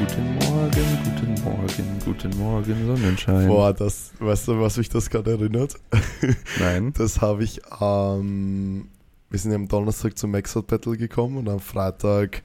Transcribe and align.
Guten 0.00 0.34
Morgen, 0.36 0.98
guten 1.04 1.42
Morgen, 1.44 1.98
guten 2.06 2.38
Morgen, 2.38 2.86
Sonnenschein. 2.86 3.46
Boah, 3.46 3.74
das, 3.74 4.12
weißt 4.18 4.48
du, 4.48 4.58
was 4.58 4.78
mich 4.78 4.88
das 4.88 5.10
gerade 5.10 5.32
erinnert? 5.32 5.74
Nein. 6.58 6.94
Das 6.96 7.20
habe 7.20 7.44
ich 7.44 7.60
am, 7.70 8.88
wir 9.28 9.38
sind 9.38 9.50
ja 9.50 9.56
am 9.56 9.68
Donnerstag 9.68 10.16
zum 10.16 10.30
Maxout 10.30 10.62
Battle 10.62 10.96
gekommen 10.96 11.36
und 11.36 11.50
am 11.50 11.60
Freitag 11.60 12.42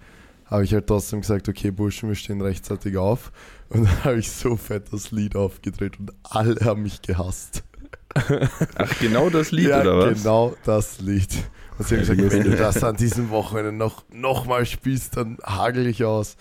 habe 0.48 0.66
ich 0.66 0.74
halt 0.74 0.88
trotzdem 0.88 1.22
gesagt, 1.22 1.48
okay, 1.48 1.72
Burschen, 1.72 2.10
wir 2.10 2.18
stehen 2.18 2.42
rechtzeitig 2.42 2.98
auf. 2.98 3.32
Und 3.70 3.86
dann 3.86 4.04
habe 4.04 4.20
ich 4.20 4.30
so 4.30 4.58
fett 4.58 4.92
das 4.92 5.12
Lied 5.12 5.38
aufgedreht 5.38 5.98
und 5.98 6.12
alle 6.24 6.58
haben 6.66 6.84
mich 6.84 7.02
gehasst. 7.04 7.64
Ach, 8.16 9.00
genau 9.00 9.30
das 9.30 9.52
Lied, 9.52 9.70
ja, 9.70 9.80
oder 9.80 10.12
was? 10.12 10.22
genau 10.22 10.58
das 10.66 11.00
Lied. 11.00 11.34
Und 11.78 11.88
sie 11.88 11.96
haben 11.96 12.02
gesagt, 12.02 12.20
wenn 12.20 12.52
du 12.52 12.58
das 12.58 12.84
an 12.84 12.98
diesem 12.98 13.30
Wochenende 13.30 13.72
noch, 13.72 14.04
noch 14.12 14.46
mal 14.46 14.66
spielst, 14.66 15.16
dann 15.16 15.38
hagel 15.46 15.88
ich 15.88 16.04
aus. 16.04 16.36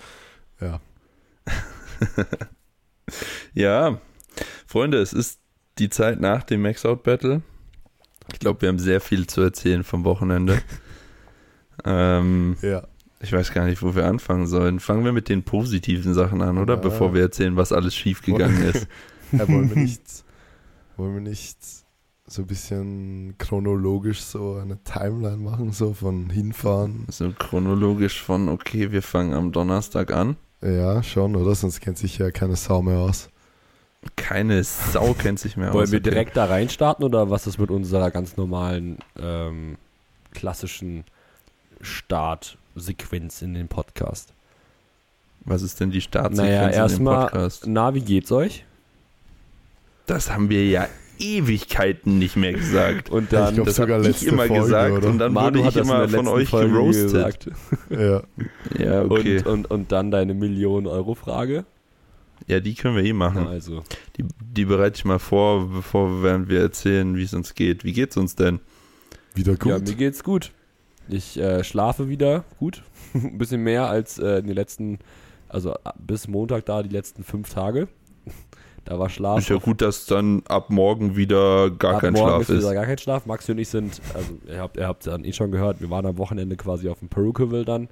Ja. 0.60 0.80
Ja, 3.54 3.98
Freunde, 4.66 4.98
es 4.98 5.12
ist 5.12 5.38
die 5.78 5.88
Zeit 5.88 6.20
nach 6.20 6.42
dem 6.42 6.62
Max-Out 6.62 7.02
Battle. 7.02 7.42
Ich 8.32 8.38
glaube, 8.38 8.62
wir 8.62 8.68
haben 8.68 8.78
sehr 8.78 9.00
viel 9.00 9.26
zu 9.26 9.42
erzählen 9.42 9.84
vom 9.84 10.04
Wochenende. 10.04 10.60
ähm, 11.84 12.56
Ja. 12.62 12.86
ich 13.20 13.32
weiß 13.32 13.52
gar 13.52 13.66
nicht, 13.66 13.82
wo 13.82 13.94
wir 13.94 14.06
anfangen 14.06 14.46
sollen. 14.46 14.80
Fangen 14.80 15.04
wir 15.04 15.12
mit 15.12 15.28
den 15.28 15.42
positiven 15.44 16.14
Sachen 16.14 16.42
an, 16.42 16.58
oder? 16.58 16.74
Ja. 16.74 16.80
Bevor 16.80 17.14
wir 17.14 17.22
erzählen, 17.22 17.56
was 17.56 17.72
alles 17.72 17.94
schiefgegangen 17.94 18.62
ist. 18.64 18.86
Ja, 19.32 19.48
wollen 19.48 19.68
wir 19.68 19.82
nicht, 19.82 20.02
wollen 20.96 21.14
wir 21.14 21.20
nicht 21.20 21.58
so 22.26 22.42
ein 22.42 22.46
bisschen 22.46 23.34
chronologisch 23.38 24.20
so 24.20 24.54
eine 24.62 24.80
Timeline 24.84 25.38
machen, 25.38 25.72
so 25.72 25.92
von 25.92 26.30
hinfahren? 26.30 27.06
So 27.08 27.32
chronologisch 27.32 28.22
von, 28.22 28.48
okay, 28.48 28.92
wir 28.92 29.02
fangen 29.02 29.32
am 29.32 29.50
Donnerstag 29.50 30.12
an. 30.12 30.36
Ja, 30.64 31.02
schon, 31.02 31.36
oder? 31.36 31.54
Sonst 31.54 31.80
kennt 31.80 31.98
sich 31.98 32.16
ja 32.18 32.30
keine 32.30 32.56
Sau 32.56 32.80
mehr 32.80 32.98
aus. 32.98 33.28
Keine 34.16 34.64
Sau 34.64 35.12
kennt 35.18 35.38
sich 35.38 35.56
mehr 35.56 35.72
Wollen 35.74 35.84
aus. 35.84 35.92
wir 35.92 35.98
okay. 36.00 36.10
direkt 36.10 36.36
da 36.36 36.46
reinstarten 36.46 37.04
oder 37.04 37.28
was 37.30 37.46
ist 37.46 37.58
mit 37.58 37.70
unserer 37.70 38.10
ganz 38.10 38.36
normalen, 38.38 38.98
ähm, 39.20 39.76
klassischen 40.32 41.04
Startsequenz 41.82 43.42
in 43.42 43.52
den 43.54 43.68
Podcast? 43.68 44.32
Was 45.40 45.60
ist 45.60 45.80
denn 45.80 45.90
die 45.90 46.00
Startsequenz 46.00 46.38
Naja, 46.38 46.64
in 46.64 46.72
dem 46.72 46.78
erstmal, 46.78 47.26
Podcast? 47.26 47.66
na, 47.66 47.94
wie 47.94 48.00
geht's 48.00 48.32
euch? 48.32 48.64
Das 50.06 50.30
haben 50.30 50.48
wir 50.48 50.66
ja 50.66 50.88
Ewigkeiten 51.18 52.18
nicht 52.18 52.36
mehr 52.36 52.52
gesagt. 52.52 53.10
Und 53.10 53.24
ich 53.24 53.28
dann, 53.30 53.54
glaub, 53.54 53.66
das 53.66 53.76
sogar 53.76 53.98
habe 53.98 54.08
ich 54.08 54.12
letzte 54.12 54.28
immer 54.30 54.46
Folge, 54.46 54.62
gesagt 54.64 54.92
oder? 54.98 55.08
und 55.08 55.18
dann 55.18 55.32
Manu 55.32 55.58
wurde 55.58 55.68
ich 55.68 55.76
immer 55.76 56.08
von 56.08 56.28
euch 56.28 56.48
Folge 56.48 56.72
geroastet. 56.72 57.50
Ja. 57.90 58.22
Ja, 58.78 59.04
okay. 59.04 59.38
Und, 59.38 59.46
und, 59.46 59.70
und 59.70 59.92
dann 59.92 60.10
deine 60.10 60.34
Millionen-Euro-Frage. 60.34 61.64
ja, 62.46 62.60
die 62.60 62.74
können 62.74 62.96
wir 62.96 63.04
eh 63.04 63.12
machen. 63.12 63.46
Also, 63.46 63.82
Die, 64.16 64.24
die 64.40 64.64
bereite 64.64 64.96
ich 64.98 65.04
mal 65.04 65.18
vor, 65.18 65.68
bevor 65.68 66.22
während 66.22 66.48
wir 66.48 66.60
erzählen, 66.60 67.16
wie 67.16 67.22
es 67.22 67.34
uns 67.34 67.54
geht. 67.54 67.84
Wie 67.84 67.92
geht's 67.92 68.16
uns 68.16 68.34
denn? 68.36 68.60
Wieder 69.34 69.56
gut. 69.56 69.70
ja, 69.70 69.78
mir 69.78 69.94
geht's 69.94 70.22
gut. 70.24 70.52
Ich 71.08 71.38
äh, 71.38 71.64
schlafe 71.64 72.08
wieder 72.08 72.44
gut. 72.58 72.82
Ein 73.14 73.38
bisschen 73.38 73.62
mehr 73.62 73.88
als 73.88 74.18
äh, 74.18 74.38
in 74.38 74.46
den 74.46 74.54
letzten, 74.56 74.98
also 75.48 75.72
äh, 75.72 75.90
bis 75.98 76.28
Montag 76.28 76.64
da 76.66 76.82
die 76.82 76.88
letzten 76.88 77.24
fünf 77.24 77.52
Tage. 77.52 77.88
Da 78.84 78.98
war 78.98 79.08
Schlaf. 79.08 79.38
Ist 79.38 79.48
ja 79.48 79.56
gut, 79.56 79.80
dass 79.80 80.06
dann 80.06 80.42
ab 80.46 80.68
morgen 80.68 81.16
wieder 81.16 81.70
gar 81.70 81.94
Ab 81.94 82.00
kein 82.02 82.12
morgen 82.12 82.28
Schlaf 82.28 82.42
ist. 82.42 82.48
ist. 82.50 82.58
wieder 82.58 82.74
gar 82.74 82.84
kein 82.84 82.98
Schlaf. 82.98 83.26
Maxi 83.26 83.52
und 83.52 83.58
ich 83.58 83.68
sind, 83.68 84.00
also 84.12 84.38
ihr 84.46 84.60
habt 84.60 84.76
ihr 84.76 84.86
habt 84.86 85.06
dann 85.06 85.24
eh 85.24 85.32
schon 85.32 85.50
gehört, 85.50 85.80
wir 85.80 85.88
waren 85.90 86.04
am 86.04 86.18
Wochenende 86.18 86.56
quasi 86.56 86.88
auf 86.88 86.98
dem 86.98 87.08
Perukaville 87.08 87.64
dann. 87.64 87.88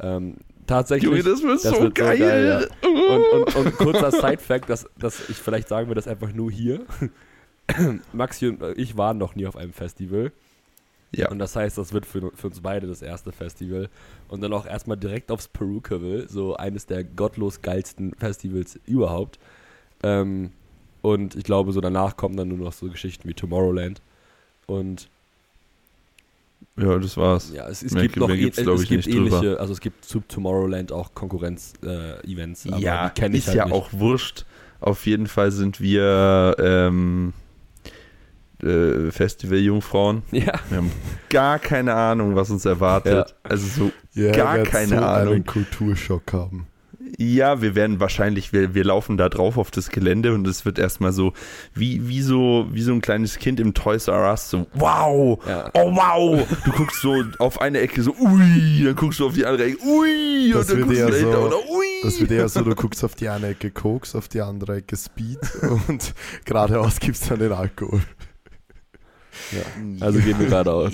Ähm, 0.00 0.36
tatsächlich. 0.66 1.10
Junge, 1.10 1.22
das 1.22 1.42
wird 1.42 1.64
das 1.64 1.74
so 1.74 1.82
wird 1.82 1.98
so 1.98 2.04
geil. 2.04 2.18
geil, 2.18 2.68
und, 2.82 3.54
und, 3.54 3.56
und 3.56 3.76
kurzer 3.76 4.10
Side-Fact, 4.10 4.68
dass, 4.68 4.88
dass 4.98 5.28
ich 5.28 5.36
vielleicht 5.36 5.68
sagen 5.68 5.88
wir 5.88 5.94
das 5.94 6.08
einfach 6.08 6.32
nur 6.32 6.50
hier. 6.50 6.84
Maxi 8.12 8.48
und 8.48 8.62
ich 8.76 8.96
waren 8.96 9.18
noch 9.18 9.36
nie 9.36 9.46
auf 9.46 9.56
einem 9.56 9.72
Festival. 9.72 10.32
Ja. 11.12 11.30
Und 11.30 11.38
das 11.38 11.54
heißt, 11.56 11.78
das 11.78 11.92
wird 11.92 12.04
für, 12.04 12.32
für 12.34 12.48
uns 12.48 12.60
beide 12.60 12.86
das 12.86 13.00
erste 13.00 13.32
Festival. 13.32 13.88
Und 14.28 14.40
dann 14.42 14.52
auch 14.52 14.66
erstmal 14.66 14.96
direkt 14.96 15.30
aufs 15.30 15.48
Perukaville, 15.48 16.28
so 16.28 16.56
eines 16.56 16.86
der 16.86 17.04
gottlos 17.04 17.62
geilsten 17.62 18.12
Festivals 18.18 18.78
überhaupt. 18.86 19.38
Ähm, 20.02 20.50
und 21.02 21.34
ich 21.36 21.44
glaube, 21.44 21.72
so 21.72 21.80
danach 21.80 22.16
kommen 22.16 22.36
dann 22.36 22.48
nur 22.48 22.58
noch 22.58 22.72
so 22.72 22.88
Geschichten 22.88 23.28
wie 23.28 23.34
Tomorrowland. 23.34 24.00
Und 24.66 25.08
ja, 26.78 26.98
das 26.98 27.16
war's. 27.16 27.52
ja, 27.54 27.68
es, 27.68 27.82
es 27.82 27.92
Mehr 27.92 28.02
gibt 28.02 28.16
noch 28.16 28.28
mehr 28.28 28.36
gibt's, 28.36 28.60
glaub 28.60 28.76
es 28.76 28.82
ich, 28.82 28.88
gibt 28.88 29.06
nicht 29.06 29.16
drüber. 29.16 29.36
ähnliche, 29.38 29.60
also 29.60 29.72
es 29.72 29.80
gibt 29.80 30.04
zu 30.04 30.20
Tomorrowland 30.20 30.92
auch 30.92 31.14
Konkurrenz-Events. 31.14 32.66
aber 32.66 32.78
Ja, 32.78 33.08
die 33.08 33.20
kenne 33.20 33.36
ich 33.36 33.42
ist 33.44 33.48
halt 33.48 33.56
ja 33.56 33.64
nicht. 33.66 33.74
auch 33.74 33.92
wurscht. 33.92 34.44
Auf 34.80 35.06
jeden 35.06 35.26
Fall 35.26 35.52
sind 35.52 35.80
wir 35.80 36.54
ähm, 36.58 37.32
äh, 38.62 39.10
Festival-Jungfrauen. 39.10 40.22
Ja, 40.32 40.52
Wir 40.68 40.78
haben 40.78 40.92
gar 41.30 41.58
keine 41.58 41.94
Ahnung, 41.94 42.34
was 42.36 42.50
uns 42.50 42.64
erwartet. 42.64 43.34
Also 43.42 43.66
so, 43.66 43.92
ja, 44.20 44.32
gar 44.32 44.58
keine 44.58 44.88
so 44.88 44.96
Ahnung. 44.96 45.34
einen 45.34 45.46
Kulturschock 45.46 46.32
haben. 46.32 46.66
Ja, 47.18 47.62
wir 47.62 47.74
werden 47.74 47.98
wahrscheinlich, 48.00 48.52
wir, 48.52 48.74
wir 48.74 48.84
laufen 48.84 49.16
da 49.16 49.28
drauf 49.28 49.56
auf 49.56 49.70
das 49.70 49.88
Gelände 49.88 50.34
und 50.34 50.46
es 50.46 50.64
wird 50.64 50.78
erstmal 50.78 51.12
so, 51.12 51.32
wie, 51.74 52.08
wie 52.08 52.20
so, 52.20 52.66
wie 52.70 52.82
so 52.82 52.92
ein 52.92 53.00
kleines 53.00 53.38
Kind 53.38 53.58
im 53.58 53.72
Toys 53.74 54.08
R 54.08 54.30
Us, 54.30 54.50
so, 54.50 54.66
wow, 54.74 55.38
ja. 55.46 55.70
oh 55.74 55.94
wow. 55.94 56.46
Du 56.64 56.72
guckst 56.72 57.00
so 57.00 57.24
auf 57.38 57.60
eine 57.60 57.80
Ecke 57.80 58.02
so, 58.02 58.12
ui, 58.20 58.82
dann 58.84 58.94
guckst 58.94 59.20
du 59.20 59.26
auf 59.26 59.32
die 59.34 59.46
andere 59.46 59.68
Ecke, 59.68 59.82
ui, 59.86 60.50
Das 60.52 60.70
und 60.70 60.80
dann 60.82 60.88
wird 60.90 61.00
guckst 61.00 61.00
du 61.00 61.10
dahinter 61.10 61.40
so- 61.40 61.46
oder 61.46 61.70
ui. 61.70 61.86
Das 62.02 62.20
wird 62.20 62.30
eher 62.30 62.48
so, 62.48 62.62
du 62.62 62.74
guckst 62.74 63.02
auf 63.04 63.14
die 63.14 63.28
eine 63.28 63.48
Ecke 63.48 63.70
Koks, 63.70 64.14
auf 64.14 64.28
die 64.28 64.40
andere 64.42 64.76
Ecke 64.76 64.96
Speed 64.96 65.38
und 65.88 66.14
geradeaus 66.44 67.00
gibt's 67.00 67.28
dann 67.28 67.38
den 67.38 67.52
Alkohol. 67.52 68.02
Also 70.00 70.18
gehen 70.20 70.38
wir 70.38 70.46
geradeaus. 70.48 70.92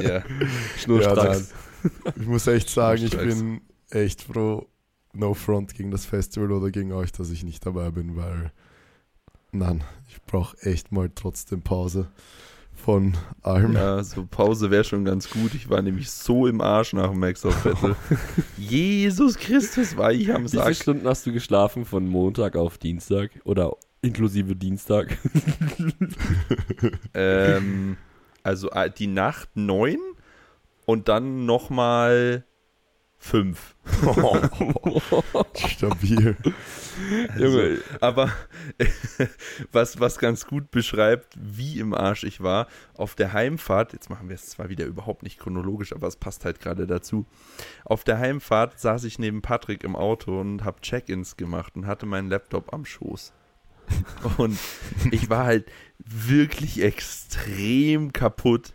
ja. 0.00 0.22
Schnurstracks. 0.78 1.52
nein. 1.82 2.14
Ich 2.20 2.26
muss 2.26 2.46
echt 2.46 2.68
sagen, 2.70 3.02
ich 3.04 3.16
bin 3.16 3.60
echt 3.90 4.22
froh, 4.22 4.66
no 5.12 5.34
front 5.34 5.74
gegen 5.74 5.90
das 5.90 6.04
Festival 6.04 6.52
oder 6.52 6.70
gegen 6.70 6.92
euch, 6.92 7.12
dass 7.12 7.30
ich 7.30 7.42
nicht 7.44 7.64
dabei 7.66 7.90
bin, 7.90 8.16
weil 8.16 8.52
nein, 9.52 9.84
ich 10.08 10.22
brauche 10.22 10.56
echt 10.62 10.92
mal 10.92 11.10
trotzdem 11.14 11.62
Pause 11.62 12.08
von 12.80 13.16
allem. 13.42 13.74
Ja, 13.74 14.02
so 14.02 14.26
Pause 14.26 14.70
wäre 14.70 14.84
schon 14.84 15.04
ganz 15.04 15.28
gut. 15.30 15.54
Ich 15.54 15.68
war 15.68 15.82
nämlich 15.82 16.10
so 16.10 16.46
im 16.46 16.60
Arsch 16.60 16.92
nach 16.92 17.10
dem 17.10 17.20
Max 17.20 17.44
of 17.44 17.62
Battle. 17.62 17.94
Jesus 18.56 19.36
Christus, 19.36 19.96
war 19.96 20.12
ich 20.12 20.32
am 20.32 20.44
Wie 20.44 20.48
viele 20.48 20.62
Sack. 20.64 20.76
Stunden 20.76 21.06
hast 21.06 21.26
du 21.26 21.32
geschlafen 21.32 21.84
von 21.84 22.06
Montag 22.06 22.56
auf 22.56 22.78
Dienstag? 22.78 23.30
Oder 23.44 23.76
inklusive 24.02 24.56
Dienstag? 24.56 25.16
Ähm, 27.12 27.96
also 28.42 28.70
äh, 28.70 28.90
die 28.90 29.06
Nacht 29.06 29.50
neun 29.54 29.98
und 30.86 31.08
dann 31.08 31.44
nochmal 31.44 32.44
fünf. 33.20 33.76
Stabil. 35.54 36.36
Also, 37.28 37.60
Junge. 37.60 37.78
aber 38.00 38.32
was, 39.72 40.00
was 40.00 40.18
ganz 40.18 40.46
gut 40.46 40.70
beschreibt, 40.70 41.34
wie 41.38 41.78
im 41.78 41.94
Arsch 41.94 42.24
ich 42.24 42.40
war, 42.40 42.66
auf 42.94 43.14
der 43.14 43.32
Heimfahrt, 43.32 43.92
jetzt 43.92 44.08
machen 44.10 44.28
wir 44.28 44.34
es 44.34 44.48
zwar 44.48 44.70
wieder 44.70 44.86
überhaupt 44.86 45.22
nicht 45.22 45.38
chronologisch, 45.38 45.92
aber 45.92 46.08
es 46.08 46.16
passt 46.16 46.44
halt 46.44 46.60
gerade 46.60 46.86
dazu. 46.86 47.26
Auf 47.84 48.04
der 48.04 48.18
Heimfahrt 48.18 48.80
saß 48.80 49.04
ich 49.04 49.18
neben 49.18 49.42
Patrick 49.42 49.84
im 49.84 49.96
Auto 49.96 50.40
und 50.40 50.64
habe 50.64 50.80
Check-ins 50.80 51.36
gemacht 51.36 51.76
und 51.76 51.86
hatte 51.86 52.06
meinen 52.06 52.30
Laptop 52.30 52.72
am 52.72 52.84
Schoß. 52.84 53.32
Und 54.38 54.58
ich 55.10 55.28
war 55.28 55.44
halt 55.44 55.70
wirklich 55.98 56.82
extrem 56.82 58.12
kaputt 58.12 58.72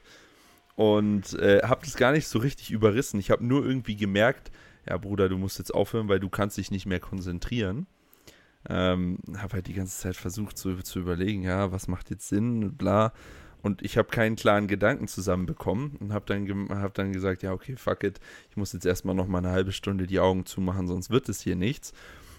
und 0.75 1.33
äh, 1.39 1.61
habe 1.63 1.85
das 1.85 1.95
gar 1.95 2.11
nicht 2.11 2.27
so 2.27 2.39
richtig 2.39 2.71
überrissen. 2.71 3.19
Ich 3.19 3.31
habe 3.31 3.45
nur 3.45 3.65
irgendwie 3.65 3.95
gemerkt, 3.95 4.51
ja 4.87 4.97
Bruder, 4.97 5.29
du 5.29 5.37
musst 5.37 5.57
jetzt 5.57 5.73
aufhören, 5.73 6.09
weil 6.09 6.19
du 6.19 6.29
kannst 6.29 6.57
dich 6.57 6.71
nicht 6.71 6.85
mehr 6.85 6.99
konzentrieren. 6.99 7.87
Ähm, 8.67 9.19
habe 9.37 9.53
halt 9.53 9.67
die 9.67 9.73
ganze 9.73 9.97
Zeit 9.97 10.15
versucht 10.15 10.57
zu, 10.57 10.75
zu 10.77 10.99
überlegen, 10.99 11.43
ja, 11.43 11.71
was 11.71 11.87
macht 11.87 12.09
jetzt 12.09 12.27
Sinn, 12.27 12.63
und 12.63 12.77
bla. 12.77 13.13
Und 13.61 13.81
ich 13.81 13.97
habe 13.97 14.09
keinen 14.09 14.35
klaren 14.35 14.67
Gedanken 14.67 15.07
zusammenbekommen 15.07 15.95
und 15.99 16.13
habe 16.13 16.25
dann, 16.27 16.69
hab 16.69 16.93
dann 16.93 17.13
gesagt, 17.13 17.41
ja, 17.41 17.51
okay, 17.51 17.75
fuck 17.77 18.03
it, 18.03 18.19
ich 18.49 18.57
muss 18.57 18.73
jetzt 18.73 18.85
erstmal 18.85 19.15
noch 19.15 19.27
mal 19.27 19.39
eine 19.39 19.51
halbe 19.51 19.71
Stunde 19.71 20.07
die 20.07 20.19
Augen 20.19 20.45
zumachen, 20.45 20.87
sonst 20.87 21.09
wird 21.09 21.29
es 21.29 21.41
hier 21.41 21.55
nichts. 21.55 21.93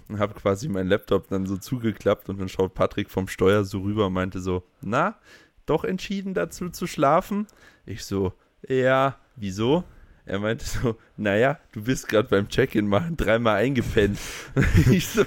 Und 0.08 0.20
habe 0.20 0.34
quasi 0.34 0.68
meinen 0.68 0.88
Laptop 0.88 1.26
dann 1.28 1.46
so 1.46 1.56
zugeklappt 1.56 2.28
und 2.28 2.38
dann 2.38 2.48
schaut 2.48 2.74
Patrick 2.74 3.10
vom 3.10 3.26
Steuer 3.26 3.64
so 3.64 3.80
rüber 3.80 4.06
und 4.06 4.12
meinte 4.12 4.38
so, 4.38 4.62
na, 4.80 5.18
doch 5.66 5.84
entschieden 5.84 6.34
dazu 6.34 6.70
zu 6.70 6.86
schlafen? 6.86 7.46
Ich 7.84 8.04
so, 8.04 8.32
ja, 8.68 9.16
wieso? 9.36 9.84
Er 10.28 10.40
meinte 10.40 10.64
so, 10.64 10.96
naja, 11.16 11.60
du 11.70 11.84
bist 11.84 12.08
gerade 12.08 12.28
beim 12.28 12.48
Check-in 12.48 12.88
machen 12.88 13.16
dreimal 13.16 13.58
eingepennt. 13.58 14.18
ich 14.90 15.06
so, 15.06 15.24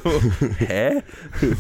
hä? 0.57 1.01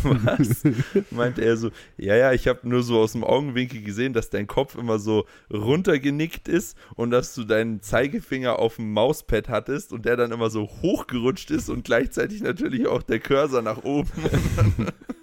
Was? 0.03 0.63
Meinte 1.09 1.45
er 1.45 1.55
so, 1.55 1.71
ja, 1.95 2.17
ja, 2.17 2.33
ich 2.33 2.49
habe 2.49 2.67
nur 2.67 2.83
so 2.83 2.99
aus 2.99 3.13
dem 3.13 3.23
Augenwinkel 3.23 3.81
gesehen, 3.81 4.11
dass 4.11 4.29
dein 4.29 4.45
Kopf 4.45 4.75
immer 4.75 4.99
so 4.99 5.25
runtergenickt 5.49 6.49
ist 6.49 6.77
und 6.95 7.11
dass 7.11 7.33
du 7.33 7.45
deinen 7.45 7.81
Zeigefinger 7.81 8.59
auf 8.59 8.75
dem 8.75 8.91
Mauspad 8.91 9.47
hattest 9.47 9.93
und 9.93 10.03
der 10.05 10.17
dann 10.17 10.33
immer 10.33 10.49
so 10.49 10.67
hochgerutscht 10.81 11.49
ist 11.51 11.69
und 11.69 11.85
gleichzeitig 11.85 12.41
natürlich 12.41 12.87
auch 12.87 13.03
der 13.03 13.21
Cursor 13.21 13.61
nach 13.61 13.85
oben. 13.85 14.11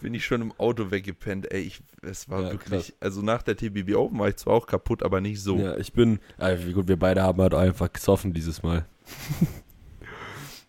bin 0.00 0.14
ich 0.14 0.24
schon 0.24 0.42
im 0.42 0.52
Auto 0.58 0.90
weggepennt. 0.90 1.50
Ey, 1.52 1.62
ich, 1.62 1.80
es 2.02 2.28
war 2.28 2.42
Ja, 2.42 2.52
wirklich, 2.52 2.88
krass. 2.88 2.92
also 3.00 3.22
nach 3.22 3.42
der 3.42 3.56
TBB 3.56 3.94
Open 3.94 4.18
war 4.18 4.28
ich 4.28 4.36
zwar 4.36 4.54
auch 4.54 4.66
kaputt, 4.66 5.02
aber 5.02 5.20
nicht 5.20 5.40
so. 5.40 5.58
Ja, 5.58 5.76
ich 5.76 5.92
bin, 5.92 6.18
wie 6.38 6.72
gut, 6.72 6.88
wir 6.88 6.98
beide 6.98 7.22
haben 7.22 7.40
halt 7.40 7.54
einfach 7.54 7.92
gesoffen 7.92 8.32
dieses 8.32 8.62
Mal. 8.62 8.86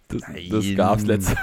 Das, 0.08 0.24
das 0.24 0.66
Nein. 0.66 0.76
gab's 0.76 1.06
letztes 1.06 1.38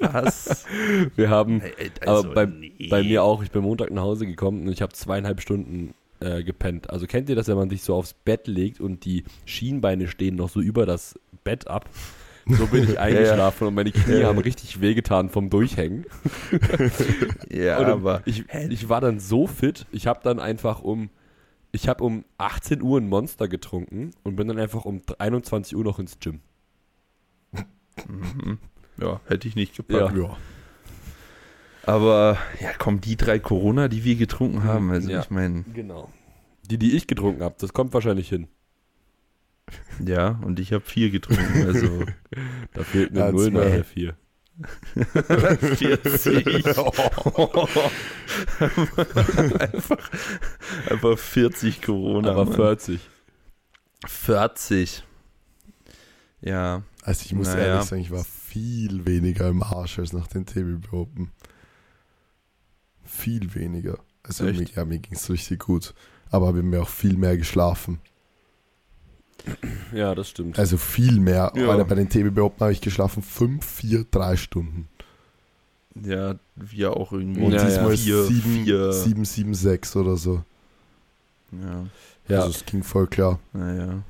Was? 0.00 0.66
Wir 1.16 1.30
haben, 1.30 1.60
ey, 1.60 1.90
aber 2.02 2.10
also, 2.10 2.32
bei, 2.34 2.46
nee. 2.46 2.88
bei 2.90 3.02
mir 3.02 3.22
auch, 3.22 3.42
ich 3.42 3.50
bin 3.50 3.62
Montag 3.62 3.90
nach 3.90 4.02
Hause 4.02 4.26
gekommen 4.26 4.66
und 4.66 4.72
ich 4.72 4.82
habe 4.82 4.92
zweieinhalb 4.92 5.40
Stunden 5.40 5.94
äh, 6.20 6.42
gepennt. 6.42 6.90
Also 6.90 7.06
kennt 7.06 7.28
ihr 7.28 7.36
das, 7.36 7.48
wenn 7.48 7.56
man 7.56 7.70
sich 7.70 7.82
so 7.82 7.94
aufs 7.94 8.12
Bett 8.14 8.46
legt 8.46 8.80
und 8.80 9.04
die 9.04 9.24
Schienbeine 9.44 10.08
stehen 10.08 10.36
noch 10.36 10.48
so 10.48 10.60
über 10.60 10.86
das 10.86 11.18
Bett 11.44 11.68
ab? 11.68 11.88
So 12.46 12.66
bin 12.66 12.84
ich 12.84 12.98
eingeschlafen 12.98 13.68
und 13.68 13.74
meine 13.74 13.92
Knie 13.92 14.20
Ja. 14.20 14.28
haben 14.28 14.38
richtig 14.38 14.80
wehgetan 14.80 15.28
vom 15.30 15.48
Durchhängen. 15.50 16.04
Ja, 17.50 17.78
Und 17.78 17.86
aber 17.86 18.22
ich, 18.24 18.44
ich 18.70 18.88
war 18.88 19.00
dann 19.00 19.20
so 19.20 19.46
fit, 19.46 19.86
ich 19.92 20.06
habe 20.06 20.20
dann 20.22 20.40
einfach 20.40 20.80
um, 20.82 21.10
ich 21.70 21.88
habe 21.88 22.02
um 22.04 22.24
18 22.38 22.82
Uhr 22.82 22.98
ein 23.00 23.08
Monster 23.08 23.46
getrunken 23.48 24.10
und 24.24 24.36
bin 24.36 24.48
dann 24.48 24.58
einfach 24.58 24.84
um 24.84 25.02
21 25.18 25.76
Uhr 25.76 25.84
noch 25.84 25.98
ins 25.98 26.18
Gym. 26.18 26.40
mhm. 28.08 28.58
ja, 28.98 29.20
hätte 29.26 29.48
ich 29.48 29.54
nicht 29.56 29.76
gepackt. 29.76 30.16
Ja. 30.16 30.22
Ja. 30.22 30.36
Aber 31.84 32.38
ja, 32.60 32.70
komm, 32.78 33.00
die 33.00 33.16
drei 33.16 33.38
Corona, 33.38 33.88
die 33.88 34.04
wir 34.04 34.14
getrunken 34.16 34.64
haben, 34.64 34.90
also 34.90 35.10
Ja. 35.10 35.20
ich 35.20 35.30
meine, 35.30 35.64
Genau. 35.74 36.10
Die, 36.70 36.78
die 36.78 36.96
ich 36.96 37.06
getrunken 37.08 37.42
habe, 37.42 37.56
das 37.58 37.72
kommt 37.72 37.92
wahrscheinlich 37.92 38.28
hin. 38.28 38.46
Ja, 40.04 40.40
und 40.44 40.58
ich 40.60 40.72
habe 40.72 40.84
vier 40.84 41.10
getrunken, 41.10 41.66
also 41.66 42.04
Da 42.72 42.82
fehlt 42.84 43.10
eine 43.10 43.20
Ja, 43.20 43.32
Null 43.32 43.50
nach 43.50 43.62
der 43.62 43.84
4. 43.84 44.16
40. 44.94 46.46
einfach, 49.60 50.10
einfach 50.90 51.18
40 51.18 51.82
Corona. 51.82 52.30
Aber 52.32 52.44
Mann. 52.44 52.54
40. 52.54 53.00
40. 54.06 55.04
Ja, 56.40 56.82
Also 57.02 57.24
ich 57.24 57.32
muss 57.34 57.48
Naja. 57.48 57.64
ehrlich 57.64 57.88
sagen, 57.88 58.02
ich 58.02 58.10
war 58.10 58.24
viel 58.24 59.06
weniger 59.06 59.48
im 59.48 59.62
Arsch 59.62 59.98
als 59.98 60.12
nach 60.12 60.26
den 60.26 60.44
TBB 60.44 60.92
Open. 60.92 61.30
Viel 63.04 63.54
weniger. 63.54 63.98
Also 64.22 64.46
Echt? 64.46 64.58
mir, 64.60 64.66
ja, 64.74 64.84
mir 64.84 64.98
ging 64.98 65.14
es 65.14 65.30
richtig 65.30 65.60
gut. 65.60 65.94
Aber 66.30 66.48
habe 66.48 66.62
mir 66.62 66.82
auch 66.82 66.88
viel 66.88 67.16
mehr 67.16 67.36
geschlafen. 67.36 68.00
Ja, 69.92 70.14
das 70.14 70.28
stimmt. 70.30 70.58
Also 70.58 70.76
viel 70.76 71.18
mehr. 71.20 71.52
Ja. 71.54 71.68
Alter, 71.68 71.84
bei 71.84 71.94
den 71.96 72.08
TBB 72.08 72.38
Open 72.40 72.60
habe 72.60 72.72
ich 72.72 72.80
geschlafen 72.80 73.22
5, 73.22 73.64
4, 73.64 74.06
3 74.10 74.36
Stunden. 74.36 74.88
ja, 75.94 76.36
wir 76.56 76.96
auch 76.96 77.12
irgendwie. 77.12 77.40
Und 77.42 77.52
Ja, 77.52 77.64
diesmal 77.64 77.90
ja. 77.90 77.96
Vier, 77.96 78.22
7, 78.24 78.64
vier. 78.64 78.92
7, 78.92 79.24
7, 79.24 79.54
6 79.54 79.96
oder 79.96 80.16
so. 80.16 80.42
Ja, 81.52 81.84
ja, 82.28 82.38
Also 82.42 82.50
es 82.50 82.64
ging 82.64 82.82
voll 82.82 83.06
klar. 83.08 83.38
naja. 83.52 84.02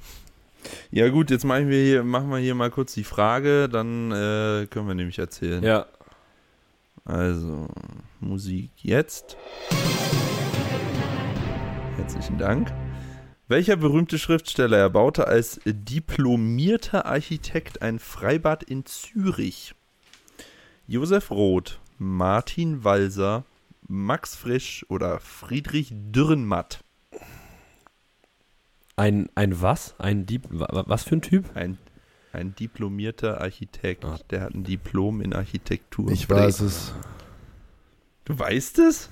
Ja 0.92 1.08
gut, 1.08 1.30
jetzt 1.30 1.44
machen 1.44 1.68
wir 1.68 1.82
hier, 1.82 2.04
machen 2.04 2.28
wir 2.30 2.38
hier 2.38 2.54
mal 2.54 2.70
kurz 2.70 2.94
die 2.94 3.02
Frage, 3.02 3.68
dann 3.68 4.12
äh, 4.12 4.66
können 4.70 4.86
wir 4.86 4.94
nämlich 4.94 5.18
erzählen. 5.18 5.62
ja. 5.62 5.86
Also, 7.04 7.66
Musik 8.20 8.70
jetzt. 8.76 9.36
Herzlichen 11.96 12.38
Dank. 12.38 12.72
Welcher 13.52 13.76
berühmte 13.76 14.18
Schriftsteller 14.18 14.78
erbaute 14.78 15.28
als 15.28 15.60
diplomierter 15.66 17.04
Architekt 17.04 17.82
ein 17.82 17.98
Freibad 17.98 18.62
in 18.62 18.86
Zürich? 18.86 19.74
Josef 20.86 21.30
Roth, 21.30 21.78
Martin 21.98 22.82
Walser, 22.82 23.44
Max 23.86 24.36
Frisch 24.36 24.86
oder 24.88 25.20
Friedrich 25.20 25.92
Dürrenmatt? 25.92 26.82
Ein, 28.96 29.28
ein 29.34 29.60
was? 29.60 29.96
Ein 29.98 30.24
Dieb, 30.24 30.44
wa- 30.48 30.68
wa- 30.70 30.84
was 30.86 31.04
für 31.04 31.16
ein 31.16 31.20
Typ? 31.22 31.54
Ein, 31.54 31.76
ein 32.32 32.54
diplomierter 32.54 33.42
Architekt. 33.42 34.06
Ah. 34.06 34.18
Der 34.30 34.40
hat 34.40 34.54
ein 34.54 34.64
Diplom 34.64 35.20
in 35.20 35.34
Architektur. 35.34 36.10
Ich 36.10 36.30
weiß 36.30 36.60
es. 36.60 36.94
Du 38.24 38.38
weißt 38.38 38.78
es? 38.78 39.10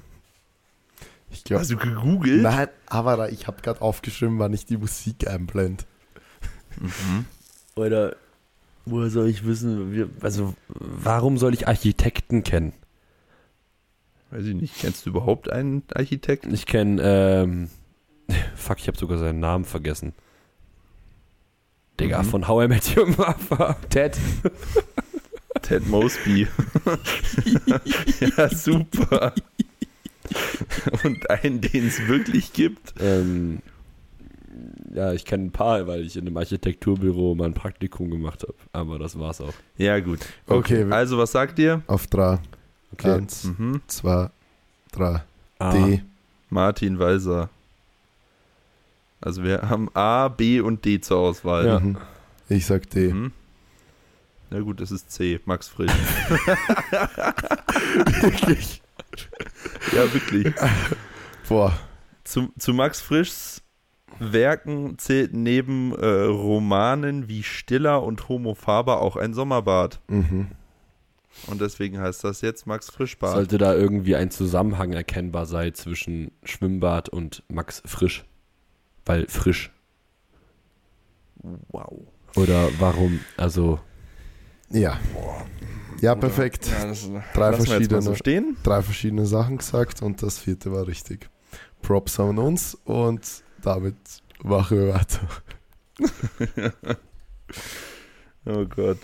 Ich 1.31 1.45
glaube. 1.45 1.61
Hast 1.61 1.71
du 1.71 1.77
gegoogelt? 1.77 2.43
Nein, 2.43 2.69
aber 2.87 3.31
ich 3.31 3.47
habe 3.47 3.63
gerade 3.63 3.81
aufgeschrieben, 3.83 4.39
wann 4.39 4.53
ich 4.53 4.67
die 4.67 4.77
Musik 4.77 5.29
einblende. 5.29 5.85
Mhm. 6.79 7.25
Oder 7.77 8.17
woher 8.85 9.11
soll 9.11 9.29
ich 9.29 9.45
wissen, 9.47 9.93
wie, 9.93 10.07
also 10.25 10.55
warum 10.69 11.39
soll 11.39 11.55
ich 11.55 11.69
Architekten 11.69 12.43
kennen? 12.43 12.73
Weiß 14.31 14.45
ich 14.45 14.55
nicht. 14.55 14.79
Kennst 14.79 15.07
du 15.07 15.11
überhaupt 15.11 15.51
einen 15.51 15.83
Architekten? 15.95 16.53
Ich 16.55 16.67
kenne, 16.67 17.01
ähm, 17.03 17.71
fuck, 18.57 18.79
ich 18.79 18.89
habe 18.89 18.99
sogar 18.99 19.19
seinen 19.19 19.41
Namen 19.41 19.65
vergessen. 19.65 20.13
Digga, 21.99 22.23
Mhm. 22.23 22.27
von 22.27 22.49
How 22.49 22.65
I 22.65 22.69
Met 22.69 22.97
Your 22.97 23.07
Mother. 23.09 23.77
Ted. 23.91 24.17
Ted 25.63 25.87
Mosby. 25.89 26.47
ja, 28.37 28.49
super. 28.49 29.35
Und 31.05 31.31
einen, 31.31 31.61
den 31.61 31.87
es 31.89 32.07
wirklich 32.09 32.53
gibt. 32.53 32.95
Ähm, 33.01 33.61
ja, 34.95 35.13
ich 35.13 35.25
kenne 35.25 35.45
ein 35.45 35.51
paar, 35.53 35.87
weil 35.87 36.05
ich 36.05 36.17
in 36.17 36.27
einem 36.27 36.37
Architekturbüro 36.37 37.35
mal 37.35 37.47
ein 37.47 37.55
Praktikum 37.55 38.11
gemacht 38.11 38.43
habe. 38.43 38.55
Aber 38.73 38.99
das 38.99 39.19
war's 39.19 39.41
auch. 39.41 39.55
Ja, 39.77 39.99
gut. 40.01 40.21
Okay. 40.47 40.85
Also, 40.91 41.19
was 41.19 41.33
sagt 41.33 41.59
ihr? 41.59 41.83
Auf 41.87 42.07
3. 42.09 42.39
Okay. 42.93 43.11
Eins, 43.13 43.45
Mhm. 43.45 43.81
zwei, 43.87 44.31
drei. 44.93 45.23
Ah, 45.59 45.73
D. 45.73 46.03
Martin 46.49 46.99
Walser. 46.99 47.49
Also, 49.21 49.45
wir 49.45 49.69
haben 49.69 49.89
A, 49.95 50.29
B 50.29 50.61
und 50.61 50.85
D 50.85 51.01
zur 51.01 51.19
Auswahl. 51.19 51.67
Ja. 51.67 51.81
Mhm. 51.81 51.97
Ich 52.49 52.67
sag 52.67 52.89
D. 52.91 53.13
Mhm. 53.13 53.33
Na 54.51 54.59
gut, 54.61 54.81
das 54.81 54.91
ist 54.91 55.13
C. 55.13 55.39
Max 55.45 55.69
Frisch. 55.69 55.93
Wirklich? 58.23 58.83
ja, 59.93 60.13
wirklich. 60.13 60.53
Boah. 61.49 61.79
Zu, 62.25 62.53
zu 62.59 62.75
Max 62.75 63.01
Frischs 63.01 63.63
Werken 64.19 64.99
zählt 64.99 65.33
neben 65.33 65.95
äh, 65.95 66.07
Romanen 66.07 67.29
wie 67.29 67.43
Stiller 67.43 68.03
und 68.03 68.29
Homo 68.29 68.55
Faber 68.55 69.01
auch 69.01 69.17
ein 69.17 69.33
Sommerbad. 69.33 70.01
Mhm. 70.09 70.49
Und 71.47 71.61
deswegen 71.61 71.99
heißt 71.99 72.25
das 72.25 72.43
jetzt 72.43 72.67
Max 72.67 72.91
Frischbad. 72.91 73.33
Sollte 73.33 73.57
da 73.57 73.75
irgendwie 73.75 74.17
ein 74.17 74.31
Zusammenhang 74.31 74.93
erkennbar 74.93 75.47
sein 75.47 75.75
zwischen 75.75 76.33
Schwimmbad 76.45 77.09
und 77.09 77.43
Max 77.49 77.83
Frisch? 77.87 78.25
Weil 79.07 79.27
frisch. 79.29 79.71
wow. 81.69 82.01
Oder 82.37 82.69
warum? 82.79 83.21
Also, 83.37 83.81
Ja. 84.71 84.99
Ja, 86.01 86.15
perfekt. 86.15 86.71
Ja, 86.71 86.87
das, 86.87 87.11
Drei 87.35 87.53
verschiedene. 87.53 88.01
so. 88.03 88.15
Drei 88.63 88.83
verschiedene 88.83 89.27
Sachen 89.27 89.59
gesagt 89.59 90.01
und 90.01 90.23
das 90.23 90.39
vierte 90.39 90.73
war 90.73 90.87
richtig. 90.87 91.29
Props 91.83 92.19
an 92.21 92.39
uns 92.39 92.75
und 92.85 93.21
damit 93.63 93.97
machen 94.43 94.79
wir 94.79 94.95
weiter. 94.95 95.21
Oh 98.47 98.65
Gott. 98.65 98.97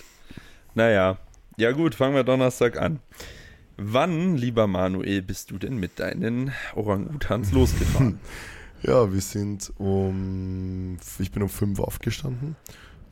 Naja. 0.75 1.19
Ja 1.59 1.73
gut, 1.73 1.95
fangen 1.95 2.15
wir 2.15 2.25
Donnerstag 2.25 2.81
an. 2.81 3.01
Wann, 3.77 4.37
lieber 4.37 4.67
Manuel, 4.67 5.21
bist 5.21 5.51
du 5.51 5.59
denn 5.59 5.77
mit 5.77 5.99
deinen 6.01 6.53
Orang-Utans 6.75 7.53
losgefahren? 7.53 8.19
Ja, 8.83 9.11
wir 9.11 9.23
sind 9.23 9.73
um, 9.79 10.99
ich 11.19 11.33
bin 11.33 11.43
um 11.43 11.49
fünf 11.49 11.81
aufgestanden 11.81 12.57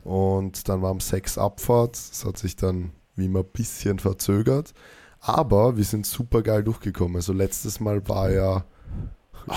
und 0.05 0.69
dann 0.69 0.83
war 0.83 0.91
um 0.91 0.99
sechs 0.99 1.37
Abfahrt. 1.37 1.95
Es 1.95 2.23
hat 2.25 2.37
sich 2.37 2.55
dann 2.55 2.91
wie 3.15 3.25
immer 3.25 3.39
ein 3.39 3.51
bisschen 3.51 3.97
verzögert, 3.99 4.73
aber 5.19 5.77
wir 5.77 5.83
sind 5.83 6.05
super 6.05 6.43
geil 6.43 6.63
durchgekommen. 6.63 7.15
Also 7.15 7.33
letztes 7.33 7.79
Mal 7.79 8.07
war 8.07 8.29
ja 8.29 8.65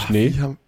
Schnee? 0.07 0.33
wir 0.35 0.43
haben, 0.43 0.59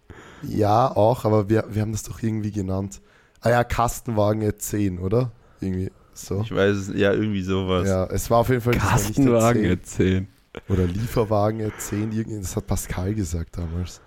ja, 0.43 0.95
auch, 0.95 1.25
aber 1.25 1.49
wir, 1.49 1.65
wir 1.69 1.81
haben 1.81 1.91
das 1.91 2.03
doch 2.03 2.21
irgendwie 2.21 2.51
genannt. 2.51 3.01
Ah 3.41 3.49
ja, 3.49 3.63
Kastenwagen 3.63 4.43
E10, 4.43 4.99
oder? 4.99 5.31
Irgendwie 5.61 5.91
so. 6.13 6.41
Ich 6.41 6.53
weiß 6.53 6.77
es, 6.77 6.87
ja, 6.89 7.11
irgendwie 7.11 7.41
sowas. 7.41 7.87
Ja, 7.87 8.05
es 8.05 8.29
war 8.29 8.39
auf 8.39 8.49
jeden 8.49 8.61
Fall 8.61 8.75
Kastenwagen 8.75 9.63
10. 9.63 9.71
erzählen. 9.71 10.27
Oder 10.69 10.85
Lieferwagen 10.85 11.61
E10, 11.61 12.11
irgendwie, 12.11 12.39
das 12.39 12.55
hat 12.55 12.67
Pascal 12.67 13.15
gesagt 13.15 13.57
damals. 13.57 13.99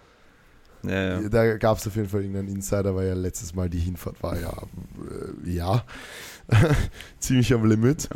Ja, 0.89 1.21
ja. 1.21 1.29
Da 1.29 1.57
gab 1.57 1.79
es 1.79 1.87
auf 1.87 1.97
jeden 1.97 2.09
Fall 2.09 2.21
irgendeinen 2.23 2.49
Insider, 2.49 2.95
weil 2.95 3.09
ja 3.09 3.15
letztes 3.15 3.55
Mal 3.55 3.69
die 3.71 3.79
Hinfahrt 3.79 4.23
war 4.23 4.39
ja, 4.39 4.53
äh, 4.53 5.51
ja, 5.51 5.85
ziemlich 7.19 7.53
am 7.53 7.65
Limit. 7.65 8.09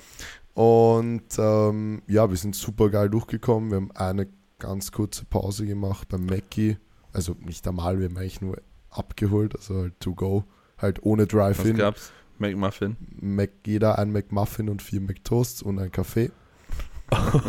Und 0.55 1.23
ähm, 1.39 2.03
ja, 2.07 2.29
wir 2.29 2.37
sind 2.37 2.57
super 2.57 2.91
geil 2.91 3.09
durchgekommen. 3.11 3.71
Wir 3.71 3.77
haben 3.77 3.93
eine 3.93 4.29
ganz 4.59 4.91
kurze 4.93 5.25
Pause 5.25 5.67
gemacht 5.67 6.09
beim 6.09 6.27
Mackie. 6.27 6.79
Also 7.13 7.37
nicht 7.41 7.67
einmal, 7.69 7.99
wir 8.01 8.09
haben 8.09 8.17
eigentlich 8.17 8.41
nur 8.41 8.61
abgeholt, 8.91 9.55
also 9.57 9.83
halt 9.83 10.01
to 10.01 10.15
go. 10.15 10.45
Halt 10.79 11.03
ohne 11.03 11.23
Was 11.23 11.29
Drive-In. 11.29 11.77
gab's? 11.77 12.13
McMuffin. 12.39 12.97
Mac, 13.21 13.51
jeder 13.67 13.99
ein 13.99 14.13
McMuffin 14.13 14.69
und 14.69 14.83
vier 14.83 15.01
McToasts 15.01 15.63
und 15.63 15.79
ein 15.79 15.91
Kaffee. 15.91 16.31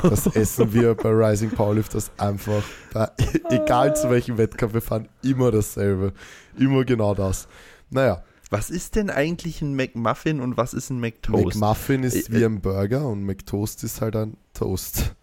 Das 0.03 0.25
essen 0.27 0.73
wir 0.73 0.95
bei 0.95 1.09
Rising 1.09 1.51
Powerlifters 1.51 2.11
einfach, 2.17 2.63
bei, 2.93 3.09
egal 3.49 3.95
zu 3.95 4.09
welchem 4.09 4.37
Wettkampf 4.37 4.73
wir 4.73 4.81
fahren, 4.81 5.07
immer 5.21 5.51
dasselbe. 5.51 6.13
Immer 6.57 6.85
genau 6.85 7.13
das. 7.13 7.47
Naja, 7.89 8.23
Was 8.51 8.69
ist 8.69 8.95
denn 8.95 9.09
eigentlich 9.09 9.61
ein 9.61 9.75
McMuffin 9.75 10.39
und 10.39 10.57
was 10.57 10.73
ist 10.73 10.89
ein 10.89 10.99
McToast? 10.99 11.57
McMuffin 11.57 12.03
ist 12.03 12.29
Äh, 12.29 12.33
wie 12.33 12.41
äh, 12.41 12.45
ein 12.45 12.61
Burger 12.61 13.05
und 13.07 13.23
McToast 13.23 13.83
ist 13.83 14.01
halt 14.01 14.15
ein 14.15 14.37
Toast. 14.53 15.13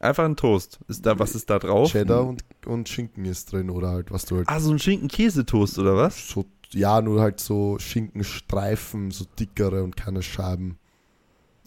Einfach 0.00 0.24
ein 0.24 0.36
Toast. 0.36 0.80
Ist 0.88 1.04
da, 1.04 1.18
was 1.18 1.34
ist 1.34 1.50
da 1.50 1.58
drauf? 1.58 1.90
Cheddar 1.92 2.26
und, 2.26 2.42
und 2.66 2.88
Schinken 2.88 3.26
ist 3.26 3.52
drin 3.52 3.68
oder 3.70 3.90
halt, 3.90 4.10
was 4.10 4.24
du 4.24 4.38
halt 4.38 4.48
Ah, 4.48 4.58
so 4.58 4.70
ein 4.72 4.78
Schinken-Käsetoast 4.78 5.78
oder 5.78 5.94
was? 5.96 6.28
so, 6.28 6.46
ja, 6.72 7.02
nur 7.02 7.20
halt 7.20 7.38
so 7.40 7.78
Schinkenstreifen, 7.78 9.10
so 9.10 9.26
dickere 9.38 9.82
und 9.84 9.96
keine 9.96 10.22
Scheiben. 10.22 10.78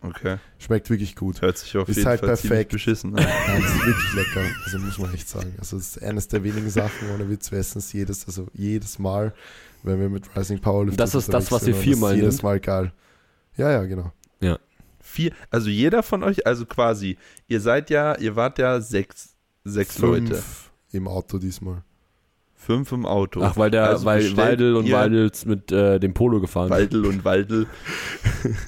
Okay. 0.03 0.37
Schmeckt 0.59 0.89
wirklich 0.89 1.15
gut. 1.15 1.41
Hört 1.41 1.57
sich 1.57 1.75
auf 1.77 1.87
Ist 1.87 1.97
jeden 1.97 2.09
halt 2.09 2.19
Fall 2.19 2.29
perfekt. 2.29 2.71
beschissen 2.73 3.15
an. 3.17 3.23
Nein, 3.47 3.63
ist 3.63 3.85
wirklich 3.85 4.13
lecker. 4.13 4.45
Also 4.65 4.79
muss 4.79 4.97
man 4.99 5.13
echt 5.13 5.29
sagen. 5.29 5.55
Also 5.57 5.77
es 5.77 5.95
ist 5.95 6.03
eines 6.03 6.27
der 6.27 6.43
wenigen 6.43 6.69
Sachen, 6.69 7.09
ohne 7.13 7.29
Witz, 7.29 7.51
wir 7.51 7.59
essen 7.59 7.79
es 7.79 7.93
jedes, 7.93 8.27
also 8.27 8.47
jedes 8.53 8.99
Mal, 8.99 9.33
wenn 9.83 9.99
wir 9.99 10.09
mit 10.09 10.25
Rising 10.35 10.59
Powerlifting 10.59 10.97
Das 10.97 11.15
ist 11.15 11.33
das, 11.33 11.51
was 11.51 11.65
ihr 11.67 11.75
viermal 11.75 12.15
ist 12.15 12.21
jedes? 12.21 12.43
Mal 12.43 12.59
geil. 12.59 12.91
Ja, 13.55 13.71
ja, 13.71 13.83
genau. 13.85 14.11
Vier, 15.05 15.33
also 15.51 15.69
jeder 15.69 16.01
von 16.01 16.23
euch, 16.23 16.47
also 16.47 16.65
quasi, 16.65 17.17
ihr 17.47 17.59
seid 17.59 17.89
ja, 17.89 18.17
ihr 18.17 18.37
wart 18.37 18.57
ja 18.57 18.79
sechs, 18.79 19.35
sechs 19.65 19.99
Leute. 19.99 20.35
Fünf 20.35 20.71
im 20.93 21.07
Auto 21.09 21.37
diesmal. 21.37 21.83
Fünf 22.65 22.91
im 22.93 23.05
Auto. 23.05 23.41
Ach, 23.43 23.57
weil 23.57 23.71
der, 23.71 23.89
Also 23.89 24.05
weil 24.05 24.37
Weidel 24.37 24.75
und 24.75 24.89
Weidels 24.91 25.45
mit 25.45 25.71
äh, 25.71 25.99
dem 25.99 26.13
Polo 26.13 26.39
gefahren 26.39 26.69
sind. 26.69 26.77
Waldel 26.77 27.05
und 27.05 27.25
Waldel. 27.25 27.67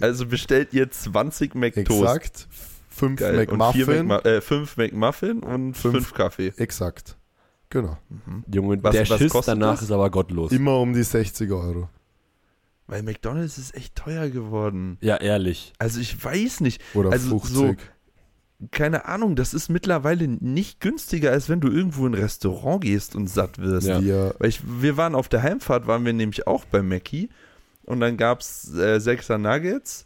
Also 0.01 0.25
bestellt 0.25 0.73
ihr 0.73 0.89
20 0.91 1.55
McToast. 1.55 1.89
Exakt. 2.01 2.47
Fünf 2.89 3.19
Geil. 3.19 3.47
Und 3.49 3.63
vier 3.73 3.85
McMuffin. 3.87 4.07
McMu 4.07 4.29
äh, 4.29 4.41
fünf 4.41 4.77
McMuffin 4.77 5.39
und 5.39 5.73
Fünf- 5.75 5.93
fünf, 5.95 6.13
Kaffee. 6.13 6.53
Exakt. 6.57 7.17
Genau. 7.69 7.97
Mhm. 8.09 8.43
Junge, 8.53 8.83
Was- 8.83 8.93
der 8.93 9.09
was 9.09 9.17
Schiss 9.19 9.31
kostet 9.31 9.53
danach 9.53 9.71
das? 9.75 9.83
ist 9.83 9.91
aber 9.91 10.09
gottlos. 10.09 10.51
Immer 10.51 10.79
um 10.79 10.93
die 10.93 11.03
60 11.03 11.49
Euro. 11.51 11.89
Weil 12.87 13.01
McDonalds 13.03 13.57
ist 13.57 13.75
echt 13.75 13.95
teuer 13.95 14.29
geworden. 14.29 14.97
Ja, 15.01 15.17
ehrlich. 15.17 15.73
Also 15.79 15.99
ich 15.99 16.23
weiß 16.23 16.59
nicht. 16.61 16.81
Oder 16.93 17.11
Also 17.11 17.29
50. 17.39 17.53
so- 17.55 17.75
Keine 18.71 19.05
Ahnung, 19.05 19.35
das 19.35 19.53
ist 19.53 19.69
mittlerweile 19.69 20.27
nicht 20.27 20.79
günstiger, 20.79 21.31
als 21.31 21.49
wenn 21.49 21.59
du 21.59 21.69
irgendwo 21.69 22.07
in 22.07 22.15
ein 22.15 22.21
Restaurant 22.21 22.81
gehst 22.81 23.15
und 23.15 23.27
satt 23.27 23.59
wirst. 23.59 23.87
Ja. 23.87 24.01
Wir, 24.01 24.35
Weil 24.39 24.49
ich, 24.49 24.61
wir 24.65 24.95
waren 24.95 25.13
auf 25.13 25.27
der 25.27 25.43
Heimfahrt, 25.43 25.87
waren 25.87 26.05
wir 26.05 26.13
nämlich 26.13 26.47
auch 26.47 26.63
bei 26.65 26.81
Mackie 26.81 27.29
und 27.83 27.99
dann 27.99 28.15
gab 28.15 28.39
es 28.39 28.73
äh, 28.73 28.99
Sechser 28.99 29.37
Nuggets 29.37 30.05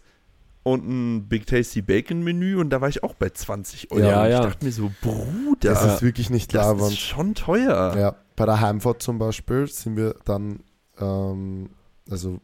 und 0.63 0.88
ein 0.88 1.27
Big 1.27 1.46
Tasty 1.46 1.84
Bacon 1.84 2.24
Menü 2.24 2.58
und 2.58 2.72
da 2.72 2.82
war 2.82 2.89
ich 2.89 3.03
auch 3.03 3.13
bei 3.13 3.29
20 3.29 3.91
Euro. 3.91 4.01
Ja, 4.01 4.22
und 4.22 4.27
ich 4.27 4.32
ja. 4.34 4.41
dachte 4.41 4.65
mir 4.65 4.72
so, 4.72 4.91
Bruder, 5.01 5.58
das 5.62 5.84
das, 5.84 5.96
ist 5.96 6.01
wirklich 6.01 6.32
nicht 6.32 6.51
ist 6.51 6.56
labernd. 6.56 6.98
schon 6.98 7.36
teuer. 7.36 7.96
Ja, 7.96 8.15
bei 8.36 8.46
der 8.46 8.60
Heimfahrt 8.62 9.03
zum 9.03 9.20
Beispiel 9.20 9.68
sind 9.68 9.96
wir 9.96 10.15
dann, 10.25 10.63
ähm, 11.00 11.70
also 12.10 12.39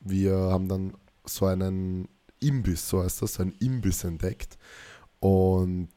wir 0.00 0.34
haben 0.34 0.68
dann 0.68 0.94
so 1.24 1.46
einen 1.46 2.08
Imbiss, 2.40 2.88
so 2.88 3.02
heißt 3.02 3.22
das, 3.22 3.34
so 3.34 3.42
einen 3.42 3.54
Imbiss 3.60 4.02
entdeckt 4.02 4.58
und 5.26 5.88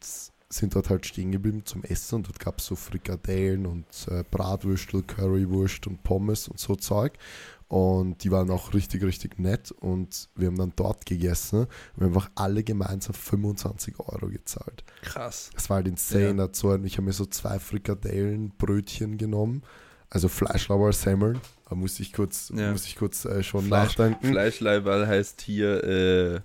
sind 0.51 0.75
dort 0.75 0.89
halt 0.89 1.05
stehen 1.05 1.31
geblieben 1.31 1.63
zum 1.65 1.83
Essen 1.83 2.15
und 2.15 2.27
dort 2.27 2.39
gab 2.39 2.57
es 2.59 2.65
so 2.65 2.75
Frikadellen 2.75 3.67
und 3.67 3.85
äh, 4.09 4.23
Bratwürstel, 4.31 5.03
Currywurst 5.03 5.85
und 5.85 6.01
Pommes 6.03 6.47
und 6.47 6.59
so 6.59 6.75
Zeug 6.75 7.13
und 7.67 8.23
die 8.23 8.31
waren 8.31 8.49
auch 8.49 8.73
richtig, 8.73 9.03
richtig 9.03 9.37
nett 9.37 9.69
und 9.71 10.27
wir 10.35 10.47
haben 10.47 10.57
dann 10.57 10.73
dort 10.75 11.05
gegessen 11.05 11.59
und 11.59 11.69
wir 11.97 12.05
haben 12.07 12.15
einfach 12.15 12.31
alle 12.33 12.63
gemeinsam 12.63 13.13
25 13.13 13.99
Euro 13.99 14.27
gezahlt. 14.29 14.83
Krass. 15.03 15.51
Es 15.55 15.69
war 15.69 15.75
halt 15.75 15.87
insane. 15.87 16.33
dazu. 16.35 16.73
Ich 16.83 16.93
habe 16.97 17.03
mir 17.05 17.13
so 17.13 17.27
zwei 17.27 17.59
Frikadellenbrötchen 17.59 19.17
genommen. 19.19 19.61
Also 20.11 20.27
Fleischlauer 20.27 20.91
Semmeln. 20.93 21.39
Da 21.69 21.75
musste 21.75 22.01
ich 22.01 22.11
kurz, 22.13 22.51
Ja. 22.55 22.71
muss 22.71 22.85
ich 22.85 22.95
kurz 22.95 23.25
äh, 23.25 23.43
schon 23.43 23.65
Fleisch- 23.65 23.89
nachdenken. 23.99 24.29
Fleischleiberl 24.29 25.05
heißt 25.05 25.39
hier, 25.41 25.83
äh, 25.83 26.41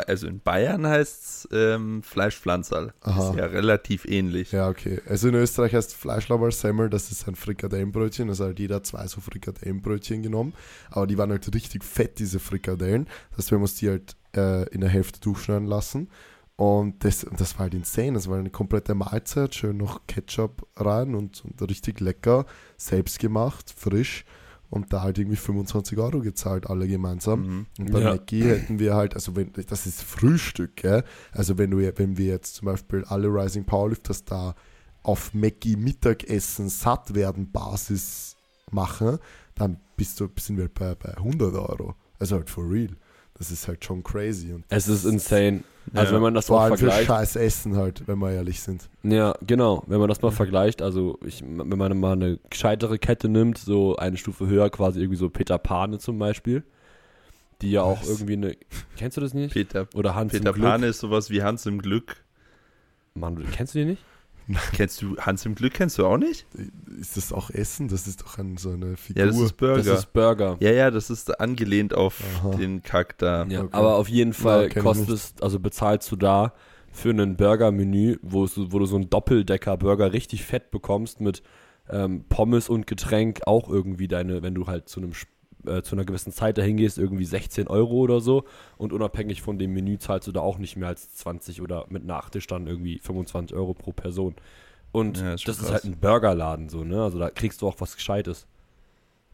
also 0.00 0.26
in 0.26 0.40
Bayern 0.40 0.86
heißt 0.86 1.24
es 1.24 1.48
ähm, 1.52 2.02
Fleischpflanzerl. 2.02 2.92
Ist 3.06 3.34
ja 3.36 3.46
relativ 3.46 4.04
ähnlich. 4.04 4.52
Ja, 4.52 4.68
okay. 4.68 5.00
Also 5.08 5.28
in 5.28 5.34
Österreich 5.34 5.74
heißt 5.74 5.94
Fleischlauer 5.94 6.52
Semmel, 6.52 6.90
das 6.90 7.10
ist 7.10 7.26
ein 7.28 7.34
Frikadellenbrötchen. 7.34 8.28
Also 8.28 8.44
halt 8.44 8.58
jeder 8.58 8.76
hat 8.76 8.86
zwei 8.86 9.06
so 9.06 9.20
Frikadellenbrötchen 9.20 10.22
genommen. 10.22 10.54
Aber 10.90 11.06
die 11.06 11.18
waren 11.18 11.30
halt 11.30 11.54
richtig 11.54 11.84
fett, 11.84 12.18
diese 12.18 12.38
Frikadellen. 12.38 13.06
Das 13.30 13.38
heißt, 13.38 13.50
wir 13.52 13.58
mussten 13.58 13.80
die 13.80 13.90
halt 13.90 14.16
äh, 14.36 14.68
in 14.70 14.80
der 14.80 14.90
Hälfte 14.90 15.20
durchschneiden 15.20 15.66
lassen. 15.66 16.08
Und 16.56 17.04
das, 17.04 17.26
das 17.36 17.54
war 17.54 17.64
halt 17.64 17.74
insane. 17.74 18.12
Das 18.12 18.28
war 18.28 18.38
eine 18.38 18.50
komplette 18.50 18.94
Mahlzeit. 18.94 19.54
Schön 19.54 19.76
noch 19.76 20.06
Ketchup 20.06 20.66
rein 20.76 21.14
und, 21.14 21.44
und 21.44 21.60
richtig 21.68 22.00
lecker. 22.00 22.46
Selbst 22.76 23.18
gemacht, 23.18 23.74
frisch. 23.76 24.24
Und 24.70 24.92
da 24.92 25.02
halt 25.02 25.18
irgendwie 25.18 25.36
25 25.36 25.98
Euro 25.98 26.20
gezahlt, 26.20 26.68
alle 26.68 26.88
gemeinsam. 26.88 27.40
Mhm. 27.46 27.66
Und 27.78 27.92
bei 27.92 28.00
Ja. 28.00 28.10
Mackie 28.10 28.42
hätten 28.42 28.78
wir 28.78 28.94
halt, 28.94 29.14
also 29.14 29.36
wenn, 29.36 29.52
das 29.68 29.86
ist 29.86 30.02
Frühstück, 30.02 30.76
gell? 30.76 31.04
Also 31.32 31.58
wenn 31.58 31.70
du 31.70 31.78
wenn 31.96 32.16
wir 32.16 32.26
jetzt 32.26 32.56
zum 32.56 32.66
Beispiel 32.66 33.04
alle 33.04 33.28
Rising 33.28 33.64
Powerlifters 33.64 34.24
da 34.24 34.54
auf 35.04 35.32
Mackie 35.34 35.76
Mittagessen 35.76 36.68
satt 36.68 37.14
werden 37.14 37.52
Basis 37.52 38.36
machen, 38.70 39.18
dann 39.54 39.78
bist 39.96 40.18
du, 40.18 40.28
sind 40.40 40.56
wir 40.56 40.68
bei, 40.68 40.94
bei 40.94 41.16
100 41.16 41.54
Euro. 41.54 41.94
Also 42.18 42.36
halt 42.36 42.50
for 42.50 42.68
real. 42.68 42.96
Das 43.36 43.50
ist 43.50 43.66
halt 43.66 43.84
schon 43.84 44.02
crazy. 44.04 44.52
Und 44.52 44.64
Es 44.68 44.86
ist 44.88 45.04
insane. 45.04 45.64
Also 45.92 46.10
Ja. 46.10 46.16
wenn 46.16 46.22
man 46.22 46.34
das 46.34 46.46
vor 46.46 46.58
mal 46.60 46.64
allem 46.66 46.78
für 46.78 46.86
vergleicht. 46.86 47.06
scheiß 47.08 47.36
Essen 47.36 47.76
halt, 47.76 48.06
wenn 48.06 48.18
wir 48.18 48.30
ehrlich 48.30 48.60
sind. 48.60 48.88
Ja, 49.02 49.34
genau. 49.46 49.82
Wenn 49.86 49.98
man 49.98 50.08
das 50.08 50.22
mal 50.22 50.30
vergleicht, 50.30 50.80
also 50.80 51.18
ich, 51.26 51.42
wenn 51.42 51.68
man 51.76 51.98
mal 51.98 52.12
eine 52.12 52.38
gescheitere 52.48 52.98
Kette 52.98 53.28
nimmt, 53.28 53.58
so 53.58 53.96
eine 53.96 54.16
Stufe 54.16 54.46
höher, 54.46 54.70
quasi 54.70 55.00
irgendwie 55.00 55.18
so 55.18 55.28
Peter 55.28 55.58
Pane 55.58 55.98
zum 55.98 56.18
Beispiel, 56.18 56.62
die 57.60 57.72
ja 57.72 57.82
auch 57.82 58.00
Was? 58.00 58.08
irgendwie 58.08 58.32
eine. 58.34 58.56
Kennst 58.96 59.16
du 59.16 59.20
das 59.20 59.34
nicht? 59.34 59.52
Peter, 59.52 59.88
Oder 59.94 60.14
Hans 60.14 60.32
Peter 60.32 60.50
im 60.50 60.54
Glück. 60.54 60.66
Pane 60.66 60.86
ist 60.86 61.00
sowas 61.00 61.28
wie 61.30 61.42
Hans 61.42 61.66
im 61.66 61.82
Glück. 61.82 62.16
Mann, 63.14 63.44
kennst 63.52 63.74
du 63.74 63.80
die 63.80 63.84
nicht? 63.84 64.02
Kennst 64.72 65.00
du 65.02 65.16
Hans 65.16 65.46
im 65.46 65.54
Glück? 65.54 65.74
Kennst 65.74 65.98
du 65.98 66.06
auch 66.06 66.18
nicht? 66.18 66.46
Ist 67.00 67.16
das 67.16 67.32
auch 67.32 67.50
Essen? 67.50 67.88
Das 67.88 68.06
ist 68.06 68.22
doch 68.22 68.38
ein, 68.38 68.56
so 68.56 68.70
eine 68.70 68.96
Figur. 68.96 69.22
Ja, 69.24 69.26
das 69.30 69.38
ist 69.40 69.56
Burger. 69.56 69.82
Das 69.82 69.98
ist 70.00 70.12
Burger. 70.12 70.56
ja, 70.60 70.70
ja, 70.70 70.90
das 70.90 71.08
ist 71.10 71.40
angelehnt 71.40 71.94
auf 71.94 72.20
Aha. 72.40 72.50
den 72.56 72.82
Kack 72.82 73.16
da. 73.18 73.44
Ja, 73.46 73.60
Okay. 73.62 73.70
aber 73.72 73.94
auf 73.96 74.08
jeden 74.08 74.32
Fall 74.34 74.70
Ja, 74.74 74.82
kostest, 74.82 75.42
also 75.42 75.58
bezahlst 75.60 76.10
du 76.12 76.16
da 76.16 76.52
für 76.92 77.10
ein 77.10 77.36
Burger-Menü, 77.36 78.18
wo, 78.22 78.46
wo 78.54 78.78
du 78.78 78.86
so 78.86 78.96
einen 78.96 79.10
Doppeldecker-Burger 79.10 80.12
richtig 80.12 80.44
fett 80.44 80.70
bekommst 80.70 81.20
mit 81.20 81.42
ähm, 81.90 82.24
Pommes 82.28 82.68
und 82.68 82.86
Getränk 82.86 83.40
auch 83.46 83.68
irgendwie 83.68 84.08
deine, 84.08 84.42
wenn 84.42 84.54
du 84.54 84.66
halt 84.66 84.88
zu 84.88 85.00
einem 85.00 85.10
Sp- 85.12 85.32
äh, 85.66 85.82
zu 85.82 85.94
einer 85.96 86.04
gewissen 86.04 86.32
Zeit 86.32 86.58
dahin 86.58 86.76
gehst, 86.76 86.98
irgendwie 86.98 87.24
16 87.24 87.68
Euro 87.68 87.94
oder 87.94 88.20
so 88.20 88.44
und 88.76 88.92
unabhängig 88.92 89.42
von 89.42 89.58
dem 89.58 89.72
Menü 89.74 89.98
zahlst 89.98 90.26
du 90.28 90.32
da 90.32 90.40
auch 90.40 90.58
nicht 90.58 90.76
mehr 90.76 90.88
als 90.88 91.14
20 91.14 91.60
oder 91.62 91.86
mit 91.88 92.04
Nachtisch 92.04 92.46
dann 92.46 92.66
irgendwie 92.66 92.98
25 92.98 93.56
Euro 93.56 93.74
pro 93.74 93.92
Person. 93.92 94.34
Und 94.92 95.18
Ja, 95.18 95.34
ist 95.34 95.46
das 95.48 95.56
ist 95.56 95.62
krass. 95.62 95.72
halt 95.72 95.84
ein 95.84 95.96
Burgerladen 95.98 96.68
so, 96.68 96.84
ne? 96.84 97.02
Also 97.02 97.18
da 97.18 97.30
kriegst 97.30 97.62
du 97.62 97.68
auch 97.68 97.76
was 97.80 97.96
Gescheites. 97.96 98.46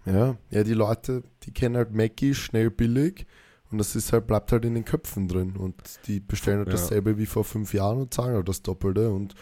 Ja, 0.06 0.36
ja, 0.50 0.64
die 0.64 0.72
Leute, 0.74 1.22
die 1.42 1.52
kennen 1.52 1.76
halt 1.76 1.94
Mackie 1.94 2.34
schnell 2.34 2.70
billig 2.70 3.26
und 3.70 3.76
das 3.78 3.94
ist 3.94 4.12
halt, 4.12 4.26
bleibt 4.26 4.50
halt 4.52 4.64
in 4.64 4.74
den 4.74 4.84
Köpfen 4.86 5.28
drin 5.28 5.56
und 5.56 5.74
die 6.06 6.20
bestellen 6.20 6.58
halt 6.58 6.68
Ja. 6.68 6.72
dasselbe 6.72 7.18
wie 7.18 7.26
vor 7.26 7.44
fünf 7.44 7.74
Jahren 7.74 7.98
und 7.98 8.14
zahlen 8.14 8.34
halt 8.34 8.48
das 8.48 8.62
Doppelte 8.62 9.10
und 9.10 9.34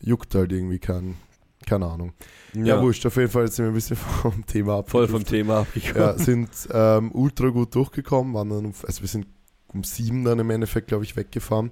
juckt 0.00 0.34
halt 0.34 0.50
irgendwie 0.50 0.78
kein, 0.78 1.16
keine 1.66 1.86
Ahnung. 1.86 2.12
Ja, 2.54 2.80
wurscht, 2.80 3.06
auf 3.06 3.16
jeden 3.16 3.30
Fall 3.30 3.50
sind 3.50 3.64
wir 3.64 3.70
ein 3.70 3.74
bisschen 3.74 3.96
vom 4.22 4.44
Thema 4.46 4.78
ab. 4.78 4.90
Voll 4.90 5.08
vom 5.08 5.24
Thema 5.24 5.60
abgekommen. 5.60 6.02
Ja, 6.02 6.18
sind 6.18 6.50
ähm, 6.72 7.10
ultra 7.12 7.48
gut 7.48 7.74
durchgekommen, 7.74 8.34
waren 8.34 8.50
dann, 8.50 8.66
um, 8.66 8.74
also 8.86 9.00
wir 9.00 9.08
sind 9.08 9.26
um 9.72 9.84
sieben 9.84 10.24
dann 10.24 10.38
im 10.38 10.50
Endeffekt, 10.50 10.88
glaube 10.88 11.04
ich, 11.04 11.16
weggefahren, 11.16 11.70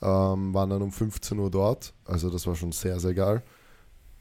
ähm, 0.00 0.54
waren 0.54 0.70
dann 0.70 0.82
um 0.82 0.92
15 0.92 1.38
Uhr 1.38 1.50
dort, 1.50 1.92
also 2.04 2.30
das 2.30 2.46
war 2.46 2.54
schon 2.54 2.72
sehr, 2.72 2.98
sehr 3.00 3.14
geil. 3.14 3.42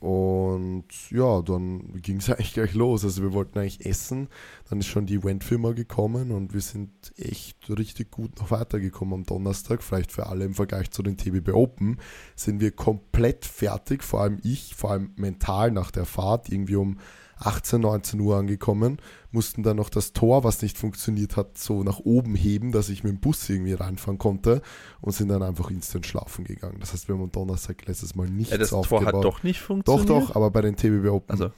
Und 0.03 1.11
ja, 1.11 1.41
dann 1.41 2.01
ging 2.01 2.17
es 2.17 2.29
eigentlich 2.29 2.53
gleich 2.53 2.73
los. 2.73 3.05
Also 3.05 3.21
wir 3.21 3.31
wollten 3.31 3.57
eigentlich 3.57 3.85
essen. 3.85 4.27
Dann 4.69 4.79
ist 4.79 4.87
schon 4.87 5.05
die 5.05 5.15
Eventfirma 5.15 5.71
gekommen 5.71 6.31
und 6.31 6.53
wir 6.53 6.59
sind 6.59 6.91
echt 7.15 7.69
richtig 7.69 8.11
gut 8.11 8.37
noch 8.37 8.51
weitergekommen 8.51 9.13
am 9.13 9.23
Donnerstag. 9.23 9.81
Vielleicht 9.81 10.11
für 10.11 10.27
alle 10.27 10.43
im 10.43 10.55
Vergleich 10.55 10.91
zu 10.91 11.03
den 11.03 11.15
TBB 11.15 11.53
Open 11.53 11.99
sind 12.35 12.59
wir 12.59 12.71
komplett 12.71 13.45
fertig. 13.45 14.03
Vor 14.03 14.19
allem 14.19 14.39
ich, 14.43 14.75
vor 14.75 14.91
allem 14.91 15.11
mental 15.15 15.71
nach 15.71 15.89
der 15.89 16.05
Fahrt, 16.05 16.49
irgendwie 16.49 16.75
um 16.75 16.97
18, 17.45 17.81
19 17.81 18.19
Uhr 18.19 18.37
angekommen, 18.37 18.97
mussten 19.31 19.63
dann 19.63 19.77
noch 19.77 19.89
das 19.89 20.13
Tor, 20.13 20.43
was 20.43 20.61
nicht 20.61 20.77
funktioniert 20.77 21.35
hat, 21.37 21.57
so 21.57 21.83
nach 21.83 21.99
oben 21.99 22.35
heben, 22.35 22.71
dass 22.71 22.89
ich 22.89 23.03
mit 23.03 23.11
dem 23.13 23.19
Bus 23.19 23.49
irgendwie 23.49 23.73
reinfahren 23.73 24.17
konnte 24.17 24.61
und 25.01 25.11
sind 25.13 25.27
dann 25.29 25.43
einfach 25.43 25.69
instant 25.71 26.05
schlafen 26.05 26.45
gegangen. 26.45 26.77
Das 26.79 26.93
heißt, 26.93 27.07
wir 27.07 27.15
haben 27.15 27.23
am 27.23 27.31
Donnerstag 27.31 27.85
letztes 27.87 28.15
Mal 28.15 28.27
nichts 28.27 28.51
Ja, 28.51 28.57
das 28.57 28.73
aufgebaut. 28.73 29.09
Tor 29.09 29.13
hat 29.19 29.23
doch 29.25 29.43
nicht 29.43 29.61
Doch, 29.61 29.65
funktioniert. 29.67 30.09
doch, 30.09 30.35
aber 30.35 30.51
bei 30.51 30.61
den 30.61 30.75
TBB 30.75 31.07
Open. 31.09 31.31
Also, 31.31 31.51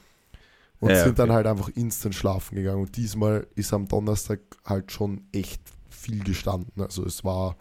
und 0.80 0.90
Ja, 0.90 1.04
sind 1.04 1.20
dann 1.20 1.30
okay. 1.30 1.36
halt 1.38 1.48
einfach 1.48 1.70
instant 1.70 2.16
schlafen 2.16 2.56
gegangen. 2.56 2.82
Und 2.82 2.98
diesmal 2.98 3.48
ist 3.56 3.74
am 3.74 3.88
Donnerstag 3.88 4.40
halt 4.66 4.92
schon 4.92 5.22
echt 5.32 5.62
viel 5.90 6.24
gestanden. 6.24 6.82
Also 6.82 7.06
es 7.06 7.24
war, 7.24 7.56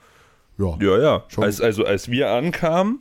ja, 0.59 0.77
ja, 0.81 0.99
ja. 0.99 1.25
Schon- 1.29 1.45
Als, 1.45 1.61
also 1.61 1.85
als 1.85 2.11
wir 2.11 2.31
ankamen, 2.31 3.01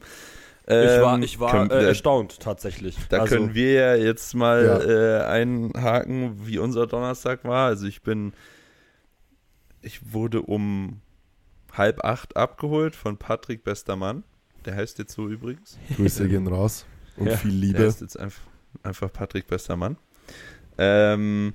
Ich 0.66 0.72
war, 0.72 1.16
ähm, 1.16 1.24
ich 1.24 1.40
war 1.42 1.52
können- 1.52 1.72
äh, 1.72 1.84
erstaunt 1.88 2.40
tatsächlich. 2.40 2.96
Da 3.10 3.20
also, 3.22 3.36
können 3.36 3.54
wir 3.54 3.74
ja 3.74 3.96
jetzt 3.96 4.34
mal 4.34 4.64
Ja. 4.66 4.80
äh, 4.82 5.24
einhaken, 5.26 6.48
wie 6.48 6.58
unser 6.58 6.88
Donnerstag 6.88 7.44
war. 7.44 7.68
Also 7.68 7.86
ich 7.86 8.02
bin, 8.02 8.32
ich 9.82 10.14
wurde 10.14 10.42
um 10.42 11.02
halb 11.74 12.04
acht 12.06 12.38
abgeholt 12.38 12.96
von 12.96 13.18
Patrick 13.18 13.64
Bestermann. 13.64 14.24
Der 14.64 14.76
heißt 14.76 15.00
jetzt 15.00 15.14
so 15.14 15.28
übrigens. 15.28 15.78
Grüße 15.98 16.30
gehen 16.30 16.48
raus. 16.48 16.86
Und 17.18 17.28
Ja, 17.28 17.36
viel 17.36 17.52
Der 17.52 17.60
Liebe. 17.60 17.86
heißt 17.86 18.00
jetzt 18.00 18.18
einfach, 18.18 18.42
einfach 18.84 19.12
Patrick 19.12 19.48
Bestermann. 19.48 19.98
Ähm, 20.78 21.54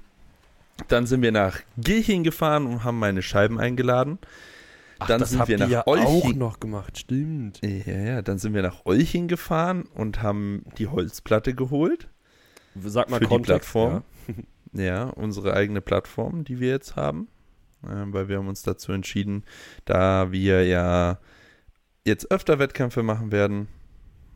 dann 0.88 1.06
sind 1.06 1.22
wir 1.22 1.32
nach 1.32 1.58
Gilching 1.78 2.22
gefahren 2.22 2.66
und 2.66 2.84
haben 2.84 2.98
meine 2.98 3.22
Scheiben 3.22 3.58
eingeladen. 3.58 4.18
Ach, 5.00 5.06
dann 5.06 5.20
das 5.20 5.30
sind 5.30 5.46
wir 5.48 5.58
nach 5.58 5.68
ja 5.68 5.86
Olching- 5.86 6.32
auch 6.32 6.34
noch 6.34 6.60
gemacht, 6.60 6.98
stimmt. 6.98 7.60
Ja, 7.64 7.96
ja, 7.96 8.22
dann 8.22 8.38
sind 8.38 8.54
wir 8.54 8.62
nach 8.62 8.84
Olching 8.84 9.28
gefahren 9.28 9.84
und 9.94 10.22
haben 10.22 10.64
die 10.78 10.88
Holzplatte 10.88 11.54
geholt. 11.54 12.08
Sag 12.80 13.08
mal 13.10 13.16
Für 13.18 13.24
die 13.24 13.28
Kontext. 13.28 13.72
Plattform. 13.72 14.02
Ja, 14.72 15.04
unsere 15.04 15.54
eigene 15.54 15.80
Plattform, 15.80 16.44
die 16.44 16.60
wir 16.60 16.68
jetzt 16.68 16.94
haben. 16.96 17.28
Ähm, 17.88 18.12
weil 18.12 18.28
wir 18.28 18.38
haben 18.38 18.48
uns 18.48 18.62
dazu 18.62 18.92
entschieden, 18.92 19.44
da 19.84 20.32
wir 20.32 20.66
ja 20.66 21.18
jetzt 22.04 22.30
öfter 22.30 22.58
Wettkämpfe 22.58 23.02
machen 23.02 23.30
werden. 23.32 23.68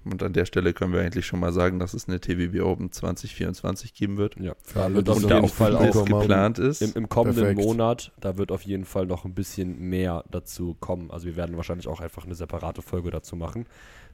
Und 0.05 0.23
an 0.23 0.33
der 0.33 0.47
Stelle 0.47 0.73
können 0.73 0.93
wir 0.93 1.01
eigentlich 1.01 1.27
schon 1.27 1.39
mal 1.41 1.53
sagen, 1.53 1.79
dass 1.79 1.95
es 1.95 2.09
eine 2.09 2.21
TWB 2.21 2.61
Open 2.63 2.91
2024 2.91 3.95
geben 3.95 4.17
wird. 4.17 4.37
Ja, 4.41 4.55
Für 4.65 4.83
alle, 4.83 5.03
die 5.03 5.11
auf 5.11 5.17
Und 5.23 5.31
da 5.31 5.41
nicht 5.41 5.55
Fall 5.55 5.77
auch 5.77 5.81
mitbekommen 5.83 6.13
haben. 6.15 6.21
geplant 6.21 6.59
ist. 6.59 6.83
im, 6.83 6.93
im 6.95 7.09
kommenden 7.09 7.43
Perfekt. 7.45 7.61
Monat, 7.61 8.13
da 8.21 8.37
wird 8.37 8.51
auf 8.51 8.63
jeden 8.63 8.85
Fall 8.85 9.07
noch 9.07 9.25
ein 9.25 9.35
bisschen 9.35 9.79
mehr 9.79 10.25
dazu 10.31 10.77
kommen. 10.81 11.11
Also 11.11 11.27
wir 11.27 11.37
werden 11.37 11.57
wahrscheinlich 11.57 11.87
auch 11.89 12.01
einfach 12.01 12.25
eine 12.25 12.35
separate 12.35 12.83
Folge 12.83 13.11
dazu 13.11 13.37
machen, 13.37 13.67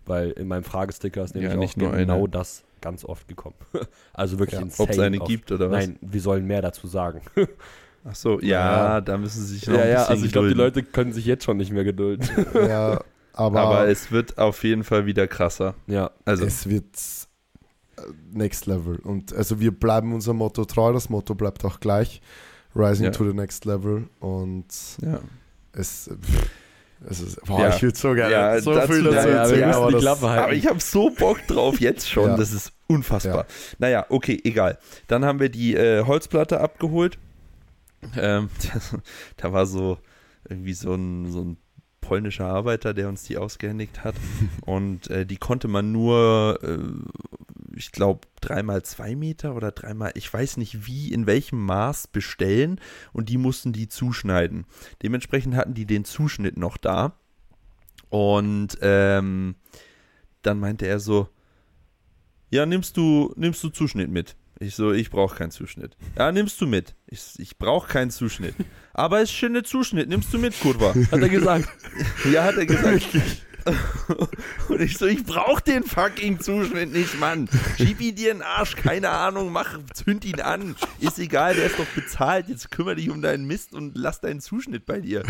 weil 0.04 0.30
in 0.33 0.47
meinem 0.49 0.64
Fragesticker 0.64 1.23
ist 1.25 1.35
nämlich 1.35 1.52
Ja, 1.52 1.59
nicht 1.59 1.76
auch 1.76 1.83
nur 1.83 1.92
genau 1.92 2.18
eine. 2.18 2.28
das 2.28 2.64
ganz 2.80 3.04
oft 3.04 3.26
gekommen. 3.26 3.57
also 4.12 4.38
wirklich 4.38 4.59
Ja, 4.61 4.64
insane 4.66 4.88
Ob 4.88 4.95
es 4.95 4.99
eine 5.00 5.21
oft. 5.21 5.30
gibt 5.30 5.52
oder 5.52 5.71
was? 5.71 5.87
Nein, 5.87 5.99
wir 6.02 6.21
sollen 6.21 6.47
mehr 6.47 6.62
dazu 6.62 6.87
sagen. 6.87 7.23
Ach 8.04 8.14
so, 8.14 8.40
ja, 8.40 8.95
Ja. 8.97 9.00
da 9.00 9.18
müssen 9.18 9.42
sie 9.45 9.54
sich 9.54 9.66
noch 9.66 9.75
ja, 9.76 9.83
ein 9.83 9.88
ja, 9.88 9.95
bisschen 9.97 10.11
also 10.12 10.26
ich 10.26 10.33
glaube, 10.33 10.49
die. 10.49 10.54
Leute 10.54 10.83
können 10.83 11.12
sich 11.12 11.25
jetzt 11.26 11.45
schon 11.45 11.57
nicht 11.57 11.73
mehr 11.73 11.85
gedulden. 11.85 12.26
Ja, 12.54 13.00
aber, 13.38 13.61
Aber 13.61 13.88
es 13.88 14.11
wird 14.12 14.37
auf 14.38 14.62
jeden 14.64 14.85
Fall 14.85 15.07
wieder 15.07 15.26
krasser. 15.28 15.75
ja, 15.87 16.11
Also, 16.25 16.45
es 16.45 16.68
wird 16.68 16.85
äh, 17.97 18.02
next 18.33 18.66
level. 18.66 18.97
Und 18.99 19.33
also 19.33 19.61
wir 19.61 19.71
bleiben 19.71 20.12
unserem 20.12 20.38
Motto 20.38 20.64
treu. 20.64 20.92
Das 20.92 21.09
Motto 21.09 21.35
bleibt 21.35 21.64
auch 21.64 21.80
gleich. 21.80 22.21
Rising 22.75 23.07
Ja. 23.07 23.11
to 23.12 23.26
the 23.26 23.35
next 23.35 23.64
level. 23.64 24.09
Und 24.21 24.66
ja. 25.02 25.21
es, 25.73 26.11
pff, 26.21 26.50
es 27.09 27.21
ist, 27.21 27.40
boah, 27.47 27.61
Ja. 27.61 27.75
ich 27.75 27.83
würde 27.83 27.97
so 27.99 28.12
gerne 28.14 28.33
Ja, 28.33 28.61
so 28.61 28.75
dazu- 28.75 28.92
viel 28.92 29.04
dazu 29.04 29.16
ja, 29.16 29.23
ja, 29.23 29.25
wir 29.33 29.35
erzählen. 29.40 29.66
müssen 29.68 29.80
aber 29.83 29.92
das-. 29.92 30.23
Aber 30.25 30.52
ich 30.52 30.66
habe 30.66 30.80
so 30.80 31.11
Bock 31.11 31.47
drauf 31.47 31.80
jetzt 31.80 32.09
schon. 32.11 32.30
Ja. 32.30 32.37
Das 32.37 32.52
ist 32.52 32.73
unfassbar. 32.88 33.47
Naja, 33.78 34.04
okay, 34.09 34.40
egal. 34.45 34.78
Dann 35.07 35.25
haben 35.25 35.40
wir 35.40 35.49
die 35.49 35.75
äh, 35.75 36.04
Holzplatte 36.04 36.61
abgeholt. 36.61 37.18
Ähm, 38.16 38.49
da 39.38 39.52
war 39.52 39.66
so 39.66 39.99
irgendwie 40.49 40.73
so 40.75 40.95
ein, 40.95 41.30
so 41.33 41.40
ein 41.42 41.57
polnischer 42.09 42.47
Arbeiter, 42.47 42.95
der 42.95 43.09
uns 43.11 43.25
die 43.25 43.37
ausgehändigt 43.37 44.03
hat. 44.03 44.15
Und 44.62 45.11
äh, 45.11 45.27
die 45.27 45.37
konnte 45.37 45.69
man 45.69 45.93
nur, 45.93 46.59
äh, 46.62 47.77
ich 47.77 47.93
glaube, 47.93 48.27
dreimal 48.41 48.83
zwei 48.83 49.15
Meter 49.15 49.55
oder 49.55 49.73
dreimal, 49.73 50.12
ich 50.15 50.33
weiß 50.33 50.57
nicht 50.57 50.87
wie, 50.87 51.12
in 51.12 51.27
welchem 51.27 51.65
Maß 51.67 52.07
bestellen. 52.07 52.81
Und 53.12 53.29
die 53.29 53.37
mussten 53.37 53.75
die 53.75 53.88
zuschneiden. 53.88 54.65
Dementsprechend 55.03 55.55
hatten 55.55 55.75
die 55.75 55.85
den 55.85 56.07
Zuschnitt 56.07 56.57
noch 56.57 56.79
da. 56.79 57.12
Und 58.09 58.79
ähm, 58.81 59.57
dann 60.40 60.59
meinte 60.59 60.87
er 60.87 61.01
so, 61.01 61.29
ja, 62.49 62.64
nimmst 62.64 62.97
du, 62.97 63.35
nimmst 63.37 63.62
du 63.62 63.68
Zuschnitt 63.68 64.09
mit? 64.09 64.35
Ich 64.61 64.75
so, 64.75 64.92
ich 64.92 65.11
brauche 65.11 65.37
keinen 65.37 65.53
Zuschnitt. 65.53 65.97
Ja, 66.16 66.33
nimmst 66.33 66.61
du 66.61 66.66
mit. 66.66 66.97
Ich, 67.07 67.35
ich 67.38 67.59
brauche 67.59 67.88
keinen 67.88 68.11
Zuschnitt. 68.11 68.55
Aber 68.92 69.18
es 69.18 69.31
ist 69.31 69.37
schöne 69.37 69.62
Zuschnitt, 69.62 70.09
nimmst 70.09 70.35
du 70.35 70.38
mit, 70.38 70.59
Kurva. 70.59 70.94
hat 70.94 71.21
er 71.21 71.29
gesagt. 71.29 71.68
Ja, 72.33 72.44
hat 72.44 72.57
er 72.57 72.66
gesagt. 72.66 73.07
Und 74.68 74.81
ich 74.81 74.97
so, 74.97 75.07
ich 75.07 75.25
brauch 75.25 75.61
den 75.61 75.85
fucking 75.85 76.40
Zuschnitt 76.40 76.92
nicht, 76.92 77.18
Mann. 77.21 77.49
Schieb 77.77 78.01
ihn 78.01 78.14
dir 78.14 78.33
in 78.33 78.38
den 78.38 78.42
Arsch, 78.47 78.77
keine 78.77 79.11
Ahnung, 79.11 79.53
mach, 79.53 79.79
zünd 79.92 80.25
ihn 80.25 80.40
an. 80.40 80.75
Ist 81.01 81.18
egal, 81.18 81.55
der 81.55 81.66
ist 81.66 81.79
doch 81.79 81.87
bezahlt. 81.87 82.49
Jetzt 82.49 82.71
kümmere 82.71 82.97
dich 82.97 83.11
um 83.11 83.21
deinen 83.23 83.47
Mist 83.47 83.75
und 83.75 83.97
lass 83.97 84.21
deinen 84.21 84.40
Zuschnitt 84.40 84.87
bei 84.87 85.01
dir. 85.01 85.23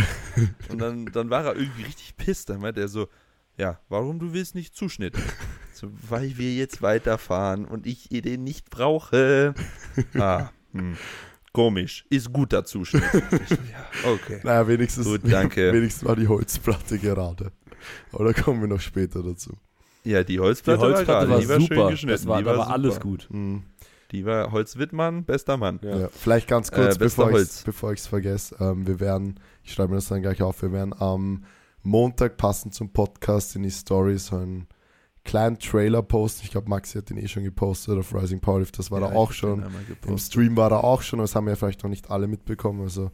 Und 0.69 0.79
dann, 0.79 1.07
dann 1.07 1.31
war 1.31 1.45
er 1.45 1.57
irgendwie 1.57 1.83
richtig 1.83 2.17
pisst. 2.17 2.49
Dann 2.49 2.61
meinte 2.61 2.81
er 2.81 2.89
so, 2.89 3.09
ja, 3.59 3.79
warum 3.89 4.19
du 4.19 4.33
willst 4.33 4.55
nicht 4.55 4.75
Zuschnitt? 4.75 5.15
So, 5.75 5.87
weil 6.09 6.37
wir 6.39 6.53
jetzt 6.55 6.83
weiterfahren 6.83 7.65
und 7.65 7.87
ich 7.87 8.09
den 8.09 8.43
nicht 8.43 8.69
brauche. 8.69 9.55
Ah, 10.19 10.51
hm. 10.73 10.97
Komisch. 11.53 12.05
Ist 12.11 12.33
guter 12.33 12.65
Zuschnitt. 12.65 13.05
Ja, 13.13 14.11
okay. 14.13 14.41
Naja, 14.43 14.67
wenigstens, 14.67 15.07
Gut, 15.07 15.21
danke. 15.25 15.73
wenigstens 15.73 16.09
war 16.09 16.17
die 16.17 16.27
Holzplatte 16.27 16.99
gerade. 16.99 17.53
Aber 18.11 18.25
da 18.25 18.33
kommen 18.43 18.61
wir 18.61 18.67
noch 18.67 18.81
später 18.81 19.23
dazu. 19.23 19.53
Ja, 20.03 20.25
die 20.25 20.33
Die 20.33 20.41
Holzplatte, 20.41 20.81
Holzplatte 20.81 21.29
war, 21.29 21.37
war, 21.37 21.41
die 21.41 21.49
war 21.49 21.61
super. 21.61 21.75
schön 21.75 21.89
geschnitten. 21.91 22.13
Das 22.13 22.27
war, 22.27 22.39
die 22.39 22.45
da 22.45 22.51
war 22.57 22.65
super. 22.65 22.75
alles 22.75 23.01
gut. 23.01 23.29
Mhm. 23.31 23.63
Die 24.11 24.25
war 24.25 24.51
Holz-Wittmann, 24.51 25.25
bester 25.25 25.57
Mann. 25.59 25.79
Ja. 25.83 25.97
Ja. 25.97 26.09
Vielleicht 26.09 26.49
ganz 26.49 26.73
kurz, 26.73 26.97
Äh, 26.97 26.99
bevor 26.99 27.31
Holz. 27.31 27.59
ich 27.61 27.65
bevor 27.65 27.93
ich 27.93 28.01
es 28.01 28.07
vergesse. 28.09 28.57
Ähm, 28.59 28.85
wir 28.87 28.99
werden, 28.99 29.39
ich 29.63 29.75
schreibe 29.75 29.91
mir 29.91 29.97
das 29.97 30.09
dann 30.09 30.23
gleich 30.23 30.43
auf, 30.43 30.61
wir 30.63 30.73
werden 30.73 30.93
am 30.99 31.45
Montag 31.83 32.37
passend 32.37 32.75
zum 32.75 32.93
Podcast 32.93 33.57
in 33.57 33.63
die 33.63 33.71
Stories 33.71 34.27
so 34.27 34.37
einen 34.37 34.67
kleinen 35.25 35.59
Trailer 35.59 36.03
posten. 36.03 36.43
Ich 36.45 36.51
glaube, 36.51 36.69
Maxi 36.69 36.99
hat 36.99 37.11
den 37.11 37.19
eh 37.19 37.29
schon 37.29 37.45
gepostet 37.45 37.99
auf 37.99 38.15
Rising 38.15 38.41
Powerlift. 38.41 38.79
Das 38.79 38.91
war 38.91 39.01
Ja, 39.01 39.09
da 39.09 39.15
auch 39.15 39.33
schon. 39.33 39.65
Im. 40.07 40.19
Stream 40.19 40.57
war 40.57 40.71
er 40.73 40.85
auch 40.85 41.03
schon, 41.03 41.19
aber 41.21 41.25
das 41.25 41.35
haben 41.35 41.49
ja 41.49 41.57
vielleicht 41.57 41.83
noch 41.83 41.91
nicht 41.91 42.11
alle 42.11 42.27
mitbekommen. 42.27 42.81
Also 42.83 43.11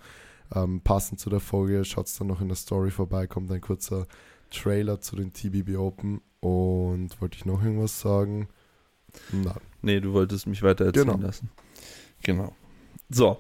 ähm, 0.55 0.81
passend 0.83 1.21
zu 1.21 1.31
der 1.31 1.41
Folge, 1.41 1.85
schaut 1.85 2.09
dann 2.21 2.29
noch 2.29 2.41
in 2.41 2.49
der 2.49 2.57
Story 2.57 2.91
vorbei, 2.91 3.27
kommt 3.27 3.51
ein 3.51 3.61
kurzer 3.61 4.07
Trailer 4.51 5.01
zu 5.01 5.17
den 5.17 5.33
TBB 5.33 5.77
Open. 5.77 6.21
Und 6.41 7.21
wollte 7.21 7.37
ich 7.39 7.47
noch 7.47 7.63
irgendwas 7.65 8.01
sagen? 8.01 8.49
Nein. 9.33 9.55
Nee, 9.83 10.01
du 10.01 10.13
wolltest 10.13 10.47
mich 10.47 10.63
weiter 10.63 10.85
erzählen 10.87 11.07
Genau. 11.09 11.19
lassen. 11.27 11.51
Genau. 12.23 12.55
So, 13.11 13.39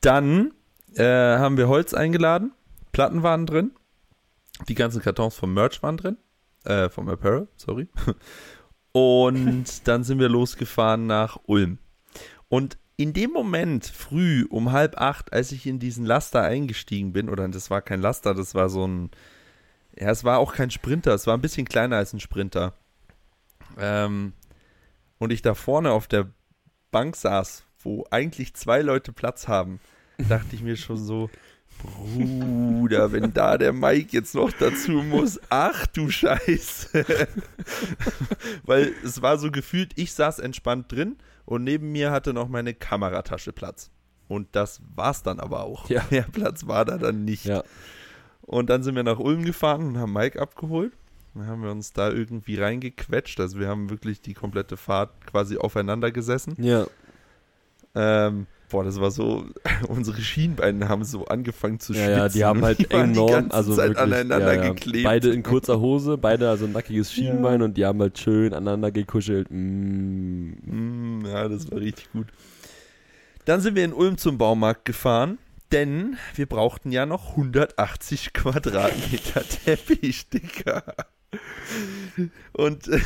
dann 0.00 0.52
äh, 0.94 1.02
haben 1.04 1.56
wir 1.56 1.68
Holz 1.68 1.94
eingeladen. 1.94 2.52
Platten 2.92 3.22
waren 3.22 3.46
drin. 3.46 3.72
Die 4.68 4.74
ganzen 4.74 5.02
Kartons 5.02 5.34
vom 5.34 5.52
Merch 5.52 5.82
waren 5.82 5.96
drin. 5.96 6.16
Äh, 6.64 6.88
vom 6.88 7.08
Apparel, 7.08 7.48
sorry. 7.56 7.88
Und 8.92 9.88
dann 9.88 10.04
sind 10.04 10.18
wir 10.18 10.28
losgefahren 10.28 11.06
nach 11.06 11.38
Ulm. 11.46 11.78
Und 12.48 12.78
in 12.96 13.12
dem 13.12 13.32
Moment, 13.32 13.86
früh 13.86 14.46
um 14.48 14.70
halb 14.70 15.00
acht, 15.00 15.32
als 15.32 15.50
ich 15.50 15.66
in 15.66 15.80
diesen 15.80 16.06
Laster 16.06 16.42
eingestiegen 16.42 17.12
bin, 17.12 17.28
oder 17.28 17.48
das 17.48 17.70
war 17.70 17.82
kein 17.82 18.00
Laster, 18.00 18.34
das 18.34 18.54
war 18.54 18.68
so 18.68 18.86
ein, 18.86 19.10
ja, 19.98 20.10
es 20.10 20.22
war 20.22 20.38
auch 20.38 20.54
kein 20.54 20.70
Sprinter, 20.70 21.12
es 21.12 21.26
war 21.26 21.36
ein 21.36 21.40
bisschen 21.40 21.66
kleiner 21.66 21.96
als 21.96 22.12
ein 22.12 22.20
Sprinter. 22.20 22.74
Ähm, 23.78 24.32
und 25.18 25.32
ich 25.32 25.42
da 25.42 25.54
vorne 25.54 25.90
auf 25.90 26.06
der 26.06 26.30
Bank 26.92 27.16
saß, 27.16 27.64
wo 27.80 28.06
eigentlich 28.10 28.54
zwei 28.54 28.80
Leute 28.80 29.12
Platz 29.12 29.48
haben, 29.48 29.80
dachte 30.28 30.54
ich 30.54 30.62
mir 30.62 30.76
schon 30.76 30.98
so, 30.98 31.30
Bruder, 31.84 33.12
wenn 33.12 33.32
da 33.32 33.58
der 33.58 33.72
Mike 33.72 34.08
jetzt 34.10 34.34
noch 34.34 34.52
dazu 34.52 34.92
muss, 34.92 35.40
ach 35.50 35.86
du 35.86 36.10
Scheiße. 36.10 37.04
Weil 38.64 38.92
es 39.04 39.20
war 39.22 39.38
so 39.38 39.50
gefühlt, 39.50 39.92
ich 39.96 40.12
saß 40.14 40.38
entspannt 40.38 40.90
drin 40.90 41.16
und 41.44 41.64
neben 41.64 41.92
mir 41.92 42.10
hatte 42.10 42.32
noch 42.32 42.48
meine 42.48 42.74
Kameratasche 42.74 43.52
Platz. 43.52 43.90
Und 44.28 44.48
das 44.52 44.80
war's 44.94 45.22
dann 45.22 45.40
aber 45.40 45.64
auch. 45.64 45.88
Ja. 45.90 46.04
Mehr 46.10 46.26
Platz 46.30 46.66
war 46.66 46.84
da 46.84 46.98
dann 46.98 47.24
nicht. 47.24 47.44
Ja. 47.44 47.62
Und 48.42 48.70
dann 48.70 48.82
sind 48.82 48.94
wir 48.94 49.02
nach 49.02 49.18
Ulm 49.18 49.44
gefahren 49.44 49.86
und 49.86 49.98
haben 49.98 50.12
Mike 50.12 50.40
abgeholt. 50.40 50.92
Dann 51.34 51.46
haben 51.46 51.62
wir 51.62 51.70
uns 51.70 51.92
da 51.92 52.10
irgendwie 52.10 52.56
reingequetscht. 52.56 53.40
Also 53.40 53.58
wir 53.58 53.68
haben 53.68 53.90
wirklich 53.90 54.20
die 54.20 54.34
komplette 54.34 54.76
Fahrt 54.76 55.26
quasi 55.26 55.58
aufeinander 55.58 56.12
gesessen. 56.12 56.54
Ja. 56.58 56.86
Ähm, 57.94 58.46
boah, 58.68 58.84
das 58.84 59.00
war 59.00 59.10
so, 59.10 59.46
unsere 59.88 60.20
Schienbeine 60.20 60.88
haben 60.88 61.04
so 61.04 61.26
angefangen 61.26 61.80
zu 61.80 61.92
Ja, 61.92 61.98
schwitzen. 62.04 62.18
ja, 62.18 62.28
die 62.28 62.44
haben 62.44 62.62
halt 62.62 62.78
die 62.90 62.90
waren 62.90 63.12
die 63.12 63.18
enorm, 63.18 63.30
ganze 63.32 63.56
also 63.56 63.74
Zeit 63.76 63.88
wirklich, 63.90 64.02
aneinander 64.14 64.54
ja, 64.54 64.62
ja. 64.62 64.68
geklebt. 64.72 65.04
Beide 65.04 65.30
in 65.30 65.42
kurzer 65.42 65.80
Hose, 65.80 66.18
beide 66.18 66.48
also 66.48 66.64
ein 66.66 66.72
nackiges 66.72 67.14
Ja. 67.16 67.24
Schienbein 67.24 67.62
und 67.62 67.76
die 67.76 67.84
haben 67.84 68.00
halt 68.00 68.18
schön 68.18 68.52
aneinander 68.52 68.90
gekuschelt. 68.90 69.48
Mm. 69.50 70.52
Mm, 71.20 71.26
ja, 71.26 71.48
das 71.48 71.70
war 71.70 71.78
richtig 71.80 72.10
gut. 72.12 72.26
Dann 73.44 73.60
sind 73.60 73.74
wir 73.76 73.84
in 73.84 73.92
Ulm 73.92 74.16
zum 74.16 74.38
Baumarkt 74.38 74.84
gefahren, 74.86 75.38
denn 75.70 76.16
wir 76.34 76.46
brauchten 76.46 76.92
ja 76.92 77.04
noch 77.06 77.30
180 77.30 78.32
Quadratmeter 78.34 79.42
Teppich, 79.46 80.28
Digga. 80.30 80.82
Und 82.52 82.88
äh, 82.88 83.00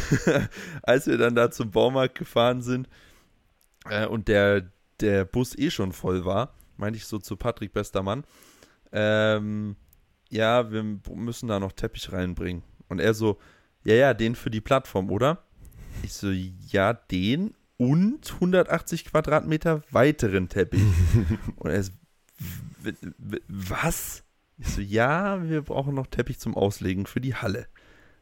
als 0.83 1.07
wir 1.07 1.17
dann 1.19 1.35
da 1.35 1.51
zum 1.51 1.71
Baumarkt 1.71 2.17
gefahren 2.19 2.63
sind 2.63 2.89
äh, 3.89 4.07
und 4.07 4.29
der, 4.29 4.71
der 5.01 5.25
Bus 5.25 5.57
eh 5.57 5.71
schon 5.71 5.93
voll 5.93 6.25
war, 6.25 6.55
meinte 6.77 6.97
ich 6.97 7.07
so 7.07 7.19
zu 7.19 7.37
Patrick, 7.37 7.73
bester 7.73 8.03
Mann, 8.03 8.25
ähm, 8.93 9.77
ja, 10.31 10.71
wir 10.71 10.83
müssen 11.15 11.49
da 11.49 11.59
noch 11.61 11.73
Teppich 11.73 12.13
reinbringen. 12.13 12.63
Und 12.89 13.01
er 13.01 13.15
so, 13.15 13.39
ja, 13.85 13.95
ja, 13.95 14.15
den 14.15 14.35
für 14.35 14.51
die 14.51 14.61
Plattform, 14.61 15.11
oder? 15.11 15.45
Ich 16.03 16.13
so, 16.13 16.31
ja, 16.31 16.93
den 16.93 17.55
und 17.77 18.33
180 18.35 19.07
Quadratmeter 19.07 19.83
weiteren 19.91 20.49
Teppich. 20.49 20.83
und 21.57 21.71
er 21.71 21.83
so, 21.83 21.93
was? 23.49 24.25
Ich 24.59 24.69
so, 24.69 24.81
ja, 24.81 25.49
wir 25.49 25.63
brauchen 25.63 25.95
noch 25.95 26.07
Teppich 26.07 26.39
zum 26.39 26.57
Auslegen 26.57 27.07
für 27.07 27.21
die 27.21 27.35
Halle. 27.35 27.67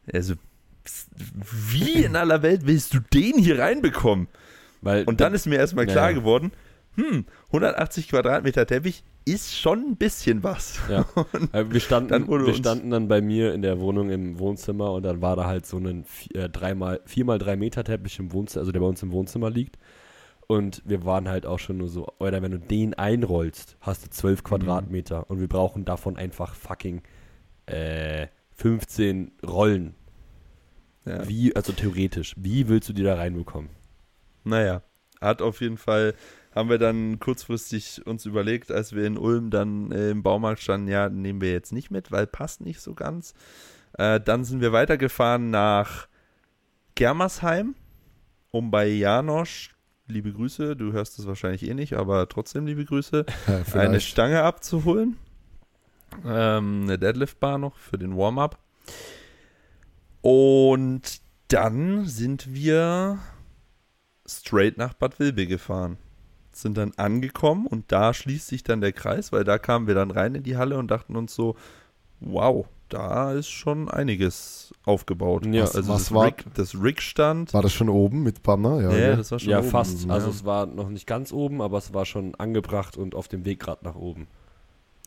Er 0.06 0.22
so, 0.22 0.34
wie 1.42 2.04
in 2.04 2.16
aller 2.16 2.42
Welt 2.42 2.66
willst 2.66 2.94
du 2.94 3.00
den 3.00 3.38
hier 3.38 3.58
reinbekommen? 3.58 4.28
Weil 4.82 5.04
Und 5.04 5.20
dann 5.20 5.34
ist 5.34 5.46
mir 5.46 5.56
erstmal 5.56 5.86
klar 5.86 6.10
ja. 6.10 6.16
geworden, 6.16 6.52
hm, 6.96 7.26
180 7.48 8.08
Quadratmeter 8.08 8.66
Teppich 8.66 9.04
ist 9.24 9.56
schon 9.56 9.80
ein 9.90 9.96
bisschen 9.96 10.42
was. 10.42 10.78
Ja. 10.88 11.04
Äh, 11.52 11.70
wir, 11.70 11.80
standen, 11.80 12.10
Dann 12.10 12.28
wir 12.28 12.54
standen 12.54 12.90
dann 12.90 13.08
bei 13.08 13.20
mir 13.20 13.52
in 13.54 13.62
der 13.62 13.80
Wohnung 13.80 14.10
im 14.10 14.38
Wohnzimmer 14.38 14.92
und 14.92 15.02
dann 15.04 15.20
war 15.22 15.36
da 15.36 15.46
halt 15.46 15.66
so 15.66 15.78
ein 15.78 16.04
vi- 16.04 16.34
äh, 16.36 17.56
Meter 17.56 17.84
Teppich 17.84 18.18
im 18.18 18.32
Wohnzimmer, 18.32 18.60
also 18.62 18.72
der 18.72 18.80
bei 18.80 18.86
uns 18.86 19.02
im 19.02 19.12
Wohnzimmer 19.12 19.50
liegt. 19.50 19.78
Und 20.48 20.82
wir 20.84 21.04
waren 21.04 21.28
halt 21.28 21.44
auch 21.44 21.58
schon 21.58 21.78
nur 21.78 21.88
so, 21.88 22.06
oder 22.20 22.40
wenn 22.40 22.52
du 22.52 22.58
den 22.60 22.94
einrollst, 22.94 23.76
hast 23.80 24.02
du 24.04 24.06
Mhm. 24.06 24.12
12 24.12 24.44
Quadratmeter 24.44 25.28
und 25.28 25.40
wir 25.40 25.48
brauchen 25.48 25.84
davon 25.84 26.16
einfach 26.16 26.54
fucking 26.54 27.02
äh, 27.66 28.28
15 28.54 29.32
Rollen. 29.46 29.94
Ja. 31.04 31.28
Wie, 31.28 31.54
also 31.54 31.72
theoretisch, 31.72 32.34
wie 32.36 32.68
willst 32.68 32.88
du 32.88 32.92
die 32.92 33.02
da 33.02 33.14
reinbekommen? 33.16 33.70
Naja, 34.44 34.82
hat 35.20 35.42
auf 35.42 35.60
jeden 35.60 35.78
Fall, 35.78 36.14
haben 36.56 36.70
wir 36.70 36.78
dann 36.78 37.20
kurzfristig 37.20 38.06
uns 38.06 38.24
überlegt, 38.24 38.72
als 38.72 38.94
wir 38.94 39.04
in 39.04 39.18
Ulm 39.18 39.50
dann 39.50 39.92
äh, 39.92 40.10
im 40.10 40.22
Baumarkt 40.22 40.62
standen, 40.62 40.88
ja, 40.88 41.10
nehmen 41.10 41.42
wir 41.42 41.52
jetzt 41.52 41.72
nicht 41.72 41.90
mit, 41.90 42.10
weil 42.10 42.26
passt 42.26 42.62
nicht 42.62 42.80
so 42.80 42.94
ganz. 42.94 43.34
Äh, 43.98 44.20
dann 44.20 44.42
sind 44.44 44.62
wir 44.62 44.72
weitergefahren 44.72 45.50
nach 45.50 46.08
Germersheim, 46.94 47.74
um 48.50 48.70
bei 48.70 48.86
Janosch, 48.88 49.74
liebe 50.06 50.32
Grüße, 50.32 50.76
du 50.76 50.92
hörst 50.92 51.18
es 51.18 51.26
wahrscheinlich 51.26 51.68
eh 51.68 51.74
nicht, 51.74 51.92
aber 51.92 52.26
trotzdem 52.26 52.66
liebe 52.66 52.86
Grüße, 52.86 53.26
Ja, 53.46 53.78
eine. 53.78 54.00
Stange 54.00 54.42
abzuholen. 54.42 55.18
Ähm, 56.24 56.84
eine 56.84 56.98
Deadlift-Bar 56.98 57.58
noch 57.58 57.76
für 57.76 57.98
den 57.98 58.16
Warm-up. 58.16 58.58
Und 60.22 61.20
dann 61.48 62.06
sind 62.06 62.54
wir 62.54 63.18
straight 64.26 64.78
nach 64.78 64.94
Bad 64.94 65.20
Wilbe 65.20 65.46
gefahren. 65.46 65.98
Sind 66.56 66.76
dann 66.78 66.92
angekommen 66.96 67.66
und 67.66 67.92
da 67.92 68.14
schließt 68.14 68.46
sich 68.48 68.62
dann 68.64 68.80
der 68.80 68.92
Kreis, 68.92 69.30
weil 69.32 69.44
da 69.44 69.58
kamen 69.58 69.86
wir 69.86 69.94
dann 69.94 70.10
rein 70.10 70.34
in 70.34 70.42
die 70.42 70.56
Halle 70.56 70.78
und 70.78 70.90
dachten 70.90 71.14
uns 71.16 71.34
so, 71.34 71.54
wow, 72.20 72.66
da 72.88 73.32
ist 73.32 73.48
schon 73.48 73.90
einiges 73.90 74.72
aufgebaut. 74.84 75.44
Ja, 75.46 75.64
also 75.64 75.78
was 75.88 76.04
das, 76.04 76.12
war- 76.14 76.26
Rig, 76.26 76.44
das 76.54 76.74
Rig 76.80 77.02
stand. 77.02 77.52
War 77.52 77.60
das 77.62 77.72
schon 77.72 77.88
oben 77.88 78.22
mit 78.22 78.42
Banner? 78.42 78.80
Ja, 78.80 78.90
Ja, 78.92 78.98
ja. 79.10 79.16
das 79.16 79.30
war 79.32 79.38
schon 79.38 79.50
ja, 79.50 79.58
oben. 79.58 79.68
fast. 79.68 80.04
ja. 80.04 80.10
Also 80.14 80.30
es 80.30 80.44
war 80.44 80.64
noch 80.66 80.88
nicht 80.88 81.06
ganz 81.06 81.32
oben, 81.32 81.60
aber 81.60 81.78
es 81.78 81.92
war 81.92 82.06
schon 82.06 82.34
angebracht 82.36 82.96
und 82.96 83.14
auf 83.14 83.28
dem 83.28 83.44
Weg 83.44 83.60
gerade 83.60 83.84
nach 83.84 83.96
oben. 83.96 84.26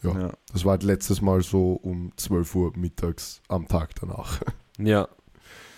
Ja. 0.04 0.18
Ja. 0.20 0.32
das 0.54 0.64
war 0.66 0.72
halt 0.72 0.84
letztes 0.84 1.22
Mal 1.22 1.42
so 1.42 1.74
um 1.74 2.12
12 2.16 2.54
Uhr 2.56 2.72
mittags 2.78 3.42
am 3.48 3.68
Tag 3.68 3.96
danach. 4.00 4.40
Ja, 4.78 5.08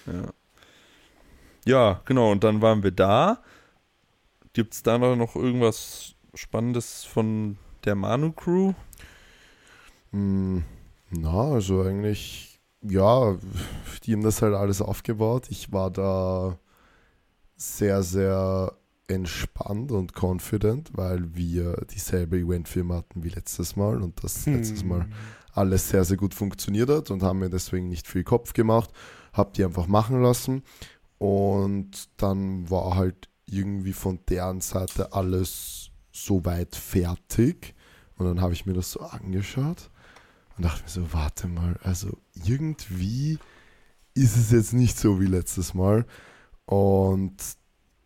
Ja. 0.06 0.32
ja, 1.66 2.02
genau. 2.06 2.32
Und 2.32 2.44
dann 2.44 2.62
waren 2.62 2.84
wir 2.84 2.92
da. 2.92 3.40
Gibt 4.54 4.74
es 4.74 4.84
da 4.84 4.98
noch 4.98 5.36
irgendwas 5.36 6.16
Spannendes 6.34 7.04
von 7.04 7.58
der 7.86 7.96
Manu-Crew? 7.96 8.74
Hm, 10.12 10.64
na, 11.10 11.54
also 11.54 11.82
eigentlich, 11.82 12.60
ja, 12.82 13.38
die 14.04 14.14
haben 14.14 14.24
das 14.24 14.42
halt 14.42 14.54
alles 14.54 14.82
aufgebaut. 14.82 15.48
Ich 15.50 15.72
war 15.72 15.90
da 15.90 16.58
sehr, 17.56 18.04
sehr 18.04 18.76
entspannt 19.08 19.92
und 19.92 20.14
confident, 20.14 20.92
weil 20.94 21.36
wir 21.36 21.86
dieselbe 21.94 22.38
Eventfirma 22.38 22.96
hatten 22.96 23.24
wie 23.24 23.30
letztes 23.30 23.76
Mal 23.76 24.02
und 24.02 24.24
das 24.24 24.46
letztes 24.46 24.84
Mal 24.84 25.08
alles 25.54 25.90
sehr, 25.90 26.04
sehr 26.06 26.18
gut 26.18 26.34
funktioniert 26.34 26.90
hat 26.90 27.12
und 27.12 27.24
haben 27.24 27.40
mir 27.40 27.50
deswegen 27.50 27.90
nicht 27.90 28.08
viel 28.08 28.24
Kopf 28.24 28.54
gemacht, 28.54 28.90
habe 29.34 29.52
die 29.56 29.66
einfach 29.66 29.88
machen 29.88 30.22
lassen 30.22 30.64
und 31.18 32.10
dann 32.18 32.70
war 32.70 32.96
halt 32.96 33.31
irgendwie 33.52 33.94
von 33.94 34.20
deren 34.30 34.62
Seite 34.62 35.14
alles 35.14 35.92
soweit 36.12 36.76
fertig 36.76 37.76
und 38.18 38.26
dann 38.26 38.42
habe 38.42 38.54
ich 38.54 38.66
mir 38.66 38.74
das 38.74 38.92
so 38.92 39.02
angeschaut 39.02 39.90
und 40.58 40.66
dachte 40.66 40.84
mir 40.84 40.90
so, 40.90 41.14
warte 41.14 41.48
mal, 41.48 41.80
also 41.84 42.18
irgendwie 42.34 43.38
ist 44.14 44.38
es 44.38 44.52
jetzt 44.52 44.74
nicht 44.74 44.98
so 44.98 45.20
wie 45.20 45.28
letztes 45.28 45.74
Mal 45.74 46.06
und 46.66 47.36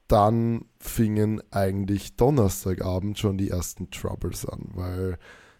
dann 0.07 0.65
fingen 0.79 1.41
eigentlich 1.51 2.15
Donnerstagabend 2.15 3.17
schon 3.17 3.37
die 3.37 3.49
ersten 3.49 3.89
Troubles 3.89 4.45
an, 4.45 4.69
weil 4.73 5.17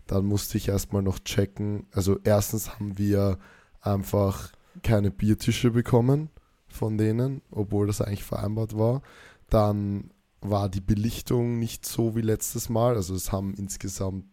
dann 0.08 0.26
musste 0.26 0.58
ich 0.58 0.68
erstmal 0.68 1.02
noch 1.02 1.20
checken. 1.20 1.88
Also 1.92 2.20
erstens 2.24 2.74
haben 2.76 2.98
wir 2.98 3.40
einfach 3.82 4.52
keine 4.84 5.10
Biertische 5.10 5.72
bekommen 5.72 6.30
von 6.68 6.98
denen, 6.98 7.42
obwohl 7.52 7.88
das 7.88 8.02
eigentlich 8.02 8.24
vereinbart 8.24 8.78
war. 8.78 9.02
Dann 9.50 10.12
war 10.42 10.70
die 10.70 10.82
Belichtung 10.82 11.60
nicht 11.60 11.86
so 11.86 12.16
wie 12.16 12.22
letztes 12.22 12.70
Mal. 12.70 12.96
Also 12.96 13.16
es 13.16 13.32
haben 13.32 13.54
insgesamt 13.56 14.28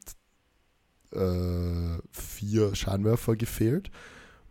äh, 1.13 1.99
vier 2.11 2.75
Scheinwerfer 2.75 3.37
gefehlt. 3.37 3.91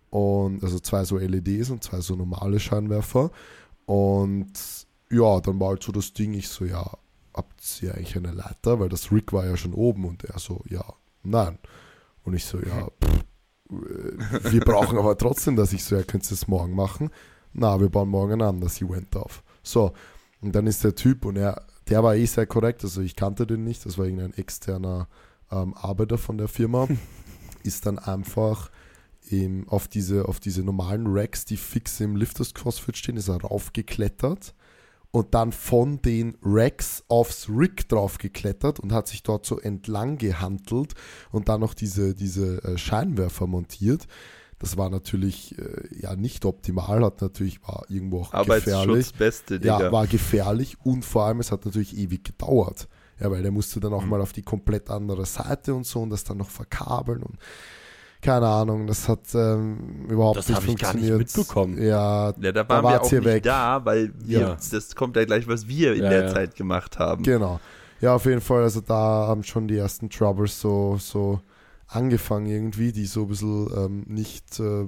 Und 0.09 0.63
also 0.63 0.79
zwei 0.79 1.05
so 1.05 1.17
LEDs 1.17 1.69
und 1.69 1.83
zwei 1.83 2.01
so 2.01 2.15
normale 2.15 2.59
Scheinwerfer. 2.59 3.31
Und 3.85 4.53
ja, 5.09 5.39
dann 5.41 5.59
war 5.59 5.69
halt 5.69 5.83
so 5.83 5.91
das 5.91 6.13
Ding, 6.13 6.33
ich 6.33 6.49
so, 6.49 6.65
ja, 6.65 6.89
habt 7.33 7.81
ihr 7.81 7.95
eigentlich 7.95 8.15
eine 8.17 8.31
Leiter? 8.31 8.79
Weil 8.79 8.89
das 8.89 9.11
Rick 9.11 9.33
war 9.33 9.45
ja 9.45 9.57
schon 9.57 9.73
oben 9.73 10.05
und 10.05 10.23
er 10.25 10.39
so, 10.39 10.61
ja, 10.69 10.83
nein. 11.23 11.57
Und 12.23 12.33
ich 12.33 12.45
so, 12.45 12.59
ja, 12.59 12.87
pff, 13.03 13.23
äh, 13.71 14.51
wir 14.51 14.61
brauchen 14.61 14.97
aber 14.97 15.17
trotzdem, 15.17 15.55
dass 15.55 15.73
ich 15.73 15.83
so, 15.83 15.95
ja, 15.95 16.03
könnt 16.03 16.25
ihr 16.25 16.33
es 16.33 16.47
morgen 16.47 16.75
machen? 16.75 17.09
Na, 17.53 17.79
wir 17.79 17.89
bauen 17.89 18.09
morgen 18.09 18.41
an, 18.41 18.61
das 18.61 18.81
Event 18.81 19.15
auf. 19.15 19.43
So, 19.63 19.93
und 20.41 20.53
dann 20.53 20.67
ist 20.67 20.83
der 20.83 20.95
Typ 20.95 21.25
und 21.25 21.37
er, 21.37 21.65
der 21.87 22.03
war 22.03 22.15
eh 22.15 22.25
sehr 22.25 22.45
korrekt, 22.45 22.83
also 22.83 23.01
ich 23.01 23.15
kannte 23.15 23.47
den 23.47 23.63
nicht, 23.63 23.85
das 23.85 23.97
war 23.97 24.05
irgendein 24.05 24.33
externer 24.33 25.07
ähm, 25.51 25.73
Arbeiter 25.75 26.17
von 26.17 26.37
der 26.37 26.47
Firma, 26.47 26.87
ist 27.63 27.85
dann 27.85 27.99
einfach 27.99 28.71
im, 29.29 29.69
auf, 29.69 29.87
diese, 29.87 30.27
auf 30.27 30.39
diese 30.39 30.63
normalen 30.63 31.05
Racks, 31.07 31.45
die 31.45 31.57
fix 31.57 31.99
im 31.99 32.15
Lifters 32.15 32.53
CrossFit 32.53 32.97
stehen, 32.97 33.17
ist 33.17 33.29
er 33.29 33.41
raufgeklettert 33.41 34.53
und 35.11 35.33
dann 35.33 35.51
von 35.51 36.01
den 36.01 36.37
Racks 36.41 37.03
aufs 37.07 37.49
Rig 37.49 37.87
draufgeklettert 37.89 38.79
und 38.79 38.93
hat 38.93 39.07
sich 39.07 39.23
dort 39.23 39.45
so 39.45 39.59
entlang 39.59 40.17
gehantelt 40.17 40.93
und 41.31 41.49
dann 41.49 41.59
noch 41.59 41.73
diese, 41.73 42.15
diese 42.15 42.63
äh, 42.63 42.77
Scheinwerfer 42.77 43.45
montiert. 43.45 44.07
Das 44.61 44.77
war 44.77 44.89
natürlich 44.91 45.57
äh, 45.57 45.87
ja 45.99 46.15
nicht 46.15 46.45
optimal, 46.45 47.03
hat 47.03 47.19
natürlich 47.21 47.61
war 47.67 47.83
irgendwo 47.89 48.21
auch 48.21 48.45
gefährlich. 48.45 49.11
Beste, 49.15 49.59
Digga. 49.59 49.79
Ja, 49.81 49.91
war 49.91 50.05
gefährlich 50.07 50.77
und 50.83 51.03
vor 51.03 51.23
allem, 51.25 51.39
es 51.39 51.51
hat 51.51 51.65
natürlich 51.65 51.97
ewig 51.97 52.23
gedauert. 52.23 52.87
Ja, 53.19 53.29
weil 53.31 53.41
der 53.41 53.51
musste 53.51 53.79
dann 53.79 53.91
auch 53.93 54.03
Mhm. 54.03 54.09
mal 54.09 54.21
auf 54.21 54.33
die 54.33 54.43
komplett 54.43 54.89
andere 54.89 55.25
Seite 55.25 55.73
und 55.73 55.85
so 55.85 56.01
und 56.01 56.11
das 56.11 56.23
dann 56.23 56.37
noch 56.37 56.49
verkabeln 56.49 57.23
und 57.23 57.37
keine 58.21 58.47
Ahnung, 58.47 58.85
das 58.85 59.09
hat 59.09 59.21
ähm, 59.33 60.05
überhaupt 60.07 60.37
Das 60.37 60.47
nicht 60.47 60.57
hab 60.57 60.67
ich 60.67 60.77
gar 60.77 60.93
nicht 60.93 61.07
funktioniert. 61.09 61.17
mitbekommen. 61.37 61.77
Ja, 61.81 62.29
ja, 62.29 62.51
da 62.51 62.51
da 62.51 62.69
waren 62.69 62.83
wir 62.83 62.89
war's 62.91 63.01
auch 63.01 63.09
hier 63.09 63.19
nicht 63.21 63.33
weg. 63.33 63.43
da, 63.43 63.83
weil 63.83 64.13
wir, 64.15 64.39
Ja. 64.39 64.57
das 64.71 64.95
kommt 64.95 65.15
ja 65.15 65.25
gleich, 65.25 65.47
was 65.47 65.67
wir 65.67 65.93
in 65.95 66.03
Ja, 66.03 66.09
der 66.11 66.21
ja. 66.25 66.33
Zeit 66.33 66.55
gemacht 66.55 66.99
haben. 66.99 67.23
genau. 67.23 67.59
Ja, 67.99 68.13
auf 68.15 68.25
jeden 68.25 68.41
Fall, 68.41 68.61
also 68.61 68.81
da 68.81 68.93
haben 69.27 69.43
schon 69.43 69.67
die 69.67 69.77
ersten 69.77 70.07
Troubles 70.11 70.59
so, 70.61 70.97
so 70.99 71.39
angefangen 71.91 72.45
irgendwie, 72.47 72.91
die 72.91 73.05
so 73.05 73.23
ein 73.23 73.27
bisschen 73.27 73.69
ähm, 73.75 74.03
nicht, 74.07 74.59
äh, 74.59 74.87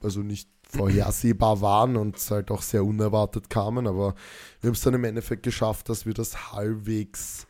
also 0.00 0.20
nicht 0.20 0.48
vorhersehbar 0.62 1.60
waren 1.60 1.96
und 1.96 2.18
halt 2.30 2.50
auch 2.50 2.62
sehr 2.62 2.84
unerwartet 2.84 3.50
kamen. 3.50 3.86
Aber 3.86 4.14
wir 4.60 4.68
haben 4.68 4.74
es 4.74 4.80
dann 4.82 4.94
im 4.94 5.04
Endeffekt 5.04 5.42
geschafft, 5.42 5.88
dass 5.88 6.06
wir 6.06 6.14
das 6.14 6.52
halbwegs 6.52 7.46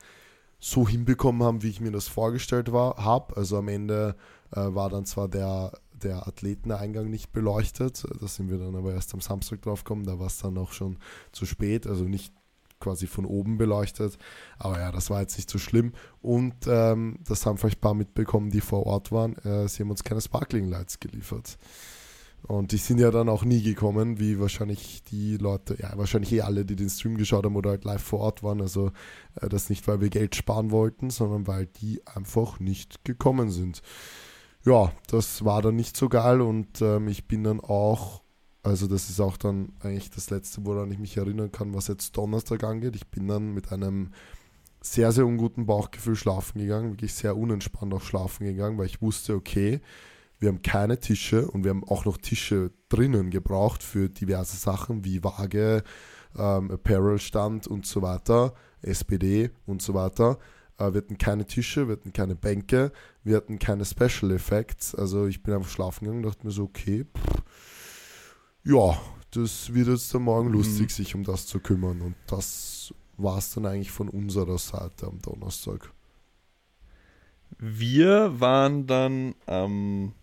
so 0.58 0.88
hinbekommen 0.88 1.42
haben, 1.42 1.62
wie 1.62 1.70
ich 1.70 1.80
mir 1.80 1.90
das 1.90 2.08
vorgestellt 2.08 2.70
habe. 2.72 3.36
Also 3.36 3.58
am 3.58 3.68
Ende 3.68 4.16
äh, 4.52 4.60
war 4.60 4.90
dann 4.90 5.04
zwar 5.04 5.28
der, 5.28 5.72
der 5.92 6.26
Athleteneingang 6.26 7.10
nicht 7.10 7.32
beleuchtet, 7.32 8.04
da 8.20 8.26
sind 8.28 8.50
wir 8.50 8.58
dann 8.58 8.76
aber 8.76 8.92
erst 8.92 9.14
am 9.14 9.20
Samstag 9.20 9.62
drauf 9.62 9.82
gekommen, 9.84 10.04
da 10.04 10.18
war 10.18 10.26
es 10.26 10.38
dann 10.38 10.58
auch 10.58 10.72
schon 10.72 10.98
zu 11.32 11.46
spät, 11.46 11.86
also 11.86 12.04
nicht 12.04 12.32
quasi 12.82 13.06
von 13.06 13.24
oben 13.24 13.56
beleuchtet. 13.56 14.18
Aber 14.58 14.78
ja, 14.78 14.92
das 14.92 15.08
war 15.08 15.20
jetzt 15.20 15.36
nicht 15.36 15.48
so 15.48 15.58
schlimm. 15.58 15.92
Und 16.20 16.54
ähm, 16.66 17.18
das 17.26 17.46
haben 17.46 17.56
vielleicht 17.56 17.78
ein 17.78 17.82
paar 17.82 17.94
mitbekommen, 17.94 18.50
die 18.50 18.60
vor 18.60 18.86
Ort 18.86 19.12
waren. 19.12 19.36
Äh, 19.38 19.68
sie 19.68 19.82
haben 19.82 19.90
uns 19.90 20.04
keine 20.04 20.20
Sparkling 20.20 20.68
Lights 20.68 21.00
geliefert. 21.00 21.56
Und 22.42 22.72
die 22.72 22.76
sind 22.76 22.98
ja 22.98 23.12
dann 23.12 23.28
auch 23.28 23.44
nie 23.44 23.62
gekommen, 23.62 24.18
wie 24.18 24.40
wahrscheinlich 24.40 25.04
die 25.04 25.36
Leute, 25.36 25.76
ja, 25.80 25.92
wahrscheinlich 25.96 26.32
eh 26.32 26.40
alle, 26.40 26.64
die 26.64 26.74
den 26.74 26.90
Stream 26.90 27.16
geschaut 27.16 27.44
haben 27.44 27.54
oder 27.54 27.70
halt 27.70 27.84
live 27.84 28.02
vor 28.02 28.18
Ort 28.18 28.42
waren. 28.42 28.60
Also 28.60 28.90
äh, 29.40 29.48
das 29.48 29.70
nicht, 29.70 29.86
weil 29.86 30.00
wir 30.00 30.10
Geld 30.10 30.34
sparen 30.34 30.70
wollten, 30.70 31.10
sondern 31.10 31.46
weil 31.46 31.66
die 31.66 32.02
einfach 32.06 32.58
nicht 32.58 33.04
gekommen 33.04 33.50
sind. 33.50 33.80
Ja, 34.64 34.92
das 35.08 35.44
war 35.44 35.62
dann 35.62 35.76
nicht 35.76 35.96
so 35.96 36.08
geil 36.08 36.40
und 36.40 36.82
ähm, 36.82 37.08
ich 37.08 37.26
bin 37.26 37.42
dann 37.44 37.60
auch, 37.60 38.21
also 38.62 38.86
das 38.86 39.10
ist 39.10 39.20
auch 39.20 39.36
dann 39.36 39.72
eigentlich 39.80 40.10
das 40.10 40.30
Letzte, 40.30 40.64
woran 40.64 40.90
ich 40.90 40.98
mich 40.98 41.16
erinnern 41.16 41.50
kann, 41.50 41.74
was 41.74 41.88
jetzt 41.88 42.16
Donnerstag 42.16 42.62
angeht. 42.64 42.94
Ich 42.94 43.08
bin 43.08 43.26
dann 43.26 43.52
mit 43.52 43.72
einem 43.72 44.10
sehr, 44.80 45.12
sehr 45.12 45.26
unguten 45.26 45.66
Bauchgefühl 45.66 46.16
schlafen 46.16 46.60
gegangen, 46.60 46.90
wirklich 46.92 47.14
sehr 47.14 47.36
unentspannt 47.36 47.92
auch 47.94 48.02
schlafen 48.02 48.44
gegangen, 48.46 48.78
weil 48.78 48.86
ich 48.86 49.02
wusste, 49.02 49.34
okay, 49.34 49.80
wir 50.38 50.48
haben 50.48 50.62
keine 50.62 50.98
Tische 50.98 51.48
und 51.48 51.62
wir 51.64 51.70
haben 51.70 51.84
auch 51.84 52.04
noch 52.04 52.16
Tische 52.16 52.72
drinnen 52.88 53.30
gebraucht 53.30 53.82
für 53.82 54.08
diverse 54.08 54.56
Sachen 54.56 55.04
wie 55.04 55.22
Waage, 55.22 55.84
ähm, 56.36 56.70
Apparel-Stand 56.70 57.68
und 57.68 57.86
so 57.86 58.02
weiter, 58.02 58.54
SPD 58.82 59.50
und 59.66 59.82
so 59.82 59.94
weiter. 59.94 60.38
Äh, 60.78 60.92
wir 60.92 60.98
hatten 60.98 61.18
keine 61.18 61.46
Tische, 61.46 61.86
wir 61.86 61.92
hatten 61.92 62.12
keine 62.12 62.34
Bänke, 62.34 62.90
wir 63.22 63.36
hatten 63.36 63.60
keine 63.60 63.84
Special 63.84 64.32
Effects. 64.32 64.94
Also 64.96 65.26
ich 65.26 65.44
bin 65.44 65.54
einfach 65.54 65.70
schlafen 65.70 66.06
gegangen 66.06 66.24
und 66.24 66.30
dachte 66.30 66.44
mir 66.44 66.52
so, 66.52 66.64
okay, 66.64 67.04
pff, 67.04 67.42
ja, 68.64 69.00
das 69.30 69.72
wird 69.72 69.88
jetzt 69.88 70.12
dann 70.14 70.22
morgen 70.22 70.48
mhm. 70.48 70.54
lustig, 70.54 70.90
sich 70.90 71.14
um 71.14 71.24
das 71.24 71.46
zu 71.46 71.60
kümmern. 71.60 72.00
Und 72.00 72.14
das 72.26 72.94
war 73.16 73.38
es 73.38 73.54
dann 73.54 73.66
eigentlich 73.66 73.90
von 73.90 74.08
unserer 74.08 74.58
Seite 74.58 75.06
am 75.06 75.20
Donnerstag. 75.20 75.92
Wir 77.58 78.40
waren 78.40 78.86
dann 78.86 79.34
am 79.46 80.14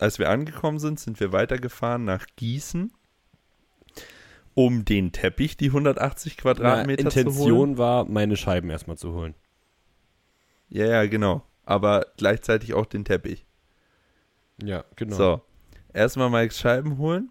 als 0.00 0.18
wir 0.18 0.30
angekommen 0.30 0.78
sind, 0.78 1.00
sind 1.00 1.20
wir 1.20 1.32
weitergefahren 1.32 2.04
nach 2.04 2.26
Gießen, 2.36 2.92
um 4.54 4.84
den 4.84 5.12
Teppich, 5.12 5.56
die 5.56 5.66
180 5.66 6.36
Quadratmeter 6.36 7.02
Na, 7.02 7.08
Intention 7.08 7.32
zu 7.32 7.38
holen. 7.38 7.48
Intention 7.48 7.78
war, 7.78 8.04
meine 8.06 8.36
Scheiben 8.36 8.70
erstmal 8.70 8.96
zu 8.96 9.12
holen. 9.12 9.34
Ja, 10.68 10.86
ja, 10.86 11.06
genau. 11.06 11.42
Aber 11.64 12.06
gleichzeitig 12.16 12.74
auch 12.74 12.86
den 12.86 13.04
Teppich. 13.04 13.46
Ja, 14.62 14.84
genau. 14.96 15.16
So, 15.16 15.40
erstmal 15.92 16.30
Mikes 16.30 16.58
Scheiben 16.58 16.98
holen. 16.98 17.30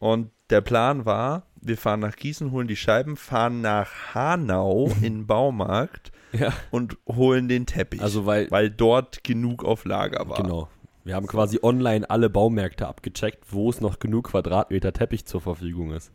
Und 0.00 0.30
der 0.48 0.62
Plan 0.62 1.04
war, 1.04 1.44
wir 1.60 1.76
fahren 1.76 2.00
nach 2.00 2.16
Gießen, 2.16 2.50
holen 2.50 2.66
die 2.66 2.76
Scheiben, 2.76 3.16
fahren 3.16 3.60
nach 3.60 4.14
Hanau 4.14 4.90
in 4.96 5.02
den 5.02 5.26
Baumarkt 5.26 6.10
ja. 6.32 6.52
und 6.72 6.96
holen 7.06 7.48
den 7.48 7.66
Teppich. 7.66 8.02
Also 8.02 8.26
weil, 8.26 8.50
weil 8.50 8.70
dort 8.70 9.22
genug 9.22 9.64
auf 9.64 9.84
Lager 9.84 10.28
war. 10.28 10.42
Genau. 10.42 10.68
Wir 11.04 11.14
haben 11.14 11.26
quasi 11.26 11.60
online 11.62 12.08
alle 12.08 12.28
Baumärkte 12.28 12.88
abgecheckt, 12.88 13.44
wo 13.50 13.70
es 13.70 13.80
noch 13.80 14.00
genug 14.00 14.30
Quadratmeter 14.30 14.92
Teppich 14.92 15.24
zur 15.26 15.40
Verfügung 15.40 15.92
ist. 15.92 16.10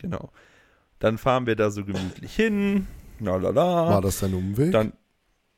Genau. 0.00 0.30
Dann 0.98 1.18
fahren 1.18 1.46
wir 1.46 1.56
da 1.56 1.70
so 1.70 1.84
gemütlich 1.84 2.34
hin. 2.34 2.86
Lalala. 3.20 3.88
War 3.88 4.00
das 4.00 4.22
ein 4.24 4.34
Umweg? 4.34 4.72
Dann, 4.72 4.92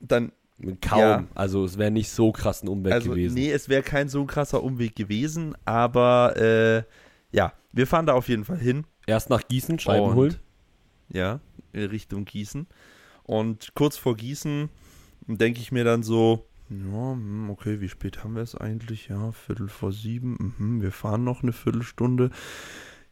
dann 0.01 0.33
Kaum. 0.81 1.01
Ja. 1.01 1.25
Also 1.35 1.65
es 1.65 1.79
wäre 1.79 1.91
nicht 1.91 2.11
so 2.11 2.31
krass 2.31 2.63
ein 2.63 2.69
Umweg 2.69 2.93
also, 2.93 3.11
gewesen. 3.11 3.35
Nee, 3.35 3.51
es 3.51 3.69
wäre 3.69 3.83
kein 3.83 4.09
so 4.09 4.25
krasser 4.25 4.63
Umweg 4.63 4.95
gewesen, 4.95 5.57
aber 5.65 6.37
äh, 6.37 6.83
ja, 7.35 7.53
wir 7.73 7.87
fahren 7.87 8.07
da 8.07 8.15
auf 8.15 8.29
jeden 8.29 8.45
Fall 8.45 8.59
hin. 8.59 8.87
Erst 9.07 9.29
nach 9.29 9.43
Gießen, 9.47 9.81
Scheiben 9.81 10.07
Und, 10.07 10.15
holen. 10.15 10.37
Ja, 11.09 11.41
in 11.73 11.87
Richtung 11.87 12.25
Gießen. 12.25 12.69
Und 13.25 13.75
kurz 13.75 13.97
vor 13.97 14.17
Gießen 14.17 14.71
denke 15.27 15.61
ich 15.61 15.73
mir 15.73 15.83
dann 15.83 16.05
so, 16.05 16.47
ja, 16.71 17.13
hm, 17.13 17.51
okay, 17.51 17.81
wie 17.81 17.89
spät 17.89 18.23
haben 18.23 18.37
wir 18.37 18.43
es 18.43 18.55
eigentlich? 18.55 19.09
Ja, 19.09 19.33
Viertel 19.33 19.69
vor 19.69 19.93
sieben. 19.93 20.55
Mhm, 20.59 20.81
wir 20.81 20.93
fahren 20.93 21.25
noch 21.25 21.43
eine 21.43 21.53
Viertelstunde. 21.53 22.31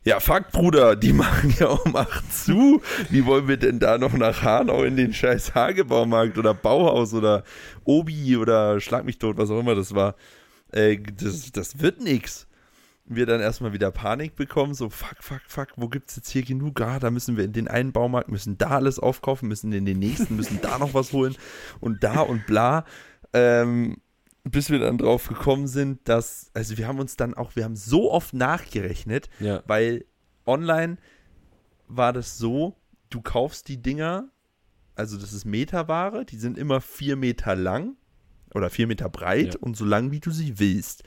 Ja, 0.05 0.21
fuck, 0.21 0.53
Bruder, 0.53 0.95
die 0.95 1.13
machen 1.25 1.55
ja 1.59 1.67
um 1.67 1.97
acht 1.97 2.33
zu. 2.33 2.81
Wie 3.11 3.27
wollen 3.27 3.49
wir 3.49 3.57
denn 3.57 3.81
da 3.81 3.99
noch 3.99 4.13
nach 4.13 4.43
Hanau 4.43 4.85
in 4.85 4.97
den 4.97 5.13
scheiß 5.13 5.57
Hagebaumarkt 5.57 6.39
oder 6.39 6.55
Bauhaus 6.55 7.13
oder 7.13 7.43
Obi 7.83 8.37
oder 8.37 8.81
Schlag 8.81 9.05
mich 9.05 9.19
tot, 9.19 9.37
was 9.37 9.51
auch 9.51 9.59
immer 9.59 9.75
das 9.75 9.97
war? 9.97 10.15
Äh, 10.71 10.99
das, 10.99 11.51
das 11.51 11.81
wird 11.81 12.01
nix. 12.01 12.47
Wir 13.05 13.27
dann 13.27 13.41
erstmal 13.41 13.73
wieder 13.73 13.91
Panik 13.91 14.37
bekommen, 14.37 14.75
so 14.75 14.89
fuck, 14.89 15.17
fuck, 15.21 15.43
fuck, 15.47 15.69
wo 15.77 15.89
gibt's 15.89 16.17
jetzt 16.17 16.31
hier 16.31 16.43
genug? 16.43 16.81
Ah, 16.81 16.99
da 16.99 17.11
müssen 17.11 17.37
wir 17.37 17.45
in 17.45 17.53
den 17.53 17.69
einen 17.69 17.93
Baumarkt, 17.93 18.29
müssen 18.29 18.59
da 18.59 18.71
alles 18.71 18.99
aufkaufen, 18.99 19.49
müssen 19.49 19.73
in 19.73 19.85
den 19.85 19.99
nächsten, 19.99 20.37
müssen 20.37 20.61
da 20.63 20.79
noch 20.79 20.95
was 20.95 21.13
holen 21.13 21.37
und 21.81 22.05
da 22.05 22.21
und 22.21 22.47
bla. 22.47 22.85
Ähm, 23.33 23.97
bis 24.45 24.71
wir 24.71 24.79
dann 24.79 24.99
drauf 24.99 25.29
gekommen 25.29 25.67
sind, 25.67 26.09
dass, 26.09 26.51
also 26.55 26.77
wir 26.77 26.89
haben 26.89 26.99
uns 26.99 27.17
dann 27.17 27.35
auch, 27.35 27.55
wir 27.55 27.65
haben 27.65 27.77
so 27.77 28.11
oft 28.11 28.35
nachgerechnet, 28.35 29.29
ja. 29.39 29.63
weil 29.67 30.05
online 30.47 30.99
war 31.87 32.13
das 32.13 32.39
so, 32.39 32.77
du 33.11 33.21
kaufst 33.21 33.69
die 33.69 33.81
Dinger, 33.81 34.29
also 34.95 35.17
das 35.17 35.33
ist 35.33 35.45
Meterware, 35.45 36.25
die 36.25 36.37
sind 36.37 36.59
immer 36.59 36.81
vier 36.81 37.17
Meter 37.17 37.55
lang 37.55 37.97
oder 38.55 38.71
vier 38.71 38.87
Meter 38.87 39.09
breit 39.09 39.55
ja. 39.55 39.61
und 39.61 39.77
so 39.77 39.85
lang, 39.85 40.11
wie 40.11 40.21
du 40.21 40.31
sie 40.31 40.59
willst. 40.59 41.05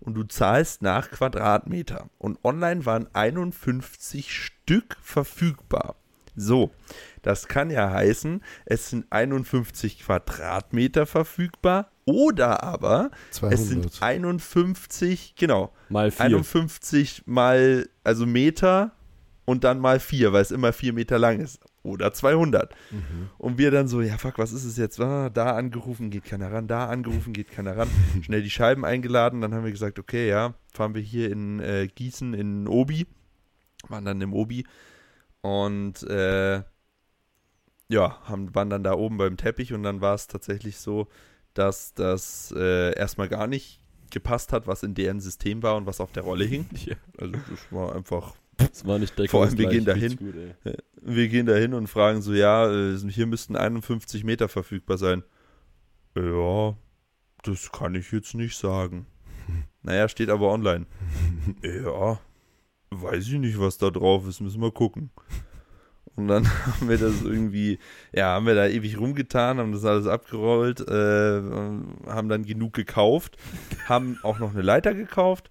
Und 0.00 0.14
du 0.14 0.24
zahlst 0.24 0.82
nach 0.82 1.10
Quadratmeter. 1.10 2.08
Und 2.18 2.38
online 2.44 2.86
waren 2.86 3.08
51 3.12 4.32
Stück 4.32 4.96
verfügbar. 5.02 5.96
So, 6.38 6.70
das 7.22 7.48
kann 7.48 7.68
ja 7.68 7.90
heißen, 7.90 8.42
es 8.64 8.90
sind 8.90 9.06
51 9.10 9.98
Quadratmeter 10.00 11.04
verfügbar 11.04 11.90
oder 12.04 12.62
aber 12.62 13.10
200. 13.32 13.58
es 13.58 13.68
sind 13.68 14.02
51, 14.02 15.34
genau, 15.36 15.72
mal 15.88 16.12
4. 16.12 16.26
51 16.26 17.24
mal, 17.26 17.88
also 18.04 18.24
Meter 18.24 18.92
und 19.46 19.64
dann 19.64 19.80
mal 19.80 19.98
4, 19.98 20.32
weil 20.32 20.42
es 20.42 20.52
immer 20.52 20.72
4 20.72 20.92
Meter 20.92 21.18
lang 21.18 21.40
ist. 21.40 21.60
Oder 21.88 22.12
200. 22.12 22.74
Mhm. 22.90 23.30
Und 23.38 23.58
wir 23.58 23.70
dann 23.70 23.88
so, 23.88 24.00
ja 24.00 24.16
fuck, 24.18 24.38
was 24.38 24.52
ist 24.52 24.64
es 24.64 24.76
jetzt? 24.76 25.00
Ah, 25.00 25.30
da 25.30 25.56
angerufen, 25.56 26.10
geht 26.10 26.24
keiner 26.24 26.52
ran, 26.52 26.68
da 26.68 26.86
angerufen, 26.86 27.32
geht 27.32 27.50
keiner 27.50 27.76
ran. 27.76 27.88
Schnell 28.22 28.42
die 28.42 28.50
Scheiben 28.50 28.84
eingeladen, 28.84 29.40
dann 29.40 29.54
haben 29.54 29.64
wir 29.64 29.72
gesagt, 29.72 29.98
okay, 29.98 30.28
ja, 30.28 30.54
fahren 30.72 30.94
wir 30.94 31.02
hier 31.02 31.30
in 31.30 31.60
äh, 31.60 31.88
Gießen 31.92 32.34
in 32.34 32.68
Obi. 32.68 33.06
Waren 33.88 34.04
dann 34.04 34.20
im 34.20 34.34
Obi 34.34 34.64
und 35.40 36.02
äh, 36.02 36.62
ja, 37.88 38.20
haben, 38.24 38.54
waren 38.54 38.70
dann 38.70 38.82
da 38.82 38.94
oben 38.94 39.18
beim 39.18 39.36
Teppich 39.36 39.72
und 39.72 39.82
dann 39.82 40.00
war 40.00 40.14
es 40.14 40.26
tatsächlich 40.26 40.78
so, 40.78 41.08
dass 41.54 41.94
das 41.94 42.52
äh, 42.56 42.94
erstmal 42.96 43.28
gar 43.28 43.46
nicht 43.46 43.80
gepasst 44.10 44.52
hat, 44.52 44.66
was 44.66 44.82
in 44.82 44.94
deren 44.94 45.20
System 45.20 45.62
war 45.62 45.76
und 45.76 45.86
was 45.86 46.00
auf 46.00 46.12
der 46.12 46.22
Rolle 46.22 46.44
hing. 46.44 46.66
Ja. 46.84 46.96
Also 47.18 47.32
das 47.32 47.72
war 47.72 47.94
einfach. 47.94 48.34
Das 48.58 48.86
war 48.86 48.98
nicht 48.98 49.14
Vor 49.30 49.44
allem, 49.44 49.56
wir 49.56 49.68
gehen 49.68 49.84
dahin. 49.84 50.16
Gut, 50.16 50.34
wir 51.00 51.28
gehen 51.28 51.46
dahin 51.46 51.74
und 51.74 51.86
fragen 51.86 52.22
so, 52.22 52.34
ja, 52.34 52.70
äh, 52.70 52.98
hier 53.08 53.26
müssten 53.26 53.56
51 53.56 54.24
Meter 54.24 54.48
verfügbar 54.48 54.98
sein. 54.98 55.22
Ja, 56.16 56.76
das 57.44 57.70
kann 57.70 57.94
ich 57.94 58.10
jetzt 58.12 58.34
nicht 58.34 58.56
sagen. 58.56 59.06
Naja, 59.80 60.08
steht 60.08 60.28
aber 60.28 60.52
online. 60.52 60.86
ja, 61.62 62.20
weiß 62.90 63.26
ich 63.28 63.38
nicht, 63.38 63.58
was 63.58 63.78
da 63.78 63.88
drauf 63.88 64.26
ist, 64.28 64.40
müssen 64.40 64.60
wir 64.60 64.72
gucken. 64.72 65.10
Und 66.14 66.26
dann 66.28 66.46
haben 66.66 66.88
wir 66.88 66.98
das 66.98 67.22
irgendwie, 67.22 67.78
ja, 68.12 68.34
haben 68.34 68.46
wir 68.46 68.56
da 68.56 68.66
ewig 68.66 68.98
rumgetan, 68.98 69.58
haben 69.58 69.72
das 69.72 69.84
alles 69.84 70.06
abgerollt, 70.06 70.80
äh, 70.80 71.40
haben 72.06 72.28
dann 72.28 72.44
genug 72.44 72.74
gekauft, 72.74 73.38
haben 73.86 74.18
auch 74.24 74.40
noch 74.40 74.50
eine 74.50 74.62
Leiter 74.62 74.94
gekauft, 74.94 75.50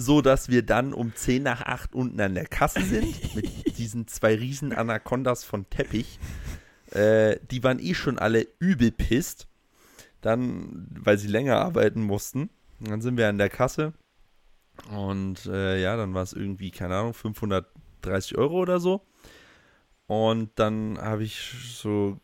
so 0.00 0.22
dass 0.22 0.48
wir 0.48 0.62
dann 0.62 0.92
um 0.92 1.14
10 1.14 1.42
nach 1.42 1.62
8 1.62 1.94
unten 1.94 2.20
an 2.20 2.34
der 2.34 2.46
Kasse 2.46 2.82
sind, 2.82 3.34
mit 3.34 3.76
diesen 3.78 4.06
zwei 4.06 4.34
riesen 4.34 4.72
Anacondas 4.72 5.44
von 5.44 5.68
Teppich. 5.70 6.18
Äh, 6.90 7.38
die 7.50 7.62
waren 7.62 7.78
eh 7.78 7.94
schon 7.94 8.18
alle 8.18 8.46
übel 8.58 8.90
pisst, 8.90 9.46
dann, 10.20 10.88
weil 10.90 11.18
sie 11.18 11.28
länger 11.28 11.56
arbeiten 11.56 12.02
mussten. 12.02 12.50
dann 12.80 13.00
sind 13.00 13.16
wir 13.16 13.28
an 13.28 13.38
der 13.38 13.50
Kasse 13.50 13.92
und 14.88 15.46
äh, 15.46 15.80
ja, 15.80 15.96
dann 15.96 16.14
war 16.14 16.22
es 16.22 16.32
irgendwie, 16.32 16.70
keine 16.70 16.96
Ahnung, 16.96 17.14
530 17.14 18.38
Euro 18.38 18.60
oder 18.60 18.80
so. 18.80 19.02
Und 20.06 20.50
dann 20.56 20.98
habe 21.00 21.22
ich 21.22 21.54
so 21.74 22.18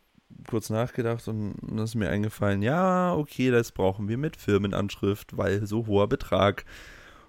kurz 0.49 0.71
nachgedacht 0.71 1.29
und 1.29 1.55
dann 1.63 1.79
ist 1.79 1.95
mir 1.95 2.11
eingefallen, 2.11 2.63
ja, 2.63 3.15
okay, 3.15 3.51
das 3.51 3.73
brauchen 3.73 4.09
wir 4.09 4.19
mit 4.19 4.37
Firmenanschrift, 4.37 5.37
weil 5.37 5.67
so 5.67 5.87
hoher 5.87 6.09
Betrag. 6.09 6.65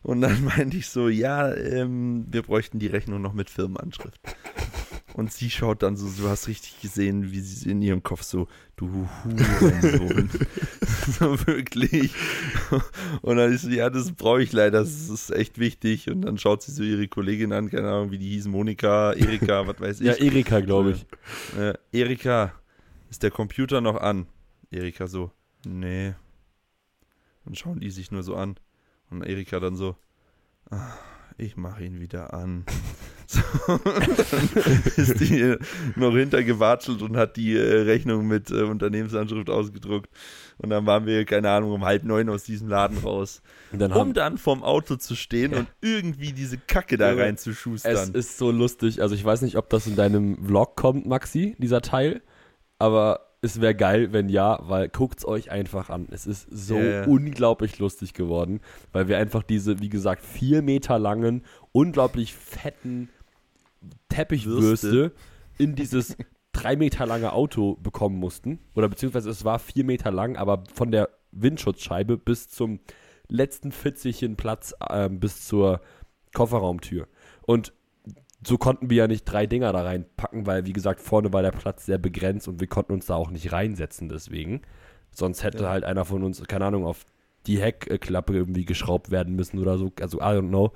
Und 0.04 0.22
dann 0.22 0.44
meinte 0.58 0.78
ich 0.78 0.90
so, 0.90 1.10
ja, 1.10 1.54
ähm, 1.54 2.26
wir 2.30 2.44
bräuchten 2.44 2.80
die 2.80 2.88
Rechnung 2.88 3.22
noch 3.22 3.34
mit 3.34 3.50
Firmenanschrift. 3.50 4.22
Und 5.14 5.34
sie 5.34 5.50
schaut 5.50 5.82
dann 5.82 5.98
so, 5.98 6.08
du 6.22 6.30
hast 6.30 6.48
richtig 6.48 6.80
gesehen, 6.80 7.32
wie 7.32 7.40
sie 7.40 7.72
in 7.72 7.82
ihrem 7.82 8.04
Kopf 8.04 8.22
so, 8.22 8.48
du 8.76 9.10
Hurensohn. 9.24 10.30
so 11.20 11.48
wirklich. 11.48 12.14
Und 13.24 13.38
dann 13.38 13.52
ist 13.52 13.64
sie, 13.64 13.78
ja, 13.78 13.90
das 13.90 14.12
brauche 14.12 14.44
ich 14.44 14.54
leider, 14.54 14.82
das 14.82 15.10
ist 15.10 15.32
echt 15.32 15.58
wichtig. 15.58 16.12
Und 16.12 16.22
dann 16.22 16.38
schaut 16.38 16.62
sie 16.62 16.72
so 16.72 16.84
ihre 16.84 17.08
Kollegin 17.08 17.52
an, 17.52 17.72
keine 17.72 17.90
Ahnung, 17.90 18.12
wie 18.12 18.20
die 18.20 18.30
hieß, 18.30 18.48
Monika, 18.48 19.14
Erika, 19.14 19.66
was 19.66 19.80
weiß 19.80 20.02
ich. 20.02 20.06
Ja, 20.06 20.14
Erika, 20.14 20.60
glaube 20.60 20.92
ich. 20.92 21.06
Äh, 21.60 21.74
Erika, 21.92 22.54
ist 23.10 23.24
der 23.24 23.32
Computer 23.32 23.82
noch 23.82 23.96
an? 23.96 24.28
Erika 24.70 25.08
so, 25.08 25.32
nee. 25.66 26.14
Dann 27.44 27.56
schauen 27.56 27.80
die 27.80 27.90
sich 27.90 28.12
nur 28.12 28.22
so 28.22 28.36
an. 28.36 28.60
Und 29.10 29.24
Erika 29.24 29.60
dann 29.60 29.76
so, 29.76 29.96
ah, 30.70 30.94
ich 31.38 31.56
mache 31.58 31.84
ihn 31.84 32.00
wieder 32.00 32.34
an. 32.34 32.66
So, 33.30 33.42
ist 34.96 35.20
die 35.20 35.58
noch 35.98 36.14
hintergewatschelt 36.14 37.02
und 37.02 37.18
hat 37.18 37.36
die 37.36 37.58
äh, 37.58 37.82
Rechnung 37.82 38.26
mit 38.26 38.50
äh, 38.52 38.62
Unternehmensanschrift 38.62 39.50
ausgedruckt. 39.50 40.10
Und 40.60 40.70
dann 40.70 40.86
waren 40.86 41.06
wir, 41.06 41.26
keine 41.26 41.50
Ahnung, 41.52 41.74
um 41.74 41.84
halb 41.84 42.06
neun 42.06 42.30
aus 42.30 42.46
diesem 42.46 42.70
Laden 42.70 42.98
raus. 43.00 43.42
Und 43.74 43.80
dann 43.80 43.92
um 43.92 44.14
dann 44.14 44.38
vorm 44.38 44.64
Auto 44.64 44.96
zu 44.96 45.14
stehen 45.18 45.52
Ja. 45.52 45.60
und 45.60 45.68
irgendwie 45.82 46.32
diese 46.32 46.58
Kacke 46.58 46.96
da 46.96 47.12
es 47.12 47.18
reinzuschustern. 47.18 48.14
ist 48.14 48.38
so 48.38 48.50
lustig. 48.50 49.02
Also 49.02 49.14
ich 49.14 49.26
weiß 49.26 49.42
nicht, 49.42 49.58
ob 49.58 49.70
das 49.70 49.88
in 49.88 49.98
deinem 49.98 50.46
Vlog 50.46 50.78
kommt, 50.78 51.06
Maxi, 51.06 51.58
dieser 51.60 51.82
Teil. 51.82 52.22
Aber 52.80 53.27
es 53.42 53.62
wäre 53.62 53.76
geil, 53.76 54.14
wenn 54.14 54.30
ja, 54.30 54.60
weil 54.64 54.90
guckt's 54.90 55.26
euch 55.26 55.52
einfach 55.52 55.90
an. 55.90 56.08
Es 56.12 56.26
ist 56.26 56.48
so 56.50 56.78
ja. 56.78 57.06
unglaublich 57.06 57.78
lustig 57.78 58.14
geworden, 58.14 58.62
weil 58.92 59.08
wir 59.08 59.18
einfach 59.18 59.44
diese, 59.44 59.80
wie 59.80 59.90
gesagt, 59.90 60.24
vier 60.24 60.62
Meter 60.62 60.98
langen, 60.98 61.44
unglaublich 61.72 62.34
fetten 62.34 63.10
Teppichwürste 64.10 64.92
Würste. 64.92 65.12
in 65.58 65.76
dieses 65.76 66.18
drei 66.52 66.76
Meter 66.76 67.06
lange 67.06 67.34
Auto 67.34 67.76
bekommen 67.76 68.18
mussten. 68.18 68.60
Oder 68.76 68.90
beziehungsweise 68.90 69.30
es 69.30 69.46
war 69.46 69.60
vier 69.60 69.84
Meter 69.84 70.12
lang, 70.12 70.36
aber 70.36 70.64
von 70.74 70.92
der 70.92 71.10
Windschutzscheibe 71.32 72.18
bis 72.18 72.50
zum 72.50 72.80
letzten 73.28 73.72
Fitzelchen 73.72 74.36
Platz 74.36 74.74
ähm, 74.90 75.20
bis 75.20 75.46
zur 75.46 75.82
Kofferraumtür. 76.34 77.08
Und 77.46 77.74
so 78.46 78.58
konnten 78.58 78.90
wir 78.90 78.98
ja 78.98 79.08
nicht 79.08 79.24
drei 79.26 79.46
Dinger 79.48 79.74
da 79.74 79.82
reinpacken, 79.82 80.46
weil, 80.46 80.66
wie 80.66 80.74
gesagt, 80.74 81.02
vorne 81.02 81.34
war 81.34 81.42
der 81.42 81.52
Platz 81.52 81.86
sehr 81.86 81.98
begrenzt 81.98 82.48
und 82.48 82.60
wir 82.60 82.68
konnten 82.68 82.94
uns 82.94 83.08
da 83.08 83.16
auch 83.16 83.32
nicht 83.32 83.52
reinsetzen 83.52 84.10
deswegen. 84.10 84.62
Sonst 85.12 85.44
hätte 85.44 85.64
Ja. 85.64 85.70
halt 85.70 85.84
einer 85.84 86.06
von 86.06 86.24
uns, 86.24 86.42
keine 86.48 86.66
Ahnung, 86.66 86.86
auf 86.86 87.06
die 87.48 87.60
Heckklappe 87.60 88.34
irgendwie 88.34 88.66
geschraubt 88.66 89.10
werden 89.10 89.36
müssen 89.36 89.58
oder 89.60 89.78
so. 89.78 89.92
Also, 90.02 90.20
I 90.20 90.22
don't 90.24 90.50
know. 90.50 90.72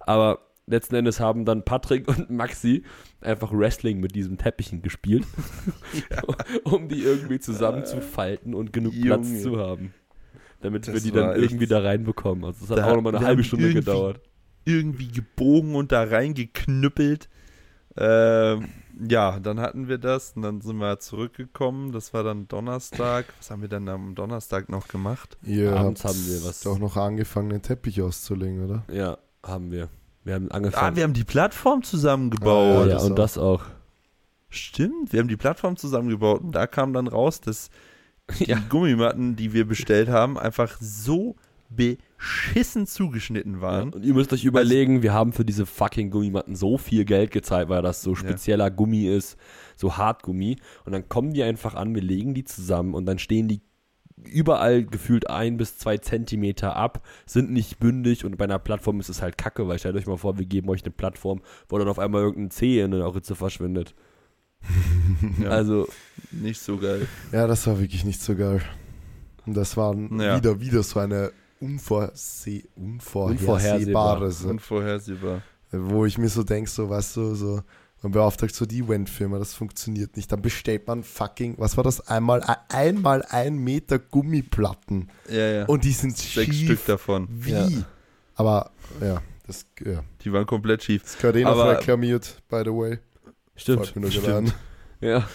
Aber 0.00 0.40
letzten 0.66 0.96
Endes 0.96 1.20
haben 1.20 1.44
dann 1.44 1.64
Patrick 1.64 2.08
und 2.18 2.30
Maxi 2.30 2.82
einfach 3.20 3.52
Wrestling 3.52 4.00
mit 4.00 4.14
diesen 4.14 4.36
Teppichen 4.38 4.82
gespielt, 4.82 5.24
um 6.64 6.88
die 6.88 7.02
irgendwie 7.02 7.38
zusammenzufalten 7.38 8.54
und 8.54 8.72
genug 8.72 8.94
Platz 9.00 9.28
Junge. 9.28 9.40
zu 9.40 9.58
haben. 9.58 9.94
Damit 10.60 10.86
wir 10.86 10.94
Das 10.94 11.02
die 11.02 11.14
war 11.14 11.20
dann 11.22 11.32
echt- 11.32 11.42
irgendwie 11.42 11.66
da 11.66 11.80
reinbekommen. 11.80 12.44
Also 12.44 12.64
es 12.64 12.70
hat 12.70 12.78
Da- 12.78 12.86
auch 12.90 12.96
nochmal 12.96 13.14
eine 13.14 13.22
wir 13.22 13.26
halbe 13.28 13.44
Stunde 13.44 13.72
gedauert. 13.72 14.20
Irgendwie 14.64 15.08
gebogen 15.08 15.74
und 15.74 15.92
da 15.92 16.02
reingeknüppelt. 16.04 17.28
Ähm, 17.96 18.68
ja, 19.08 19.38
dann 19.40 19.60
hatten 19.60 19.88
wir 19.88 19.98
das 19.98 20.32
und 20.34 20.42
dann 20.42 20.60
sind 20.60 20.76
wir 20.78 20.98
zurückgekommen. 20.98 21.92
Das 21.92 22.12
war 22.12 22.22
dann 22.24 22.48
Donnerstag. 22.48 23.26
Was 23.38 23.50
haben 23.50 23.62
wir 23.62 23.68
dann 23.68 23.88
am 23.88 24.14
Donnerstag 24.14 24.68
noch 24.68 24.88
gemacht? 24.88 25.36
Ihr 25.44 25.76
Abends 25.76 26.04
haben 26.04 26.26
wir 26.26 26.44
was- 26.44 26.66
auch 26.66 26.78
noch 26.78 26.96
angefangen, 26.96 27.50
den 27.50 27.62
Teppich 27.62 28.00
auszulegen, 28.02 28.64
oder? 28.64 28.84
Ja, 28.92 29.18
haben 29.44 29.70
wir. 29.70 29.88
Wir 30.24 30.34
haben 30.34 30.48
Ah, 30.50 30.54
angefangen. 30.56 30.96
wir 30.96 31.02
haben 31.04 31.12
die 31.12 31.24
Plattform 31.24 31.80
Ah, 31.80 31.82
zusammengebaut. 31.82 32.88
ja, 32.88 32.94
das 32.94 33.04
und 33.04 33.12
auch. 33.12 33.16
das 33.16 33.38
auch. 33.38 33.62
Stimmt, 34.48 35.12
wir 35.12 35.20
haben 35.20 35.28
die 35.28 35.36
Plattform 35.36 35.76
zusammengebaut 35.76 36.40
und 36.40 36.52
da 36.52 36.66
kam 36.66 36.92
dann 36.92 37.08
raus, 37.08 37.40
dass 37.40 37.70
die 38.38 38.44
Ja. 38.50 38.58
Gummimatten, 38.68 39.36
die 39.36 39.52
wir 39.52 39.66
bestellt 39.66 40.08
haben, 40.08 40.38
einfach 40.38 40.78
so 40.80 41.36
beschissen 42.16 42.86
zugeschnitten 42.86 43.54
Ja, 43.56 43.60
waren. 43.60 43.92
und 43.92 44.04
ihr 44.04 44.14
müsst 44.14 44.32
euch 44.32 44.44
überlegen, 44.44 45.02
wir 45.02 45.12
haben 45.12 45.32
für 45.32 45.44
diese 45.44 45.66
fucking 45.66 46.10
Gummimatten 46.10 46.56
so 46.56 46.78
viel 46.78 47.04
Geld 47.04 47.30
gezahlt, 47.30 47.68
weil 47.68 47.82
das 47.82 48.02
so 48.02 48.14
spezieller 48.14 48.70
Gummi 48.70 49.06
ist, 49.06 49.36
so 49.76 49.96
Hartgummi. 49.96 50.56
Und 50.84 50.92
dann 50.92 51.08
kommen 51.08 51.32
die 51.32 51.42
einfach 51.42 51.74
an, 51.74 51.94
wir 51.94 52.02
legen 52.02 52.34
die 52.34 52.44
zusammen 52.44 52.94
und 52.94 53.06
dann 53.06 53.18
stehen 53.18 53.48
die 53.48 53.60
überall 54.16 54.84
gefühlt 54.84 55.28
ein 55.28 55.56
bis 55.56 55.76
zwei 55.76 55.98
Zentimeter 55.98 56.76
ab, 56.76 57.04
sind 57.26 57.50
nicht 57.52 57.78
bündig 57.78 58.24
und 58.24 58.36
bei 58.38 58.44
einer 58.44 58.58
Plattform 58.60 59.00
ist 59.00 59.08
es 59.10 59.20
halt 59.20 59.36
kacke, 59.36 59.66
weil 59.68 59.78
stellt 59.78 59.96
euch 59.96 60.06
mal 60.06 60.16
vor, 60.16 60.38
wir 60.38 60.46
geben 60.46 60.68
euch 60.70 60.82
eine 60.82 60.92
Plattform, 60.92 61.42
wo 61.68 61.76
dann 61.78 61.88
auf 61.88 61.98
einmal 61.98 62.22
irgendein 62.22 62.50
Zeh 62.50 62.80
in 62.80 62.92
der 62.92 63.14
Ritze 63.14 63.34
verschwindet. 63.34 63.94
Ja, 65.42 65.50
Also, 65.50 65.88
nicht 66.30 66.60
so 66.60 66.78
geil. 66.78 67.06
Ja, 67.32 67.46
das 67.46 67.66
war 67.66 67.78
wirklich 67.80 68.04
nicht 68.04 68.20
so 68.22 68.34
geil. 68.34 68.62
Und 69.46 69.54
das 69.56 69.76
war 69.76 69.94
Ja. 69.94 70.36
wieder, 70.38 70.60
wieder 70.60 70.82
so 70.82 71.00
eine 71.00 71.32
unvorseh 71.64 72.64
unvorhersehbare, 72.76 74.26
Unvorhersehbar. 74.46 75.42
wo 75.70 76.04
ich 76.06 76.18
mir 76.18 76.28
so 76.28 76.42
denke, 76.42 76.70
so, 76.70 76.88
weißt 76.90 77.16
du, 77.16 77.34
so, 77.34 77.62
man 78.02 78.12
beauftragt 78.12 78.54
so 78.54 78.66
die 78.66 78.80
Eventfirma, 78.80 79.38
das 79.38 79.54
funktioniert 79.54 80.16
nicht. 80.16 80.30
Dann 80.30 80.42
bestellt 80.42 80.86
man 80.86 81.02
fucking, 81.02 81.54
was 81.58 81.76
war 81.76 81.84
das, 81.84 82.06
einmal, 82.08 82.42
einmal 82.68 83.22
ein 83.30 83.56
Meter 83.56 83.98
Gummiplatten 83.98 85.08
Ja, 85.28 85.50
ja. 85.50 85.64
und 85.66 85.84
die 85.84 85.92
sind 85.92 86.16
Sechs 86.16 86.54
schief. 86.54 86.64
Stück 86.66 86.86
davon. 86.86 87.28
Wie? 87.30 87.50
Ja. 87.52 87.68
Aber, 88.36 88.70
ja, 89.00 89.22
das, 89.46 89.66
ja, 89.84 90.02
Die 90.22 90.32
waren 90.32 90.46
komplett 90.46 90.82
schief. 90.82 91.02
das 91.02 91.16
gehört 91.16 91.36
eh 91.36 91.44
noch 91.44 91.56
reklamiert, 91.66 92.42
by 92.48 92.62
the 92.64 92.70
way. 92.70 92.98
stimmt. 93.56 93.84
Fällt 93.86 93.96
mir 93.96 94.02
nur 94.02 94.10
stimmt. 94.10 94.54
Ja. 95.00 95.26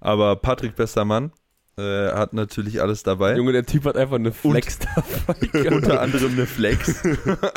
Aber 0.00 0.36
Patrick 0.36 0.76
Bessermann 0.76 1.30
äh, 1.76 2.12
hat 2.12 2.32
natürlich 2.32 2.80
alles 2.82 3.02
dabei. 3.02 3.36
Junge, 3.36 3.52
der 3.52 3.64
Typ 3.64 3.84
hat 3.84 3.96
einfach 3.96 4.16
eine 4.16 4.32
Flex 4.32 4.78
dabei. 4.94 5.34
gehabt. 5.46 5.72
Unter 5.72 6.00
anderem 6.00 6.32
eine 6.32 6.46
Flex. 6.46 7.02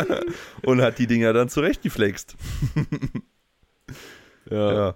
und 0.64 0.82
hat 0.82 1.00
die 1.00 1.08
Dinger 1.08 1.34
dann 1.34 1.50
zurechtgeflext. 1.50 2.36
ja. 4.50 4.74
Ja. 4.74 4.96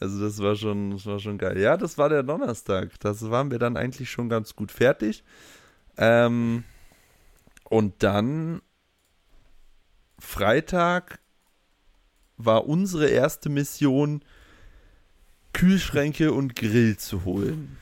Also 0.00 0.20
das 0.20 0.38
war 0.40 0.56
schon, 0.56 0.90
das 0.90 1.06
war 1.06 1.18
schon 1.18 1.38
geil. 1.38 1.58
Ja, 1.58 1.76
das 1.76 1.96
war 1.96 2.08
der 2.08 2.22
Donnerstag. 2.22 2.98
Das 3.00 3.30
waren 3.30 3.50
wir 3.50 3.58
dann 3.58 3.76
eigentlich 3.76 4.10
schon 4.10 4.28
ganz 4.28 4.54
gut 4.54 4.70
fertig. 4.70 5.24
Ähm, 5.96 6.64
und 7.70 8.02
dann 8.02 8.60
Freitag 10.18 11.20
war 12.36 12.66
unsere 12.66 13.08
erste 13.08 13.48
Mission, 13.48 14.24
Kühlschränke 15.52 16.32
und 16.32 16.56
Grill 16.56 16.96
zu 16.96 17.24
holen. 17.24 17.76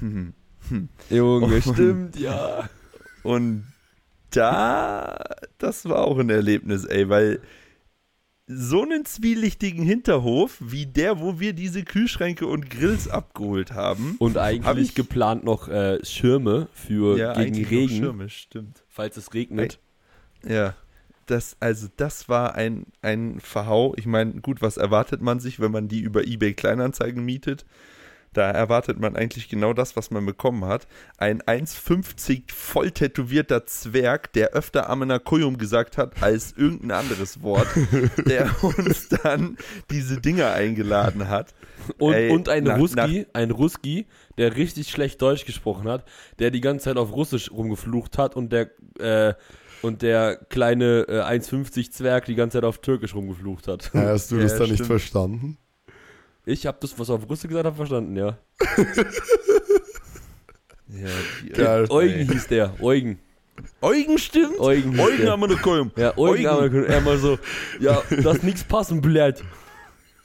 Hm. 0.00 0.32
Junge, 1.10 1.46
Und- 1.56 1.62
stimmt, 1.62 2.16
ja. 2.18 2.68
Und 3.22 3.64
da, 4.30 5.24
das 5.58 5.88
war 5.88 5.98
auch 6.04 6.18
ein 6.18 6.28
Erlebnis, 6.30 6.84
ey, 6.84 7.08
weil 7.08 7.40
so 8.46 8.82
einen 8.82 9.06
zwielichtigen 9.06 9.82
Hinterhof 9.84 10.58
wie 10.60 10.84
der, 10.84 11.18
wo 11.20 11.40
wir 11.40 11.54
diese 11.54 11.82
Kühlschränke 11.82 12.46
und 12.46 12.68
Grills 12.68 13.08
abgeholt 13.08 13.72
haben. 13.72 14.16
Und 14.18 14.36
Hab 14.36 14.42
eigentlich 14.42 14.88
ich- 14.90 14.94
geplant 14.94 15.44
noch 15.44 15.68
äh, 15.68 16.04
Schirme 16.04 16.68
für 16.74 17.14
gegen 17.16 17.26
eigentlich 17.28 17.64
noch 17.66 17.70
Regen, 17.70 17.96
Schirme, 17.96 18.28
stimmt. 18.28 18.84
falls 18.88 19.16
es 19.16 19.32
regnet. 19.32 19.78
Ja, 20.46 20.74
das, 21.24 21.56
also 21.60 21.88
das 21.96 22.28
war 22.28 22.54
ein, 22.54 22.84
ein 23.00 23.40
Verhau. 23.40 23.94
Ich 23.96 24.04
meine, 24.04 24.32
gut, 24.42 24.60
was 24.60 24.76
erwartet 24.76 25.22
man 25.22 25.40
sich, 25.40 25.58
wenn 25.58 25.72
man 25.72 25.88
die 25.88 26.00
über 26.00 26.26
eBay 26.26 26.52
Kleinanzeigen 26.52 27.24
mietet? 27.24 27.64
Da 28.34 28.50
erwartet 28.50 29.00
man 29.00 29.16
eigentlich 29.16 29.48
genau 29.48 29.72
das, 29.72 29.96
was 29.96 30.10
man 30.10 30.26
bekommen 30.26 30.64
hat. 30.66 30.86
Ein 31.16 31.40
1,50 31.42 32.52
voll 32.52 32.90
tätowierter 32.90 33.64
Zwerg, 33.66 34.32
der 34.34 34.50
öfter 34.50 34.90
Amenakuyum 34.90 35.56
gesagt 35.56 35.96
hat 35.96 36.22
als 36.22 36.52
irgendein 36.52 36.90
anderes 36.90 37.42
Wort, 37.42 37.66
der 38.26 38.50
uns 38.62 39.08
dann 39.08 39.56
diese 39.90 40.20
Dinger 40.20 40.52
eingeladen 40.52 41.28
hat. 41.28 41.54
Und, 41.98 42.14
Ey, 42.14 42.30
und 42.30 42.48
ein 42.48 42.64
nach- 42.64 42.78
Ruski, 42.78 43.26
ein 43.32 43.50
Ruski, 43.50 44.06
der 44.38 44.56
richtig 44.56 44.90
schlecht 44.90 45.20
Deutsch 45.22 45.44
gesprochen 45.44 45.88
hat, 45.88 46.04
der 46.38 46.50
die 46.50 46.60
ganze 46.60 46.84
Zeit 46.86 46.96
auf 46.96 47.12
Russisch 47.12 47.50
rumgeflucht 47.50 48.18
hat 48.18 48.36
und 48.36 48.52
der 48.52 48.70
äh, 48.98 49.34
und 49.82 50.00
der 50.00 50.36
kleine 50.48 51.04
äh, 51.08 51.20
1,50 51.20 51.90
Zwerg 51.90 52.24
die 52.24 52.34
ganze 52.36 52.56
Zeit 52.56 52.64
auf 52.64 52.78
Türkisch 52.78 53.14
rumgeflucht 53.14 53.68
hat. 53.68 53.90
Ja, 53.92 54.00
hast 54.06 54.30
du 54.30 54.36
Ja, 54.36 54.42
das 54.44 54.54
da 54.56 54.64
nicht 54.64 54.74
stimmt. 54.74 54.86
verstanden? 54.86 55.58
Ich 56.46 56.66
habe 56.66 56.76
das, 56.80 56.98
was 56.98 57.08
er 57.08 57.14
auf 57.16 57.28
Russisch 57.28 57.48
gesagt 57.48 57.66
hat, 57.66 57.76
verstanden, 57.76 58.16
ja. 58.16 58.36
Ja, 60.88 61.08
die, 61.42 61.48
Geil. 61.50 61.86
Eugen 61.90 62.30
hieß 62.30 62.46
der, 62.48 62.74
Eugen. 62.80 63.18
Eugen 63.80 64.18
stimmt? 64.18 64.58
Eugen 64.60 64.98
Eugen 65.00 65.22
der. 65.22 65.32
Amenakuyum. 65.32 65.90
Ja, 65.96 66.16
Eugen, 66.16 66.46
Eugen. 66.46 66.78
aber 66.80 66.86
er 66.88 67.00
mal 67.00 67.18
so, 67.18 67.38
ja, 67.80 68.00
das 68.22 68.42
nix 68.42 68.62
passen, 68.62 69.00
blöd. 69.00 69.42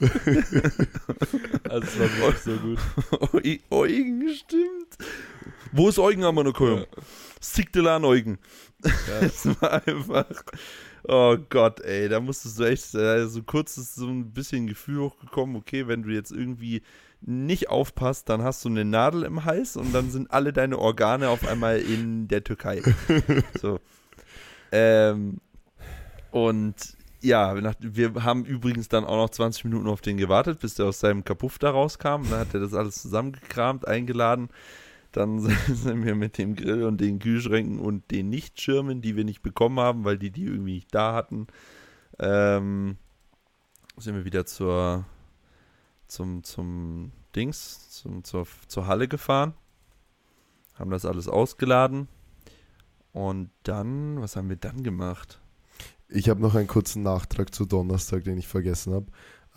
also 0.00 1.80
das 1.80 1.98
war 1.98 2.08
wirklich 2.18 2.42
so 2.42 2.56
gut. 2.56 2.78
Eu- 3.32 3.58
Eugen 3.78 4.28
stimmt. 4.34 4.96
Wo 5.72 5.88
ist 5.88 5.98
Eugen 5.98 6.24
Amenakuyum? 6.24 6.86
Sigdelan 7.40 8.04
Eugen. 8.04 8.38
Das 9.20 9.46
war 9.60 9.86
einfach, 9.86 10.26
oh 11.08 11.36
Gott, 11.48 11.80
ey, 11.80 12.08
da 12.08 12.20
musstest 12.20 12.58
du 12.58 12.64
echt, 12.64 12.94
äh, 12.94 13.26
so 13.26 13.42
kurz 13.42 13.76
ist 13.78 13.94
so 13.94 14.06
ein 14.06 14.32
bisschen 14.32 14.66
Gefühl 14.66 15.00
hochgekommen, 15.00 15.56
okay, 15.56 15.86
wenn 15.88 16.02
du 16.02 16.10
jetzt 16.10 16.32
irgendwie 16.32 16.82
nicht 17.22 17.68
aufpasst, 17.68 18.28
dann 18.28 18.42
hast 18.42 18.64
du 18.64 18.68
eine 18.68 18.84
Nadel 18.84 19.24
im 19.24 19.44
Hals 19.44 19.76
und 19.76 19.94
dann 19.94 20.10
sind 20.10 20.30
alle 20.30 20.52
deine 20.52 20.78
Organe 20.78 21.28
auf 21.28 21.46
einmal 21.46 21.78
in 21.78 22.28
der 22.28 22.44
Türkei. 22.44 22.82
So. 23.60 23.78
Ähm, 24.72 25.40
und 26.30 26.76
ja, 27.20 27.54
wir 27.80 28.14
haben 28.22 28.44
übrigens 28.44 28.88
dann 28.88 29.04
auch 29.04 29.16
noch 29.16 29.30
20 29.30 29.64
Minuten 29.64 29.88
auf 29.88 30.00
den 30.00 30.16
gewartet, 30.16 30.60
bis 30.60 30.74
der 30.74 30.86
aus 30.86 31.00
seinem 31.00 31.24
Kapuff 31.24 31.58
da 31.58 31.70
rauskam. 31.70 32.22
Dann 32.30 32.40
hat 32.40 32.54
er 32.54 32.60
das 32.60 32.72
alles 32.72 33.02
zusammengekramt, 33.02 33.86
eingeladen. 33.86 34.48
Dann 35.12 35.40
sind 35.66 36.04
wir 36.04 36.14
mit 36.14 36.38
dem 36.38 36.54
Grill 36.54 36.84
und 36.84 37.00
den 37.00 37.18
Kühlschränken 37.18 37.80
und 37.80 38.10
den 38.10 38.30
Nichtschirmen, 38.30 39.02
die 39.02 39.16
wir 39.16 39.24
nicht 39.24 39.42
bekommen 39.42 39.80
haben, 39.80 40.04
weil 40.04 40.18
die 40.18 40.30
die 40.30 40.44
irgendwie 40.44 40.74
nicht 40.74 40.94
da 40.94 41.14
hatten, 41.14 41.46
ähm, 42.18 42.96
sind 43.96 44.14
wir 44.14 44.24
wieder 44.24 44.46
zur, 44.46 45.04
zum, 46.06 46.44
zum 46.44 47.12
Dings, 47.34 47.90
zum, 47.90 48.24
zur, 48.24 48.46
zur 48.66 48.86
Halle 48.86 49.08
gefahren. 49.08 49.54
Haben 50.74 50.90
das 50.90 51.04
alles 51.04 51.28
ausgeladen. 51.28 52.08
Und 53.12 53.50
dann, 53.64 54.20
was 54.20 54.36
haben 54.36 54.48
wir 54.48 54.56
dann 54.56 54.82
gemacht? 54.82 55.40
Ich 56.08 56.28
habe 56.28 56.40
noch 56.40 56.54
einen 56.54 56.66
kurzen 56.66 57.02
Nachtrag 57.02 57.54
zu 57.54 57.64
Donnerstag, 57.64 58.24
den 58.24 58.38
ich 58.38 58.48
vergessen 58.48 58.94
habe. 58.94 59.06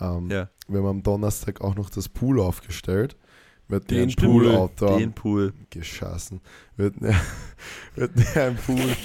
Ähm, 0.00 0.30
Ja. 0.30 0.48
Wir 0.68 0.80
haben 0.80 0.86
am 0.86 1.02
Donnerstag 1.02 1.60
auch 1.60 1.74
noch 1.74 1.90
das 1.90 2.08
Pool 2.08 2.40
aufgestellt. 2.40 3.16
Wir 3.68 3.76
hatten 3.76 3.88
Den 3.88 4.10
ein 4.10 4.14
Pool, 4.14 4.44
Pool-Outdoor. 4.44 4.98
Den 4.98 5.12
Pool. 5.12 5.52
Geschossen. 5.70 6.40
Wir 6.76 6.86
hatten, 6.86 7.00
wir 7.94 8.04
hatten 8.04 8.26
ja 8.34 8.46
ein 8.46 8.56
Pool, 8.56 8.80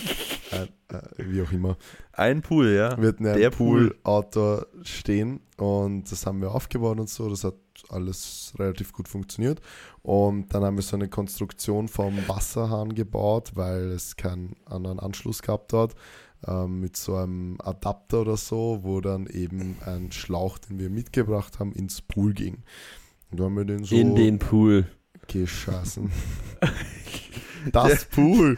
ein, 0.51 0.69
äh, 0.89 1.01
wie 1.17 1.41
auch 1.41 1.51
immer. 1.51 1.77
Ein 2.11 2.41
Pool, 2.41 2.73
ja. 2.73 2.99
Wir 2.99 3.09
hatten 3.09 3.25
ja 3.25 3.35
Der 3.35 3.49
ein 3.49 3.55
Pool 3.55 3.95
Outdoor 4.03 4.67
stehen 4.83 5.39
und 5.57 6.11
das 6.11 6.25
haben 6.25 6.41
wir 6.41 6.51
aufgebaut 6.51 6.99
und 6.99 7.09
so. 7.09 7.29
Das 7.29 7.43
hat 7.43 7.55
alles 7.89 8.53
relativ 8.59 8.91
gut 8.91 9.07
funktioniert. 9.07 9.61
Und 10.01 10.53
dann 10.53 10.63
haben 10.63 10.75
wir 10.75 10.83
so 10.83 10.95
eine 10.95 11.07
Konstruktion 11.07 11.87
vom 11.87 12.17
Wasserhahn 12.27 12.93
gebaut, 12.93 13.51
weil 13.55 13.91
es 13.91 14.17
keinen 14.17 14.55
anderen 14.65 14.99
Anschluss 14.99 15.41
gehabt 15.41 15.71
hat. 15.73 15.95
Ähm, 16.47 16.79
mit 16.79 16.95
so 16.95 17.15
einem 17.15 17.57
Adapter 17.61 18.21
oder 18.21 18.37
so, 18.37 18.79
wo 18.83 19.01
dann 19.01 19.27
eben 19.27 19.75
ein 19.85 20.11
Schlauch, 20.11 20.57
den 20.57 20.79
wir 20.79 20.89
mitgebracht 20.89 21.59
haben, 21.59 21.73
ins 21.73 22.01
Pool 22.01 22.33
ging. 22.33 22.63
Und 23.31 23.39
da 23.39 23.45
haben 23.45 23.57
wir 23.57 23.65
den 23.65 23.83
so 23.83 23.95
In 23.95 24.15
den 24.15 24.39
Pool. 24.39 24.85
geschossen. 25.27 26.11
das 27.71 28.05
Pool. 28.05 28.57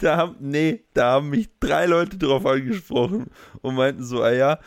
Da 0.00 0.16
haben, 0.16 0.36
nee, 0.40 0.84
da 0.94 1.12
haben 1.12 1.30
mich 1.30 1.48
drei 1.60 1.86
Leute 1.86 2.16
drauf 2.18 2.46
angesprochen 2.46 3.26
und 3.62 3.74
meinten 3.74 4.04
so, 4.04 4.22
ah 4.22 4.32
ja, 4.32 4.58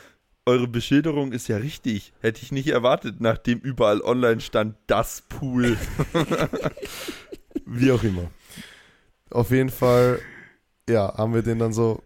eure 0.45 0.67
Beschilderung 0.67 1.31
ist 1.31 1.47
ja 1.47 1.57
richtig. 1.57 2.13
Hätte 2.21 2.41
ich 2.41 2.51
nicht 2.51 2.67
erwartet, 2.69 3.19
nachdem 3.19 3.59
überall 3.59 4.01
online 4.01 4.39
stand, 4.41 4.75
das 4.87 5.23
Pool. 5.27 5.77
Wie 7.65 7.91
auch 7.91 8.03
immer. 8.03 8.31
Auf 9.29 9.51
jeden 9.51 9.69
Fall, 9.69 10.19
ja, 10.89 11.13
haben 11.17 11.33
wir 11.33 11.41
den 11.41 11.59
dann 11.59 11.73
so 11.73 12.01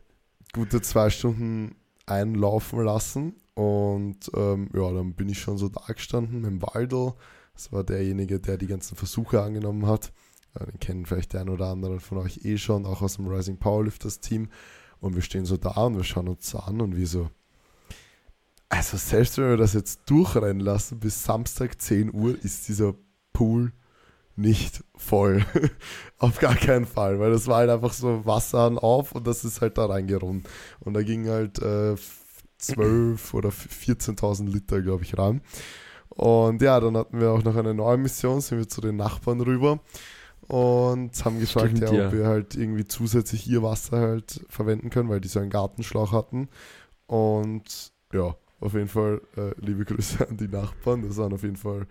gute 0.54 0.82
zwei 0.82 1.10
Stunden 1.10 1.76
einlaufen 2.08 2.84
lassen. 2.84 3.36
Und 3.54 4.32
ähm, 4.36 4.70
ja, 4.74 4.92
dann 4.92 5.14
bin 5.14 5.30
ich 5.30 5.40
schon 5.40 5.58
so 5.58 5.70
da 5.70 5.82
gestanden 5.94 6.42
mit 6.42 6.50
dem 6.50 6.62
Waldl. 6.62 7.14
Das 7.54 7.72
war 7.72 7.84
derjenige, 7.84 8.40
der 8.40 8.58
die 8.58 8.68
ganzen 8.68 8.96
Versuche 8.96 9.42
angenommen 9.42 9.86
hat. 9.86 10.14
Ja, 10.58 10.66
den 10.66 10.80
kennen 10.80 11.06
vielleicht 11.06 11.34
der 11.34 11.42
ein 11.42 11.50
oder 11.50 11.68
andere 11.68 12.00
von 12.00 12.18
euch 12.18 12.46
eh 12.46 12.58
schon, 12.58 12.86
auch 12.86 13.02
aus 13.02 13.16
dem 13.16 13.28
Rising 13.28 13.58
Powerlifters 13.58 14.20
Team. 14.20 14.50
Und 15.00 15.16
wir 15.16 15.22
stehen 15.22 15.46
so 15.46 15.58
da 15.58 15.86
und 15.86 15.98
wir 15.98 16.04
schauen 16.04 16.28
uns 16.28 16.54
an 16.56 16.82
und 16.82 16.96
wie 16.96 17.06
so. 17.06 17.30
Also 18.70 18.96
selbst 18.96 19.38
wenn 19.38 19.50
wir 19.50 19.58
das 19.58 19.74
jetzt 19.74 20.02
durchrennen 20.06 20.62
lassen, 20.62 21.00
bis 21.00 21.24
Samstag 21.24 21.82
10 21.82 22.14
Uhr 22.14 22.38
ist 22.42 22.70
dieser 22.70 22.94
Pool 23.34 23.74
nicht 24.36 24.84
voll. 24.96 25.46
auf 26.18 26.40
gar 26.40 26.56
keinen 26.56 26.86
Fall, 26.86 27.20
weil 27.20 27.32
das 27.32 27.48
war 27.48 27.58
halt 27.58 27.70
einfach 27.70 27.94
so 27.94 28.26
Wasser 28.26 28.82
auf 28.82 29.12
und 29.12 29.28
das 29.28 29.44
ist 29.44 29.62
halt 29.62 29.78
da 29.78 29.88
reingerungen. 29.88 30.44
Und 30.80 30.94
da 30.94 31.04
ging 31.04 31.28
halt 31.28 31.60
äh, 31.60 31.96
12 32.62 33.34
oder 33.34 33.50
14.000 33.50 34.48
Liter, 34.50 34.82
glaube 34.82 35.04
ich, 35.04 35.18
rein. 35.18 35.42
Und 36.10 36.62
ja, 36.62 36.80
dann 36.80 36.98
hatten 36.98 37.20
wir 37.20 37.32
auch 37.32 37.44
noch 37.44 37.56
eine 37.56 37.74
neue 37.74 37.98
Mission, 37.98 38.42
sind 38.42 38.58
wir 38.58 38.68
zu 38.68 38.82
den 38.82 38.98
Nachbarn 38.98 39.42
rüber 39.42 39.80
und 40.48 41.12
haben 41.24 41.40
gefragt, 41.40 41.78
Stimmt, 41.78 41.92
ja, 41.92 41.94
ja. 41.94 42.08
ob 42.08 42.14
wir 42.14 42.28
halt 42.28 42.56
irgendwie 42.56 42.86
zusätzlich 42.86 43.48
ihr 43.48 43.64
Wasser 43.64 44.00
halt 44.00 44.42
verwenden 44.50 44.90
können, 44.90 45.08
weil 45.10 45.22
die 45.22 45.30
so 45.30 45.40
einen 45.40 45.50
Gartenschlauch 45.50 46.12
hatten. 46.12 46.50
Und 47.08 47.94
ja, 48.12 48.36
auf 48.60 48.74
jeden 48.74 48.90
Fall 48.90 49.22
äh, 49.38 49.52
liebe 49.58 49.86
Grüße 49.86 50.28
an 50.28 50.36
die 50.36 50.50
Nachbarn. 50.50 51.04
Das 51.04 51.16
waren 51.18 51.34
auf 51.34 51.44
jeden 51.44 51.56
Fall, 51.56 51.88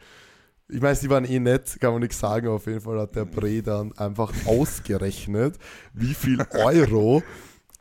ich 0.68 0.82
weiß, 0.82 1.00
die 1.00 1.08
waren 1.08 1.24
eh 1.24 1.40
nett, 1.40 1.78
kann 1.80 1.92
man 1.92 2.02
nichts 2.02 2.18
sagen. 2.18 2.48
Auf 2.48 2.66
jeden 2.66 2.82
Fall 2.82 2.98
hat 3.00 3.16
der 3.16 3.24
Bre 3.24 3.62
dann 3.62 3.92
einfach 3.96 4.32
ausgerechnet, 4.44 5.58
wie 5.94 6.14
viel 6.14 6.44
Euro 6.52 7.22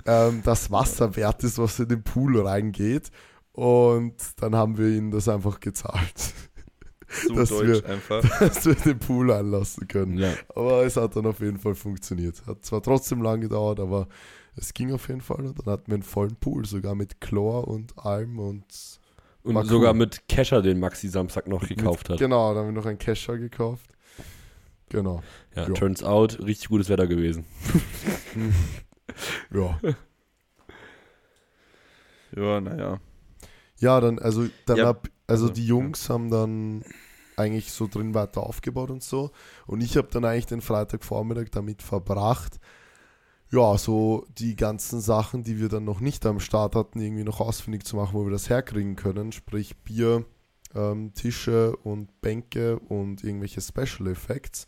ähm, 0.05 0.41
das 0.43 0.71
Wasser 0.71 1.15
wert 1.15 1.43
ist, 1.43 1.57
was 1.57 1.79
in 1.79 1.87
den 1.87 2.03
Pool 2.03 2.39
reingeht. 2.45 3.11
Und 3.53 4.15
dann 4.37 4.55
haben 4.55 4.77
wir 4.77 4.87
ihnen 4.87 5.11
das 5.11 5.27
einfach 5.27 5.59
gezahlt, 5.59 6.33
So 7.27 7.33
Das 7.33 7.49
deutsch 7.49 7.83
wir- 7.83 7.85
einfach. 7.89 8.21
dass 8.39 8.65
wir 8.65 8.75
den 8.75 8.99
Pool 8.99 9.31
anlassen 9.31 9.87
können. 9.87 10.17
Ja. 10.17 10.31
Aber 10.55 10.83
es 10.85 10.95
hat 10.95 11.15
dann 11.15 11.25
auf 11.25 11.39
jeden 11.39 11.57
Fall 11.59 11.75
funktioniert. 11.75 12.45
Hat 12.45 12.63
zwar 12.63 12.81
trotzdem 12.83 13.21
lang 13.23 13.41
gedauert, 13.41 13.79
aber 13.79 14.07
es 14.55 14.73
ging 14.73 14.93
auf 14.93 15.07
jeden 15.09 15.21
Fall. 15.21 15.45
Und 15.47 15.59
dann 15.65 15.73
hatten 15.73 15.87
wir 15.87 15.95
einen 15.95 16.03
vollen 16.03 16.35
Pool, 16.35 16.65
sogar 16.65 16.93
mit 16.95 17.19
Chlor 17.19 17.67
und 17.67 17.97
allem. 17.97 18.37
Und 18.39 18.63
Und 19.43 19.55
War 19.55 19.65
sogar 19.65 19.93
mit 19.95 20.27
Kescher, 20.29 20.61
den 20.61 20.79
Maxi 20.79 21.07
Samstag 21.09 21.47
noch 21.47 21.67
gekauft 21.67 22.09
hat. 22.09 22.19
genau, 22.19 22.49
dann 22.53 22.59
haben 22.65 22.75
wir 22.75 22.79
noch 22.79 22.85
einen 22.85 22.99
Kescher 22.99 23.37
gekauft. 23.39 23.87
Genau. 24.89 25.21
Ja, 25.55 25.67
Ja. 25.67 25.73
turns 25.73 26.03
out, 26.03 26.39
richtig 26.39 26.69
gutes 26.69 26.89
Wetter 26.89 27.07
gewesen. 27.07 27.45
Ja. 29.53 29.79
Ja, 32.35 32.61
naja. 32.61 32.99
Ja, 33.77 33.99
dann, 34.01 34.19
also, 34.19 34.47
dann 34.65 34.77
Ja, 34.77 34.87
hab, 34.87 35.07
also, 35.27 35.45
also, 35.45 35.49
die 35.49 35.65
Jungs 35.65 36.09
haben 36.09 36.29
dann 36.29 36.83
eigentlich 37.37 37.71
so 37.71 37.87
drin 37.87 38.13
weiter 38.13 38.43
aufgebaut 38.43 38.91
und 38.91 39.03
so. 39.03 39.31
Und 39.65 39.81
ich 39.81 39.97
habe 39.97 40.09
dann 40.11 40.25
eigentlich 40.25 40.47
den 40.47 40.61
Freitagvormittag 40.61 41.49
damit 41.51 41.81
verbracht, 41.81 42.59
ja, 43.51 43.77
so 43.77 44.27
die 44.37 44.55
ganzen 44.55 45.01
Sachen, 45.01 45.43
die 45.43 45.59
wir 45.59 45.69
dann 45.69 45.85
noch 45.85 46.01
nicht 46.01 46.25
am 46.25 46.39
Start 46.39 46.75
hatten, 46.75 46.99
irgendwie 47.01 47.23
noch 47.23 47.39
ausfindig 47.39 47.83
zu 47.85 47.95
machen, 47.95 48.13
wo 48.13 48.25
wir 48.25 48.31
das 48.31 48.49
herkriegen 48.49 48.95
können. 48.95 49.31
Sprich 49.31 49.77
Bier, 49.83 50.25
ähm, 50.75 51.13
Tische 51.15 51.75
und 51.77 52.21
Bänke 52.21 52.79
und 52.79 53.23
irgendwelche 53.23 53.61
Special 53.61 54.07
Effects. 54.07 54.67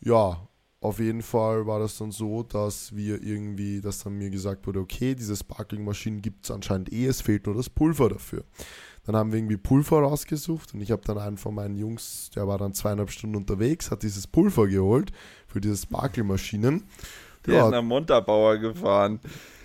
Ja, 0.00 0.48
auf 0.82 0.98
jeden 0.98 1.22
Fall 1.22 1.66
war 1.66 1.78
das 1.78 1.98
dann 1.98 2.10
so, 2.10 2.42
dass 2.42 2.94
wir 2.96 3.22
irgendwie, 3.22 3.80
dass 3.82 4.02
dann 4.02 4.14
mir 4.14 4.30
gesagt 4.30 4.66
wurde, 4.66 4.80
okay, 4.80 5.14
diese 5.14 5.36
Sparkling-Maschinen 5.36 6.22
gibt 6.22 6.44
es 6.44 6.50
anscheinend 6.50 6.90
eh, 6.92 7.06
es 7.06 7.20
fehlt 7.20 7.46
nur 7.46 7.54
das 7.54 7.68
Pulver 7.68 8.08
dafür. 8.08 8.44
Dann 9.04 9.14
haben 9.16 9.30
wir 9.32 9.38
irgendwie 9.38 9.56
Pulver 9.58 10.00
rausgesucht 10.00 10.72
und 10.74 10.80
ich 10.80 10.90
habe 10.90 11.02
dann 11.04 11.18
einen 11.18 11.36
von 11.36 11.54
meinen 11.54 11.76
Jungs, 11.76 12.30
der 12.34 12.46
war 12.48 12.58
dann 12.58 12.72
zweieinhalb 12.74 13.10
Stunden 13.10 13.36
unterwegs, 13.36 13.90
hat 13.90 14.02
dieses 14.02 14.26
Pulver 14.26 14.68
geholt 14.68 15.12
für 15.46 15.60
diese 15.60 15.76
Sparkling-Maschinen. 15.76 16.84
Der 17.46 17.54
Ja. 17.54 17.64
ist 17.66 17.70
nach 17.72 17.82
Montabaur 17.82 18.56
gefahren. 18.58 19.20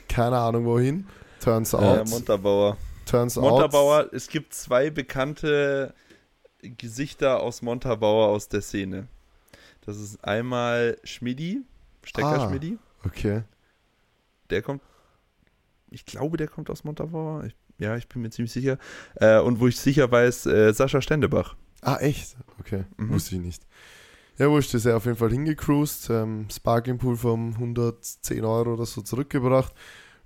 Keine 0.10 0.38
Ahnung 0.38 0.66
wohin. 0.66 1.06
Turns 1.40 1.74
Äh, 1.74 1.78
out. 1.78 2.10
Montabaur. 2.10 2.78
turns 3.06 3.38
out. 3.38 3.44
Montabaur, 3.52 4.10
es 4.14 4.28
gibt 4.28 4.54
zwei 4.54 4.90
bekannte 4.90 5.94
Gesichter 6.62 7.42
aus 7.42 7.62
Montabaur 7.62 8.28
aus 8.28 8.48
der 8.50 8.62
Szene. 8.62 9.08
Das 9.86 9.98
ist 9.98 10.24
einmal 10.24 10.98
Schmidi, 11.04 11.62
Stecker 12.04 12.42
Ah. 12.42 12.50
Schmidi. 12.50 12.78
Okay. 13.06 13.44
Der 14.50 14.62
kommt, 14.62 14.82
ich 15.92 16.06
glaube, 16.06 16.38
der 16.38 16.48
kommt 16.48 16.70
aus 16.70 16.84
Montabaur. 16.84 17.48
Ja, 17.78 17.96
ich 17.98 18.08
bin 18.08 18.22
mir 18.22 18.30
ziemlich 18.30 18.52
sicher. 18.52 18.78
Äh, 19.16 19.40
und 19.40 19.60
wo 19.60 19.68
ich 19.68 19.78
sicher 19.80 20.10
weiß, 20.12 20.46
äh, 20.48 20.74
Sascha 20.74 21.02
Stendebach. 21.02 21.56
Ah, 21.82 21.98
echt? 21.98 22.36
Okay, 22.60 22.86
Mhm. 22.98 23.10
wusste 23.12 23.36
ich 23.36 23.42
nicht. 23.42 23.68
Ja, 24.38 24.50
wurscht, 24.50 24.74
ist 24.74 24.86
er 24.86 24.98
auf 24.98 25.06
jeden 25.06 25.18
Fall 25.18 25.30
hingecruised, 25.32 26.10
ähm, 26.10 26.48
Sparkling 26.52 26.98
Pool 26.98 27.16
von 27.16 27.58
110 27.58 28.44
Euro 28.44 28.74
oder 28.74 28.86
so 28.86 29.02
zurückgebracht. 29.02 29.74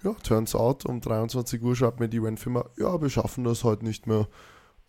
Ja, 0.04 0.14
turns 0.14 0.56
out, 0.56 0.86
um 0.86 1.02
23 1.02 1.62
Uhr 1.62 1.76
schreibt 1.76 2.00
mir 2.00 2.08
die 2.08 2.18
Eventfirma, 2.18 2.66
ja, 2.78 3.00
wir 3.02 3.10
schaffen 3.10 3.44
das 3.44 3.64
heute 3.64 3.84
nicht 3.86 4.08
mehr. 4.08 4.28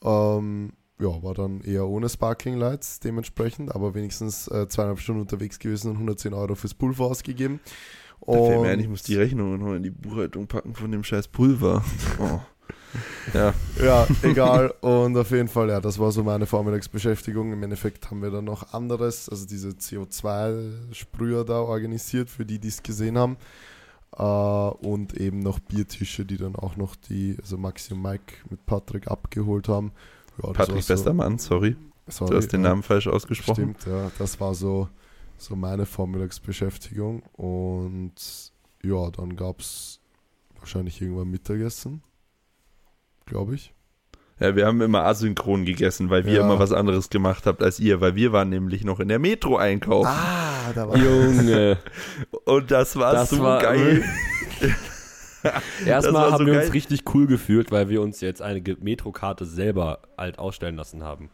Ähm, 0.02 0.72
ja, 1.00 1.22
war 1.22 1.34
dann 1.34 1.60
eher 1.62 1.86
ohne 1.86 2.08
Sparkling 2.08 2.56
Lights 2.58 3.00
dementsprechend, 3.00 3.74
aber 3.74 3.94
wenigstens 3.94 4.48
äh, 4.48 4.68
zweieinhalb 4.68 5.00
Stunden 5.00 5.22
unterwegs 5.22 5.58
gewesen 5.58 5.88
und 5.90 5.94
110 5.96 6.34
Euro 6.34 6.54
fürs 6.54 6.74
Pulver 6.74 7.06
ausgegeben. 7.06 7.60
Da 8.26 8.32
fällt 8.34 8.48
mir 8.50 8.58
Und- 8.60 8.66
ein, 8.66 8.80
ich 8.80 8.88
muss 8.88 9.02
die 9.02 9.16
Rechnungen 9.16 9.60
noch 9.60 9.74
in 9.74 9.82
die 9.82 9.90
Buchhaltung 9.90 10.46
packen 10.46 10.74
von 10.74 10.90
dem 10.92 11.02
scheiß 11.04 11.28
Pulver. 11.28 11.82
Oh. 12.20 12.40
Ja. 13.34 13.54
Ja, 13.80 14.06
egal. 14.22 14.74
Und 14.80 15.16
auf 15.16 15.30
jeden 15.30 15.46
Fall, 15.46 15.68
ja, 15.68 15.80
das 15.80 15.98
war 16.00 16.10
so 16.10 16.24
meine 16.24 16.46
Vormittagsbeschäftigung. 16.46 17.52
Im 17.52 17.62
Endeffekt 17.62 18.10
haben 18.10 18.20
wir 18.20 18.30
dann 18.32 18.44
noch 18.46 18.72
anderes, 18.74 19.28
also 19.28 19.46
diese 19.46 19.70
CO2-Sprüher 19.70 21.44
da 21.44 21.60
organisiert, 21.60 22.30
für 22.30 22.44
die, 22.44 22.58
die 22.58 22.68
es 22.68 22.82
gesehen 22.82 23.16
haben. 23.18 23.36
Äh, 24.16 24.22
und 24.24 25.14
eben 25.16 25.38
noch 25.38 25.60
Biertische, 25.60 26.24
die 26.24 26.36
dann 26.36 26.56
auch 26.56 26.76
noch 26.76 26.96
die, 26.96 27.36
also 27.40 27.56
Maxi 27.56 27.94
und 27.94 28.02
Mike 28.02 28.34
mit 28.50 28.66
Patrick 28.66 29.08
abgeholt 29.08 29.68
haben. 29.68 29.92
Ja, 30.42 30.52
Patrick 30.52 30.76
war 30.76 30.82
so- 30.82 30.94
Westermann, 30.94 31.38
sorry. 31.38 31.76
sorry, 32.08 32.30
Du 32.30 32.36
hast 32.36 32.48
den. 32.52 32.62
Namen 32.62 32.82
falsch 32.82 33.06
ausgesprochen. 33.06 33.76
Stimmt, 33.80 33.86
ja. 33.86 34.10
Das 34.18 34.40
war 34.40 34.54
so, 34.54 34.88
so 35.38 35.56
meine 35.56 35.86
Vormittagsbeschäftigung. 35.86 37.22
Und 37.32 38.12
ja, 38.82 39.10
dann 39.10 39.36
gab 39.36 39.60
es 39.60 40.00
wahrscheinlich 40.58 41.00
irgendwann 41.00 41.28
Mittagessen. 41.30 42.02
Glaube 43.26 43.54
ich. 43.54 43.72
Ja, 44.40 44.56
wir 44.56 44.66
haben 44.66 44.80
immer 44.80 45.04
asynchron 45.04 45.66
gegessen, 45.66 46.08
weil 46.08 46.24
wir 46.24 46.32
Ja. 46.32 46.40
immer 46.44 46.58
was 46.58 46.72
anderes 46.72 47.10
gemacht 47.10 47.44
habt 47.46 47.62
als 47.62 47.78
ihr, 47.78 48.00
weil 48.00 48.14
wir 48.16 48.32
waren 48.32 48.48
nämlich 48.48 48.84
noch 48.84 48.98
in 48.98 49.08
der 49.08 49.18
Metro 49.18 49.58
einkaufen. 49.58 50.08
Ah, 50.08 50.72
da 50.74 50.88
war 50.88 50.96
Junge. 50.96 51.76
Und 52.46 52.70
das 52.70 52.96
war 52.96 53.12
Das 53.12 53.30
so 53.30 53.40
war- 53.40 53.60
geil. 53.62 54.02
Erstmal 55.86 56.30
haben 56.32 56.38
so 56.38 56.46
wir 56.46 56.54
geil. 56.54 56.64
uns 56.64 56.74
richtig 56.74 57.02
cool 57.14 57.26
gefühlt, 57.26 57.70
weil 57.70 57.88
wir 57.88 58.02
uns 58.02 58.20
jetzt 58.20 58.42
eine 58.42 58.62
Metrokarte 58.80 59.44
selber 59.44 60.00
halt 60.16 60.38
ausstellen 60.38 60.76
lassen 60.76 61.02
haben. 61.02 61.30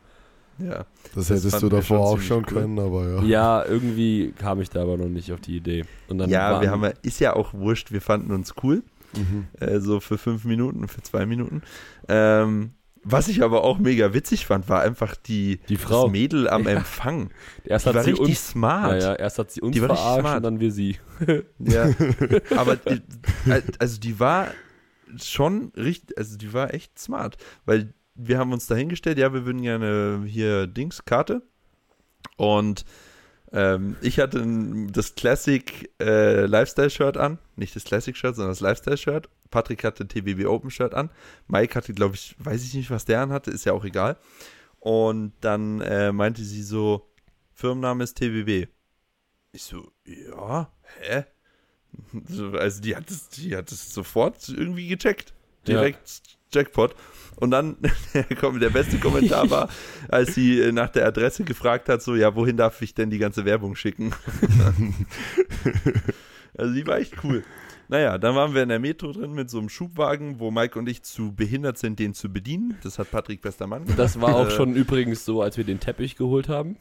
Ja. 0.58 0.86
Das, 1.14 1.28
Das 1.28 1.30
hättest 1.30 1.62
du 1.62 1.68
davor 1.68 1.82
schon 1.82 1.96
auch 1.98 2.20
schon 2.20 2.38
cool. 2.38 2.62
können, 2.62 2.78
aber 2.78 3.08
ja. 3.08 3.22
Ja, 3.22 3.64
irgendwie 3.66 4.32
kam 4.38 4.60
ich 4.60 4.70
da 4.70 4.82
aber 4.82 4.96
noch 4.96 5.08
nicht 5.08 5.32
auf 5.32 5.40
die 5.40 5.56
Idee. 5.56 5.84
Und 6.08 6.18
dann 6.18 6.30
ja, 6.30 6.52
waren, 6.52 6.62
wir 6.62 6.70
haben 6.70 6.84
ja, 6.84 6.92
ist 7.02 7.20
ja 7.20 7.34
auch 7.36 7.52
wurscht, 7.52 7.92
wir 7.92 8.00
fanden 8.00 8.32
uns 8.32 8.54
cool. 8.62 8.82
Mhm. 9.16 9.46
äh, 9.60 9.80
so 9.80 10.00
für 10.00 10.18
fünf 10.18 10.44
Minuten, 10.44 10.88
für 10.88 11.02
zwei 11.02 11.26
Minuten. 11.26 11.62
Ähm, 12.08 12.70
was 13.08 13.28
ich 13.28 13.42
aber 13.42 13.62
auch 13.64 13.78
mega 13.78 14.12
witzig 14.12 14.46
fand, 14.46 14.68
war 14.68 14.82
einfach 14.82 15.14
die, 15.16 15.60
Die 15.68 15.76
Frau. 15.76 16.04
das 16.04 16.12
Mädel 16.12 16.48
am 16.48 16.64
Ja. 16.64 16.70
Empfang. 16.76 17.30
erst 17.64 17.84
Die 17.86 17.88
hat 17.90 17.94
war 17.96 18.02
sie 18.04 18.10
richtig 18.10 18.28
uns, 18.28 18.48
smart. 18.48 19.00
ja, 19.02 19.08
ja, 19.10 19.14
erst 19.14 19.38
hat 19.38 19.50
sie 19.52 19.60
uns 19.60 19.74
Die 19.74 19.80
war 19.82 19.88
verarscht 19.96 20.20
smart. 20.20 20.36
und 20.38 20.42
dann 20.42 20.60
wir 20.60 20.72
sie. 20.72 20.96
Ja. 21.58 21.90
aber 22.56 22.76
die, 22.76 23.00
also 23.78 24.00
die 24.00 24.18
war 24.20 24.48
schon 25.16 25.72
richtig, 25.76 26.18
also 26.18 26.36
die 26.36 26.52
war 26.52 26.74
echt 26.74 26.98
smart, 26.98 27.36
weil 27.64 27.94
wir 28.14 28.38
haben 28.38 28.52
uns 28.52 28.66
dahingestellt, 28.66 29.18
ja, 29.18 29.32
wir 29.32 29.44
würden 29.46 29.62
gerne 29.62 30.22
hier 30.26 30.66
Dings, 30.66 31.04
Karte. 31.04 31.42
Und 32.36 32.84
ähm, 33.52 33.96
ich 34.00 34.18
hatte 34.18 34.38
ein, 34.38 34.92
das 34.92 35.14
Classic 35.14 35.90
äh, 36.00 36.46
Lifestyle-Shirt 36.46 37.16
an. 37.16 37.38
Nicht 37.56 37.76
das 37.76 37.84
Classic-Shirt, 37.84 38.36
sondern 38.36 38.52
das 38.52 38.60
Lifestyle-Shirt. 38.60 39.28
Patrick 39.50 39.84
hatte 39.84 40.06
TBB 40.06 40.46
Open-Shirt 40.46 40.94
an. 40.94 41.10
Mike 41.46 41.74
hatte, 41.74 41.94
glaube 41.94 42.16
ich, 42.16 42.34
weiß 42.38 42.64
ich 42.64 42.74
nicht, 42.74 42.90
was 42.90 43.04
der 43.04 43.20
anhatte, 43.20 43.50
ist 43.50 43.64
ja 43.64 43.72
auch 43.72 43.84
egal. 43.84 44.16
Und 44.80 45.32
dann 45.40 45.80
äh, 45.80 46.12
meinte 46.12 46.42
sie 46.42 46.62
so, 46.62 47.08
Firmenname 47.52 48.04
ist 48.04 48.18
TBB. 48.18 48.68
Ich 49.52 49.62
so, 49.62 49.90
ja, 50.04 50.70
hä? 51.00 51.24
So, 52.28 52.50
also 52.50 52.82
die 52.82 52.94
hat 52.94 53.10
es, 53.10 53.30
die 53.30 53.56
hat 53.56 53.72
es 53.72 53.94
sofort 53.94 54.50
irgendwie 54.50 54.86
gecheckt. 54.86 55.32
Ja. 55.66 55.78
Direkt 55.78 56.20
Jackpot. 56.52 56.94
Und 57.36 57.50
dann 57.50 57.76
kommt 58.40 58.62
der 58.62 58.70
beste 58.70 58.98
Kommentar 58.98 59.50
war, 59.50 59.68
als 60.08 60.34
sie 60.34 60.58
äh, 60.60 60.72
nach 60.72 60.88
der 60.90 61.06
Adresse 61.06 61.44
gefragt 61.44 61.88
hat, 61.88 62.02
so, 62.02 62.14
ja, 62.14 62.34
wohin 62.34 62.56
darf 62.56 62.80
ich 62.82 62.94
denn 62.94 63.10
die 63.10 63.18
ganze 63.18 63.44
Werbung 63.44 63.76
schicken? 63.76 64.12
also 66.56 66.74
die 66.74 66.86
war 66.86 66.98
echt 66.98 67.22
cool. 67.24 67.44
Naja, 67.88 68.18
dann 68.18 68.34
waren 68.34 68.52
wir 68.52 68.64
in 68.64 68.68
der 68.68 68.80
Metro 68.80 69.12
drin 69.12 69.32
mit 69.32 69.48
so 69.48 69.58
einem 69.58 69.68
Schubwagen, 69.68 70.40
wo 70.40 70.50
Mike 70.50 70.76
und 70.76 70.88
ich 70.88 71.02
zu 71.02 71.32
behindert 71.32 71.78
sind, 71.78 72.00
den 72.00 72.14
zu 72.14 72.32
bedienen. 72.32 72.76
Das 72.82 72.98
hat 72.98 73.12
Patrick 73.12 73.44
Westermann 73.44 73.84
gemacht. 73.84 73.98
Das 73.98 74.20
war 74.20 74.34
auch 74.34 74.48
Äh, 74.48 74.50
schon 74.50 74.74
übrigens 74.74 75.24
so, 75.24 75.40
als 75.40 75.56
wir 75.56 75.62
den 75.62 75.78
Teppich 75.78 76.16
geholt 76.16 76.48
haben. 76.48 76.78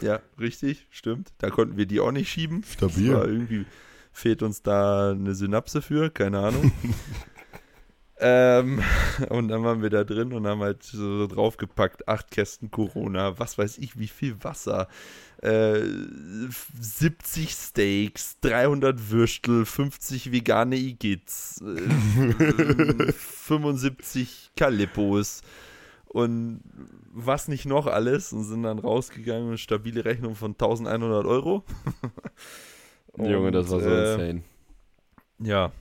Ja, 0.00 0.20
richtig, 0.40 0.86
stimmt. 0.90 1.32
Da 1.38 1.50
konnten 1.50 1.76
wir 1.76 1.84
die 1.84 2.00
auch 2.00 2.12
nicht 2.12 2.30
schieben. 2.30 2.62
Stabil. 2.62 3.08
Das 3.08 3.16
war 3.16 3.28
irgendwie 3.28 3.66
fehlt 4.16 4.42
uns 4.42 4.62
da 4.62 5.10
eine 5.10 5.34
Synapse 5.34 5.82
für, 5.82 6.08
keine 6.08 6.38
Ahnung. 6.38 6.72
Ähm, 8.18 8.82
und 9.28 9.48
dann 9.48 9.62
waren 9.64 9.82
wir 9.82 9.90
da 9.90 10.04
drin 10.04 10.32
und 10.32 10.46
haben 10.46 10.60
halt 10.60 10.82
so 10.82 11.26
draufgepackt, 11.26 12.08
acht 12.08 12.30
Kästen 12.30 12.70
Corona, 12.70 13.38
was 13.38 13.58
weiß 13.58 13.78
ich, 13.78 13.98
wie 13.98 14.08
viel 14.08 14.42
Wasser, 14.42 14.88
äh, 15.42 15.80
70 16.80 17.50
Steaks, 17.50 18.40
300 18.40 19.10
Würstel, 19.10 19.66
50 19.66 20.32
vegane 20.32 20.76
Igits, 20.76 21.60
äh, 21.60 23.12
75 23.12 24.52
Kalippos 24.56 25.42
und 26.06 26.62
was 27.12 27.48
nicht 27.48 27.66
noch 27.66 27.86
alles 27.86 28.32
und 28.32 28.44
sind 28.44 28.62
dann 28.62 28.78
rausgegangen 28.78 29.48
eine 29.48 29.58
stabile 29.58 30.04
Rechnung 30.04 30.34
von 30.34 30.52
1100 30.52 31.26
Euro. 31.26 31.64
Junge, 33.18 33.50
das 33.50 33.70
war 33.70 33.80
so 33.80 33.86
Und, 33.86 33.92
äh, 33.92 34.12
insane. 34.12 34.42
Ja. 35.38 35.72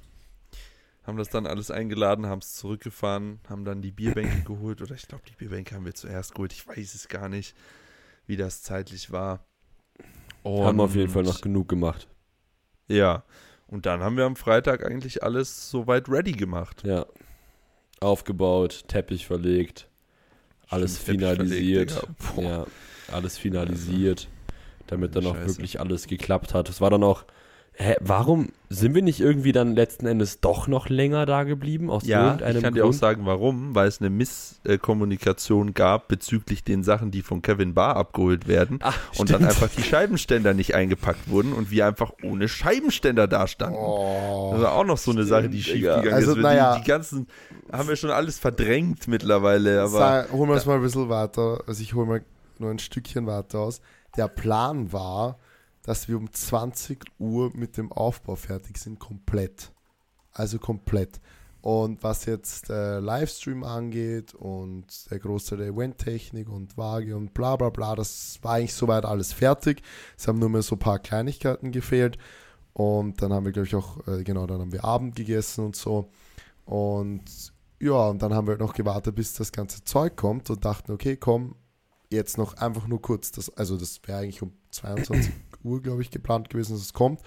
Haben 1.06 1.18
das 1.18 1.30
dann 1.30 1.46
alles 1.46 1.70
eingeladen, 1.70 2.26
haben 2.26 2.40
es 2.40 2.56
zurückgefahren, 2.56 3.40
haben 3.48 3.64
dann 3.64 3.82
die 3.82 3.92
Bierbänke 3.92 4.42
geholt. 4.44 4.82
Oder 4.82 4.96
ich 4.96 5.08
glaube, 5.08 5.24
die 5.30 5.36
Bierbänke 5.36 5.76
haben 5.76 5.86
wir 5.86 5.94
zuerst 5.94 6.34
geholt. 6.34 6.52
Ich 6.54 6.68
weiß 6.68 6.96
es 6.96 7.08
gar 7.08 7.30
nicht, 7.30 7.56
wie 8.26 8.38
das 8.38 8.64
zeitlich 8.64 9.12
war. 9.12 9.46
Haben 10.44 10.80
auf 10.80 10.96
jeden 10.96 11.12
Fall 11.12 11.24
Und- 11.24 11.30
noch 11.30 11.42
genug 11.42 11.70
gemacht. 11.70 12.08
Ja. 12.88 13.24
Und 13.68 13.86
dann 13.88 14.02
haben 14.02 14.16
wir 14.18 14.26
am 14.26 14.36
Freitag 14.36 14.86
eigentlich 14.86 15.24
alles 15.24 15.70
soweit 15.72 16.08
ready 16.10 16.32
gemacht. 16.34 16.84
Ja. 16.86 17.06
Aufgebaut, 18.00 18.84
Teppich 18.88 19.26
verlegt, 19.26 19.88
alles 20.68 21.02
Stimmt, 21.02 21.22
Teppich 21.22 21.38
finalisiert. 21.38 21.92
verlegt, 22.18 22.52
ja, 22.52 22.66
alles 23.16 23.38
finalisiert, 23.38 24.28
damit 24.88 25.16
dann 25.16 25.26
auch 25.26 25.36
Scheiße. 25.36 25.48
wirklich 25.58 25.80
alles 25.80 26.06
geklappt 26.08 26.54
hat. 26.54 26.70
Es 26.70 26.82
war 26.82 26.90
dann 26.90 27.04
auch, 27.04 27.26
hä, 27.78 27.96
warum 28.00 28.50
sind 28.70 28.96
wir 28.96 29.02
nicht 29.02 29.20
irgendwie 29.22 29.52
dann 29.52 29.76
letzten 29.76 30.06
Endes 30.08 30.40
doch 30.42 30.68
noch 30.68 30.90
länger 30.90 31.26
da 31.26 31.44
geblieben? 31.44 31.90
Aus 31.90 32.06
Ja, 32.06 32.26
irgendeinem 32.26 32.58
ich 32.58 32.64
kann 32.64 32.74
dir 32.74 32.82
auch 32.84 32.90
Grund? 32.90 33.00
sagen, 33.00 33.26
warum. 33.26 33.76
Weil 33.76 33.88
es 33.88 34.02
eine 34.02 34.10
Misskommunikation 34.10 35.74
gab 35.74 36.08
bezüglich 36.08 36.64
den 36.64 36.84
Sachen, 36.84 37.12
die 37.12 37.22
von 37.22 37.42
Kevin 37.42 37.74
Barr 37.74 37.96
abgeholt 37.96 38.48
werden. 38.48 38.80
Ach, 38.82 38.98
und 39.18 39.30
dann 39.30 39.38
stimmt. 39.42 39.50
einfach 39.52 39.70
die 39.76 39.84
Scheibenständer 39.84 40.54
nicht 40.54 40.76
eingepackt 40.76 41.30
wurden 41.30 41.54
und 41.54 41.72
wir 41.72 41.86
einfach 41.86 42.12
ohne 42.24 42.48
Scheibenständer 42.48 43.28
dastanden. 43.28 43.80
Oh. 43.80 44.52
Das 44.54 44.62
war 44.62 44.74
auch 44.74 44.84
noch 44.86 44.98
so 44.98 45.12
eine 45.12 45.24
Sache, 45.24 45.50
die 45.50 45.62
schief 45.64 45.76
Digga. 45.76 45.98
gegangen 45.98 46.16
Also, 46.16 46.32
ist. 46.36 46.42
Naja. 46.42 46.76
die, 46.76 46.82
die 46.82 46.88
ganzen 46.88 47.28
haben 47.72 47.88
wir 47.88 47.96
schon 47.96 48.12
alles 48.12 48.40
verdrängt 48.40 49.08
mittlerweile, 49.08 49.82
aber 49.82 49.90
Sei, 49.90 50.26
holen 50.32 50.50
wir 50.50 50.56
es 50.56 50.66
mal 50.66 50.76
ein 50.76 50.82
bisschen 50.82 51.10
weiter. 51.10 51.62
Also 51.68 51.82
ich 51.82 51.94
hole 51.94 52.06
mal 52.06 52.22
nur 52.60 52.72
ein 52.72 52.80
Stückchen 52.80 53.28
weiter 53.28 53.60
aus. 53.60 53.82
Der 54.18 54.28
Plan 54.28 54.94
war, 54.94 55.38
dass 55.86 56.08
wir 56.08 56.18
um 56.18 56.32
20 56.32 57.04
Uhr 57.20 57.52
mit 57.56 57.78
dem 57.78 57.92
Aufbau 57.92 58.36
fertig 58.36 58.78
sind, 58.80 59.00
komplett. 59.00 59.72
Also 60.32 60.58
komplett. 60.58 61.22
Und 61.62 62.04
was 62.04 62.26
jetzt 62.26 62.70
äh, 62.70 63.00
Livestream 63.00 63.64
angeht 63.64 64.34
und 64.34 64.86
der 65.10 65.20
Großteil 65.20 65.60
der 65.60 65.68
Eventtechnik 65.68 66.50
und 66.50 66.76
Waage 66.78 67.16
und 67.16 67.34
bla 67.34 67.56
bla 67.56 67.70
bla, 67.70 67.96
das 67.96 68.40
war 68.42 68.56
eigentlich 68.56 68.74
soweit 68.74 69.06
alles 69.06 69.32
fertig. 69.32 69.82
Es 70.18 70.28
haben 70.28 70.40
nur 70.40 70.50
mehr 70.50 70.64
so 70.64 70.76
ein 70.76 70.80
paar 70.80 71.00
Kleinigkeiten 71.00 71.72
gefehlt. 71.72 72.18
Und 72.74 73.22
dann 73.22 73.32
haben 73.32 73.46
wir, 73.46 73.52
glaube 73.52 73.68
ich, 73.68 73.76
auch, 73.76 74.06
äh, 74.08 74.24
genau, 74.24 74.48
dann 74.48 74.60
haben 74.60 74.74
wir 74.74 74.84
Abend 74.84 75.16
gegessen 75.16 75.66
und 75.66 75.76
so. 75.76 76.10
Und 76.66 77.24
ja, 77.80 78.10
und 78.10 78.22
dann 78.22 78.34
haben 78.34 78.48
wir 78.48 78.52
halt 78.52 78.62
noch 78.62 78.74
gewartet, 78.74 79.16
bis 79.16 79.34
das 79.34 79.52
ganze 79.52 79.84
Zeug 79.84 80.16
kommt 80.16 80.50
und 80.50 80.66
dachten, 80.66 80.92
okay, 80.92 81.16
komm, 81.16 81.56
jetzt 82.12 82.38
noch 82.38 82.56
einfach 82.56 82.88
nur 82.88 83.02
kurz 83.02 83.32
das, 83.32 83.50
also 83.56 83.78
das 83.78 84.00
wäre 84.06 84.20
eigentlich 84.20 84.42
um 84.42 84.54
22 84.72 85.32
Uhr, 85.66 85.82
glaube 85.82 86.02
ich, 86.02 86.12
geplant 86.12 86.50
gewesen, 86.50 86.74
dass 86.74 86.82
es 86.82 86.94
kommt. 86.94 87.22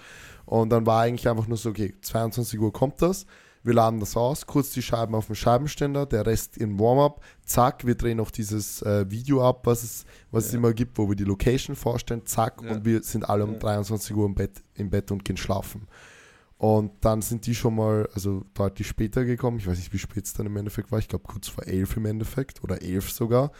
Und 0.45 0.69
dann 0.69 0.85
war 0.85 1.01
eigentlich 1.01 1.27
einfach 1.29 1.47
nur 1.47 1.57
so, 1.57 1.69
okay, 1.69 1.93
22 2.01 2.59
Uhr 2.59 2.73
kommt 2.73 3.01
das, 3.01 3.25
wir 3.61 3.73
laden 3.73 3.99
das 3.99 4.15
aus, 4.15 4.45
kurz 4.47 4.71
die 4.71 4.81
Scheiben 4.81 5.13
auf 5.15 5.25
dem 5.27 5.35
Scheibenständer, 5.35 6.05
der 6.05 6.25
Rest 6.25 6.57
in 6.57 6.79
Warm-up, 6.79 7.21
zack, 7.45 7.85
wir 7.85 7.95
drehen 7.95 8.17
noch 8.17 8.31
dieses 8.31 8.81
äh, 8.83 9.05
Video 9.11 9.47
ab, 9.47 9.65
was 9.65 9.83
es, 9.83 10.05
was 10.31 10.45
es 10.45 10.53
Ja. 10.53 10.59
immer 10.59 10.73
gibt, 10.73 10.97
wo 10.97 11.09
wir 11.09 11.15
die 11.15 11.25
Location 11.25 11.75
vorstellen, 11.75 12.25
zack, 12.25 12.61
Ja. 12.63 12.71
und 12.71 12.85
wir 12.85 13.03
sind 13.03 13.29
alle 13.29 13.43
um 13.43 13.53
Ja. 13.53 13.59
23 13.59 14.15
Uhr 14.15 14.25
im 14.25 14.33
Bett, 14.35 14.63
im 14.75 14.89
Bett 14.89 15.11
und 15.11 15.25
gehen 15.25 15.37
schlafen. 15.37 15.87
Und 16.57 16.91
dann 17.01 17.21
sind 17.21 17.45
die 17.47 17.55
schon 17.55 17.75
mal, 17.75 18.09
also 18.13 18.43
deutlich 18.53 18.87
später 18.87 19.23
gekommen. 19.23 19.59
Ich 19.59 19.67
weiß 19.67 19.77
nicht, 19.77 19.93
wie 19.93 19.97
spät 19.99 20.25
es 20.25 20.33
dann 20.33 20.45
im 20.45 20.57
Endeffekt 20.57 20.91
war. 20.91 20.99
Ich 20.99 21.07
glaube, 21.07 21.23
kurz 21.25 21.47
vor 21.47 21.65
elf 21.65 21.95
im 21.95 22.05
Endeffekt 22.05 22.61
oder 22.63 22.81
elf 22.81 23.11
sogar. 23.11 23.51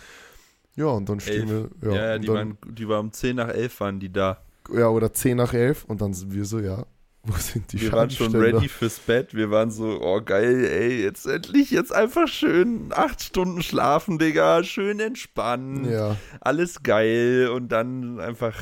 Ja, 0.75 0.87
und 0.87 1.07
dann 1.07 1.19
stehen 1.21 1.47
Elf. 1.49 1.69
wir. 1.81 1.91
ja, 1.91 1.95
Ja, 1.97 2.05
ja, 2.11 2.19
die, 2.19 2.27
dann, 2.27 2.35
waren, 2.35 2.57
die 2.75 2.87
waren 2.89 3.05
um 3.07 3.11
10 3.13 3.35
nach 3.37 3.47
11 3.49 3.79
waren 3.79 3.99
die 3.99 4.11
da. 4.11 4.41
Ja, 4.73 4.89
oder 4.89 5.13
zehn 5.13 5.37
nach 5.37 5.53
elf. 5.53 5.85
Und 5.85 6.01
dann 6.01 6.13
sind 6.13 6.33
wir 6.33 6.45
so, 6.45 6.59
ja, 6.59 6.85
wo 7.23 7.33
sind 7.33 7.71
die 7.71 7.81
wir 7.81 7.91
waren 7.91 8.09
schon 8.09 8.33
ready 8.35 8.69
fürs 8.69 8.99
Bett. 8.99 9.33
Wir 9.33 9.51
waren 9.51 9.71
so, 9.71 9.99
oh 10.01 10.21
geil, 10.21 10.63
ey, 10.65 11.03
jetzt 11.03 11.25
endlich, 11.25 11.69
jetzt 11.71 11.93
einfach 11.93 12.27
schön 12.27 12.91
acht 12.93 13.21
Stunden 13.21 13.61
schlafen, 13.61 14.17
Digga, 14.19 14.63
schön 14.63 14.99
entspannen, 14.99 15.89
Ja, 15.89 16.15
alles 16.39 16.81
geil 16.81 17.49
und 17.53 17.69
dann 17.69 18.19
einfach 18.19 18.55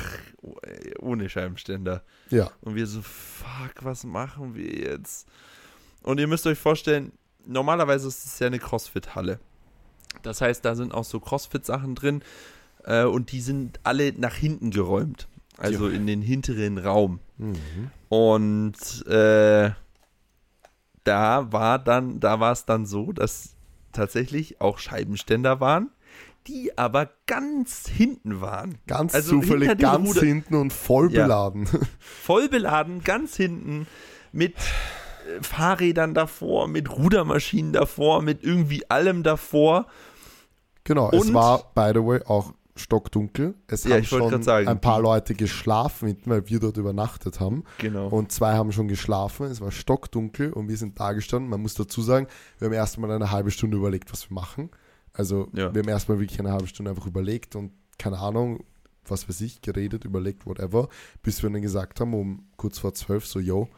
ohne 0.98 1.28
Scheibenständer. 1.28 2.02
ja. 2.30 2.50
Und 2.60 2.74
wir 2.74 2.86
so, 2.86 3.00
fuck, 3.02 3.82
was 3.82 4.04
machen 4.04 4.54
wir 4.54 4.74
jetzt? 4.74 5.28
Und 6.02 6.18
ihr 6.18 6.26
müsst 6.26 6.46
euch 6.46 6.58
vorstellen, 6.58 7.12
normalerweise 7.46 8.08
ist 8.08 8.24
es 8.24 8.38
ja 8.38 8.48
eine 8.48 8.58
CrossFit-Halle. 8.58 9.38
Das 10.22 10.40
heißt, 10.40 10.64
da 10.64 10.74
sind 10.74 10.92
auch 10.92 11.04
so 11.04 11.20
CrossFit-Sachen 11.20 11.94
drin 11.94 12.22
äh, 12.84 13.04
und 13.04 13.30
die 13.30 13.40
sind 13.40 13.78
alle 13.84 14.12
nach 14.18 14.34
hinten 14.34 14.70
geräumt. 14.70 15.28
Also 15.58 15.88
in 15.88 16.06
den 16.06 16.22
hinteren 16.22 16.78
Raum. 16.78 17.20
Mhm. 17.36 17.56
Und 18.08 19.06
äh, 19.06 19.70
da 21.04 21.52
war 21.52 21.78
dann, 21.78 22.20
da 22.20 22.40
war 22.40 22.52
es 22.52 22.64
dann 22.64 22.86
so, 22.86 23.12
dass 23.12 23.54
tatsächlich 23.92 24.60
auch 24.60 24.78
Scheibenständer 24.78 25.60
waren, 25.60 25.90
die 26.46 26.76
aber 26.78 27.10
ganz 27.26 27.88
hinten 27.88 28.40
waren. 28.40 28.78
Ganz 28.86 29.14
Also 29.14 29.40
zufällig 29.40 29.76
ganz 29.78 30.08
Ruder- 30.08 30.20
hinten 30.26 30.54
und 30.54 30.72
voll 30.72 31.12
Ja. 31.12 31.24
beladen. 31.24 31.68
Voll 32.00 32.48
beladen, 32.48 33.02
ganz 33.02 33.36
hinten, 33.36 33.86
mit 34.32 34.54
äh, 34.56 35.42
Fahrrädern 35.42 36.14
davor, 36.14 36.68
mit 36.68 36.90
Rudermaschinen 36.90 37.72
davor, 37.72 38.22
mit 38.22 38.42
irgendwie 38.44 38.88
allem 38.90 39.22
davor. 39.22 39.86
Genau, 40.84 41.10
es 41.10 41.26
Und- 41.26 41.34
war, 41.34 41.64
by 41.74 41.90
the 41.98 42.04
way, 42.06 42.20
auch 42.26 42.52
stockdunkel. 42.78 43.54
Es 43.66 43.84
Ja, 43.84 43.96
haben 43.96 44.04
schon 44.04 44.42
sagen, 44.42 44.68
ein 44.68 44.80
paar 44.80 45.00
Leute 45.00 45.34
geschlafen, 45.34 46.16
weil 46.24 46.48
wir 46.48 46.60
dort 46.60 46.76
übernachtet 46.76 47.40
haben. 47.40 47.64
Genau. 47.78 48.08
Und 48.08 48.32
zwei 48.32 48.54
haben 48.54 48.72
schon 48.72 48.88
geschlafen. 48.88 49.46
Es 49.46 49.60
war 49.60 49.70
stockdunkel 49.70 50.52
und 50.52 50.68
wir 50.68 50.76
sind 50.76 50.98
da 50.98 51.12
gestanden. 51.12 51.50
Man 51.50 51.60
muss 51.60 51.74
dazu 51.74 52.00
sagen, 52.02 52.26
wir 52.58 52.66
haben 52.66 52.72
erstmal 52.74 53.10
eine 53.10 53.30
halbe 53.30 53.50
Stunde 53.50 53.76
überlegt, 53.76 54.12
was 54.12 54.30
wir 54.30 54.34
machen. 54.34 54.70
Also 55.12 55.48
Ja. 55.52 55.74
wir 55.74 55.82
haben 55.82 55.88
erstmal 55.88 56.18
wirklich 56.20 56.38
eine 56.38 56.52
halbe 56.52 56.66
Stunde 56.66 56.90
einfach 56.90 57.06
überlegt 57.06 57.56
und 57.56 57.72
keine 57.98 58.18
Ahnung, 58.18 58.64
was 59.06 59.28
weiß 59.28 59.40
ich, 59.40 59.62
geredet, 59.62 60.04
überlegt, 60.04 60.46
whatever, 60.46 60.88
bis 61.22 61.42
wir 61.42 61.50
dann 61.50 61.62
gesagt 61.62 62.00
haben, 62.00 62.14
um 62.14 62.46
kurz 62.56 62.78
vor 62.78 62.94
zwölf, 62.94 63.26
so, 63.26 63.40
yo, 63.40 63.68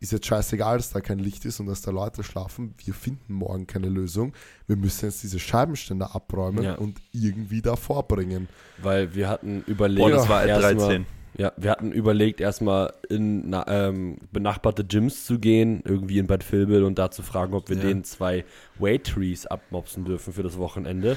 ist 0.00 0.12
jetzt 0.12 0.26
scheißegal, 0.26 0.76
dass 0.76 0.90
da 0.90 1.00
kein 1.00 1.18
Licht 1.18 1.44
ist 1.44 1.58
und 1.60 1.66
dass 1.66 1.82
da 1.82 1.90
Leute 1.90 2.22
schlafen. 2.22 2.74
Wir 2.84 2.94
finden 2.94 3.32
morgen 3.34 3.66
keine 3.66 3.88
Lösung. 3.88 4.32
Wir 4.66 4.76
müssen 4.76 5.06
jetzt 5.06 5.22
diese 5.22 5.38
Scheibenständer 5.40 6.14
abräumen 6.14 6.62
Ja. 6.64 6.74
und 6.76 7.00
irgendwie 7.12 7.62
da 7.62 7.74
vorbringen. 7.76 8.48
Weil 8.80 9.14
wir 9.14 9.28
hatten 9.28 9.64
überlegt. 9.66 10.00
Boah, 10.00 10.10
das 10.10 10.28
war 10.28 10.44
erstmal- 10.44 10.74
R13. 10.98 11.04
Ja, 11.36 11.52
wir 11.56 11.70
hatten 11.70 11.92
überlegt, 11.92 12.40
erstmal 12.40 12.92
in 13.08 13.50
na, 13.50 13.64
ähm, 13.68 14.18
benachbarte 14.32 14.84
Gyms 14.84 15.24
zu 15.24 15.38
gehen, 15.38 15.82
irgendwie 15.84 16.18
in 16.18 16.26
Bad 16.26 16.50
Vilbel 16.50 16.82
und 16.84 16.98
da 16.98 17.10
zu 17.12 17.22
fragen, 17.22 17.54
ob 17.54 17.68
wir 17.68 17.76
Ja. 17.76 17.82
denen 17.82 18.02
zwei 18.02 18.44
Weight-Trees 18.78 19.46
abmopsen 19.46 20.04
dürfen 20.04 20.32
für 20.32 20.42
das 20.42 20.58
Wochenende. 20.58 21.16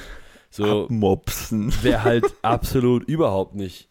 So 0.50 0.84
Abmopsen. 0.84 1.72
wäre 1.82 2.04
halt 2.04 2.34
absolut 2.42 3.04
überhaupt 3.08 3.54
nicht 3.54 3.88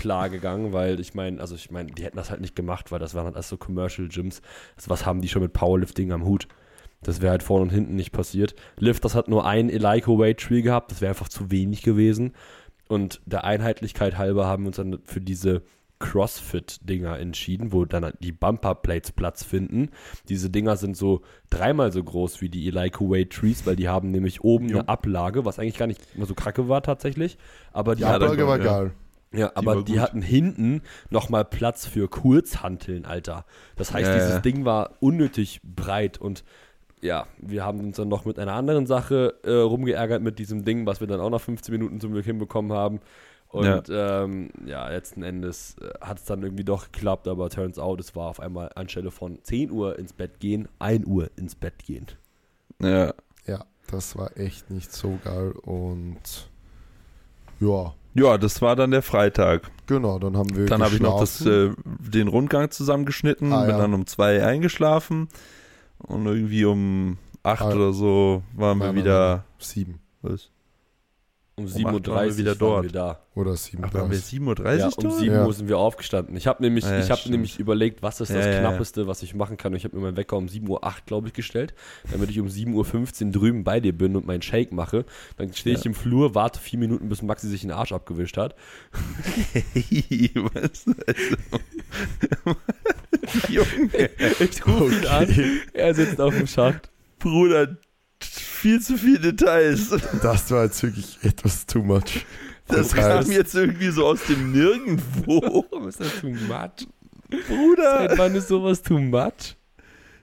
klar 0.00 0.30
gegangen, 0.30 0.72
weil 0.72 0.98
ich 0.98 1.14
meine, 1.14 1.40
also 1.40 1.54
ich 1.54 1.70
meine, 1.70 1.92
die 1.92 2.04
hätten 2.04 2.16
das 2.16 2.30
halt 2.30 2.40
nicht 2.40 2.56
gemacht, 2.56 2.90
weil 2.90 2.98
das 2.98 3.14
waren 3.14 3.26
halt 3.26 3.36
erst 3.36 3.50
so 3.50 3.56
Commercial 3.56 4.08
Gyms. 4.08 4.40
Also 4.76 4.90
was 4.90 5.04
haben 5.06 5.20
die 5.20 5.28
schon 5.28 5.42
mit 5.42 5.52
Powerlifting 5.52 6.12
am 6.12 6.24
Hut? 6.24 6.48
Das 7.02 7.20
wäre 7.20 7.30
halt 7.30 7.42
vorne 7.42 7.64
und 7.64 7.70
hinten 7.70 7.96
nicht 7.96 8.12
passiert. 8.12 8.54
Lifters 8.78 9.14
hat 9.14 9.28
nur 9.28 9.46
ein 9.46 9.70
Eleiko 9.70 10.18
Weight 10.18 10.40
Tree 10.40 10.62
gehabt, 10.62 10.90
das 10.90 11.00
wäre 11.00 11.10
einfach 11.10 11.28
zu 11.28 11.50
wenig 11.50 11.82
gewesen. 11.82 12.32
Und 12.88 13.20
der 13.24 13.44
Einheitlichkeit 13.44 14.18
halber 14.18 14.46
haben 14.46 14.64
wir 14.64 14.68
uns 14.68 14.76
dann 14.76 14.98
für 15.04 15.20
diese 15.20 15.62
CrossFit-Dinger 16.00 17.18
entschieden, 17.18 17.72
wo 17.72 17.84
dann 17.84 18.12
die 18.20 18.32
Bumper-Plates 18.32 19.12
Platz 19.12 19.44
finden. 19.44 19.90
Diese 20.28 20.50
Dinger 20.50 20.76
sind 20.76 20.96
so 20.96 21.20
dreimal 21.50 21.92
so 21.92 22.02
groß 22.02 22.40
wie 22.40 22.48
die 22.48 22.66
Eleiko 22.66 23.10
Weight 23.10 23.30
Trees, 23.30 23.66
weil 23.66 23.76
die 23.76 23.88
haben 23.88 24.10
nämlich 24.10 24.42
oben 24.42 24.68
Jo. 24.68 24.78
eine 24.78 24.88
Ablage, 24.88 25.44
was 25.44 25.58
eigentlich 25.58 25.78
gar 25.78 25.86
nicht 25.86 26.00
immer 26.16 26.26
so 26.26 26.34
kacke 26.34 26.68
war 26.68 26.82
tatsächlich. 26.82 27.38
Aber 27.72 27.94
die 27.94 28.00
Die 28.00 28.06
Ablage 28.06 28.46
war 28.46 28.58
ja. 28.58 28.64
geil. 28.64 28.92
Ja, 29.32 29.52
aber 29.54 29.82
die 29.82 29.92
gut. 29.92 30.00
hatten 30.00 30.22
hinten 30.22 30.82
nochmal 31.10 31.44
Platz 31.44 31.86
für 31.86 32.08
Kurzhanteln, 32.08 33.04
Alter. 33.04 33.44
Das 33.76 33.92
heißt, 33.92 34.08
Ja, 34.08 34.14
dieses 34.14 34.30
ja. 34.30 34.38
Ding 34.40 34.64
war 34.64 34.96
unnötig 35.00 35.60
breit 35.62 36.18
und 36.18 36.44
ja, 37.00 37.26
wir 37.38 37.64
haben 37.64 37.80
uns 37.80 37.96
dann 37.96 38.08
noch 38.08 38.24
mit 38.24 38.38
einer 38.38 38.52
anderen 38.52 38.86
Sache 38.86 39.34
äh, 39.42 39.52
rumgeärgert 39.52 40.22
mit 40.22 40.38
diesem 40.38 40.64
Ding, 40.64 40.84
was 40.84 41.00
wir 41.00 41.06
dann 41.06 41.20
auch 41.20 41.30
nach 41.30 41.40
15 41.40 41.72
Minuten 41.72 42.00
zum 42.00 42.12
Glück 42.12 42.26
hinbekommen 42.26 42.72
haben. 42.72 43.00
Und 43.48 43.88
ja, 43.88 44.22
ähm, 44.24 44.50
ja 44.66 44.88
letzten 44.88 45.22
Endes 45.22 45.76
äh, 45.80 45.90
hat 46.00 46.18
es 46.18 46.24
dann 46.24 46.42
irgendwie 46.42 46.64
doch 46.64 46.92
geklappt, 46.92 47.26
aber 47.26 47.48
turns 47.50 47.78
out, 47.78 48.00
es 48.00 48.14
war 48.14 48.28
auf 48.28 48.38
einmal 48.38 48.70
anstelle 48.74 49.10
von 49.10 49.42
10 49.42 49.70
Uhr 49.70 49.98
ins 49.98 50.12
Bett 50.12 50.38
gehen, 50.40 50.68
1 50.78 51.06
Uhr 51.06 51.30
ins 51.36 51.54
Bett 51.54 51.84
gehen. 51.84 52.06
Ja. 52.80 53.12
Ja, 53.46 53.64
das 53.90 54.16
war 54.16 54.36
echt 54.36 54.70
nicht 54.70 54.92
so 54.92 55.18
geil 55.24 55.52
und 55.62 56.48
ja, 57.58 57.94
ja, 58.14 58.38
das 58.38 58.60
war 58.62 58.76
dann 58.76 58.90
der 58.90 59.02
Freitag. 59.02 59.70
genau, 59.86 60.18
dann 60.18 60.36
haben 60.36 60.54
wir 60.56 60.66
Dann 60.66 60.82
habe 60.82 60.94
ich 60.94 61.00
noch 61.00 61.20
das, 61.20 61.44
äh, 61.46 61.70
den 61.84 62.28
Rundgang 62.28 62.70
zusammengeschnitten, 62.70 63.52
Ah, 63.52 63.62
bin 63.62 63.70
ja. 63.70 63.78
dann 63.78 63.94
um 63.94 64.06
zwei 64.06 64.44
eingeschlafen 64.44 65.28
und 65.98 66.26
irgendwie 66.26 66.64
um 66.64 67.18
acht 67.42 67.62
Ah. 67.62 67.72
oder 67.74 67.92
so 67.92 68.42
waren 68.54 68.78
wir 68.78 68.86
Nein, 68.86 68.94
nein, 68.96 69.04
wieder. 69.04 69.44
sieben 69.58 70.00
Was? 70.22 70.50
Um 71.60 71.66
Um 71.66 71.72
7.30 71.72 71.86
acht 71.86 72.08
Uhr 72.08 72.36
wieder 72.38 72.50
waren 72.52 72.58
dort. 72.58 72.84
wir 72.84 72.92
da. 72.92 73.20
oder 73.34 73.56
sieben. 73.56 73.84
Ach, 73.86 73.94
waren 73.94 74.10
wir 74.10 74.18
7.30 74.18 74.60
Uhr 74.60 74.72
Ja, 74.76 74.86
um 74.86 74.92
dort? 75.04 75.18
7 75.18 75.34
Ja. 75.34 75.46
Uhr 75.46 75.52
sind 75.52 75.68
wir 75.68 75.78
aufgestanden. 75.78 76.36
Ich 76.36 76.46
habe 76.46 76.62
nämlich, 76.62 76.84
Ah, 76.86 76.92
ja, 76.94 77.00
ich 77.00 77.10
habe 77.10 77.20
stimmt. 77.20 77.32
nämlich 77.32 77.58
überlegt, 77.58 78.02
was 78.02 78.20
ist 78.20 78.32
das 78.34 78.46
Ja. 78.46 78.60
Knappeste, 78.60 79.06
was 79.06 79.22
ich 79.22 79.34
machen 79.34 79.56
kann. 79.56 79.72
Und 79.72 79.76
ich 79.76 79.84
habe 79.84 79.96
mir 79.96 80.02
meinen 80.02 80.16
Wecker 80.16 80.36
um 80.36 80.46
7.08 80.46 80.68
Uhr, 80.68 80.80
glaube 81.06 81.28
ich, 81.28 81.34
gestellt, 81.34 81.74
damit 82.10 82.30
ich 82.30 82.40
um 82.40 82.48
7.15 82.48 83.26
Uhr 83.26 83.32
drüben 83.32 83.64
bei 83.64 83.80
dir 83.80 83.96
bin 83.96 84.16
und 84.16 84.26
meinen 84.26 84.42
Shake 84.42 84.72
mache. 84.72 85.04
Dann 85.36 85.52
stehe 85.52 85.76
ich 85.76 85.84
Ja. 85.84 85.90
im 85.90 85.94
Flur, 85.94 86.34
warte 86.34 86.58
vier 86.60 86.78
Minuten, 86.78 87.08
bis 87.08 87.22
Maxi 87.22 87.46
sich 87.48 87.60
den 87.62 87.70
Arsch 87.72 87.92
abgewischt 87.92 88.36
hat. 88.36 88.54
Was? 90.34 90.86
Junge, 93.48 94.10
Ich 94.40 94.66
rufe 94.66 94.94
ihn 94.94 95.06
an, 95.06 95.60
er 95.72 95.94
sitzt 95.94 96.20
auf 96.20 96.34
dem 96.36 96.46
Schacht. 96.46 96.90
Bruder, 97.18 97.76
viel 98.24 98.80
zu 98.80 98.96
viele 98.96 99.18
Details. 99.32 99.90
das 100.22 100.50
war 100.50 100.64
jetzt 100.64 100.82
wirklich 100.82 101.18
etwas 101.22 101.66
too 101.66 101.82
much. 101.82 102.24
Das 102.68 102.94
heißt- 102.94 103.22
kam 103.24 103.30
jetzt 103.32 103.54
irgendwie 103.54 103.90
so 103.90 104.06
aus 104.06 104.20
dem 104.28 104.52
Nirgendwo. 104.52 105.66
Was 105.72 105.96
ist 105.96 106.00
das 106.00 106.20
too 106.20 106.28
much? 106.30 106.86
Bruder. 107.48 108.08
Seit 108.08 108.18
wann 108.18 108.34
ist 108.34 108.48
sowas 108.48 108.82
too 108.82 108.98
much? 108.98 109.56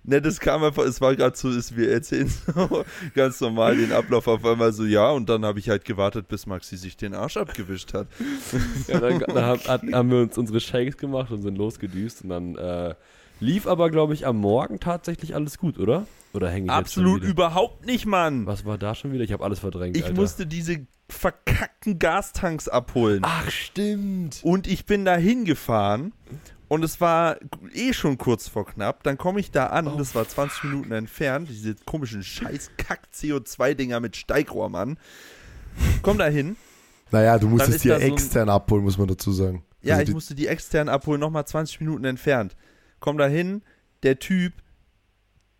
Ne, 0.03 0.21
das 0.21 0.39
kam 0.39 0.63
einfach, 0.63 0.83
es 0.85 1.01
war 1.01 1.13
gerade 1.17 1.35
so, 1.35 1.49
ist, 1.49 1.75
wir 1.75 1.91
erzählen 1.91 2.31
so 2.55 2.85
ganz 3.13 3.41
normal 3.41 3.75
den 3.75 3.91
Ablauf 3.91 4.25
auf 4.27 4.45
einmal 4.45 4.71
so, 4.71 4.85
ja, 4.85 5.09
und 5.11 5.27
dann 5.27 5.43
habe 5.43 5.59
ich 5.59 5.67
halt 5.67 5.83
gewartet, 5.83 6.29
bis 6.29 6.45
Maxi 6.45 6.77
sich 6.77 6.95
den 6.95 7.13
Arsch 7.13 7.35
abgewischt 7.35 7.93
hat. 7.93 8.07
Ja, 8.87 9.01
dann, 9.01 9.19
dann 9.27 9.43
haben, 9.43 9.59
hat- 9.67 9.83
haben 9.91 10.09
wir 10.11 10.19
uns 10.21 10.37
unsere 10.37 10.61
Shakes 10.61 10.95
gemacht 10.95 11.29
und 11.31 11.41
sind 11.41 11.57
losgedüst. 11.57 12.21
Und 12.23 12.29
dann 12.29 12.55
äh, 12.55 12.95
lief 13.41 13.67
aber, 13.67 13.89
glaube 13.89 14.13
ich, 14.13 14.25
am 14.25 14.37
Morgen 14.37 14.79
tatsächlich 14.79 15.35
alles 15.35 15.57
gut, 15.57 15.77
oder? 15.77 16.07
Oder 16.37 16.49
hänge 16.51 16.65
ich 16.67 16.71
Absolut 16.71 17.07
jetzt 17.07 17.13
schon 17.15 17.21
wieder? 17.23 17.31
überhaupt 17.31 17.85
nicht, 17.85 18.05
Mann. 18.05 18.45
Was 18.45 18.63
war 18.65 18.77
da 18.77 18.95
schon 18.95 19.11
wieder? 19.11 19.23
Ich 19.23 19.31
habe 19.33 19.43
alles 19.43 19.59
verdrängt. 19.59 19.97
Ich 19.97 20.03
Alter. 20.05 20.15
musste 20.15 20.45
diese 20.47 20.85
verkackten 21.09 21.99
Gastanks 21.99 22.67
abholen. 22.69 23.21
Ach, 23.23 23.49
stimmt. 23.49 24.39
Und 24.43 24.67
ich 24.67 24.85
bin 24.85 25.03
da 25.05 25.15
hingefahren 25.15 26.13
und 26.67 26.83
es 26.83 26.99
war 27.01 27.37
eh 27.73 27.93
schon 27.93 28.17
kurz 28.17 28.47
vor 28.47 28.65
knapp. 28.65 29.03
Dann 29.03 29.17
komme 29.17 29.39
ich 29.39 29.51
da 29.51 29.67
an, 29.67 29.87
Oh, 29.87 29.97
das 29.97 30.13
war 30.15 30.27
20 30.27 30.65
Minuten 30.65 30.91
entfernt, 30.91 31.49
diese 31.49 31.75
komischen 31.85 32.23
scheiß 32.23 32.71
Kack-CO2-Dinger 32.77 33.99
mit 33.99 34.15
Steigrohr, 34.15 34.69
Mann. 34.69 34.97
Komm 36.01 36.17
da 36.17 36.27
hin. 36.27 36.55
Naja, 37.11 37.39
du 37.39 37.47
musstest 37.47 37.83
dir 37.83 37.93
da 37.93 37.99
so 37.99 38.05
ein- 38.05 38.11
extern 38.13 38.49
abholen, 38.49 38.83
muss 38.83 38.97
man 38.97 39.07
dazu 39.07 39.31
sagen. 39.31 39.63
Ja, 39.81 39.93
Also 39.93 40.01
ich 40.03 40.07
die- 40.09 40.13
musste 40.13 40.35
die 40.35 40.47
extern 40.47 40.89
abholen, 40.89 41.19
nochmal 41.21 41.45
20 41.47 41.79
Minuten 41.79 42.03
entfernt. 42.05 42.55
Komm 42.99 43.17
da 43.17 43.27
hin, 43.27 43.61
der 44.03 44.19
Typ, 44.19 44.53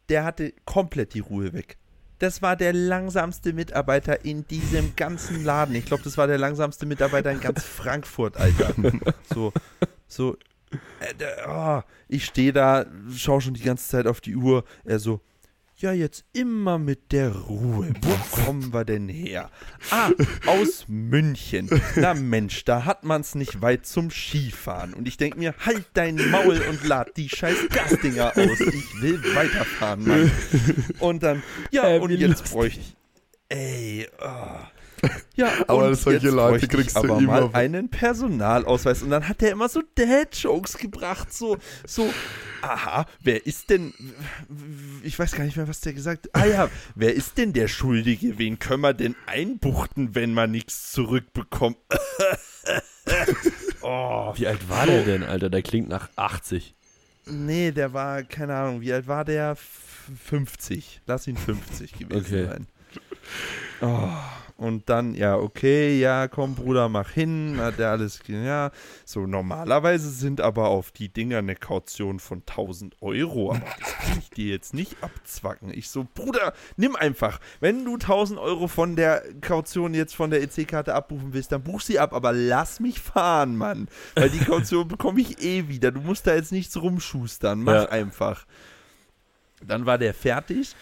der 0.10 0.24
hatte 0.24 0.53
komplett 0.66 1.14
die 1.14 1.20
Ruhe 1.20 1.53
weg. 1.53 1.78
Das 2.20 2.41
war 2.41 2.55
der 2.55 2.74
langsamste 2.74 3.53
Mitarbeiter 3.53 4.26
in 4.26 4.47
diesem 4.47 4.95
ganzen 4.95 5.43
Laden. 5.43 5.76
Ich 5.76 5.86
glaube, 5.86 6.03
das 6.03 6.18
war 6.18 6.26
der 6.26 6.39
langsamste 6.39 6.88
Mitarbeiter 6.88 7.32
in 7.32 7.39
ganz 7.39 7.64
Frankfurt, 7.64 8.38
Alter. 8.38 8.74
So, 9.34 9.53
so, 10.08 10.38
äh, 10.99 11.14
oh, 11.47 11.82
ich 12.08 12.26
stehe 12.26 12.53
da, 12.53 12.86
schaue 13.16 13.41
schon 13.41 13.53
die 13.53 13.64
ganze 13.64 13.88
Zeit 13.88 14.08
auf 14.08 14.20
die 14.20 14.36
Uhr. 14.36 14.64
Er 14.84 14.97
so, 14.97 15.22
ja, 15.80 15.91
jetzt 15.91 16.25
immer 16.34 16.80
mit 16.80 17.11
der 17.11 17.36
Ruhe. 17.36 17.93
Wo 18.01 18.41
kommen 18.41 18.73
wir 18.73 18.84
denn 18.84 19.09
her? 19.09 19.51
Ah, 19.91 20.09
aus 20.47 20.86
München. 20.88 21.69
Na 21.95 22.15
Mensch, 22.15 22.65
da 22.65 22.86
hat 22.86 23.03
man's 23.03 23.36
nicht 23.36 23.61
weit 23.61 23.86
zum 23.86 24.09
Skifahren. 24.09 24.95
Und 24.95 25.07
ich 25.07 25.17
denke 25.17 25.38
mir, 25.38 25.53
halt 25.65 25.86
dein 25.93 26.15
Maul 26.32 26.59
und 26.67 26.84
lad 26.84 27.15
die 27.15 27.30
scheiß 27.30 27.67
Gasdinger 27.69 28.30
aus. 28.36 28.59
Ich 28.59 29.01
will 29.01 29.21
weiterfahren, 29.36 30.07
Mann. 30.07 30.32
Und 30.99 31.21
dann, 31.21 31.43
ja, 31.69 31.88
Äh, 31.88 31.99
und 31.99 32.09
jetzt 32.11 32.51
bräuchte 32.51 32.80
ich. 32.80 32.95
Ey, 33.49 34.07
ah. 34.19 34.71
Ja, 35.36 35.52
Aber 35.68 35.93
solche 35.95 36.30
Leute 36.30 36.68
kriegst 36.68 36.95
du 36.95 37.00
aber 37.02 37.18
immer- 37.20 37.41
mal 37.41 37.50
einen 37.54 37.89
Personalausweis. 37.89 39.04
Und 39.04 39.12
dann 39.12 39.28
hat 39.28 39.41
er 39.43 39.52
immer 39.52 39.70
so 39.70 39.82
Dad-Jokes 39.95 40.78
gebracht. 40.78 41.32
So, 41.34 41.58
so, 41.86 42.12
aha, 42.62 43.06
wer 43.22 43.45
ist 43.45 43.70
denn, 43.70 43.93
ich 45.04 45.18
weiß 45.20 45.34
gar 45.34 45.43
nicht 45.43 45.58
mehr, 45.58 45.68
was 45.68 45.82
der 45.82 45.93
gesagt 45.93 46.26
hat. 46.34 46.41
Ah 46.41 46.45
ja, 46.48 46.70
wer 46.95 47.14
ist 47.14 47.38
denn 47.38 47.54
der 47.54 47.68
Schuldige? 47.68 48.38
Wen 48.39 48.58
können 48.60 48.82
wir 48.82 48.93
denn 48.93 49.16
einbuchten, 49.28 50.16
wenn 50.16 50.34
man 50.34 50.52
nichts 50.52 50.91
zurückbekommt? 50.91 51.78
oh, 53.82 54.34
Wie 54.36 54.48
alt 54.48 54.70
war 54.70 54.86
der 54.86 55.04
denn, 55.04 55.24
Alter? 55.24 55.50
Der 55.50 55.62
klingt 55.62 55.89
nach 55.89 56.10
80. 56.16 56.76
Nee, 57.26 57.72
der 57.72 57.93
war, 57.93 58.24
keine 58.24 58.56
Ahnung, 58.56 58.82
wie 58.82 58.93
alt 58.93 59.08
war 59.08 59.26
der? 59.26 59.52
F 59.52 59.84
50. 60.26 61.02
Lass 61.06 61.28
ihn 61.28 61.36
50 61.36 61.91
gewesen 61.93 62.26
Okay. 62.26 62.45
sein. 62.48 62.68
Oh, 63.82 64.10
und 64.58 64.89
dann, 64.89 65.14
ja, 65.14 65.36
okay, 65.38 65.99
ja, 65.99 66.28
komm, 66.28 66.55
Bruder, 66.55 66.89
mach 66.89 67.12
hin, 67.12 67.58
hat 67.60 67.78
der 67.78 67.91
alles, 67.91 68.20
ja. 68.28 68.72
So, 69.05 69.28
normalerweise 69.28 70.10
sind 70.10 70.41
aber 70.41 70.68
auf 70.70 70.91
die 70.91 71.10
Dinger 71.10 71.38
eine 71.38 71.55
Kaution 71.55 72.20
von 72.20 72.39
1000 72.39 73.01
Euro, 73.01 73.51
aber 73.51 73.62
das 73.80 73.93
kann 73.99 74.20
ich 74.20 74.30
dir 74.32 74.47
jetzt 74.47 74.74
nicht 74.74 74.95
abzwacken. 75.01 75.72
Ich 75.72 75.89
so, 75.89 76.08
Bruder, 76.14 76.53
nimm 76.76 76.95
einfach. 76.95 77.39
Wenn 77.60 77.86
du 77.86 77.93
1000 77.93 78.39
Euro 78.39 78.68
von 78.68 78.95
der 78.95 79.24
Kaution 79.41 79.93
jetzt 79.93 80.16
von 80.16 80.32
der 80.32 80.41
EC-Karte 80.41 80.93
abbuchen 80.95 81.34
willst, 81.34 81.51
dann 81.51 81.64
buch 81.64 81.82
sie 81.82 81.99
ab, 81.99 82.14
aber 82.14 82.34
lass 82.34 82.80
mich 82.80 82.99
fahren, 82.99 83.55
Mann. 83.58 83.88
Weil 84.16 84.30
die 84.32 84.39
Kaution 84.43 84.88
bekomme 84.88 85.22
ich 85.22 85.39
eh 85.41 85.68
wieder. 85.68 85.91
Du 85.91 86.01
musst 86.01 86.26
da 86.26 86.34
jetzt 86.34 86.51
nichts 86.51 86.76
rumschustern. 86.82 87.62
Mach 87.64 87.74
Ja. 87.74 87.89
einfach. 87.89 88.45
Dann 89.66 89.86
war 89.86 89.97
der 89.97 90.14
fertig 90.14 90.76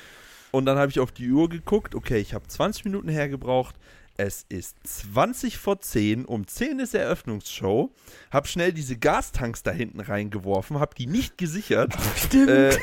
und 0.55 0.65
dann 0.65 0.77
habe 0.77 0.89
ich 0.89 0.99
auf 0.99 1.11
die 1.11 1.29
Uhr 1.29 1.49
geguckt. 1.49 1.95
Okay, 1.95 2.17
ich 2.19 2.33
habe 2.33 2.47
20 2.47 2.85
Minuten 2.85 3.09
hergebraucht. 3.09 3.75
Es 4.17 4.45
ist 4.47 4.77
20 4.85 5.57
vor 5.57 5.81
10. 5.81 6.23
Um 6.23 6.47
10 6.47 6.79
ist 6.79 6.95
Eröffnungsshow. 6.95 7.91
Hab 8.31 8.47
schnell 8.47 8.71
diese 8.71 8.97
Gastanks 8.97 9.63
da 9.63 9.71
hinten 9.71 9.99
reingeworfen, 9.99 10.79
hab 10.79 10.95
die 10.95 11.07
nicht 11.07 11.37
gesichert. 11.37 11.93
Stimmt. 12.15 12.49
Äh, 12.49 12.77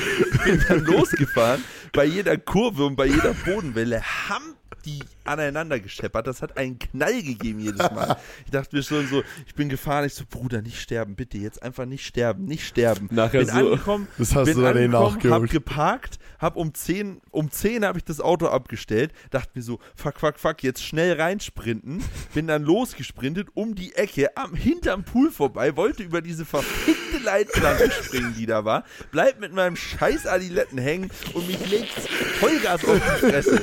bin 0.44 0.64
dann 0.68 0.84
losgefahren. 0.84 1.64
Bei 1.92 2.04
jeder 2.04 2.38
Kurve 2.38 2.84
und 2.86 2.94
bei 2.94 3.06
jeder 3.06 3.34
Bodenwelle 3.34 4.00
haben 4.02 4.55
die 4.86 5.00
aneinander 5.24 5.80
gescheppert. 5.80 6.26
Das 6.26 6.40
hat 6.40 6.56
einen 6.56 6.78
Knall 6.78 7.22
gegeben 7.22 7.58
jedes 7.60 7.78
Mal. 7.90 8.16
Ich 8.44 8.50
dachte 8.52 8.74
mir 8.76 8.82
schon 8.82 9.06
so, 9.08 9.22
ich 9.46 9.54
bin 9.54 9.68
gefahren. 9.68 10.04
Ich 10.06 10.14
so, 10.14 10.24
Bruder, 10.28 10.62
nicht 10.62 10.80
sterben, 10.80 11.16
bitte. 11.16 11.36
Jetzt 11.38 11.62
einfach 11.62 11.84
nicht 11.84 12.06
sterben, 12.06 12.44
nicht 12.44 12.66
sterben. 12.66 13.08
Nachher 13.10 13.40
bin 13.40 13.48
so- 13.48 13.54
angekommen, 13.72 14.08
Das 14.18 14.34
hast 14.34 14.46
bin 14.46 14.54
du 14.56 14.62
dann 14.62 14.76
eh 14.76 14.84
angekommen, 14.84 15.32
hab 15.32 15.50
geparkt, 15.50 16.18
hab 16.38 16.56
um 16.56 16.72
10, 16.72 17.20
um 17.30 17.50
10 17.50 17.84
habe 17.84 17.98
ich 17.98 18.04
das 18.04 18.20
Auto 18.20 18.46
abgestellt, 18.46 19.12
dachte 19.30 19.50
mir 19.54 19.62
so, 19.62 19.80
fuck, 19.96 20.20
fuck, 20.20 20.38
fuck, 20.38 20.62
jetzt 20.62 20.82
schnell 20.84 21.20
reinsprinten, 21.20 22.02
bin 22.34 22.46
dann 22.46 22.62
losgesprintet, 22.62 23.48
um 23.54 23.74
die 23.74 23.94
Ecke, 23.94 24.36
am, 24.36 24.54
hinterm 24.54 25.02
Pool 25.04 25.30
vorbei, 25.32 25.76
wollte 25.76 26.02
über 26.04 26.22
diese 26.22 26.44
verfickte 26.44 27.18
Leitplanke 27.24 27.90
springen, 27.90 28.34
die 28.38 28.46
da 28.46 28.64
war, 28.64 28.84
bleib 29.10 29.40
mit 29.40 29.52
meinem 29.52 29.76
scheiß 29.76 30.26
Adiletten 30.26 30.78
hängen 30.78 31.10
und 31.34 31.46
mich 31.48 31.70
legt 31.70 31.90
Vollgas 32.38 32.84
auf 32.84 32.94
die 32.94 33.26
Fresse. 33.30 33.62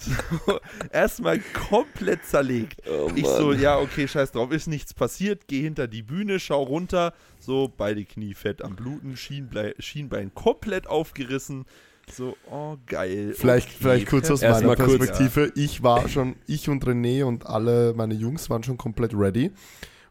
So, 0.00 0.60
erstmal 0.92 1.40
komplett 1.68 2.24
zerlegt. 2.24 2.82
Oh, 2.88 3.10
ich 3.14 3.26
so, 3.26 3.52
ja, 3.52 3.78
okay, 3.78 4.08
scheiß 4.08 4.32
drauf, 4.32 4.50
ist 4.50 4.66
nichts 4.66 4.94
passiert, 4.94 5.46
geh 5.46 5.60
hinter 5.60 5.88
die 5.88 6.02
Bühne, 6.02 6.40
schau 6.40 6.62
runter, 6.62 7.12
so, 7.38 7.70
beide 7.74 8.04
Knie 8.04 8.34
fett 8.34 8.62
am 8.62 8.76
Bluten, 8.76 9.16
Schienblei 9.16 9.74
Schienbein 9.78 10.32
komplett 10.34 10.86
aufgerissen. 10.86 11.66
So, 12.10 12.36
oh, 12.50 12.76
geil. 12.86 13.34
Vielleicht, 13.36 13.68
okay, 13.68 13.76
vielleicht 13.78 14.08
kurz 14.08 14.30
aus 14.30 14.42
Erst 14.42 14.62
meiner 14.62 14.74
kurz, 14.74 14.96
Perspektive. 14.96 15.52
Ich 15.54 15.82
war 15.82 16.08
schon, 16.08 16.36
ich 16.46 16.68
und 16.68 16.84
René 16.84 17.24
und 17.24 17.46
alle 17.46 17.94
meine 17.94 18.14
Jungs 18.14 18.50
waren 18.50 18.62
schon 18.62 18.78
komplett 18.78 19.14
ready. 19.14 19.52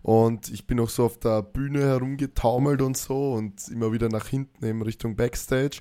Und 0.01 0.49
ich 0.49 0.65
bin 0.65 0.79
auch 0.79 0.89
so 0.89 1.05
auf 1.05 1.17
der 1.17 1.41
Bühne 1.41 1.81
herumgetaumelt 1.81 2.81
und 2.81 2.95
so 2.95 3.33
und 3.33 3.67
immer 3.67 3.91
wieder 3.91 4.07
nach 4.07 4.27
hinten 4.27 4.63
in 4.63 4.81
Richtung 4.81 5.17
Backstage 5.17 5.79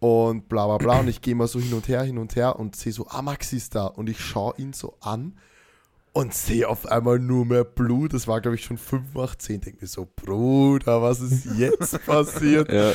und 0.00 0.48
bla 0.48 0.66
bla 0.66 0.78
bla. 0.78 1.00
Und 1.00 1.08
ich 1.08 1.20
gehe 1.20 1.34
mal 1.34 1.48
so 1.48 1.58
hin 1.60 1.72
und 1.74 1.88
her, 1.88 2.02
hin 2.02 2.18
und 2.18 2.36
her 2.36 2.58
und 2.58 2.76
sehe 2.76 2.92
so, 2.92 3.06
ah, 3.08 3.22
Maxi 3.22 3.56
ist 3.56 3.74
da. 3.74 3.86
Und 3.86 4.08
ich 4.08 4.20
schaue 4.20 4.54
ihn 4.58 4.72
so 4.72 4.94
an 5.00 5.34
und 6.12 6.34
sehe 6.34 6.68
auf 6.68 6.86
einmal 6.86 7.18
nur 7.18 7.44
mehr 7.44 7.64
Blut. 7.64 8.12
Das 8.14 8.26
war, 8.28 8.40
glaube 8.40 8.56
ich, 8.56 8.64
schon 8.64 8.78
5 8.78 9.14
nach 9.14 9.34
10. 9.36 9.60
Denke 9.60 9.78
mir 9.82 9.86
so, 9.88 10.08
Bruder, 10.16 11.02
was 11.02 11.20
ist 11.20 11.46
jetzt 11.56 12.04
passiert? 12.06 12.70
Ja. 12.72 12.92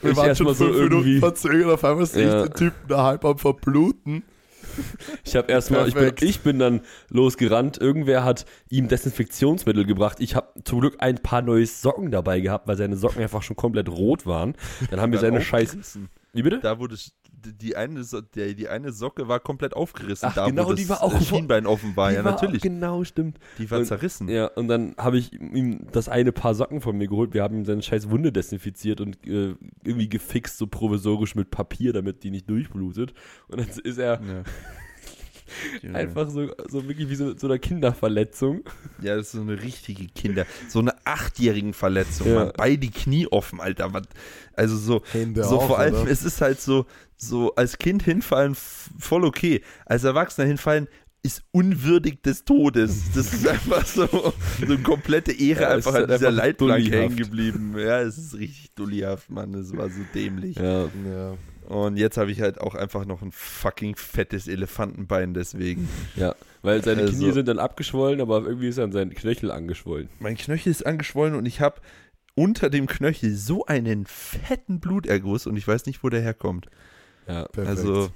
Wir 0.00 0.10
Ich 0.10 0.16
waren 0.16 0.34
schon 0.34 0.46
mal 0.46 0.54
so 0.54 0.66
fünf 0.66 0.78
Minuten 0.90 1.18
verzögert. 1.20 1.70
Auf 1.72 1.84
einmal 1.84 2.06
sehe 2.06 2.26
Ja. 2.26 2.44
ich 2.44 2.50
den 2.50 2.54
Typen 2.58 2.88
da 2.88 3.04
halb 3.04 3.24
am 3.24 3.38
Verbluten. 3.38 4.22
Ich 5.24 5.36
habe 5.36 5.50
erstmal, 5.50 5.88
ich 5.88 5.94
bin, 5.94 6.14
ich 6.20 6.40
bin 6.40 6.58
dann 6.58 6.80
losgerannt. 7.10 7.78
Irgendwer 7.78 8.24
hat 8.24 8.46
ihm 8.70 8.88
Desinfektionsmittel 8.88 9.84
gebracht. 9.84 10.18
Ich 10.20 10.34
habe 10.34 10.48
zum 10.64 10.80
Glück 10.80 10.96
ein 10.98 11.16
paar 11.16 11.42
neue 11.42 11.66
Socken 11.66 12.10
dabei 12.10 12.40
gehabt, 12.40 12.66
weil 12.68 12.76
seine 12.76 12.96
Socken 12.96 13.22
einfach 13.22 13.42
schon 13.42 13.56
komplett 13.56 13.88
rot 13.88 14.26
waren. 14.26 14.54
Dann 14.90 15.00
haben 15.00 15.12
wir 15.12 15.18
seine 15.18 15.40
Scheiß. 15.40 15.70
aufgerissen. 15.70 16.08
Wie 16.32 16.42
bitte? 16.42 16.60
Da 16.60 16.78
wurde 16.78 16.96
die 17.54 17.76
eine, 17.76 18.04
So- 18.04 18.20
der, 18.20 18.54
die 18.54 18.68
eine 18.68 18.92
Socke 18.92 19.28
war 19.28 19.40
komplett 19.40 19.74
aufgerissen. 19.74 20.28
Ach, 20.30 20.34
da, 20.34 20.46
genau, 20.46 20.66
wo 20.68 20.72
die 20.72 20.82
das 20.82 20.90
war 20.90 21.02
auch- 21.02 21.20
Schienbein 21.20 21.66
offen 21.66 21.96
war. 21.96 22.10
Die 22.10 22.16
ja, 22.16 22.22
natürlich. 22.22 22.62
Genau, 22.62 23.04
stimmt. 23.04 23.38
Die 23.58 23.70
war 23.70 23.78
Und- 23.80 23.86
zerrissen. 23.86 24.28
Ja, 24.28 24.46
und 24.46 24.68
dann 24.68 24.94
habe 24.98 25.18
ich 25.18 25.32
ihm 25.32 25.86
das 25.92 26.08
eine 26.08 26.32
Paar 26.32 26.54
Socken 26.54 26.80
von 26.80 26.96
mir 26.96 27.08
geholt. 27.08 27.34
Wir 27.34 27.42
haben 27.42 27.56
ihm 27.56 27.64
seine 27.64 27.82
scheiß 27.82 28.10
Wunde 28.10 28.32
desinfiziert 28.32 29.00
und 29.00 29.16
äh, 29.26 29.54
irgendwie 29.84 30.08
gefixt, 30.08 30.58
so 30.58 30.66
provisorisch 30.66 31.34
mit 31.34 31.50
Papier, 31.50 31.92
damit 31.92 32.22
die 32.22 32.30
nicht 32.30 32.48
durchblutet. 32.50 33.14
Und 33.48 33.60
dann 33.60 33.68
ist 33.68 33.98
er 33.98 34.20
Ja. 34.22 34.42
Junge. 35.82 35.94
einfach 35.96 36.30
so, 36.30 36.48
so 36.68 36.86
wirklich 36.88 37.08
wie 37.08 37.14
so, 37.14 37.36
so 37.36 37.46
eine 37.46 37.58
Kinderverletzung. 37.58 38.62
Ja, 39.02 39.16
das 39.16 39.26
ist 39.26 39.32
so 39.32 39.40
eine 39.40 39.60
richtige 39.62 40.06
Kinder. 40.06 40.46
So 40.68 40.78
eine 40.80 40.94
achtjährigen 41.06 41.74
Verletzung, 41.74 42.28
Ja. 42.28 42.34
Mann. 42.34 42.52
Beide 42.56 42.88
Knie 42.88 43.26
offen, 43.26 43.60
Alter. 43.60 43.92
Was, 43.92 44.02
also 44.54 44.76
so, 44.76 45.02
Hände 45.12 45.44
so 45.44 45.58
auch, 45.60 45.66
vor 45.66 45.78
allem, 45.78 45.94
oder? 45.94 46.10
es 46.10 46.24
ist 46.24 46.40
halt 46.40 46.60
so, 46.60 46.86
so 47.16 47.54
als 47.54 47.78
Kind 47.78 48.02
hinfallen 48.02 48.54
voll 48.54 49.24
okay. 49.24 49.62
Als 49.86 50.04
Erwachsener 50.04 50.46
hinfallen 50.46 50.88
ist 51.22 51.42
unwürdig 51.50 52.22
des 52.22 52.44
Todes. 52.44 53.10
Das 53.14 53.32
ist 53.34 53.46
einfach 53.48 53.84
so, 53.84 54.06
so 54.06 54.32
eine 54.64 54.78
komplette 54.78 55.32
Ehre 55.32 55.62
Ja, 55.62 55.68
einfach 55.70 55.94
an 55.94 56.02
halt 56.08 56.10
dieser 56.12 56.30
Leitplanke 56.30 56.90
hängen 56.90 57.16
geblieben. 57.16 57.74
Ja, 57.76 58.00
es 58.02 58.18
ist 58.18 58.34
richtig 58.38 58.70
dullihaft, 58.76 59.28
Mann. 59.28 59.52
Es 59.54 59.76
war 59.76 59.88
so 59.88 60.00
dämlich. 60.14 60.56
Ja, 60.56 60.84
Ja. 60.84 61.36
Und 61.68 61.98
jetzt 61.98 62.16
habe 62.16 62.30
ich 62.30 62.40
halt 62.40 62.60
auch 62.62 62.74
einfach 62.74 63.04
noch 63.04 63.20
ein 63.20 63.30
fucking 63.30 63.94
fettes 63.96 64.48
Elefantenbein 64.48 65.34
deswegen. 65.34 65.86
ja. 66.16 66.34
Weil 66.62 66.82
seine 66.82 67.02
Also- 67.02 67.12
Knie 67.16 67.32
sind 67.32 67.46
dann 67.46 67.58
abgeschwollen, 67.58 68.20
aber 68.22 68.42
irgendwie 68.42 68.68
ist 68.68 68.78
dann 68.78 68.90
sein 68.90 69.10
Knöchel 69.10 69.50
angeschwollen. 69.50 70.08
Mein 70.18 70.36
Knöchel 70.36 70.72
ist 70.72 70.86
angeschwollen 70.86 71.34
und 71.34 71.44
ich 71.46 71.60
habe 71.60 71.80
unter 72.34 72.70
dem 72.70 72.86
Knöchel 72.86 73.34
so 73.34 73.66
einen 73.66 74.06
fetten 74.06 74.80
Bluterguss 74.80 75.46
und 75.46 75.56
ich 75.58 75.68
weiß 75.68 75.84
nicht, 75.86 76.02
wo 76.02 76.08
der 76.08 76.22
herkommt. 76.22 76.66
Ja. 77.28 77.44
Perfekt. 77.48 77.68
Also, 77.78 78.08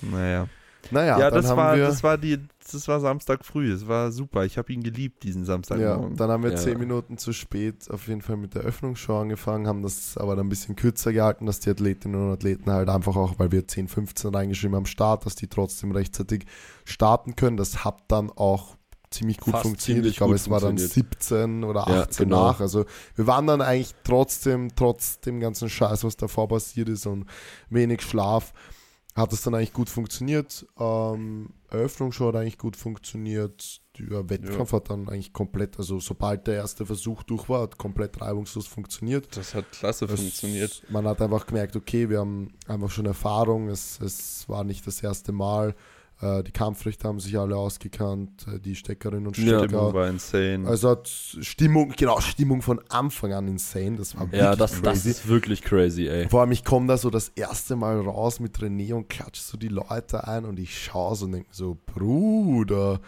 naja. 0.00 0.48
Naja, 0.90 1.18
Ja, 1.18 1.30
dann 1.30 1.42
das 1.42 1.50
haben 1.50 1.56
war, 1.56 1.76
wir, 1.76 1.86
das 1.86 2.02
war 2.02 2.18
die, 2.18 2.38
das 2.70 2.88
war 2.88 3.00
Samstag 3.00 3.44
früh. 3.44 3.72
Es 3.72 3.86
war 3.86 4.10
super. 4.12 4.44
Ich 4.44 4.58
habe 4.58 4.72
ihn 4.72 4.82
geliebt, 4.82 5.22
diesen 5.22 5.42
ja, 5.42 5.46
Samstagmorgen. 5.46 6.16
dann 6.16 6.30
haben 6.30 6.42
wir 6.42 6.50
Ja. 6.50 6.56
zehn 6.56 6.78
Minuten 6.78 7.18
zu 7.18 7.32
spät 7.32 7.90
auf 7.90 8.08
jeden 8.08 8.22
Fall 8.22 8.36
mit 8.36 8.54
der 8.54 8.62
Öffnungsshow 8.62 9.18
angefangen, 9.20 9.66
haben 9.66 9.82
das 9.82 10.16
aber 10.16 10.36
dann 10.36 10.46
ein 10.46 10.50
bisschen 10.50 10.76
kürzer 10.76 11.12
gehalten, 11.12 11.46
dass 11.46 11.60
die 11.60 11.70
Athletinnen 11.70 12.20
und 12.26 12.32
Athleten 12.32 12.70
halt 12.70 12.88
einfach 12.88 13.16
auch, 13.16 13.38
weil 13.38 13.52
wir 13.52 13.66
10, 13.66 13.88
15 13.88 14.34
reingeschrieben 14.34 14.76
haben, 14.76 14.86
Start, 14.86 15.24
dass 15.26 15.34
die 15.34 15.48
trotzdem 15.48 15.92
rechtzeitig 15.92 16.44
starten 16.84 17.36
können. 17.36 17.56
Das 17.56 17.84
hat 17.84 17.98
dann 18.08 18.30
auch 18.30 18.76
ziemlich 19.10 19.38
gut 19.38 19.52
Fast 19.52 19.64
funktioniert. 19.64 20.04
ziemlich 20.04 20.12
Ich 20.12 20.16
glaube, 20.18 20.34
es 20.34 20.48
war 20.48 20.60
dann 20.60 20.78
funktioniert. 20.78 21.22
17 21.22 21.64
oder 21.64 21.84
Ja, 21.88 22.00
18 22.02 22.24
genau. 22.28 22.46
nach. 22.48 22.60
Also 22.60 22.86
wir 23.14 23.26
waren 23.26 23.46
dann 23.46 23.60
eigentlich 23.60 23.94
trotzdem, 24.04 24.70
trotz 24.74 25.20
dem 25.20 25.38
ganzen 25.38 25.68
Scheiß, 25.68 26.02
was 26.04 26.16
davor 26.16 26.48
passiert 26.48 26.88
ist 26.88 27.06
und 27.06 27.26
wenig 27.68 28.00
Schlaf, 28.02 28.52
hat 29.14 29.32
es 29.32 29.42
dann 29.42 29.54
eigentlich 29.54 29.72
gut 29.74 29.90
funktioniert. 29.90 30.66
Ähm, 30.78 31.50
Eröffnungsshow 31.68 32.28
hat 32.28 32.36
eigentlich 32.36 32.58
gut 32.58 32.76
funktioniert. 32.76 33.80
Der 33.98 34.28
Wettkampf 34.30 34.72
hat 34.72 34.88
dann 34.90 35.08
eigentlich 35.08 35.32
komplett, 35.34 35.78
also 35.78 36.00
sobald 36.00 36.46
der 36.46 36.54
erste 36.56 36.86
Versuch 36.86 37.22
durch 37.24 37.48
war, 37.48 37.62
hat 37.62 37.76
komplett 37.76 38.20
reibungslos 38.22 38.66
funktioniert. 38.66 39.36
Das 39.36 39.54
hat 39.54 39.70
klasse 39.70 40.06
Es- 40.06 40.10
Man 40.90 41.06
hat 41.06 41.20
einfach 41.20 41.46
gemerkt, 41.46 41.76
okay, 41.76 42.08
wir 42.08 42.20
haben 42.20 42.54
einfach 42.66 42.90
schon 42.90 43.04
Erfahrung. 43.06 43.68
Es, 43.68 44.00
es 44.00 44.48
war 44.48 44.64
nicht 44.64 44.86
das 44.86 45.02
erste 45.02 45.32
Mal. 45.32 45.74
Äh, 46.22 46.44
die 46.44 46.52
Kampfrichter 46.52 47.08
haben 47.08 47.18
sich 47.20 47.36
alle 47.36 47.56
ausgekannt, 47.56 48.46
äh, 48.46 48.60
die 48.60 48.76
Steckerinnen 48.76 49.26
und 49.26 49.36
Ja. 49.36 49.42
Stimmung 49.42 49.58
Stecker. 49.68 49.92
war 49.94 50.08
insane. 50.08 50.68
Also 50.68 50.90
hat 50.90 51.08
Stimmung, 51.08 51.92
genau, 51.96 52.20
Stimmung 52.20 52.62
von 52.62 52.80
Anfang 52.88 53.32
an 53.32 53.48
insane. 53.48 53.96
Das 53.96 54.16
war 54.16 54.28
Ja, 54.32 54.54
das, 54.54 54.70
das 54.70 54.80
crazy. 54.82 55.10
ist 55.10 55.26
wirklich 55.28 55.62
crazy, 55.62 56.06
ey. 56.06 56.28
Vor 56.28 56.40
allem, 56.42 56.52
ich 56.52 56.64
komme 56.64 56.86
da 56.86 56.96
so 56.96 57.10
das 57.10 57.28
erste 57.34 57.74
Mal 57.74 58.00
raus 58.00 58.38
mit 58.38 58.56
René 58.58 58.94
und 58.94 59.08
klatsche 59.08 59.42
so 59.42 59.56
die 59.58 59.68
Leute 59.68 60.26
ein 60.28 60.44
und 60.44 60.58
ich 60.60 60.78
schaue 60.80 61.16
so 61.16 61.24
und 61.26 61.32
denke 61.32 61.48
so, 61.50 61.76
Bruder, 61.86 63.00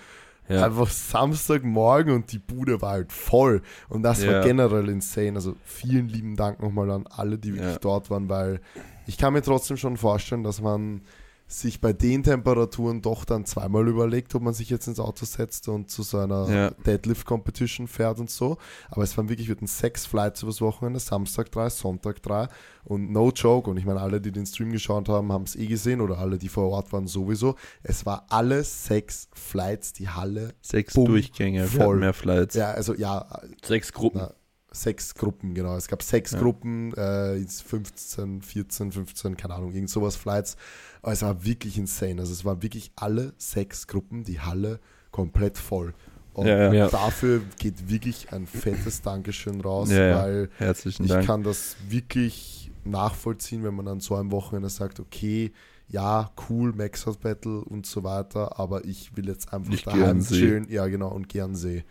Ja. 0.48 0.66
einfach 0.66 0.90
Samstagmorgen 0.90 2.12
und 2.14 2.32
die 2.32 2.38
Bude 2.38 2.82
war 2.82 2.90
halt 2.90 3.12
voll. 3.12 3.62
Und 3.88 4.02
das 4.02 4.22
Ja. 4.22 4.32
war 4.32 4.40
generell 4.42 4.88
insane. 4.88 5.34
Also 5.36 5.54
vielen 5.64 6.08
lieben 6.08 6.36
Dank 6.36 6.60
nochmal 6.60 6.90
an 6.90 7.06
alle, 7.08 7.38
die 7.38 7.52
wirklich 7.54 7.72
Ja. 7.74 7.78
dort 7.78 8.10
waren, 8.10 8.28
weil 8.28 8.60
ich 9.06 9.16
kann 9.18 9.32
mir 9.32 9.42
trotzdem 9.42 9.76
schon 9.76 9.96
vorstellen, 9.96 10.42
dass 10.44 10.60
man 10.60 11.00
sich 11.47 11.80
bei 11.80 11.92
den 11.92 12.22
Temperaturen 12.22 13.03
doch 13.03 13.24
dann 13.24 13.45
zweimal 13.45 13.86
überlegt, 13.86 14.34
ob 14.34 14.42
man 14.42 14.55
sich 14.55 14.70
jetzt 14.70 14.86
ins 14.88 14.99
Auto 14.99 15.24
setzt 15.26 15.68
und 15.68 15.90
zu 15.90 16.03
so 16.03 16.18
einer 16.18 16.49
Ja. 16.51 16.70
Deadlift-Competition 16.70 17.86
fährt 17.86 18.18
und 18.18 18.30
so. 18.30 18.57
Aber 18.90 19.03
es 19.03 19.16
waren 19.16 19.28
wirklich, 19.28 19.49
wir 19.49 19.55
hatten 19.57 19.66
sechs 19.66 20.07
Flights 20.07 20.42
übers 20.42 20.61
Wochenende, 20.61 21.01
Samstag 21.01 21.53
drei, 21.53 21.68
Sonntag 21.70 22.22
drei 22.22 22.49
und 22.84 23.11
no 23.12 23.30
joke. 23.30 23.70
Und 23.70 23.76
ich 23.76 23.84
meine, 23.84 24.01
alle, 24.01 24.20
die 24.20 24.32
den 24.32 24.47
Stream 24.47 24.72
geschaut 24.72 25.09
haben, 25.09 25.30
haben 25.32 25.45
es 25.45 25.55
eh 25.55 25.66
gesehen 25.66 26.01
oder 26.01 26.18
alle, 26.18 26.38
die 26.38 26.49
vor 26.49 26.70
Ort 26.70 26.92
waren, 26.92 27.07
sowieso. 27.07 27.57
Es 27.82 28.07
war 28.07 28.26
alle 28.30 28.64
sechs 28.64 29.28
Flights, 29.34 29.92
die 29.92 30.09
Halle. 30.09 30.55
Sechs 30.62 30.95
Bumm, 30.95 31.07
Durchgänge, 31.07 31.66
voll. 31.66 31.99
mehr 31.99 32.14
Flights. 32.14 32.55
Ja, 32.55 32.70
also 32.72 32.95
ja, 32.95 33.40
Sechs 33.64 33.92
Gruppen. 33.92 34.20
na, 34.22 34.34
sechs 34.74 35.14
Gruppen, 35.14 35.54
genau. 35.54 35.76
Es 35.76 35.88
gab 35.88 36.02
sechs 36.02 36.32
Ja. 36.32 36.40
Gruppen, 36.40 36.92
äh, 36.96 37.36
jetzt 37.36 37.62
15, 37.62 38.42
14, 38.42 38.92
15, 38.92 39.36
keine 39.36 39.54
Ahnung, 39.54 39.72
irgend 39.72 39.90
sowas 39.90 40.16
Flights. 40.16 40.56
Aber 41.02 41.12
es 41.12 41.22
war 41.22 41.44
wirklich 41.44 41.78
insane. 41.78 42.20
Also 42.20 42.32
es 42.32 42.44
waren 42.44 42.62
wirklich 42.62 42.92
alle 42.96 43.32
sechs 43.38 43.86
Gruppen, 43.86 44.24
die 44.24 44.40
Halle 44.40 44.80
komplett 45.10 45.56
voll. 45.58 45.94
Und 46.32 46.46
Ja, 46.48 46.72
ja. 46.72 46.88
Dafür 46.88 47.42
geht 47.58 47.88
wirklich 47.88 48.32
ein 48.32 48.46
fettes 48.46 49.02
Dankeschön 49.02 49.60
raus, 49.60 49.90
Ja, 49.90 50.06
ja. 50.08 50.16
weil 50.22 50.50
Herzlichen 50.58 51.04
ich 51.04 51.10
Dank. 51.10 51.26
kann 51.26 51.42
das 51.44 51.76
wirklich 51.88 52.72
nachvollziehen, 52.84 53.62
wenn 53.64 53.74
man 53.74 53.86
an 53.88 54.00
so 54.00 54.16
einem 54.16 54.30
Wochenende 54.32 54.68
sagt, 54.68 54.98
okay, 55.00 55.52
ja, 55.86 56.32
cool, 56.48 56.72
Max 56.72 57.06
Out 57.06 57.20
Battle 57.20 57.60
und 57.60 57.86
so 57.86 58.02
weiter, 58.02 58.58
aber 58.58 58.84
ich 58.84 59.16
will 59.16 59.28
jetzt 59.28 59.52
einfach 59.52 59.72
Ich 59.72 59.84
daheim 59.84 60.24
chillen. 60.24 60.66
Ja, 60.70 60.86
genau, 60.88 61.08
und 61.08 61.28
gern 61.28 61.54
See. 61.54 61.84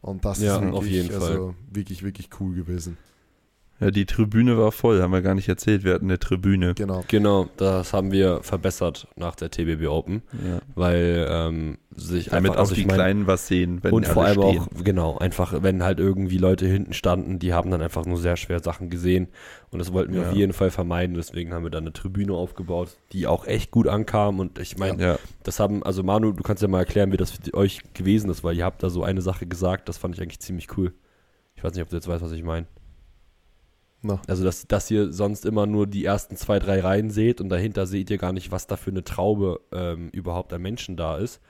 Und 0.00 0.24
das 0.24 0.40
Ja, 0.40 0.56
ist 0.56 0.62
wirklich, 0.62 0.74
auf 0.78 0.86
jeden 0.86 1.10
Fall. 1.10 1.20
also 1.22 1.54
wirklich, 1.70 2.02
wirklich 2.02 2.28
cool 2.40 2.54
gewesen. 2.54 2.96
Ja, 3.78 3.90
die 3.90 4.06
Tribüne 4.06 4.56
war 4.56 4.72
voll, 4.72 5.02
haben 5.02 5.12
wir 5.12 5.20
gar 5.20 5.34
nicht 5.34 5.48
erzählt. 5.50 5.84
Wir 5.84 5.92
hatten 5.92 6.06
eine 6.06 6.18
Tribüne. 6.18 6.72
Genau. 6.74 7.04
Genau, 7.08 7.46
das 7.58 7.92
haben 7.92 8.10
wir 8.10 8.42
verbessert 8.42 9.06
nach 9.16 9.34
der 9.34 9.50
TBB 9.50 9.86
Open, 9.88 10.22
Ja. 10.46 10.60
weil 10.74 11.26
ähm, 11.28 11.76
sich 11.94 12.30
Damit 12.30 12.50
einfach, 12.50 12.54
auch 12.54 12.60
also 12.60 12.74
die 12.74 12.80
ich 12.80 12.86
mein, 12.86 12.96
Kleinen 12.96 13.26
was 13.26 13.48
sehen, 13.48 13.80
wenn 13.82 13.92
und 13.92 14.04
alle 14.06 14.14
vor 14.14 14.24
allem 14.24 14.42
stehen. 14.42 14.60
auch, 14.60 14.68
genau, 14.84 15.18
einfach, 15.18 15.62
wenn 15.62 15.82
halt 15.82 16.00
irgendwie 16.00 16.38
Leute 16.38 16.66
hinten 16.66 16.94
standen, 16.94 17.38
die 17.38 17.52
haben 17.52 17.70
dann 17.70 17.82
einfach 17.82 18.06
nur 18.06 18.16
sehr 18.16 18.36
schwer 18.38 18.60
Sachen 18.62 18.88
gesehen. 18.88 19.28
Und 19.70 19.78
das 19.78 19.92
wollten 19.92 20.14
wir 20.14 20.22
Ja. 20.22 20.30
auf 20.30 20.34
jeden 20.34 20.54
Fall 20.54 20.70
vermeiden. 20.70 21.14
Deswegen 21.14 21.52
haben 21.52 21.64
wir 21.64 21.70
dann 21.70 21.84
eine 21.84 21.92
Tribüne 21.92 22.32
aufgebaut, 22.32 22.96
die 23.12 23.26
auch 23.26 23.46
echt 23.46 23.70
gut 23.72 23.88
ankam. 23.88 24.40
Und 24.40 24.58
ich 24.58 24.78
meine, 24.78 25.02
Ja, 25.02 25.18
das 25.42 25.60
haben, 25.60 25.82
also 25.82 26.02
Manu, 26.02 26.32
du 26.32 26.42
kannst 26.42 26.62
ja 26.62 26.68
mal 26.68 26.78
erklären, 26.78 27.12
wie 27.12 27.18
das 27.18 27.30
für 27.32 27.52
euch 27.52 27.80
gewesen 27.92 28.30
ist, 28.30 28.42
weil 28.42 28.56
ihr 28.56 28.64
habt 28.64 28.82
da 28.82 28.88
so 28.88 29.02
eine 29.02 29.20
Sache 29.20 29.46
gesagt, 29.46 29.90
das 29.90 29.98
fand 29.98 30.14
ich 30.14 30.22
eigentlich 30.22 30.40
ziemlich 30.40 30.68
cool. 30.78 30.94
Ich 31.56 31.62
weiß 31.64 31.74
nicht, 31.74 31.82
ob 31.82 31.90
du 31.90 31.96
jetzt 31.96 32.08
weißt, 32.08 32.22
was 32.24 32.32
ich 32.32 32.42
meine. 32.42 32.66
Na. 34.06 34.20
Also, 34.26 34.44
dass, 34.44 34.66
dass 34.66 34.90
ihr 34.90 35.12
sonst 35.12 35.44
immer 35.44 35.66
nur 35.66 35.86
die 35.86 36.04
ersten 36.04 36.36
zwei, 36.36 36.58
drei 36.58 36.80
Reihen 36.80 37.10
seht 37.10 37.40
und 37.40 37.48
dahinter 37.48 37.86
seht 37.86 38.10
ihr 38.10 38.18
gar 38.18 38.32
nicht, 38.32 38.50
was 38.50 38.66
da 38.66 38.76
für 38.76 38.90
eine 38.90 39.04
Traube 39.04 39.60
ähm, 39.72 40.08
überhaupt 40.10 40.52
an 40.52 40.62
Menschen 40.62 40.96
da 40.96 41.18
ist. 41.18 41.40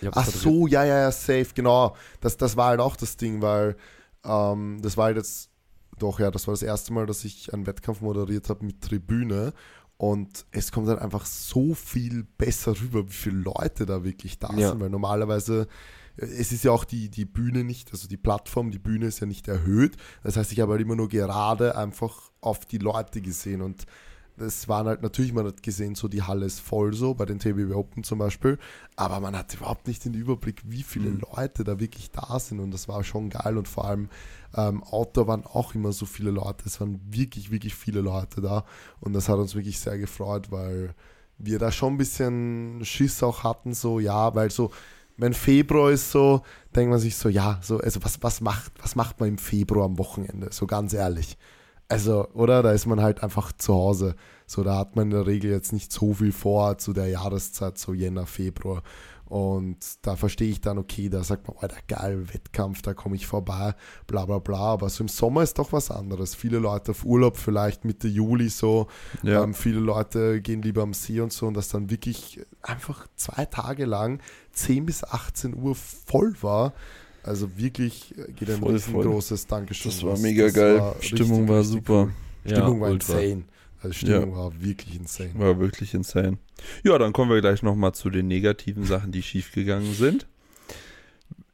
Glaub, 0.00 0.16
Ach 0.16 0.26
so, 0.26 0.66
ja, 0.66 0.84
ja, 0.84 0.98
ja, 1.00 1.12
safe, 1.12 1.48
genau. 1.54 1.94
Das, 2.20 2.36
das 2.36 2.56
war 2.56 2.68
halt 2.68 2.80
auch 2.80 2.96
das 2.96 3.16
Ding, 3.16 3.40
weil 3.42 3.76
ähm, 4.24 4.78
das 4.82 4.96
war 4.96 5.06
halt 5.06 5.16
jetzt, 5.16 5.50
doch, 5.98 6.18
ja, 6.18 6.30
das 6.30 6.46
war 6.46 6.54
das 6.54 6.62
erste 6.62 6.92
Mal, 6.92 7.06
dass 7.06 7.24
ich 7.24 7.52
einen 7.54 7.66
Wettkampf 7.66 8.00
moderiert 8.00 8.48
habe 8.48 8.64
mit 8.64 8.80
Tribüne. 8.80 9.52
Und 9.98 10.44
es 10.50 10.72
kommt 10.72 10.88
halt 10.88 11.00
einfach 11.00 11.24
so 11.24 11.72
viel 11.72 12.24
besser 12.36 12.78
rüber, 12.78 13.08
wie 13.08 13.12
viele 13.12 13.38
Leute 13.38 13.86
da 13.86 14.04
wirklich 14.04 14.38
da 14.38 14.50
Ja. 14.54 14.70
sind, 14.70 14.80
weil 14.80 14.90
normalerweise, 14.90 15.68
es 16.16 16.52
ist 16.52 16.64
ja 16.64 16.72
auch 16.72 16.84
die, 16.84 17.08
die 17.10 17.24
Bühne 17.24 17.64
nicht, 17.64 17.92
also 17.92 18.08
die 18.08 18.16
Plattform, 18.16 18.70
die 18.70 18.78
Bühne 18.78 19.06
ist 19.06 19.20
ja 19.20 19.26
nicht 19.26 19.48
erhöht. 19.48 19.96
Das 20.22 20.36
heißt, 20.36 20.52
ich 20.52 20.60
habe 20.60 20.72
halt 20.72 20.82
immer 20.82 20.96
nur 20.96 21.08
gerade 21.08 21.76
einfach 21.76 22.30
auf 22.40 22.64
die 22.66 22.78
Leute 22.78 23.20
gesehen 23.20 23.62
und 23.62 23.86
das 24.38 24.68
waren 24.68 24.86
halt 24.86 25.00
natürlich, 25.02 25.32
man 25.32 25.46
hat 25.46 25.62
gesehen, 25.62 25.94
so 25.94 26.08
die 26.08 26.22
Halle 26.22 26.44
ist 26.44 26.60
voll 26.60 26.92
so, 26.92 27.14
bei 27.14 27.24
den 27.24 27.38
TBW 27.38 27.72
Open 27.72 28.04
zum 28.04 28.18
Beispiel, 28.18 28.58
aber 28.94 29.18
man 29.20 29.34
hat 29.34 29.54
überhaupt 29.54 29.86
nicht 29.86 30.04
den 30.04 30.12
Überblick, 30.12 30.60
wie 30.66 30.82
viele 30.82 31.08
Mhm. 31.08 31.22
Leute 31.34 31.64
da 31.64 31.80
wirklich 31.80 32.10
da 32.10 32.38
sind 32.38 32.60
und 32.60 32.70
das 32.70 32.86
war 32.86 33.02
schon 33.02 33.30
geil 33.30 33.56
und 33.56 33.66
vor 33.66 33.86
allem 33.86 34.10
ähm, 34.54 34.82
Outdoor 34.84 35.26
waren 35.26 35.46
auch 35.46 35.74
immer 35.74 35.92
so 35.92 36.04
viele 36.04 36.30
Leute, 36.30 36.64
es 36.66 36.80
waren 36.82 37.00
wirklich, 37.10 37.50
wirklich 37.50 37.74
viele 37.74 38.02
Leute 38.02 38.42
da 38.42 38.66
und 39.00 39.14
das 39.14 39.30
hat 39.30 39.38
uns 39.38 39.54
wirklich 39.54 39.80
sehr 39.80 39.96
gefreut, 39.98 40.50
weil 40.50 40.94
wir 41.38 41.58
da 41.58 41.72
schon 41.72 41.94
ein 41.94 41.98
bisschen 41.98 42.80
Schiss 42.84 43.22
auch 43.22 43.42
hatten, 43.42 43.72
so 43.72 44.00
ja, 44.00 44.34
weil 44.34 44.50
so, 44.50 44.70
wenn 45.16 45.34
Februar 45.34 45.90
ist 45.90 46.10
so, 46.10 46.42
denkt 46.74 46.90
man 46.90 46.98
sich 46.98 47.16
so, 47.16 47.28
ja, 47.28 47.58
so, 47.62 47.78
also 47.78 48.02
was, 48.04 48.22
was 48.22 48.40
macht, 48.40 48.72
was 48.82 48.96
macht 48.96 49.20
man 49.20 49.30
im 49.30 49.38
Februar 49.38 49.86
am 49.86 49.98
Wochenende, 49.98 50.48
so 50.50 50.66
ganz 50.66 50.92
ehrlich. 50.92 51.36
Also, 51.88 52.28
oder? 52.34 52.62
Da 52.62 52.72
ist 52.72 52.86
man 52.86 53.00
halt 53.00 53.22
einfach 53.22 53.52
zu 53.52 53.74
Hause. 53.74 54.16
So, 54.46 54.64
da 54.64 54.76
hat 54.78 54.96
man 54.96 55.04
in 55.06 55.10
der 55.10 55.26
Regel 55.26 55.50
jetzt 55.50 55.72
nicht 55.72 55.92
so 55.92 56.14
viel 56.14 56.32
vor 56.32 56.78
zu 56.78 56.92
der 56.92 57.08
Jahreszeit, 57.08 57.78
so 57.78 57.94
Jänner, 57.94 58.26
Februar. 58.26 58.82
Und 59.28 59.76
da 60.02 60.14
verstehe 60.16 60.48
ich 60.50 60.60
dann, 60.60 60.78
okay, 60.78 61.08
da 61.08 61.24
sagt 61.24 61.48
man, 61.48 61.56
Alter, 61.58 61.78
geil, 61.88 62.32
Wettkampf, 62.32 62.82
da 62.82 62.94
komme 62.94 63.16
ich 63.16 63.26
vorbei, 63.26 63.74
bla 64.06 64.24
bla 64.24 64.38
bla. 64.38 64.58
Aber 64.58 64.88
so 64.88 65.02
im 65.02 65.08
Sommer 65.08 65.42
ist 65.42 65.58
doch 65.58 65.72
was 65.72 65.90
anderes. 65.90 66.34
Viele 66.34 66.58
Leute 66.58 66.92
auf 66.92 67.04
Urlaub, 67.04 67.36
vielleicht 67.36 67.84
Mitte 67.84 68.06
Juli 68.08 68.48
so. 68.48 68.86
ja. 69.22 69.42
Ähm, 69.42 69.52
viele 69.54 69.80
Leute 69.80 70.40
gehen 70.40 70.62
lieber 70.62 70.82
am 70.82 70.94
See 70.94 71.20
und 71.20 71.32
so 71.32 71.46
und 71.46 71.54
das 71.54 71.68
dann 71.68 71.90
wirklich 71.90 72.40
einfach 72.62 73.06
zwei 73.16 73.44
Tage 73.46 73.84
lang 73.84 74.20
10 74.52 74.86
bis 74.86 75.02
18 75.04 75.54
Uhr 75.54 75.74
voll 75.74 76.34
war. 76.42 76.72
Also 77.24 77.56
wirklich 77.58 78.16
äh, 78.16 78.30
geht 78.32 78.48
ein 78.50 78.60
Voll, 78.60 78.78
voll. 78.78 78.94
riesengroßes 79.00 79.46
Dankeschön. 79.48 79.90
Das 79.90 80.04
war 80.04 80.16
mega 80.18 80.44
Das 80.44 80.54
geil. 80.54 80.78
war 80.78 80.94
Stimmung 81.00 81.40
richtig, 81.40 81.48
war 81.48 81.64
super. 81.64 82.02
cool. 82.04 82.12
Stimmung 82.52 82.80
war 82.80 82.90
ultra. 82.90 83.18
insane. 83.20 83.44
Also 83.82 83.92
Stimmung 83.92 84.36
war 84.36 84.60
wirklich 84.60 84.96
insane. 84.96 85.32
War 85.34 85.58
wirklich 85.58 85.94
insane. 85.94 86.38
Ja, 86.82 86.98
dann 86.98 87.12
kommen 87.12 87.30
wir 87.30 87.40
gleich 87.40 87.62
nochmal 87.62 87.92
zu 87.92 88.10
den 88.10 88.26
negativen 88.26 88.84
Sachen, 88.84 89.12
die 89.12 89.22
schiefgegangen 89.22 89.92
sind. 89.94 90.26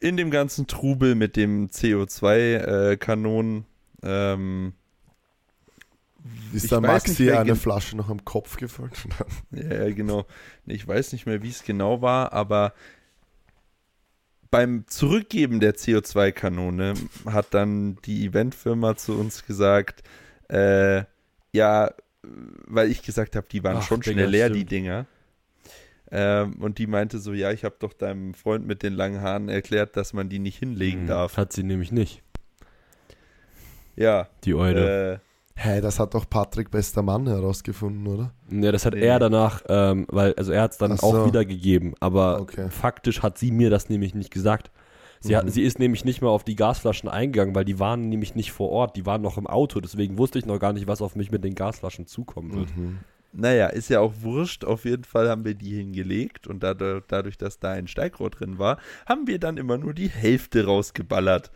In 0.00 0.16
dem 0.16 0.30
ganzen 0.30 0.66
Trubel 0.66 1.14
mit 1.14 1.36
dem 1.36 1.68
CO2-Kanonen. 1.70 3.64
ähm, 4.02 4.72
Ist 6.52 6.72
da 6.72 6.80
Maxi 6.80 7.30
eine 7.30 7.56
Flasche 7.56 7.96
noch 7.96 8.08
am 8.08 8.24
Kopf 8.24 8.56
gefallen? 8.56 8.90
ja, 9.50 9.86
ja, 9.86 9.94
genau. 9.94 10.26
Ich 10.66 10.86
weiß 10.86 11.12
nicht 11.12 11.26
mehr, 11.26 11.42
wie 11.42 11.50
es 11.50 11.64
genau 11.64 12.02
war, 12.02 12.32
aber 12.32 12.72
beim 14.50 14.86
Zurückgeben 14.86 15.60
der 15.60 15.74
CO2-Kanone 15.76 16.94
hat 17.24 17.54
dann 17.54 17.96
die 18.04 18.26
Eventfirma 18.26 18.96
zu 18.96 19.18
uns 19.18 19.46
gesagt, 19.46 20.02
äh, 20.48 21.04
ja, 21.52 21.90
weil 22.66 22.90
ich 22.90 23.02
gesagt 23.02 23.36
habe, 23.36 23.46
die 23.50 23.62
waren 23.64 23.78
Ach, 23.78 23.82
schon 23.82 24.02
schnell 24.02 24.28
leer, 24.30 24.48
die 24.48 24.60
stimmt. 24.60 24.70
Dinger. 24.70 25.06
Ähm, 26.10 26.56
und 26.60 26.78
die 26.78 26.86
meinte 26.86 27.18
so, 27.18 27.32
ja, 27.32 27.52
ich 27.52 27.64
habe 27.64 27.76
doch 27.78 27.92
deinem 27.94 28.34
Freund 28.34 28.66
mit 28.66 28.82
den 28.82 28.92
langen 28.92 29.22
Haaren 29.22 29.48
erklärt, 29.48 29.96
dass 29.96 30.12
man 30.12 30.28
die 30.28 30.38
nicht 30.38 30.58
hinlegen 30.58 31.02
Mhm. 31.02 31.06
darf. 31.06 31.36
Hat 31.36 31.52
sie 31.52 31.62
nämlich 31.62 31.90
nicht, 31.90 32.22
Ja, 33.96 34.28
die 34.44 34.54
Eule. 34.54 35.14
äh, 35.14 35.18
Hä, 35.54 35.80
das 35.82 36.00
hat 36.00 36.14
doch 36.14 36.28
Patrick 36.28 36.70
bester 36.70 37.02
Mann 37.02 37.26
herausgefunden, 37.26 38.06
oder? 38.06 38.32
Ja, 38.50 38.72
das 38.72 38.86
hat 38.86 38.94
Nee. 38.94 39.00
er 39.02 39.18
danach, 39.18 39.62
ähm, 39.68 40.06
weil, 40.08 40.34
also 40.34 40.50
er 40.50 40.62
hat 40.62 40.72
es 40.72 40.78
dann 40.78 40.96
so. 40.96 41.06
auch 41.06 41.26
wiedergegeben, 41.26 41.94
aber 42.00 42.40
Okay. 42.40 42.70
faktisch 42.70 43.22
hat 43.22 43.36
sie 43.36 43.50
mir 43.50 43.68
das 43.68 43.90
nämlich 43.90 44.14
nicht 44.14 44.30
gesagt. 44.30 44.70
Sie, 45.22 45.34
Mhm. 45.36 45.48
sie 45.48 45.62
ist 45.62 45.78
nämlich 45.78 46.04
nicht 46.04 46.20
mal 46.20 46.28
auf 46.30 46.42
die 46.44 46.56
Gasflaschen 46.56 47.08
eingegangen, 47.08 47.54
weil 47.54 47.64
die 47.64 47.78
waren 47.78 48.08
nämlich 48.08 48.34
nicht 48.34 48.50
vor 48.52 48.70
Ort, 48.70 48.96
die 48.96 49.06
waren 49.06 49.22
noch 49.22 49.38
im 49.38 49.46
Auto, 49.46 49.80
deswegen 49.80 50.18
wusste 50.18 50.38
ich 50.38 50.46
noch 50.46 50.58
gar 50.58 50.72
nicht, 50.72 50.88
was 50.88 51.00
auf 51.00 51.14
mich 51.16 51.30
mit 51.30 51.44
den 51.44 51.54
Gasflaschen 51.54 52.06
zukommen 52.06 52.52
wird. 52.54 52.76
Mhm. 52.76 52.98
Naja, 53.34 53.68
ist 53.68 53.88
ja 53.88 54.00
auch 54.00 54.12
wurscht. 54.20 54.64
Auf 54.64 54.84
jeden 54.84 55.04
Fall 55.04 55.30
haben 55.30 55.44
wir 55.46 55.54
die 55.54 55.74
hingelegt 55.76 56.46
und 56.46 56.62
dadurch, 56.62 57.38
dass 57.38 57.58
da 57.58 57.70
ein 57.70 57.86
Steigrohr 57.86 58.28
drin 58.28 58.58
war, 58.58 58.78
haben 59.06 59.26
wir 59.26 59.38
dann 59.38 59.56
immer 59.56 59.78
nur 59.78 59.94
die 59.94 60.10
Hälfte 60.10 60.66
rausgeballert. 60.66 61.50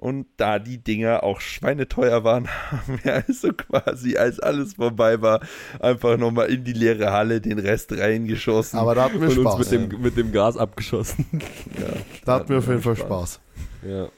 Und 0.00 0.26
da 0.38 0.58
die 0.58 0.78
Dinger 0.78 1.22
auch 1.24 1.42
schweineteuer 1.42 2.24
waren, 2.24 2.48
haben 2.70 2.98
wir 3.02 3.16
also 3.26 3.52
quasi, 3.52 4.16
als 4.16 4.40
alles 4.40 4.72
vorbei 4.74 5.20
war, 5.20 5.40
einfach 5.78 6.16
nochmal 6.16 6.48
in 6.48 6.64
die 6.64 6.72
leere 6.72 7.12
Halle 7.12 7.42
den 7.42 7.58
Rest 7.58 7.92
reingeschossen. 7.92 8.78
Aber 8.78 8.94
da 8.94 9.04
hatten 9.04 9.20
wir 9.20 9.28
Und 9.28 9.34
Spaß. 9.34 9.54
uns 9.56 9.70
mit 9.70 9.92
dem, 9.92 10.00
mit 10.00 10.16
dem 10.16 10.32
Gas 10.32 10.56
abgeschossen. 10.56 11.26
ja, 11.78 11.86
da 12.24 12.34
hatten 12.36 12.48
wir 12.48 12.58
auf 12.58 12.66
jeden 12.68 12.80
Fall 12.80 12.96
Spaß. 12.96 13.40
ja. 13.86 14.08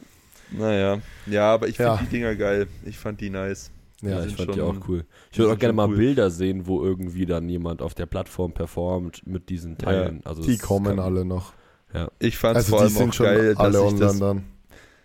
Naja, 0.55 0.99
ja, 1.27 1.55
aber 1.55 1.67
ich 1.67 1.77
finde 1.79 1.93
Ja. 1.93 1.97
die 2.03 2.07
Dinger 2.07 2.37
geil. 2.37 2.69
Ich 2.85 2.99
fand 2.99 3.21
die 3.23 3.31
nice. 3.31 3.71
Ja, 4.03 4.11
Ja, 4.21 4.25
ich 4.27 4.37
fand 4.37 4.51
die 4.55 4.59
schon- 4.61 4.83
auch 4.83 4.89
cool. 4.89 5.05
Ich 5.31 5.37
die 5.37 5.39
würde 5.39 5.55
auch 5.55 5.59
gerne 5.59 5.73
mal 5.73 5.89
cool. 5.89 5.97
Bilder 5.97 6.31
sehen, 6.31 6.67
wo 6.67 6.83
irgendwie 6.85 7.25
dann 7.27 7.49
jemand 7.49 7.81
auf 7.83 7.95
der 7.95 8.05
Plattform 8.07 8.53
performt 8.53 9.27
mit 9.27 9.49
diesen 9.49 9.79
Teilen. 9.79 10.21
Also 10.25 10.43
die 10.43 10.59
kommen 10.59 10.97
kann- 10.97 10.99
alle 11.01 11.25
noch. 11.25 11.55
Ich 12.19 12.37
fand 12.39 12.57
es 12.59 12.67
Also 12.67 12.71
vor 12.71 12.79
die 12.79 12.85
allem 12.85 12.95
sind 12.95 13.09
auch 13.09 13.15
schon 13.15 13.27
geil, 13.27 13.55
dass 13.55 13.59
alle 13.59 13.89
ich, 13.89 13.99
das, 13.99 14.19
dann. 14.19 14.45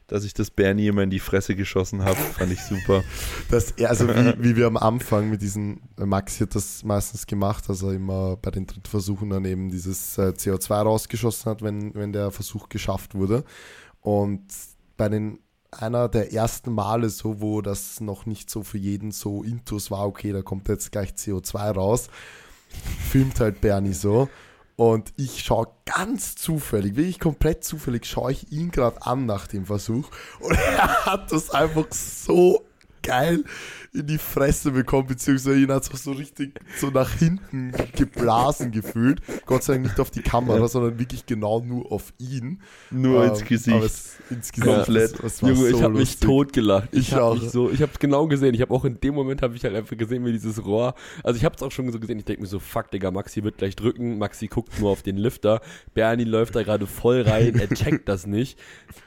Dass 0.07 0.23
ich 0.23 0.33
das 0.33 0.49
Bernie 0.49 0.87
immer 0.87 1.03
in 1.03 1.09
die 1.09 1.19
Fresse 1.19 1.55
geschossen 1.55 2.03
habe. 2.03 2.17
Fand 2.17 2.51
ich 2.51 2.61
super. 2.61 3.03
Das, 3.49 3.77
also 3.77 4.07
wie, 4.09 4.43
wie 4.43 4.55
wir 4.55 4.67
am 4.67 4.77
Anfang 4.77 5.29
mit 5.29 5.41
diesen, 5.41 5.81
Maxi 5.97 6.39
hat 6.39 6.55
das 6.55 6.83
meistens 6.83 7.27
gemacht, 7.27 7.69
dass 7.69 7.81
er 7.81 7.93
immer 7.93 8.35
bei 8.37 8.51
den 8.51 8.67
Drittversuchen 8.67 9.29
dann 9.29 9.45
eben 9.45 9.69
dieses 9.69 10.17
äh, 10.17 10.33
CO2 10.35 10.73
rausgeschossen 10.81 11.49
hat, 11.49 11.61
wenn, 11.61 11.93
wenn 11.93 12.11
der 12.11 12.31
Versuch 12.31 12.67
geschafft 12.69 13.15
wurde. 13.15 13.43
Und 14.01 14.43
bei 14.97 15.09
den 15.09 15.39
einer 15.71 16.07
der 16.07 16.33
ersten 16.33 16.71
Male 16.71 17.09
so, 17.09 17.41
wo 17.41 17.61
das 17.61 17.99
noch 17.99 18.25
nicht 18.25 18.49
so 18.49 18.63
für 18.63 18.77
jeden 18.77 19.11
so 19.11 19.43
intus 19.43 19.91
war, 19.91 20.07
okay, 20.07 20.31
da 20.31 20.41
kommt 20.41 20.69
jetzt 20.69 20.91
gleich 20.91 21.11
CO2 21.11 21.71
raus, 21.73 22.09
filmt 23.09 23.39
halt 23.39 23.61
Bernie 23.61 23.93
so. 23.93 24.29
Und 24.77 25.11
ich 25.17 25.43
schaue 25.43 25.69
ganz 25.85 26.35
zufällig, 26.35 26.95
wirklich 26.95 27.19
komplett 27.19 27.63
zufällig, 27.63 28.05
schaue 28.05 28.31
ich 28.31 28.51
ihn 28.51 28.69
gerade 28.69 29.01
an 29.01 29.25
nach 29.25 29.47
dem 29.47 29.65
Versuch. 29.65 30.07
Und 30.39 30.51
er 30.77 31.05
hat 31.05 31.31
das 31.31 31.49
einfach 31.49 31.87
so 31.91 32.63
geil 33.01 33.43
in 33.93 34.07
die 34.07 34.17
Fresse 34.17 34.71
bekommen, 34.71 35.07
beziehungsweise 35.07 35.59
ihn 35.59 35.71
hat 35.71 35.83
es 35.83 35.91
auch 35.91 35.97
so 35.97 36.11
richtig 36.11 36.59
so 36.79 36.87
nach 36.89 37.11
hinten 37.13 37.71
geblasen 37.95 38.71
gefühlt. 38.71 39.21
Gott 39.45 39.63
sei 39.63 39.73
Dank 39.73 39.85
nicht 39.85 39.99
auf 39.99 40.11
die 40.11 40.21
Kamera, 40.21 40.67
sondern 40.67 40.99
wirklich 40.99 41.25
genau 41.25 41.59
nur 41.61 41.91
auf 41.91 42.13
ihn. 42.17 42.61
Nur 42.91 43.23
Ähm, 43.23 43.29
ins 43.31 43.45
Gesicht. 43.45 43.83
es, 43.83 44.17
ins 44.29 44.51
Gesicht. 44.51 44.75
Komplett. 44.75 45.13
Es, 45.19 45.23
es 45.35 45.41
Junge, 45.41 45.55
so 45.55 45.67
ich 45.67 45.81
habe 45.83 45.93
mich 45.95 46.19
totgelacht. 46.19 46.89
Ich, 46.91 47.07
Ich 47.07 47.13
habe 47.13 47.23
auch. 47.23 47.35
mich 47.41 47.49
so, 47.49 47.69
ich 47.71 47.81
habe 47.81 47.91
es 47.93 47.99
genau 47.99 48.27
gesehen. 48.27 48.53
Ich 48.53 48.61
habe 48.61 48.73
auch 48.73 48.85
in 48.85 48.99
dem 48.99 49.15
Moment 49.15 49.41
habe 49.41 49.55
ich 49.55 49.63
halt 49.63 49.75
einfach 49.75 49.97
gesehen, 49.97 50.25
wie 50.25 50.31
dieses 50.31 50.63
Rohr. 50.65 50.93
Also 51.23 51.37
ich 51.37 51.45
habe 51.45 51.55
es 51.55 51.63
auch 51.63 51.71
schon 51.71 51.91
so 51.91 51.99
gesehen. 51.99 52.19
Ich 52.19 52.25
denke 52.25 52.41
mir 52.41 52.47
so, 52.47 52.59
fuck, 52.59 52.91
Digga, 52.91 53.11
Maxi 53.11 53.43
wird 53.43 53.57
gleich 53.57 53.75
drücken. 53.75 54.17
Maxi 54.17 54.47
guckt 54.47 54.79
nur 54.79 54.89
auf 54.91 55.01
den 55.03 55.17
Lifter. 55.17 55.61
Bernie 55.93 56.23
läuft 56.25 56.55
da 56.55 56.63
gerade 56.63 56.87
voll 56.87 57.21
rein. 57.21 57.55
Er 57.59 57.69
checkt 57.69 58.07
das 58.09 58.25
nicht. 58.27 58.59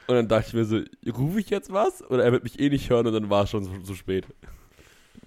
Und 0.07 0.15
dann 0.15 0.27
dachte 0.27 0.47
ich 0.49 0.53
mir 0.53 0.65
so, 0.65 0.79
rufe 1.11 1.39
ich 1.39 1.49
jetzt 1.49 1.71
was? 1.71 2.03
Oder 2.09 2.23
er 2.23 2.31
wird 2.31 2.43
mich 2.43 2.59
eh 2.59 2.69
nicht 2.69 2.89
hören 2.89 3.07
und 3.07 3.13
dann 3.13 3.29
war 3.29 3.43
es 3.43 3.49
schon 3.49 3.63
so, 3.63 3.71
so 3.83 3.93
spät. 3.95 4.25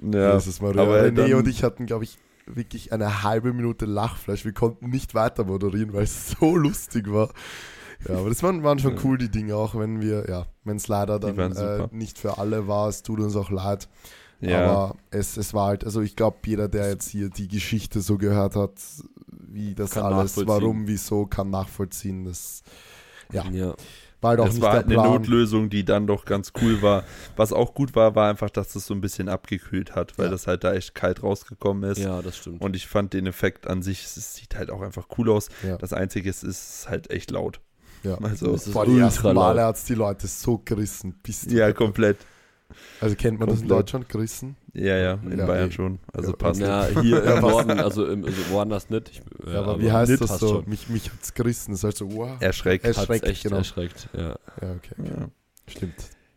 Ja, 0.03 0.33
das 0.33 0.47
ist 0.47 0.61
mal 0.63 0.79
aber 0.79 1.03
René 1.03 1.35
und 1.35 1.49
ich 1.49 1.63
hatten, 1.63 1.87
glaube 1.87 2.05
ich, 2.05 2.19
wirklich 2.47 2.93
eine 2.93 3.23
halbe 3.23 3.53
Minute 3.53 3.87
Lachfleisch. 3.87 4.45
Wir 4.45 4.53
konnten 4.53 4.91
nicht 4.91 5.15
weiter 5.15 5.45
moderieren, 5.45 5.93
weil 5.93 6.05
es 6.05 6.31
so 6.41 6.57
lustig 6.57 7.11
war. 7.13 7.31
Ja, 8.09 8.19
aber 8.19 8.29
das 8.29 8.43
waren, 8.43 8.63
waren 8.63 8.79
schon 8.79 8.97
Ja. 8.97 9.01
cool, 9.05 9.17
die 9.19 9.31
Dinge, 9.31 9.57
auch 9.57 9.75
wenn 9.79 10.01
wir, 10.03 10.29
ja, 10.29 10.47
wenn 10.65 10.77
es 10.77 10.89
leider 10.89 11.19
dann 11.19 11.39
äh, 11.39 11.89
nicht 11.91 12.19
für 12.19 12.39
alle 12.39 12.69
war, 12.69 12.89
es 12.89 13.03
tut 13.03 13.21
uns 13.21 13.35
auch 13.35 13.51
leid. 13.51 13.89
ja. 14.41 14.65
Aber 14.65 14.97
es, 15.11 15.37
es 15.39 15.55
war 15.55 15.69
halt, 15.69 15.85
also 15.85 16.03
ich 16.03 16.17
glaube, 16.17 16.37
jeder, 16.45 16.69
der 16.69 16.89
jetzt 16.91 17.09
hier 17.09 17.31
die 17.31 17.49
Geschichte 17.49 18.01
so 18.01 18.19
gehört 18.19 18.57
hat, 18.57 18.73
wie 19.31 19.75
das 19.75 19.93
Kann 19.93 20.13
alles, 20.13 20.37
warum, 20.47 20.87
wieso, 20.87 21.27
kann 21.27 21.49
nachvollziehen. 21.49 22.25
Das 22.25 22.63
Ja. 23.33 23.45
ja. 23.51 23.75
War 24.25 24.37
das 24.37 24.55
nicht 24.55 24.63
war 24.63 24.71
der 24.71 24.77
halt 24.79 24.87
eine 24.87 24.95
Plan. 24.95 25.11
Notlösung, 25.13 25.71
die 25.71 25.85
dann 25.85 26.07
doch 26.09 26.25
ganz 26.25 26.53
cool 26.61 26.83
war. 26.83 27.05
Was 27.37 27.53
auch 27.53 27.75
gut 27.75 27.95
war, 27.95 28.15
war 28.17 28.29
einfach, 28.29 28.51
dass 28.51 28.73
das 28.73 28.87
so 28.87 28.95
ein 28.95 29.01
bisschen 29.01 29.29
abgekühlt 29.29 29.95
hat, 29.95 30.19
weil 30.19 30.27
Ja. 30.27 30.31
das 30.33 30.47
halt 30.49 30.65
da 30.65 30.73
echt 30.75 30.95
kalt 30.95 31.23
rausgekommen 31.23 31.89
ist. 31.91 31.99
ja, 31.99 32.21
das 32.23 32.37
stimmt. 32.39 32.61
Und 32.61 32.75
ich 32.75 32.87
fand 32.89 33.13
den 33.13 33.27
Effekt 33.27 33.67
an 33.69 33.83
sich, 33.83 34.03
es 34.05 34.35
sieht 34.35 34.57
halt 34.57 34.71
auch 34.71 34.81
einfach 34.83 35.07
cool 35.19 35.31
aus. 35.31 35.49
Ja. 35.67 35.77
Das 35.79 35.93
Einzige 35.93 36.29
ist, 36.29 36.43
es 36.43 36.79
ist 36.81 36.89
halt 36.89 37.11
echt 37.11 37.31
laut. 37.31 37.61
Ja. 38.03 38.19
Also, 38.23 38.53
Es 38.55 38.67
ist 38.67 38.73
Vor 38.73 38.85
die 38.85 38.91
ultra 38.93 39.05
ersten 39.07 39.33
Male 39.35 39.57
laut. 39.61 39.69
hat 39.69 39.77
es 39.77 39.85
die 39.85 39.95
Leute 39.95 40.27
so 40.27 40.59
gerissen. 40.65 41.15
Bis 41.23 41.43
die 41.43 41.55
ja, 41.57 41.73
komplett. 41.73 42.19
Also 43.01 43.17
kennt 43.17 43.39
man 43.39 43.49
das 43.49 43.61
in 43.61 43.69
Komplett. 43.69 43.79
Deutschland, 43.87 44.09
gerissen? 44.09 44.57
Ja, 44.73 44.97
ja, 44.97 45.19
in 45.25 45.39
Ja, 45.39 45.47
Bayern 45.47 45.69
eh. 45.69 45.73
schon. 45.73 45.99
Also 46.13 46.31
Ja, 46.31 46.37
passt. 46.37 46.61
ja, 46.61 46.87
hier 47.01 47.25
Ja, 47.25 47.35
im 47.37 47.41
Norden, 47.43 47.79
also, 47.79 48.07
im, 48.07 48.25
also 48.25 48.37
woanders 48.51 48.89
nicht. 48.91 49.11
Ich, 49.11 49.23
Ja, 49.53 49.61
aber 49.61 49.81
wie 49.81 49.91
heißt 49.93 50.21
das 50.21 50.39
so? 50.41 50.49
schon. 50.57 50.69
Mich, 50.69 50.89
mich 50.89 51.11
hat's 51.13 51.35
gerissen. 51.35 51.73
Das 51.73 51.81
ist 51.81 51.85
halt 51.85 51.97
so, 51.97 52.13
wow. 52.15 52.31
Erschreckt. 52.41 52.85
Es- 52.85 52.97
erschreckt, 52.97 53.25
echt 53.27 53.43
genau. 53.45 53.57
erschreckt, 53.57 54.09
ja. 54.15 54.29
Ja, 54.63 54.73
okay. 54.73 54.95
Ja. 54.99 55.29
Stimmt. 55.69 55.95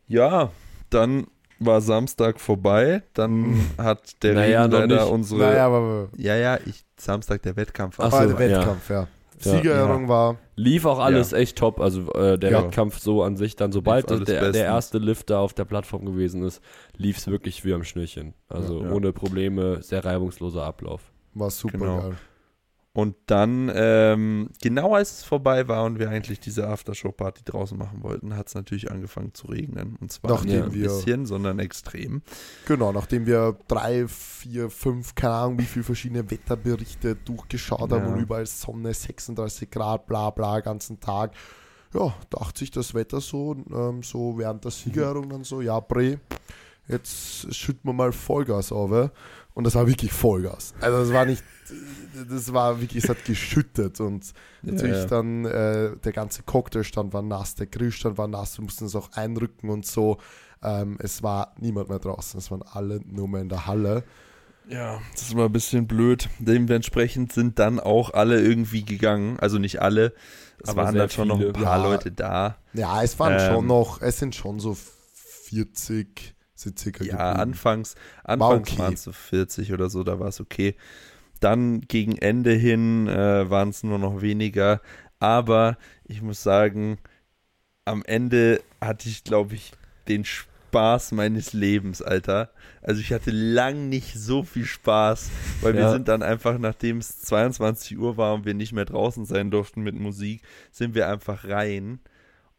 ja, 0.07 0.51
dann 0.89 1.27
war 1.59 1.81
Samstag 1.81 2.39
vorbei. 2.39 3.01
Dann 3.13 3.59
hat 3.77 4.21
der 4.23 4.33
Naja, 4.35 4.61
Regen 4.63 4.73
leider 4.73 4.95
nicht. 5.03 5.11
unsere. 5.11 5.39
Naja, 5.41 5.65
aber 5.67 6.09
Ja, 6.15 6.35
ja, 6.35 6.59
ich, 6.65 6.83
Samstag 6.97 7.41
der 7.41 7.55
Wettkampf. 7.55 7.99
Ach 7.99 8.11
ah, 8.13 8.21
so, 8.23 8.27
der 8.29 8.39
Wettkampf, 8.39 8.89
ja. 8.89 9.07
Ja. 9.39 9.51
Siegerehrung 9.51 10.07
war, 10.07 10.37
Lief 10.55 10.85
auch 10.85 10.99
alles 10.99 11.31
echt 11.33 11.57
top. 11.57 11.79
Also 11.79 12.11
äh, 12.13 12.39
der 12.39 12.51
Ja. 12.51 12.63
Wettkampf 12.63 12.97
so 12.99 13.21
an 13.23 13.37
sich, 13.37 13.55
dann 13.55 13.71
sobald 13.71 14.09
der, 14.09 14.17
bestens. 14.17 14.53
der 14.53 14.65
erste 14.65 14.97
Lifter 14.97 15.39
auf 15.39 15.53
der 15.53 15.65
Plattform 15.65 16.05
gewesen 16.05 16.41
ist, 16.43 16.61
lief 16.95 17.17
es 17.17 17.27
wirklich 17.27 17.63
wie 17.63 17.73
am 17.73 17.83
Schnürchen. 17.83 18.33
Also 18.49 18.81
Ja. 18.83 18.91
ohne 18.91 19.13
Probleme, 19.13 19.81
sehr 19.83 20.03
reibungsloser 20.03 20.63
Ablauf. 20.63 21.11
war 21.35 21.51
super 21.51 21.77
Genau. 21.77 21.99
geil. 21.99 22.15
Und 22.97 23.15
dann, 23.27 23.71
ähm, 23.75 24.49
genau 24.59 24.95
als 24.95 25.19
es 25.19 25.23
vorbei 25.23 25.67
war 25.67 25.83
und 25.83 25.99
wir 25.99 26.09
eigentlich 26.09 26.39
diese 26.39 26.67
Aftershow-Party 26.67 27.43
draußen 27.45 27.77
machen 27.77 28.01
wollten, 28.01 28.35
hat 28.35 28.47
es 28.47 28.55
natürlich 28.55 28.89
angefangen 28.89 29.35
zu 29.35 29.45
regnen. 29.49 29.97
Und 30.01 30.11
zwar 30.11 30.31
Nachdem 30.31 30.49
nicht 30.49 30.63
ein 30.63 30.73
wir- 30.73 30.83
bisschen, 30.87 31.27
sondern 31.27 31.59
extrem. 31.59 32.23
Genau, 32.65 32.91
nachdem 32.91 33.27
wir 33.27 33.55
drei, 33.67 34.07
vier, 34.07 34.71
fünf, 34.71 35.13
keine 35.13 35.33
Ahnung, 35.35 35.59
wie 35.59 35.65
viele 35.65 35.83
verschiedene 35.83 36.31
Wetterberichte 36.31 37.15
durchgeschaut 37.17 37.91
haben 37.91 38.03
Ja. 38.07 38.13
und 38.13 38.19
überall 38.19 38.47
Sonne, 38.47 38.91
36 38.91 39.69
Grad, 39.69 40.07
bla 40.07 40.31
bla, 40.31 40.59
ganzen 40.61 40.99
Tag. 40.99 41.35
Ja, 41.93 42.15
dachte 42.31 42.57
sich 42.57 42.71
das 42.71 42.95
Wetter 42.95 43.21
so, 43.21 43.55
ähm, 43.71 44.01
so 44.01 44.39
während 44.39 44.63
der 44.63 44.71
Siegerehrung 44.71 45.29
dann 45.29 45.43
so, 45.43 45.61
ja, 45.61 45.79
Bre, 45.79 46.19
jetzt 46.87 47.53
schütten 47.53 47.81
wir 47.87 47.93
mal 47.93 48.11
Vollgas 48.11 48.71
auf. 48.71 48.91
äh. 48.91 49.09
Und 49.57 49.63
das 49.63 49.73
war 49.73 49.87
wirklich 49.87 50.11
Vollgas. 50.13 50.75
Also 50.81 50.99
das 50.99 51.11
war 51.11 51.25
nicht, 51.25 51.43
das 52.29 52.53
war 52.53 52.79
wirklich, 52.79 53.03
es 53.03 53.09
hat 53.09 53.25
geschüttet 53.25 53.99
und 53.99 54.31
natürlich 54.61 54.91
Ja, 54.97 54.99
ja. 55.01 55.05
dann 55.07 55.45
äh, 55.45 55.97
der 55.97 56.11
ganze 56.11 56.43
Cocktailstand 56.43 57.11
war 57.11 57.23
nass, 57.23 57.55
der 57.55 57.65
Grillstand 57.65 58.19
war 58.19 58.27
nass, 58.27 58.59
wir 58.59 58.63
mussten 58.65 58.85
es 58.85 58.95
auch 58.95 59.11
einrücken 59.13 59.71
und 59.71 59.83
so. 59.83 60.17
Ähm, 60.61 60.97
es 61.01 61.23
war 61.23 61.55
niemand 61.59 61.89
mehr 61.89 61.97
draußen, 61.97 62.37
es 62.37 62.51
waren 62.51 62.61
alle 62.61 62.99
nur 63.03 63.27
mehr 63.27 63.41
in 63.41 63.49
der 63.49 63.65
Halle. 63.65 64.03
Ja, 64.69 65.01
das 65.13 65.35
war 65.35 65.45
ein 65.45 65.51
bisschen 65.53 65.87
blöd. 65.87 66.29
Dementsprechend 66.37 67.33
sind 67.33 67.57
dann 67.57 67.79
auch 67.79 68.13
alle 68.13 68.39
irgendwie 68.39 68.85
gegangen. 68.85 69.39
Also 69.39 69.57
nicht 69.57 69.81
alle. 69.81 70.13
Es 70.61 70.69
Aber 70.69 70.83
waren 70.83 70.93
dann 70.95 71.09
schon 71.09 71.29
noch 71.29 71.37
viele. 71.37 71.49
ein 71.49 71.53
paar 71.53 71.77
Ja. 71.79 71.83
Leute 71.83 72.11
da. 72.11 72.57
Ja, 72.73 73.01
es 73.01 73.17
waren 73.17 73.33
Ähm, 73.39 73.53
schon 73.53 73.65
noch, 73.65 74.01
es 74.03 74.19
sind 74.19 74.35
schon 74.35 74.59
so 74.59 74.77
40, 75.45 76.35
sind 76.59 76.79
circa 76.79 77.03
Ja, 77.03 77.11
geblieben. 77.31 77.39
anfangs, 77.51 77.95
anfangs 78.23 78.69
okay. 78.71 78.79
waren 78.79 78.93
es 78.95 79.03
so 79.03 79.11
40 79.11 79.73
oder 79.73 79.89
so, 79.89 80.03
da 80.03 80.19
war 80.19 80.27
es 80.29 80.39
okay. 80.41 80.75
Dann 81.39 81.81
gegen 81.81 82.17
Ende 82.17 82.53
hin 82.53 83.07
äh, 83.07 83.49
waren 83.49 83.69
es 83.69 83.83
nur 83.83 83.99
noch 83.99 84.21
weniger. 84.21 84.81
Aber 85.19 85.77
ich 86.05 86.21
muss 86.21 86.43
sagen, 86.43 86.97
am 87.85 88.03
Ende 88.05 88.61
hatte 88.81 89.09
ich, 89.09 89.23
glaube 89.23 89.55
ich, 89.55 89.71
den 90.07 90.25
Spaß 90.25 91.11
meines 91.13 91.53
Lebens, 91.53 92.01
Alter. 92.01 92.51
Also 92.81 93.01
ich 93.01 93.13
hatte 93.13 93.31
lang 93.31 93.89
nicht 93.89 94.13
so 94.15 94.43
viel 94.43 94.65
Spaß, 94.65 95.29
weil 95.61 95.73
wir 95.75 95.81
Ja. 95.83 95.91
sind 95.91 96.07
dann 96.07 96.23
einfach, 96.23 96.57
nachdem 96.57 96.97
es 96.97 97.19
22 97.21 97.97
Uhr 97.97 98.17
war 98.17 98.33
und 98.33 98.45
wir 98.45 98.53
nicht 98.53 98.73
mehr 98.73 98.85
draußen 98.85 99.25
sein 99.25 99.51
durften 99.51 99.81
mit 99.81 99.95
Musik, 99.95 100.41
sind 100.71 100.95
wir 100.95 101.07
einfach 101.07 101.45
rein 101.47 101.99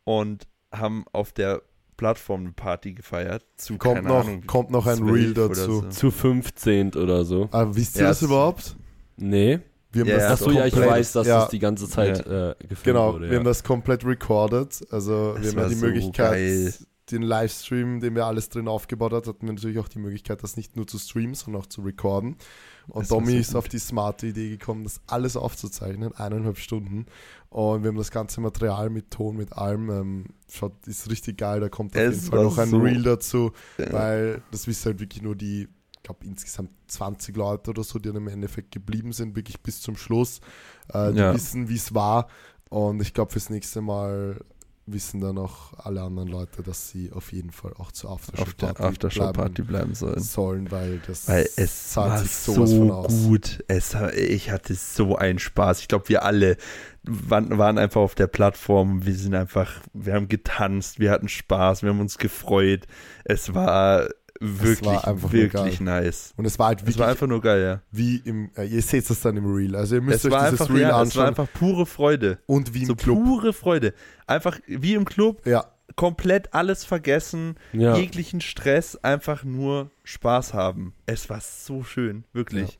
und 0.04 0.46
haben 0.72 1.04
auf 1.12 1.32
der 1.32 1.62
Plattform 1.98 2.40
eine 2.42 2.52
Party 2.52 2.94
gefeiert. 2.94 3.44
Zu, 3.58 3.76
kommt, 3.76 3.96
keine 3.96 4.08
noch, 4.08 4.20
Ahnung, 4.26 4.46
kommt 4.46 4.70
noch 4.70 4.86
ein 4.86 4.96
12 4.96 5.12
Reel 5.14 5.30
oder 5.32 5.48
dazu. 5.48 5.60
so. 5.82 5.88
Zu 5.90 6.10
15 6.10 6.94
oder 6.94 7.26
so. 7.26 7.48
Aber 7.52 7.76
wisst 7.76 7.96
ihr 7.96 8.02
Ja, 8.04 8.08
das 8.08 8.22
überhaupt? 8.22 8.74
Nee. 9.18 9.58
Wir 9.92 10.02
haben 10.02 10.08
Ja, 10.08 10.14
das 10.16 10.22
ja, 10.24 10.32
Achso, 10.32 10.50
ja, 10.52 10.66
ich 10.66 10.76
weiß, 10.76 11.12
dass 11.12 11.26
ja, 11.26 11.40
das 11.40 11.50
die 11.50 11.58
ganze 11.58 11.88
Zeit 11.88 12.20
äh, 12.26 12.54
gefilmt 12.60 12.84
Genau, 12.84 13.12
wurde. 13.14 13.26
wir 13.26 13.32
Ja. 13.32 13.38
haben 13.38 13.44
das 13.44 13.62
komplett 13.64 14.04
recorded. 14.06 14.86
Also 14.90 15.34
Das 15.34 15.42
wir 15.42 15.50
haben 15.50 15.58
ja 15.58 15.68
die 15.68 15.74
so 15.74 15.86
Möglichkeit, 15.86 16.32
geil. 16.32 16.74
den 17.10 17.22
Livestream, 17.22 18.00
den 18.00 18.14
wir 18.14 18.26
alles 18.26 18.48
drin 18.50 18.68
aufgebaut 18.68 19.12
haben, 19.12 19.26
hatten 19.26 19.46
wir 19.46 19.52
natürlich 19.54 19.78
auch 19.78 19.88
die 19.88 19.98
Möglichkeit, 19.98 20.42
das 20.42 20.56
nicht 20.56 20.76
nur 20.76 20.86
zu 20.86 20.98
streamen, 20.98 21.34
sondern 21.34 21.62
auch 21.62 21.66
zu 21.66 21.80
recorden. 21.82 22.36
Und 22.86 23.10
Domi 23.10 23.32
so 23.32 23.38
ist 23.38 23.46
gut. 23.48 23.56
auf 23.56 23.68
die 23.68 23.78
smarte 23.78 24.28
Idee 24.28 24.48
gekommen, 24.50 24.84
das 24.84 25.00
alles 25.06 25.36
aufzuzeichnen, 25.36 26.14
eineinhalb 26.14 26.58
Stunden. 26.58 27.04
Und 27.50 27.82
wir 27.82 27.88
haben 27.88 27.96
das 27.96 28.10
ganze 28.10 28.40
Material 28.42 28.90
mit 28.90 29.10
Ton, 29.10 29.36
mit 29.36 29.52
allem. 29.54 29.88
Ähm, 29.90 30.24
schaut, 30.52 30.86
ist 30.86 31.10
richtig 31.10 31.38
geil. 31.38 31.60
Da 31.60 31.68
kommt 31.68 31.92
auf 31.96 32.00
Es 32.02 32.16
jeden 32.16 32.26
Fall 32.30 32.44
noch 32.44 32.58
ein 32.58 32.68
so- 32.70 32.78
Reel 32.80 33.02
dazu, 33.02 33.52
Ja. 33.78 33.92
weil 33.92 34.42
das 34.50 34.66
wissen 34.66 34.84
halt 34.86 35.00
wirklich 35.00 35.22
nur 35.22 35.34
die, 35.34 35.62
ich 35.96 36.02
glaube 36.02 36.26
insgesamt 36.26 36.70
20 36.88 37.36
Leute 37.36 37.70
oder 37.70 37.82
so, 37.84 37.98
die 37.98 38.08
dann 38.08 38.16
im 38.16 38.28
Endeffekt 38.28 38.70
geblieben 38.72 39.12
sind, 39.12 39.34
wirklich 39.34 39.60
bis 39.62 39.80
zum 39.80 39.96
Schluss. 39.96 40.40
Äh, 40.92 41.12
die 41.12 41.18
Ja. 41.20 41.32
wissen, 41.34 41.68
wie 41.70 41.76
es 41.76 41.94
war. 41.94 42.28
Und 42.68 43.00
ich 43.00 43.14
glaube, 43.14 43.32
fürs 43.32 43.48
nächste 43.48 43.80
Mal 43.80 44.40
wissen 44.92 45.20
dann 45.20 45.38
auch 45.38 45.72
alle 45.78 46.02
anderen 46.02 46.28
Leute, 46.28 46.62
dass 46.62 46.88
sie 46.90 47.12
auf 47.12 47.32
jeden 47.32 47.50
Fall 47.50 47.72
auch 47.78 47.92
zur 47.92 48.10
Aftershow-Party 48.10 48.82
Aftershow-Party 48.82 49.62
bleiben 49.62 49.94
sollen. 49.94 50.20
sollen, 50.20 50.70
weil 50.70 51.00
das 51.06 51.28
Weil 51.28 51.48
es 51.56 51.96
war 51.96 52.18
sich 52.18 52.34
sowas 52.34 52.70
so 52.70 52.78
von 52.78 52.90
aus. 52.90 53.22
gut. 53.24 53.64
Es, 53.68 53.94
ich 54.16 54.50
hatte 54.50 54.74
so 54.74 55.16
einen 55.16 55.38
Spaß. 55.38 55.80
Ich 55.80 55.88
glaube, 55.88 56.08
wir 56.08 56.24
alle 56.24 56.56
waren, 57.02 57.56
waren 57.58 57.78
einfach 57.78 58.00
auf 58.00 58.14
der 58.14 58.26
Plattform. 58.26 59.04
Wir 59.04 59.14
sind 59.14 59.34
einfach, 59.34 59.80
wir 59.92 60.14
haben 60.14 60.28
getanzt, 60.28 60.98
wir 61.00 61.10
hatten 61.10 61.28
Spaß, 61.28 61.82
wir 61.82 61.90
haben 61.90 62.00
uns 62.00 62.18
gefreut. 62.18 62.86
Es 63.24 63.54
war 63.54 64.08
wirklich, 64.40 64.88
einfach 65.04 65.30
nur 65.30 65.32
wirklich 65.32 65.78
geil. 65.78 66.02
nice. 66.02 66.32
Und 66.36 66.44
es 66.44 66.58
war 66.58 66.68
halt 66.68 66.80
Es 66.80 66.84
wirklich 66.86 66.98
war 66.98 67.08
einfach 67.08 67.26
nur 67.26 67.40
geil, 67.40 67.62
ja. 67.62 67.80
wie 67.90 68.16
im, 68.18 68.50
äh, 68.56 68.64
ihr 68.66 68.82
seht 68.82 69.08
es 69.10 69.20
dann 69.20 69.36
im 69.36 69.52
Reel. 69.52 69.74
Also 69.76 69.96
ihr 69.96 70.00
müsst 70.02 70.20
Es 70.20 70.24
euch 70.26 70.32
war, 70.32 70.44
dieses 70.50 70.60
einfach, 70.60 70.74
Reel 70.74 70.82
ja, 70.82 70.88
es 70.88 70.92
war 70.94 71.00
anschauen. 71.00 71.26
einfach 71.26 71.48
pure 71.54 71.86
Freude. 71.86 72.38
und 72.46 72.74
wie 72.74 72.80
im 72.82 72.86
So 72.86 72.94
Club. 72.96 73.22
pure 73.24 73.52
Freude. 73.52 73.94
Einfach 74.26 74.58
wie 74.66 74.94
im 74.94 75.04
Club, 75.04 75.44
Ja, 75.46 75.64
komplett 75.96 76.54
alles 76.54 76.84
vergessen, 76.84 77.56
ja. 77.72 77.96
jeglichen 77.96 78.40
Stress, 78.40 78.96
einfach 78.96 79.42
nur 79.44 79.90
Spaß 80.04 80.54
haben. 80.54 80.94
Es 81.06 81.28
war 81.30 81.40
so 81.40 81.82
schön, 81.82 82.24
wirklich. 82.32 82.78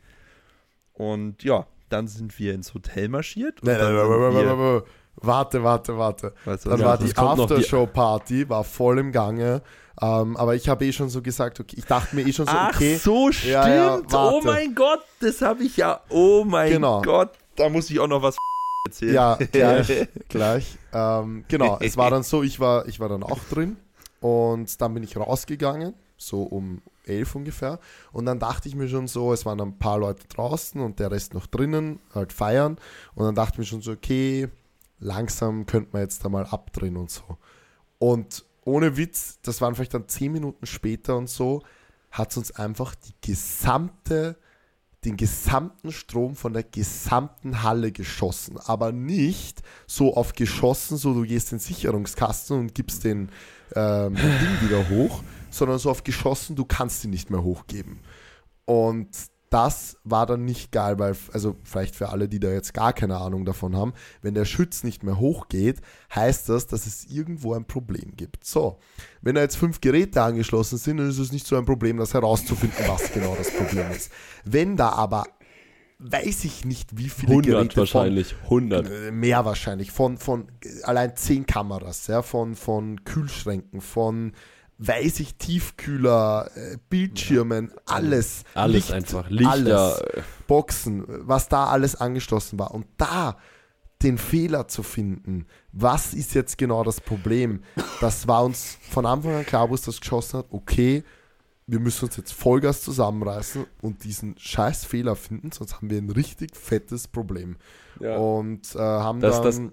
Und 0.93 1.43
ja, 1.45 1.67
dann 1.89 2.07
sind 2.09 2.39
wir 2.39 2.55
ins 2.55 2.75
Hotel 2.75 3.09
marschiert. 3.09 3.63
Und 3.63 3.69
Nein, 3.69 3.79
dann 3.79 3.95
nein, 3.97 4.47
nein. 4.47 4.83
Warte, 5.21 5.65
warte, 5.65 5.99
warte. 5.99 6.33
was 6.45 6.63
Dann 6.63 6.79
Ja, 6.79 6.87
war 6.87 6.99
die- 6.99 7.17
Aftershow-Party, 7.17 8.49
war 8.49 8.63
voll 8.63 8.99
im 8.99 9.11
Gange. 9.11 9.63
Ähm, 10.01 10.37
aber 10.37 10.55
ich 10.55 10.69
habe 10.69 10.85
eh 10.87 10.93
schon 10.93 11.09
so 11.09 11.23
gesagt, 11.23 11.59
okay, 11.59 11.77
ich 11.77 11.85
dachte 11.85 12.15
mir 12.15 12.23
eh 12.23 12.33
schon 12.33 12.47
so, 12.47 12.53
Ach 12.55 12.75
okay. 12.75 12.97
so, 12.97 13.33
stimmt. 13.33 13.53
Ja, 13.53 13.69
ja, 13.75 14.01
oh 14.13 14.41
mein 14.45 14.75
Gott, 14.75 15.01
das 15.21 15.43
habe 15.43 15.65
ich 15.65 15.77
ja. 15.77 16.01
Oh 16.09 16.45
mein 16.45 16.73
Genau. 16.73 17.03
Gott, 17.03 17.31
da 17.57 17.69
muss 17.69 17.91
ich 17.91 17.99
auch 17.99 18.07
noch 18.07 18.23
was 18.23 18.37
erzählen. 18.87 19.15
Ja, 19.15 19.35
gleich, 19.53 20.09
gleich. 20.29 20.79
Ähm, 20.93 21.45
genau, 21.49 21.79
es 21.81 21.97
war 21.97 22.11
dann 22.11 22.23
so, 22.23 22.43
ich 22.43 22.61
war, 22.61 22.87
ich 22.87 23.01
war 23.01 23.09
dann 23.09 23.23
auch 23.25 23.41
drin 23.51 23.77
und 24.21 24.81
dann 24.81 24.95
bin 24.95 25.03
ich 25.03 25.17
rausgegangen, 25.17 25.95
so 26.17 26.43
um 26.43 26.81
elf 27.05 27.35
ungefähr. 27.35 27.81
Und 28.13 28.27
dann 28.27 28.39
dachte 28.39 28.69
ich 28.69 28.77
mir 28.77 28.89
schon 28.89 29.09
so, 29.09 29.33
es 29.33 29.47
waren 29.47 29.61
ein 29.61 29.79
paar 29.79 29.99
Leute 29.99 30.29
draußen 30.29 30.81
und 30.81 31.01
der 31.01 31.11
Rest 31.11 31.35
noch 31.35 31.47
drinnen, 31.47 31.99
halt 32.15 32.33
feiern. 32.33 32.77
Und 33.15 33.25
dann 33.25 33.35
dachte 33.35 33.55
ich 33.55 33.59
mir 33.59 33.65
schon 33.65 33.81
so, 33.81 33.93
okay, 33.93 34.49
langsam 35.01 35.67
könnte 35.67 35.89
man 35.93 36.03
jetzt 36.03 36.25
da 36.25 36.29
mal 36.29 36.45
abdrehen 36.45 36.97
und 36.97 37.11
so. 37.11 37.23
Und 37.99 38.45
ohne 38.69 38.97
Witz, 38.97 39.39
das 39.43 39.61
waren 39.61 39.75
vielleicht 39.75 39.95
dann 39.95 40.09
zehn 40.09 40.31
Minuten 40.31 40.67
später 40.67 41.17
und 41.17 41.29
so, 41.29 41.63
hat 42.11 42.37
uns 42.37 42.53
einfach 42.53 42.95
die 42.95 43.15
gesamte, 43.21 44.37
den 45.05 45.17
gesamten 45.17 45.91
Strom 45.91 46.37
von 46.37 46.53
der 46.53 46.65
gesamten 46.65 47.63
Halle 47.63 47.93
geschossen. 47.93 48.59
Aber 48.59 48.93
nicht 48.93 49.63
so 49.87 50.15
auf 50.15 50.35
geschossen, 50.35 50.99
so 50.99 51.15
du 51.15 51.23
gehst 51.23 51.53
in 51.53 51.59
den 51.59 51.65
Sicherungskasten 51.65 52.59
und 52.59 52.75
gibst 52.75 53.05
den 53.05 53.31
ähm, 53.75 54.15
Ding 54.15 54.69
wieder 54.69 54.89
hoch, 54.91 55.23
sondern 55.51 55.79
so 55.79 55.91
auf 55.91 56.05
geschossen, 56.05 56.57
du 56.57 56.65
kannst 56.65 57.05
ihn 57.05 57.11
nicht 57.11 57.31
mehr 57.31 57.43
hochgeben. 57.43 58.01
Und 58.65 59.09
das 59.51 59.97
war 60.05 60.27
dann 60.27 60.45
nicht 60.45 60.73
geil, 60.73 60.99
weil, 60.99 61.17
also 61.33 61.57
vielleicht 61.65 61.97
für 61.97 62.11
alle, 62.11 62.29
die 62.29 62.41
da 62.41 62.51
jetzt 62.51 62.75
gar 62.75 62.93
keine 62.93 63.17
Ahnung 63.17 63.45
davon 63.45 63.77
haben, 63.77 63.95
wenn 64.21 64.35
der 64.35 64.45
Schütz 64.45 64.85
nicht 64.85 65.03
mehr 65.03 65.19
hochgeht, 65.19 65.81
heißt 66.15 66.49
das, 66.49 66.67
dass 66.67 66.87
es 66.87 67.07
irgendwo 67.07 67.55
ein 67.55 67.67
Problem 67.67 68.15
gibt. 68.17 68.45
So, 68.45 68.79
wenn 69.23 69.35
da 69.35 69.41
jetzt 69.41 69.57
fünf 69.57 69.81
Geräte 69.81 70.23
angeschlossen 70.23 70.79
sind, 70.79 70.99
dann 70.99 71.09
ist 71.09 71.19
es 71.19 71.33
nicht 71.33 71.47
so 71.47 71.57
ein 71.57 71.65
Problem, 71.65 71.97
das 71.97 72.15
herauszufinden, 72.15 72.85
was 72.87 73.13
genau 73.13 73.35
das 73.37 73.51
Problem 73.51 73.91
ist. 73.91 74.11
Wenn 74.45 74.77
da 74.77 74.91
aber, 74.91 75.25
weiß 75.99 76.45
ich 76.45 76.65
nicht, 76.65 76.99
wie 76.99 77.09
viele 77.09 77.33
100 77.33 77.51
Geräte 77.51 77.75
von, 77.75 77.81
wahrscheinlich, 77.81 78.35
100. 78.45 78.91
äh, 78.91 79.11
mehr 79.11 79.45
wahrscheinlich, 79.45 79.93
von, 79.93 80.19
von 80.19 80.49
allein 80.83 81.17
zehn 81.17 81.47
Kameras, 81.47 82.07
ja, 82.07 82.23
von, 82.23 82.55
von 82.55 83.05
Kühlschränken, 83.05 83.81
von, 83.81 84.33
weiß 84.79 85.21
ich, 85.21 85.35
Tiefkühler, 85.37 86.51
äh, 86.55 86.77
Bildschirmen, 86.89 87.73
alles. 87.87 88.45
Alles 88.55 88.75
Licht, 88.75 88.93
einfach. 88.93 89.29
Lichter. 89.29 89.51
Alles. 89.51 90.03
Boxen, 90.47 91.05
was 91.09 91.49
da 91.49 91.67
alles 91.67 91.97
angeschlossen 91.97 92.59
war. 92.59 92.73
Und 92.73 92.87
da 92.97 93.37
den 94.03 94.17
Fehler 94.19 94.69
zu 94.69 94.85
finden, 94.85 95.47
was 95.73 96.15
ist 96.15 96.33
jetzt 96.35 96.57
genau 96.59 96.85
das 96.85 97.01
Problem, 97.01 97.63
das 98.01 98.29
war 98.29 98.45
uns 98.45 98.79
von 98.91 99.05
Anfang 99.07 99.35
an 99.35 99.45
klar, 99.45 99.69
wo 99.69 99.75
es 99.75 99.83
das 99.83 100.01
geschossen 100.01 100.39
hat, 100.39 100.47
okay, 100.51 101.03
wir 101.67 101.81
müssen 101.81 102.05
uns 102.07 102.17
jetzt 102.17 102.33
Vollgas 102.33 102.83
zusammenreißen 102.83 103.67
und 103.83 104.05
diesen 104.05 104.39
scheiß 104.39 104.85
Fehler 104.85 105.17
finden, 105.17 105.51
sonst 105.51 105.75
haben 105.75 105.91
wir 105.91 105.99
ein 105.99 106.11
richtig 106.11 106.57
fettes 106.57 107.09
Problem. 107.09 107.57
Ja. 108.01 108.17
Und 108.17 108.75
äh, 108.77 108.79
haben 108.79 109.19
Das- 109.21 109.43
das- 109.43 109.57
dann... 109.57 109.73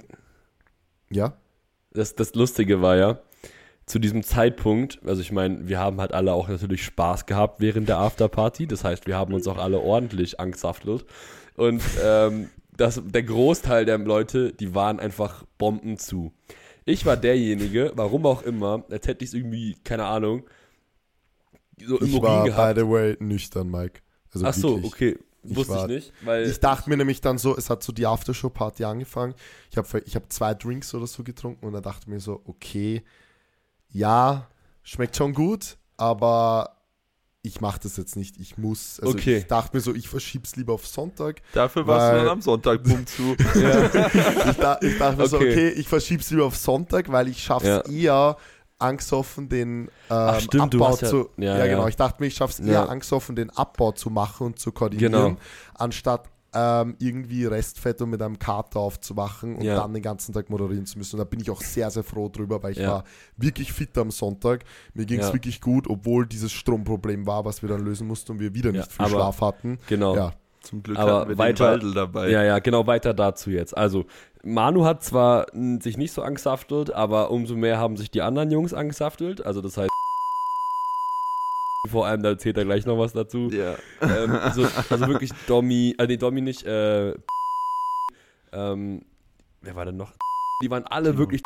ja? 1.12 1.38
das, 1.92 2.16
das 2.16 2.34
Lustige 2.34 2.82
war 2.82 2.98
ja, 2.98 3.20
zu 3.86 4.00
diesem 4.00 4.24
Zeitpunkt, 4.24 5.00
also 5.06 5.22
ich 5.22 5.32
meine, 5.32 5.68
wir 5.68 5.80
haben 5.80 6.02
halt 6.02 6.12
alle 6.12 6.34
auch 6.34 6.48
natürlich 6.48 6.84
Spaß 6.84 7.26
gehabt 7.28 7.62
während 7.62 7.88
der 7.88 8.00
Afterparty. 8.00 8.66
Das 8.68 8.84
heißt, 8.84 9.06
wir 9.06 9.16
haben 9.16 9.34
uns 9.34 9.48
auch 9.48 9.58
alle 9.60 9.80
ordentlich 9.80 10.40
angesaftelt. 10.40 11.06
Und 11.56 11.82
ähm, 12.04 12.50
das, 12.76 13.02
der 13.06 13.24
Großteil 13.24 13.86
der 13.86 14.00
Leute, 14.00 14.52
die 14.54 14.74
waren 14.74 15.00
einfach 15.00 15.44
Bomben 15.60 15.98
zu. 15.98 16.34
Ich 16.84 17.06
war 17.06 17.16
derjenige, 17.16 17.92
warum 17.96 18.26
auch 18.26 18.42
immer, 18.42 18.84
als 18.90 19.08
hätte 19.08 19.24
ich 19.24 19.30
es 19.30 19.34
irgendwie, 19.36 19.76
keine 19.84 20.06
Ahnung, 20.06 20.44
so 21.86 22.00
im 22.00 22.08
Ich 22.08 22.14
Urin 22.14 22.24
war, 22.24 22.44
by 22.44 22.50
gehabt. 22.50 22.80
the 22.80 22.88
way, 22.88 23.18
nüchtern, 23.20 23.70
Mike. 23.70 24.02
Also 24.34 24.46
Ach 24.46 24.54
so, 24.54 24.70
wirklich. 24.84 24.94
okay. 24.94 25.20
Ich 25.48 25.56
Wusste 25.56 25.74
ich 25.74 25.78
war- 25.80 25.88
nicht, 25.88 26.14
weil 26.24 26.46
Ich 26.50 26.60
dachte 26.60 26.90
mir 26.90 26.98
nämlich 26.98 27.22
dann 27.22 27.38
so, 27.38 27.56
es 27.56 27.70
hat 27.70 27.84
so 27.84 27.94
die 27.94 28.08
Aftershow-Party 28.08 28.84
angefangen. 28.84 29.36
Ich 29.70 29.78
habe 29.78 30.02
ich 30.04 30.16
hab 30.16 30.32
zwei 30.34 30.56
Drinks 30.56 30.94
oder 30.96 31.06
so 31.06 31.24
getrunken 31.24 31.68
und 31.68 31.74
dann 31.74 31.84
dachte 31.84 32.02
ich 32.02 32.08
mir 32.08 32.20
so, 32.20 32.42
okay, 32.46 33.04
ja, 33.90 34.48
schmeckt 34.84 35.16
schon 35.16 35.34
gut, 35.34 35.78
aber 35.98 36.72
ich 37.42 37.62
mache 37.62 37.80
das 37.84 37.96
jetzt 37.98 38.16
nicht. 38.16 38.38
Ich 38.40 38.58
muss, 38.58 39.00
also 39.00 39.14
Okay. 39.14 39.38
ich 39.38 39.48
dachte 39.48 39.76
mir 39.78 39.82
so, 39.82 39.94
ich 39.94 40.10
verschieb's 40.10 40.56
lieber 40.56 40.74
auf 40.74 40.88
Sonntag. 40.88 41.42
Dafür 41.54 41.86
warst 41.86 42.08
Weil- 42.08 42.14
du 42.14 42.26
dann 42.26 42.30
am 42.34 42.42
Sonntag 42.42 42.84
bumm 42.84 43.06
zu. 43.06 43.36
Ich, 44.50 44.58
da, 44.58 44.80
ich 44.82 44.98
dachte 44.98 45.18
mir 45.22 45.28
so, 45.28 45.38
Okay. 45.38 45.52
okay, 45.52 45.70
ich 45.70 45.88
verschieb's 45.88 46.32
lieber 46.32 46.46
auf 46.46 46.58
Sonntag, 46.58 47.12
weil 47.12 47.28
ich 47.28 47.42
schaff's 47.44 47.66
Ja. 47.66 47.82
eher 47.82 48.38
angesoffen, 48.80 49.48
den 49.48 49.90
ähm, 50.10 50.40
stimmt, 50.42 50.74
du 50.74 50.78
Abbau 50.80 50.88
hast 50.90 51.02
ja- 51.04 51.08
zu. 51.10 51.30
ja, 51.38 51.44
Ja, 51.54 51.58
ja. 51.60 51.68
genau. 51.68 51.88
Ich 51.88 51.96
dachte 51.96 52.22
mir, 52.22 52.28
ich 52.28 52.36
schaff's 52.36 52.60
eher 52.60 52.74
Ja. 52.74 52.86
angesoffen, 52.86 53.36
den 53.36 53.50
Abbau 53.52 53.92
zu 53.94 54.10
machen 54.10 54.48
und 54.48 54.60
zu 54.60 54.72
koordinieren, 54.72 55.12
Genau. 55.14 55.36
anstatt 55.76 56.30
ähm, 56.56 56.96
irgendwie 57.00 57.46
Restfett 57.46 58.02
und 58.02 58.10
mit 58.12 58.22
einem 58.22 58.40
Kater 58.40 58.80
aufzuwachen 58.80 59.56
und 59.58 59.64
Ja. 59.64 59.76
dann 59.76 59.94
den 59.94 60.02
ganzen 60.02 60.34
Tag 60.34 60.50
moderieren 60.50 60.86
zu 60.86 60.98
müssen. 60.98 61.16
Und 61.16 61.20
da 61.20 61.26
bin 61.26 61.40
ich 61.40 61.52
auch 61.52 61.62
sehr, 61.62 61.92
sehr 61.92 62.04
froh 62.04 62.30
drüber, 62.30 62.64
weil 62.64 62.72
ich 62.72 62.78
Ja. 62.80 62.90
war 62.92 63.04
wirklich 63.38 63.74
fit 63.74 63.98
am 63.98 64.12
Sonntag. 64.12 64.64
Mir 64.94 65.06
ging's 65.06 65.28
Ja. 65.28 65.34
wirklich 65.34 65.62
gut, 65.62 65.88
obwohl 65.90 66.26
dieses 66.26 66.52
Stromproblem 66.52 67.28
war, 67.28 67.46
was 67.46 67.62
wir 67.62 67.70
dann 67.70 67.84
lösen 67.84 68.08
mussten 68.08 68.32
und 68.34 68.40
wir 68.40 68.54
wieder 68.56 68.72
Ja, 68.72 68.78
nicht 68.82 68.92
viel 68.92 69.06
aber- 69.06 69.16
Schlaf 69.16 69.42
hatten. 69.42 69.80
genau. 69.88 70.16
Ja, 70.16 70.32
Zum 70.62 70.82
Glück 70.82 70.98
Aber 70.98 71.20
hatten 71.20 71.30
wir 71.30 71.38
weiter- 71.38 71.78
den 71.78 71.84
Waldl 71.84 71.94
dabei. 71.94 72.30
Ja, 72.32 72.44
ja, 72.44 72.58
genau, 72.58 72.88
weiter 72.88 73.14
dazu 73.14 73.52
jetzt. 73.52 73.78
Also, 73.78 74.06
Manu 74.44 74.84
hat 74.84 75.04
zwar 75.04 75.46
sich 75.80 75.96
nicht 75.96 76.12
so 76.12 76.24
angesaftelt, 76.24 76.92
aber 76.92 77.30
umso 77.30 77.56
mehr 77.56 77.78
haben 77.78 77.98
sich 77.98 78.10
die 78.10 78.24
anderen 78.24 78.50
Jungs 78.50 78.74
angesaftelt. 78.74 79.46
Also, 79.46 79.62
das 79.62 79.78
heißt, 79.78 79.92
vor 81.88 82.06
allem, 82.08 82.24
da 82.24 82.30
erzählt 82.30 82.58
er 82.58 82.66
gleich 82.66 82.86
noch 82.86 82.98
was 82.98 83.14
dazu. 83.14 83.50
Ja. 83.52 83.76
ähm, 84.02 84.32
also, 84.32 84.68
also 84.90 85.08
wirklich 85.08 85.32
Domi, 85.48 85.96
äh, 85.98 86.08
nee, 86.08 86.18
Domi 86.18 86.42
nicht, 86.42 86.64
äh, 86.66 87.14
ähm, 88.54 89.02
wer 89.62 89.76
war 89.76 89.86
denn 89.86 89.98
noch? 89.98 90.12
Die 90.64 90.70
waren 90.70 90.84
alle 90.86 91.18
wirklich 91.18 91.42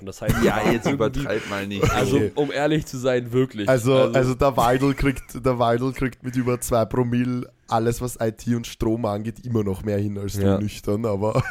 und 0.00 0.06
das 0.06 0.22
heißt, 0.22 0.34
Ja, 0.42 0.70
jetzt 0.70 0.88
übertreib 0.88 1.48
mal 1.50 1.66
nicht. 1.66 1.90
Also, 1.94 2.16
Okay. 2.16 2.32
um 2.34 2.50
ehrlich 2.50 2.86
zu 2.86 2.96
sein, 2.98 3.32
wirklich. 3.32 3.68
Also, 3.68 3.94
also, 3.94 4.34
der 4.34 4.56
Weidel 4.56 4.94
kriegt, 4.94 5.44
der 5.44 5.58
Weidel 5.58 5.92
kriegt 5.92 6.22
mit 6.22 6.36
über 6.36 6.58
zwei 6.60 6.86
Promille 6.86 7.50
alles, 7.68 8.00
was 8.00 8.16
IT 8.20 8.46
und 8.48 8.66
Strom 8.66 9.04
angeht, 9.04 9.44
immer 9.44 9.62
noch 9.62 9.84
mehr 9.84 9.98
hin 9.98 10.16
als 10.18 10.34
Ja. 10.38 10.56
du 10.56 10.62
nüchtern, 10.62 11.04
aber 11.04 11.42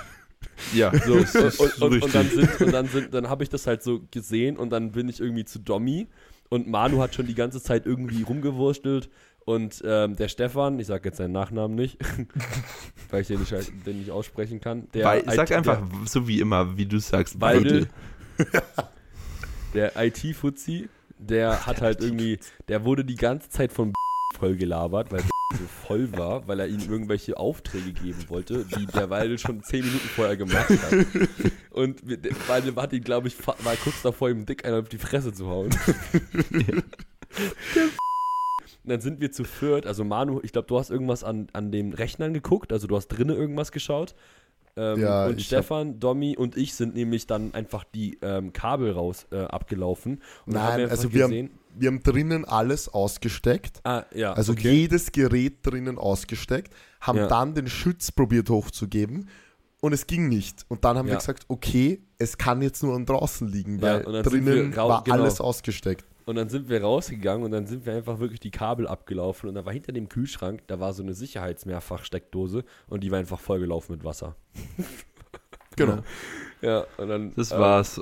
ja, 0.74 0.91
So, 1.05 1.14
und, 1.14 1.60
und, 1.60 1.82
und 1.82 1.93
richtig. 1.93 2.12
dann 2.12 2.30
sind, 2.30 2.62
und 2.62 2.72
dann 2.74 2.88
sind, 2.89 3.14
dann 3.14 3.30
habe 3.30 3.43
ich 3.43 3.49
das 3.49 3.68
halt 3.68 3.84
so 3.84 4.01
gesehen 4.12 4.57
und 4.57 4.72
dann 4.72 4.91
bin 4.91 5.07
ich 5.10 5.20
irgendwie 5.20 5.45
zu 5.45 5.60
Dommy 5.60 6.07
und 6.49 6.67
Manu 6.67 6.99
hat 6.99 7.15
schon 7.15 7.27
die 7.27 7.35
ganze 7.35 7.61
Zeit 7.61 7.85
irgendwie 7.85 8.23
rumgewurstelt 8.23 9.09
und 9.45 9.81
ähm, 9.85 10.15
der 10.15 10.27
Stefan, 10.27 10.79
ich 10.79 10.87
sage 10.87 11.09
jetzt 11.09 11.17
seinen 11.17 11.31
Nachnamen 11.31 11.75
nicht, 11.75 11.97
weil 13.09 13.21
ich 13.21 13.27
den 13.27 13.39
nicht, 13.39 13.51
den 13.85 13.99
nicht 13.99 14.11
aussprechen 14.11 14.61
kann. 14.61 14.87
Der 14.93 15.05
Weil, 15.05 15.23
sag 15.31 15.51
einfach 15.51 15.81
so 16.05 16.27
wie 16.27 16.39
immer, 16.39 16.77
wie 16.77 16.85
du 16.85 16.99
sagst. 16.99 17.41
Weidel, 17.41 17.87
der 19.73 19.93
IT-Fuzzi, 19.95 20.89
der 21.17 21.65
hat 21.65 21.81
halt 21.81 22.01
irgendwie, 22.01 22.37
der 22.67 22.85
wurde 22.85 23.03
die 23.03 23.15
ganze 23.15 23.49
Zeit 23.49 23.71
von 23.71 23.93
voll 24.37 24.55
gelabert, 24.55 25.11
weil 25.11 25.23
so 25.51 25.65
voll 25.87 26.11
war, 26.15 26.47
weil 26.47 26.59
er 26.59 26.67
ihm 26.67 26.81
irgendwelche 26.81 27.37
Aufträge 27.37 27.91
geben 27.91 28.25
wollte, 28.27 28.65
die 28.65 28.85
der 28.85 29.09
Weidel 29.09 29.39
schon 29.39 29.63
zehn 29.63 29.83
Minuten 29.83 30.07
vorher 30.07 30.37
gemacht 30.37 30.69
hat. 30.69 30.93
Und 31.71 32.01
Weidel 32.47 32.75
hat 32.75 32.93
ihn, 32.93 33.03
glaube 33.03 33.29
ich, 33.29 33.47
war 33.47 33.75
kurz 33.83 34.01
davor, 34.03 34.29
ihm 34.29 34.45
dick 34.45 34.65
einer 34.65 34.79
auf 34.79 34.89
die 34.89 34.99
Fresse 34.99 35.33
zu 35.33 35.47
hauen. 35.47 35.71
Und 38.83 38.89
dann 38.93 39.01
sind 39.01 39.21
wir 39.21 39.31
zu 39.31 39.43
viert, 39.43 39.85
also 39.85 40.03
Manu, 40.03 40.39
ich 40.43 40.51
glaube, 40.51 40.67
du 40.67 40.77
hast 40.77 40.89
irgendwas 40.89 41.23
an, 41.23 41.47
an 41.53 41.71
den 41.71 41.93
Rechnern 41.93 42.33
geguckt, 42.33 42.71
also 42.71 42.87
du 42.87 42.95
hast 42.95 43.07
drinnen 43.07 43.35
irgendwas 43.35 43.71
geschaut. 43.71 44.15
Ähm, 44.80 45.01
Ja, 45.01 45.25
und 45.27 45.41
Stefan, 45.41 45.99
Domi 45.99 46.38
und 46.38 46.55
ich 46.55 46.73
sind 46.73 46.95
nämlich 46.95 47.27
dann 47.27 47.53
einfach 47.53 47.84
die 47.84 48.17
ähm, 48.21 48.53
Kabel 48.53 48.91
raus 48.91 49.27
äh, 49.32 49.39
abgelaufen. 49.41 50.21
Und 50.45 50.53
Nein, 50.53 50.82
einfach 50.82 50.91
also 50.91 51.11
wir 51.13 51.23
gesehen, 51.27 51.49
haben, 51.49 51.59
wir 51.82 51.88
haben 51.89 52.03
drinnen 52.03 52.45
alles 52.45 52.88
ausgesteckt. 52.89 53.82
ah, 53.84 54.03
ja, 54.13 54.34
Also 54.34 54.53
okay. 54.53 54.71
jedes 54.71 55.11
Gerät 55.11 55.57
drinnen 55.65 55.97
ausgesteckt, 55.97 56.73
haben 57.01 57.17
Ja. 57.17 57.27
dann 57.27 57.53
den 57.55 57.67
Schütz 57.67 58.11
probiert 58.11 58.49
hochzugeben 58.49 59.27
und 59.82 59.93
es 59.93 60.07
ging 60.07 60.30
nicht. 60.30 60.65
Und 60.69 60.86
dann 60.86 60.97
haben 60.97 61.07
wir 61.07 61.13
Ja. 61.13 61.19
gesagt, 61.19 61.43
okay, 61.49 62.01
es 62.17 62.38
kann 62.38 62.61
jetzt 62.61 62.82
nur 62.84 62.95
an 62.95 63.05
draußen 63.05 63.47
liegen, 63.47 63.82
weil 63.82 64.03
drinnen 64.23 64.71
wir 64.73 64.75
war 64.77 65.03
genau. 65.03 65.17
alles 65.17 65.41
ausgesteckt. 65.41 66.05
Und 66.30 66.36
dann 66.36 66.47
sind 66.47 66.69
wir 66.69 66.84
rausgegangen 66.84 67.43
und 67.43 67.49
dann 67.49 67.65
sind 67.65 67.88
wir 67.88 67.95
einfach 67.95 68.19
wirklich 68.19 68.39
die 68.39 68.51
Kabel 68.51 68.88
abgelaufen 68.88 69.49
und 69.49 69.55
da 69.55 69.65
war 69.65 69.73
hinter 69.73 69.93
dem 69.93 70.09
Kühlschrank, 70.09 70.61
da 70.67 70.80
war 70.80 70.93
so 70.93 71.01
eine 71.01 71.15
Sicherheitsmehrfachsteckdose 71.15 72.65
und 72.86 73.03
die 73.03 73.09
war 73.09 73.17
einfach 73.17 73.39
vollgelaufen 73.39 73.95
mit 73.95 74.05
Wasser. 74.05 74.36
Genau. 75.75 76.03
Ja, 76.61 76.86
und 76.97 77.07
dann. 77.07 77.34
Das 77.36 77.51
ähm, 77.51 77.59
war's. 77.59 78.01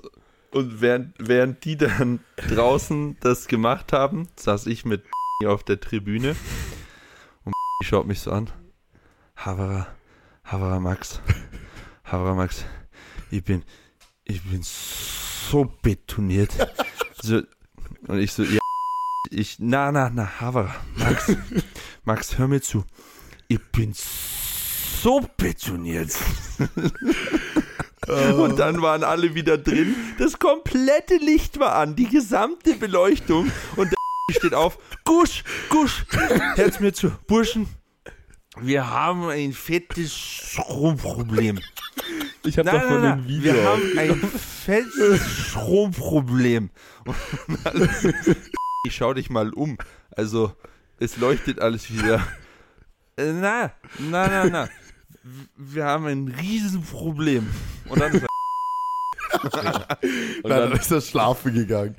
Und 0.51 0.81
während, 0.81 1.13
während 1.19 1.63
die 1.63 1.77
dann 1.77 2.19
draußen 2.49 3.15
das 3.21 3.47
gemacht 3.47 3.93
haben, 3.93 4.27
saß 4.35 4.65
ich 4.67 4.83
mit 4.83 5.03
auf 5.45 5.63
der 5.63 5.79
Tribüne 5.79 6.35
und 7.45 7.53
schaut 7.83 8.07
mich 8.07 8.19
so 8.19 8.31
an. 8.31 8.49
Havara, 9.37 9.87
Havara 10.43 10.81
Max, 10.81 11.21
Havara 12.03 12.35
Max, 12.35 12.65
ich 13.31 13.43
bin, 13.45 13.63
ich 14.25 14.41
bin 14.43 14.61
so 14.63 15.71
betoniert. 15.81 16.51
So, 17.21 17.41
und 18.07 18.19
ich 18.19 18.31
so, 18.33 18.43
ja, 18.43 18.59
ich, 19.29 19.57
na, 19.59 19.91
na, 19.91 20.09
na, 20.09 20.39
Havara, 20.39 20.75
Max, 20.95 21.35
Max, 22.05 22.37
hör 22.37 22.47
mir 22.47 22.61
zu. 22.61 22.85
Ich 23.47 23.59
bin 23.71 23.93
so 23.93 25.21
betoniert. 25.37 26.11
Und 28.07 28.57
dann 28.57 28.81
waren 28.81 29.03
alle 29.03 29.35
wieder 29.35 29.57
drin. 29.57 29.95
Das 30.17 30.39
komplette 30.39 31.17
Licht 31.17 31.59
war 31.59 31.75
an, 31.75 31.95
die 31.95 32.07
gesamte 32.07 32.75
Beleuchtung. 32.75 33.51
Und 33.75 33.91
der 33.91 33.97
steht 34.37 34.53
auf. 34.53 34.77
Gusch, 35.03 35.43
Gusch, 35.69 36.05
hört's 36.55 36.79
mir 36.79 36.93
zu. 36.93 37.11
Burschen, 37.27 37.67
wir 38.61 38.89
haben 38.89 39.27
ein 39.29 39.53
fettes 39.53 40.13
Stromproblem. 40.15 41.59
Ich 42.43 42.57
habe 42.57 42.69
doch 42.71 42.81
von 42.81 43.01
nein, 43.01 43.17
dem 43.19 43.27
Video. 43.27 43.53
Wir 43.53 43.63
haben 43.65 43.97
ein 43.97 44.15
fettes 44.15 45.21
Stromproblem. 45.49 46.69
Ich 48.85 48.95
schau 48.95 49.13
dich 49.13 49.29
mal 49.29 49.53
um. 49.53 49.77
Also, 50.11 50.53
es 50.99 51.17
leuchtet 51.17 51.59
alles 51.59 51.91
wieder. 51.91 52.25
Äh, 53.17 53.33
Na, 53.33 53.71
na, 53.99 54.27
na, 54.27 54.45
na. 54.45 54.69
Wir 55.57 55.85
haben 55.85 56.05
ein 56.05 56.27
Riesenproblem. 56.29 57.47
Und 57.89 57.99
dann 57.99 58.13
ist 58.13 58.23
er, 58.23 58.27
und 59.43 59.53
dann, 60.49 60.69
dann 60.69 60.71
ist 60.71 60.89
er 60.91 61.01
schlafen 61.01 61.53
gegangen. 61.53 61.95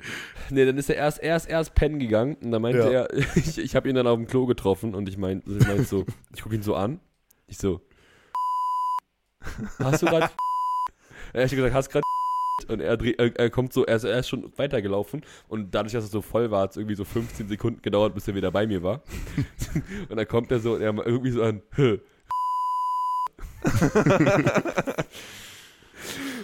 nee, 0.49 0.65
dann 0.65 0.77
ist 0.77 0.89
er 0.89 0.95
erst, 0.95 1.19
erst, 1.21 1.47
erst 1.47 1.75
pennen 1.75 1.99
gegangen 1.99 2.35
und 2.41 2.51
dann 2.51 2.61
meinte 2.61 2.79
Ja. 2.79 2.85
er, 3.03 3.13
ich, 3.35 3.57
ich 3.59 3.75
habe 3.75 3.87
ihn 3.87 3.95
dann 3.95 4.07
auf 4.07 4.17
dem 4.17 4.25
Klo 4.27 4.45
getroffen 4.47 4.95
und 4.95 5.07
ich 5.07 5.17
meinte 5.17 5.49
ich 5.51 5.67
meint 5.67 5.87
so, 5.87 6.05
ich 6.33 6.41
gucke 6.41 6.55
ihn 6.55 6.63
so 6.63 6.75
an, 6.75 6.99
ich 7.47 7.57
so, 7.59 7.81
hast 9.79 10.01
du 10.01 10.05
gerade, 10.07 10.29
er 11.33 11.43
hat 11.43 11.49
gesagt, 11.51 11.73
hast 11.73 11.89
gerade 11.89 12.03
und 12.67 12.79
er, 12.81 12.97
dreh- 12.97 13.15
er, 13.17 13.35
er 13.39 13.49
kommt 13.49 13.71
so, 13.73 13.85
er 13.85 13.95
ist, 13.95 14.03
er 14.03 14.19
ist 14.19 14.27
schon 14.29 14.51
weitergelaufen 14.57 15.23
und 15.47 15.73
dadurch, 15.73 15.93
dass 15.93 16.03
es 16.05 16.11
so 16.11 16.21
voll 16.21 16.51
war, 16.51 16.61
hat 16.63 16.71
es 16.71 16.77
irgendwie 16.77 16.95
so 16.95 17.05
15 17.05 17.47
Sekunden 17.47 17.81
gedauert, 17.81 18.13
bis 18.13 18.27
er 18.27 18.35
wieder 18.35 18.51
bei 18.51 18.67
mir 18.67 18.83
war. 18.83 19.01
und 20.09 20.17
dann 20.17 20.27
kommt 20.27 20.51
er 20.51 20.59
so 20.59 20.73
und 20.75 20.81
er 20.81 20.91
mal 20.93 21.05
irgendwie 21.05 21.31
so 21.31 21.41
an? 21.43 21.61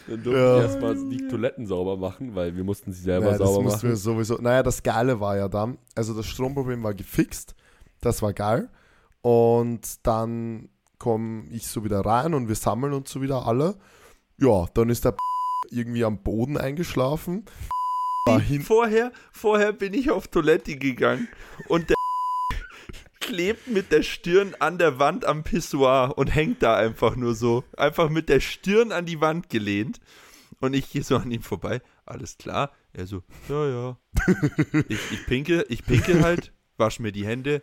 Dann 0.07 0.23
durften 0.23 0.31
Ja. 0.39 0.55
wir 0.57 0.61
erstmal 0.63 0.95
die 1.09 1.27
Toiletten 1.27 1.65
sauber 1.65 1.97
machen, 1.97 2.35
weil 2.35 2.55
wir 2.55 2.63
mussten 2.63 2.91
sie 2.93 3.01
selber 3.01 3.25
Naja, 3.27 3.37
das 3.39 3.47
sauber 3.49 3.63
mussten 3.63 3.81
wir 3.83 3.89
machen. 3.91 3.99
sowieso. 4.01 4.35
Naja, 4.35 4.61
das 4.63 4.83
Geile 4.83 5.19
war 5.19 5.37
ja 5.37 5.47
dann, 5.47 5.77
also 5.95 6.13
das 6.13 6.25
Stromproblem 6.27 6.83
war 6.83 6.93
gefixt, 6.93 7.55
das 8.01 8.21
war 8.21 8.33
geil. 8.33 8.69
Und 9.21 9.81
dann 10.05 10.69
komme 11.05 11.43
ich 11.51 11.67
so 11.67 11.83
wieder 11.83 11.99
rein 11.99 12.33
und 12.33 12.47
wir 12.47 12.55
sammeln 12.55 12.91
uns 12.91 13.11
so 13.11 13.21
wieder 13.21 13.45
alle. 13.45 13.77
Ja, 14.39 14.65
dann 14.73 14.89
ist 14.89 15.05
der 15.05 15.15
irgendwie 15.69 16.03
am 16.03 16.23
Boden 16.23 16.57
eingeschlafen. 16.57 17.45
Vorher, 18.63 19.11
vorher 19.31 19.71
bin 19.71 19.93
ich 19.93 20.09
auf 20.09 20.27
Toilette 20.27 20.77
gegangen 20.77 21.27
und 21.67 21.91
der 21.91 21.95
klebt 23.19 23.67
mit 23.67 23.91
der 23.91 24.01
Stirn 24.01 24.55
an 24.57 24.79
der 24.79 24.97
Wand 24.97 25.25
am 25.25 25.43
Pissoir 25.43 26.17
und 26.17 26.33
hängt 26.33 26.63
da 26.63 26.75
einfach 26.75 27.15
nur 27.15 27.35
so. 27.35 27.63
Einfach 27.77 28.09
mit 28.09 28.27
der 28.27 28.39
Stirn 28.39 28.91
an 28.91 29.05
die 29.05 29.21
Wand 29.21 29.51
gelehnt. 29.51 29.99
Und 30.59 30.73
ich 30.73 30.89
gehe 30.89 31.03
so 31.03 31.17
an 31.17 31.29
ihm 31.29 31.43
vorbei. 31.43 31.83
Alles 32.07 32.39
klar. 32.39 32.71
Er 32.93 33.05
so, 33.05 33.21
ja, 33.47 33.69
ja. 33.69 33.97
Ich, 34.89 35.11
ich 35.11 35.25
pinke, 35.27 35.67
ich 35.69 35.85
pinke 35.85 36.23
halt, 36.23 36.51
wasch 36.77 36.99
mir 36.99 37.11
die 37.11 37.27
Hände, 37.27 37.61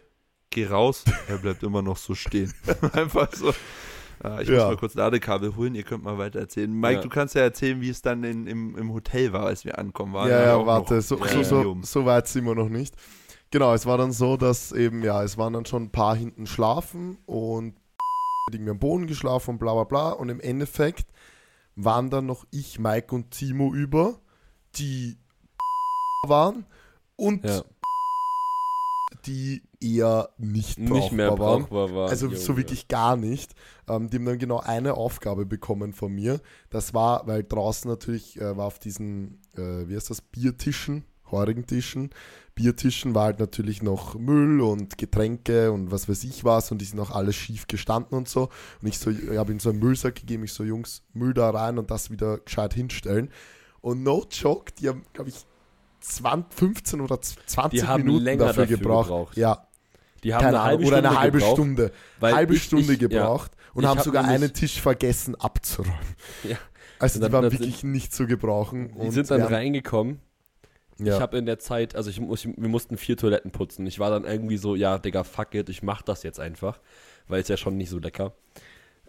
geh 0.53 0.67
raus. 0.67 1.05
Er 1.29 1.39
bleibt 1.39 1.63
immer 1.63 1.83
noch 1.83 1.97
so 1.97 2.15
stehen. 2.15 2.53
Einfach 2.93 3.29
so. 3.35 3.53
Ah, 4.23 4.41
ich 4.41 4.49
muss 4.49 4.57
Ja. 4.59 4.67
mal 4.69 4.77
kurz 4.77 4.95
Ladekabel 4.95 5.57
holen, 5.57 5.75
ihr 5.75 5.83
könnt 5.83 6.05
mal 6.05 6.17
weiter 6.17 6.39
erzählen. 6.39 6.73
Mike, 6.73 6.95
Ja. 6.97 7.01
du 7.01 7.09
kannst 7.09 7.35
ja 7.35 7.41
erzählen, 7.43 7.81
wie 7.81 7.89
es 7.89 8.03
dann 8.03 8.23
in, 8.23 8.47
im, 8.47 8.77
im 8.77 8.93
Hotel 8.93 9.33
war, 9.33 9.47
als 9.47 9.65
wir 9.65 9.79
ankommen 9.79 10.13
waren. 10.13 10.31
Ja, 10.31 10.43
ja, 10.45 10.65
warte, 10.67 11.01
so, 11.03 11.17
so, 11.43 11.77
so, 11.83 12.05
weit 12.07 12.29
sind 12.29 12.45
wir 12.45 12.55
noch 12.55 12.69
nicht. 12.69 12.95
Genau, 13.51 13.75
es 13.75 13.85
war 13.85 13.99
dann 13.99 14.13
so, 14.13 14.37
dass 14.37 14.71
eben, 14.73 15.03
ja, 15.03 15.23
es 15.25 15.37
waren 15.39 15.53
dann 15.53 15.67
schon 15.67 15.85
ein 15.85 15.91
paar 15.91 16.15
hinten 16.15 16.47
schlafen 16.47 17.19
und 17.27 17.75
irgendwie 18.51 18.71
am 18.71 18.79
Boden 18.79 19.07
geschlafen 19.09 19.51
und 19.51 19.59
bla 19.59 19.73
bla 19.75 19.85
bla. 19.85 20.11
Und 20.11 20.29
im 20.29 20.39
Endeffekt 20.41 21.07
waren 21.75 22.09
dann 22.11 22.27
noch 22.27 22.47
ich, 22.53 22.79
Mike 22.79 23.15
und 23.15 23.31
Timo 23.33 23.75
über, 23.75 24.21
die 24.77 25.17
waren 26.29 26.65
und 27.17 27.45
Ja. 27.45 27.63
die 29.27 29.63
eher 29.83 30.31
nicht 30.39 30.79
Nicht 30.79 31.13
mehr 31.13 31.33
brauchbar 31.33 31.95
war. 31.95 32.09
Also 32.09 32.27
Junge. 32.27 32.39
so 32.39 32.57
wirklich 32.57 32.89
gar 32.89 33.17
nicht. 33.17 33.55
Ähm, 33.89 34.09
die 34.11 34.17
haben 34.17 34.25
dann 34.27 34.39
genau 34.39 34.61
eine 34.61 34.95
Aufgabe 34.95 35.47
bekommen 35.47 35.93
von 35.93 36.13
mir. 36.13 36.41
Das 36.71 36.95
war, 36.95 37.27
weil 37.27 37.43
draußen 37.45 37.91
natürlich 37.91 38.41
äh, 38.41 38.57
war 38.57 38.67
auf 38.67 38.79
diesen, 38.79 39.41
äh, 39.57 39.89
wie 39.89 39.97
heißt 39.97 40.11
das, 40.11 40.21
Biertischen, 40.21 41.05
heurigen 41.31 41.67
Tischen, 41.67 42.11
Biertischen 42.55 43.15
war 43.15 43.25
halt 43.25 43.41
natürlich 43.41 43.83
noch 43.83 44.15
Müll 44.15 44.61
und 44.61 44.99
Getränke 44.99 45.73
und 45.73 45.91
was 45.91 46.09
weiß 46.09 46.25
ich 46.25 46.45
was 46.45 46.71
und 46.71 46.79
die 46.79 46.85
sind 46.85 47.01
auch 47.01 47.11
alles 47.11 47.35
schief 47.35 47.67
gestanden 47.67 48.17
und 48.17 48.29
so. 48.29 48.51
Und 48.83 48.89
ich 48.89 48.99
so, 48.99 49.11
ich 49.11 49.37
habe 49.39 49.53
ihnen 49.53 49.61
so 49.61 49.71
einen 49.71 49.79
Müllsack 49.79 50.17
gegeben, 50.17 50.45
ich 50.45 50.53
so, 50.53 50.63
Jungs, 50.63 51.03
Müll 51.15 51.33
da 51.33 51.49
rein 51.51 51.79
und 51.79 51.91
das 51.91 52.11
wieder 52.11 52.39
gescheit 52.39 52.75
hinstellen. 52.75 53.31
Und 53.81 54.03
no 54.03 54.27
joke, 54.31 54.73
die 54.79 54.89
haben, 54.89 55.03
glaube 55.15 55.31
ich, 55.31 55.37
20, 56.01 56.53
15 56.53 57.01
oder 57.01 57.21
20 57.21 57.81
Die 57.81 57.87
haben 57.87 58.05
Minuten 58.05 58.25
länger 58.25 58.47
dafür, 58.47 58.65
dafür 58.65 58.77
gebraucht. 58.77 59.07
gebraucht. 59.09 59.37
Ja, 59.37 59.67
Die 60.25 60.35
haben 60.35 60.43
keine 60.43 60.59
eine 60.61 60.65
halbe 60.65 60.83
Ahnung, 60.85 60.89
oder 60.89 60.97
Stunde 60.99 61.09
eine 61.11 61.21
halbe 61.21 61.39
gebraucht, 61.39 61.57
Stunde. 61.57 61.93
weil 62.21 62.35
halbe 62.35 62.55
ich- 62.55 62.63
Stunde 62.63 62.93
ich- 62.93 63.01
ja. 63.01 63.09
gebraucht 63.09 63.53
und 63.75 63.83
Ich 63.85 63.89
haben 63.89 63.99
hab 63.99 64.05
sogar 64.05 64.25
einen 64.25 64.53
Tisch 64.53 64.81
vergessen 64.81 65.35
abzuräumen. 65.35 65.95
Ja. 66.45 66.57
Also 66.99 67.19
Und 67.19 67.27
die 67.27 67.33
waren 67.33 67.51
wirklich 67.51 67.83
nicht 67.83 68.15
zu 68.15 68.27
gebrauchen. 68.29 68.93
Die 68.95 68.99
und 69.07 69.11
sind 69.11 69.29
dann 69.31 69.43
haben- 69.43 69.53
reingekommen. 69.55 70.21
Ja. 70.99 71.17
Ich 71.17 71.21
habe 71.21 71.37
in 71.37 71.47
der 71.47 71.59
Zeit, 71.59 71.97
also 71.97 72.11
ich, 72.11 72.21
muss- 72.21 72.47
wir 72.47 72.69
mussten 72.69 72.97
vier 72.97 73.17
Toiletten 73.17 73.51
putzen. 73.51 73.85
Ich 73.87 73.99
war 73.99 74.11
dann 74.11 74.25
irgendwie 74.25 74.57
so, 74.57 74.77
ja, 74.77 74.99
Digga, 74.99 75.25
fuck 75.25 75.55
it, 75.55 75.69
ich 75.69 75.83
mach 75.83 76.03
das 76.03 76.23
jetzt 76.23 76.39
einfach, 76.39 76.79
weil 77.27 77.41
es 77.41 77.49
ja 77.49 77.57
schon 77.57 77.77
nicht 77.77 77.91
so 77.91 77.99
lecker. 77.99 78.35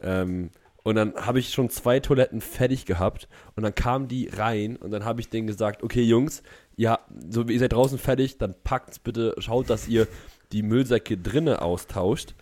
Ähm, 0.02 0.50
und 0.82 0.96
dann 0.96 1.14
habe 1.16 1.40
ich 1.40 1.50
schon 1.54 1.70
zwei 1.70 2.00
Toiletten 2.00 2.42
fertig 2.42 2.86
gehabt 2.86 3.28
und 3.56 3.64
dann 3.64 3.76
kamen 3.76 4.08
die 4.08 4.28
rein 4.28 4.76
und 4.76 4.90
dann 4.92 5.06
habe 5.06 5.22
ich 5.22 5.30
denen 5.30 5.46
gesagt, 5.48 5.84
okay 5.84 6.02
Jungs, 6.02 6.42
ja, 6.76 7.00
so 7.30 7.44
ihr 7.44 7.60
seid 7.60 7.74
draußen 7.74 8.00
fertig, 8.00 8.38
dann 8.40 8.56
packt's 8.64 8.98
bitte, 9.00 9.36
schaut, 9.38 9.70
dass 9.70 9.88
ihr 9.88 10.08
die 10.54 10.64
Müllsäcke 10.64 11.18
drinnen 11.18 11.56
austauscht. 11.58 12.34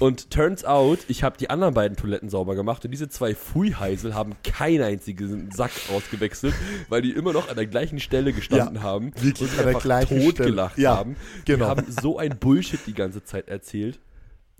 Und 0.00 0.30
turns 0.30 0.64
out, 0.64 1.00
ich 1.08 1.24
habe 1.24 1.36
die 1.38 1.50
anderen 1.50 1.74
beiden 1.74 1.96
Toiletten 1.96 2.28
sauber 2.28 2.54
gemacht 2.54 2.84
und 2.84 2.92
diese 2.92 3.08
zwei 3.08 3.34
Fuiheisel 3.34 4.14
haben 4.14 4.34
keinen 4.44 4.82
einzigen 4.82 5.50
Sack 5.50 5.72
ausgewechselt, 5.92 6.54
weil 6.88 7.02
die 7.02 7.10
immer 7.10 7.32
noch 7.32 7.48
an 7.48 7.56
der 7.56 7.66
gleichen 7.66 7.98
Stelle 7.98 8.32
gestanden 8.32 8.76
Ja, 8.76 8.82
haben 8.82 9.06
wirklich 9.16 9.40
und 9.40 9.48
sich 9.48 9.50
an 9.50 9.56
der 9.64 9.66
einfach 9.68 9.82
gleichen 9.82 10.20
totgelacht 10.24 10.72
Stelle. 10.74 10.84
Ja, 10.84 10.96
haben. 10.98 11.16
genau. 11.44 11.64
Die 11.64 11.70
haben 11.70 11.84
so 11.90 12.16
ein 12.16 12.38
Bullshit 12.38 12.78
die 12.86 12.94
ganze 12.94 13.24
Zeit 13.24 13.48
erzählt. 13.48 13.98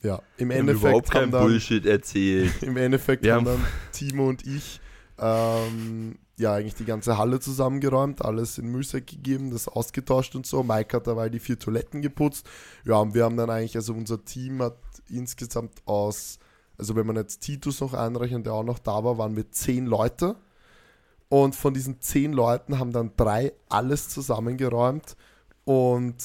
ja, 0.03 0.21
im 0.39 0.49
Wir 0.49 0.57
haben 0.57 0.61
Endeffekt 0.69 0.83
überhaupt 0.89 1.11
kein 1.13 1.23
haben 1.23 1.31
dann, 1.31 1.43
Bullshit 1.45 1.87
erzählt. 1.87 2.53
im 2.63 2.77
Endeffekt 2.77 3.23
Wir 3.23 3.35
haben 3.35 3.47
haben- 3.47 3.63
dann 3.63 3.93
Timo 3.93 4.29
und 4.29 4.45
ich 4.45 4.81
ähm, 5.21 6.19
ja 6.39 6.55
eigentlich 6.55 6.75
die 6.75 6.85
ganze 6.85 7.19
Halle 7.19 7.41
zusammengeräumt, 7.41 8.25
alles 8.25 8.59
in 8.59 8.67
Müllsack 8.69 9.07
gegeben, 9.07 9.51
das 9.51 9.69
ausgetauscht 9.69 10.35
und 10.35 10.47
so. 10.47 10.63
Mike 10.63 10.97
hat 10.97 11.07
dabei 11.07 11.29
die 11.29 11.41
vier 11.41 11.59
Toiletten 11.59 12.01
geputzt. 12.01 12.49
Ja, 12.85 12.97
und 12.97 13.15
wir 13.15 13.25
haben 13.25 13.37
dann 13.37 13.51
eigentlich, 13.51 13.77
also 13.77 13.93
unser 13.93 14.25
Team 14.25 14.63
hat 14.63 14.77
insgesamt 15.09 15.83
aus, 15.85 16.39
also 16.79 16.95
wenn 16.97 17.07
man 17.07 17.17
jetzt 17.17 17.41
Titus 17.41 17.81
noch 17.81 17.95
einrechnet, 17.95 18.47
der 18.47 18.55
auch 18.55 18.65
noch 18.65 18.79
da 18.79 19.03
war, 19.05 19.19
waren 19.19 19.37
wir 19.37 19.51
zehn 19.51 19.87
Leute. 19.87 20.37
Und 21.29 21.55
von 21.55 21.75
diesen 21.75 22.01
zehn 22.01 22.33
Leuten 22.33 22.79
haben 22.79 22.93
dann 22.93 23.13
drei 23.17 23.53
alles 23.69 24.09
zusammengeräumt 24.09 25.17
und 25.65 26.17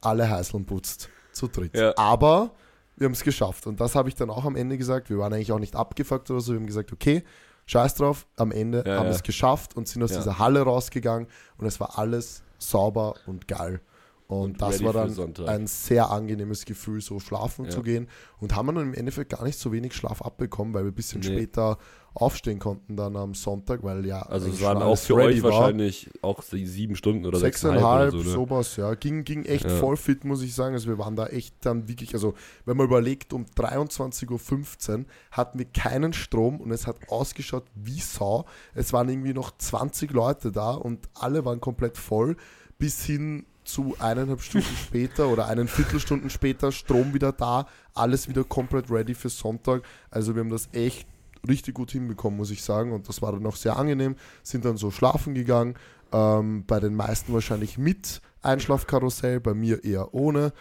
alle 0.00 0.30
Heißeln 0.30 0.64
putzt. 0.64 1.10
Zu 1.32 1.48
dritt. 1.48 1.76
Ja. 1.76 1.92
Aber 1.98 2.52
wir 2.96 3.04
haben 3.04 3.12
es 3.12 3.22
geschafft. 3.22 3.66
Und 3.66 3.80
das 3.80 3.94
habe 3.94 4.08
ich 4.08 4.14
dann 4.14 4.30
auch 4.30 4.44
am 4.46 4.56
Ende 4.56 4.78
gesagt. 4.78 5.10
Wir 5.10 5.18
waren 5.18 5.32
eigentlich 5.32 5.52
auch 5.52 5.58
nicht 5.58 5.76
abgefuckt 5.76 6.30
oder 6.30 6.40
so. 6.40 6.52
Wir 6.52 6.60
haben 6.60 6.66
gesagt, 6.66 6.92
okay, 6.92 7.22
scheiß 7.66 7.94
drauf. 7.96 8.26
Am 8.36 8.50
Ende 8.52 8.78
Ja, 8.86 8.96
haben 8.96 9.04
wir 9.04 9.10
ja. 9.10 9.16
es 9.16 9.22
geschafft 9.22 9.76
und 9.76 9.86
sind 9.88 10.02
aus 10.02 10.10
Ja. 10.12 10.18
dieser 10.18 10.38
Halle 10.38 10.62
rausgegangen. 10.62 11.28
Und 11.58 11.66
es 11.66 11.78
war 11.80 11.98
alles 11.98 12.42
sauber 12.58 13.14
und 13.26 13.46
geil. 13.48 13.80
Und, 14.28 14.40
Und 14.40 14.60
das 14.62 14.82
war 14.82 14.92
dann 14.92 15.14
ein 15.46 15.68
sehr 15.68 16.10
angenehmes 16.10 16.64
Gefühl, 16.64 17.00
so 17.00 17.20
schlafen 17.20 17.70
zu 17.70 17.82
gehen. 17.82 18.08
Und 18.40 18.56
haben 18.56 18.66
wir 18.66 18.72
dann 18.72 18.88
im 18.88 18.94
Endeffekt 18.94 19.30
gar 19.30 19.44
nicht 19.44 19.56
so 19.58 19.70
wenig 19.70 19.94
Schlaf 19.94 20.20
abbekommen, 20.20 20.74
weil 20.74 20.82
wir 20.84 20.90
ein 20.90 20.94
bisschen 20.94 21.20
Nee. 21.20 21.26
später 21.28 21.78
aufstehen 22.16 22.58
konnten 22.58 22.96
dann 22.96 23.14
am 23.14 23.34
Sonntag, 23.34 23.82
weil 23.82 24.06
ja 24.06 24.22
Also 24.22 24.48
es 24.48 24.62
waren 24.62 24.82
auch 24.82 24.96
für 24.96 25.16
ready 25.16 25.34
euch 25.36 25.42
war. 25.42 25.52
wahrscheinlich 25.52 26.08
auch 26.22 26.42
sieben 26.42 26.96
Stunden 26.96 27.26
oder 27.26 27.38
Sechseinhalb, 27.38 28.10
sechseinhalb 28.12 28.12
so. 28.12 28.18
Ne? 28.18 28.24
sowas, 28.48 28.76
ja. 28.76 28.94
Ging, 28.94 29.24
ging 29.24 29.44
echt 29.44 29.64
Ja. 29.66 29.76
voll 29.76 29.96
fit, 29.98 30.24
muss 30.24 30.42
ich 30.42 30.54
sagen. 30.54 30.74
Also 30.74 30.88
wir 30.88 30.98
waren 30.98 31.14
da 31.14 31.26
echt 31.26 31.54
dann 31.60 31.88
wirklich, 31.88 32.14
also 32.14 32.34
wenn 32.64 32.76
man 32.78 32.86
überlegt, 32.86 33.32
um 33.34 33.44
23.15 33.44 34.98
Uhr 35.00 35.04
hatten 35.30 35.58
wir 35.58 35.66
keinen 35.66 36.12
Strom 36.14 36.60
und 36.60 36.70
es 36.70 36.86
hat 36.86 36.96
ausgeschaut 37.10 37.64
wie 37.74 38.00
Sau. 38.00 38.46
Es 38.74 38.92
waren 38.92 39.08
irgendwie 39.08 39.34
noch 39.34 39.56
20 39.56 40.10
Leute 40.12 40.52
da 40.52 40.70
und 40.70 41.08
alle 41.14 41.44
waren 41.44 41.60
komplett 41.60 41.98
voll, 41.98 42.36
bis 42.78 43.04
hin 43.04 43.44
zu 43.64 43.94
eineinhalb 43.98 44.40
Stunden 44.40 44.66
später 44.86 45.28
oder 45.28 45.48
einen 45.48 45.68
Viertelstunden 45.68 46.30
später 46.30 46.72
Strom 46.72 47.12
wieder 47.12 47.32
da, 47.32 47.66
alles 47.94 48.28
wieder 48.28 48.44
komplett 48.44 48.90
ready 48.90 49.14
für 49.14 49.28
Sonntag. 49.28 49.82
Also 50.10 50.34
wir 50.34 50.40
haben 50.40 50.50
das 50.50 50.68
echt 50.72 51.06
richtig 51.48 51.74
gut 51.74 51.90
hinbekommen, 51.90 52.36
muss 52.36 52.50
ich 52.50 52.62
sagen. 52.62 52.92
Und 52.92 53.08
das 53.08 53.22
war 53.22 53.32
dann 53.32 53.46
auch 53.46 53.56
sehr 53.56 53.76
angenehm. 53.76 54.16
Sind 54.42 54.64
dann 54.64 54.76
so 54.76 54.90
schlafen 54.90 55.34
gegangen. 55.34 55.74
Ähm, 56.12 56.64
bei 56.66 56.80
den 56.80 56.94
meisten 56.94 57.32
wahrscheinlich 57.32 57.78
mit 57.78 58.20
Einschlafkarussell, 58.42 59.40
bei 59.40 59.54
mir 59.54 59.84
eher 59.84 60.14
ohne. 60.14 60.52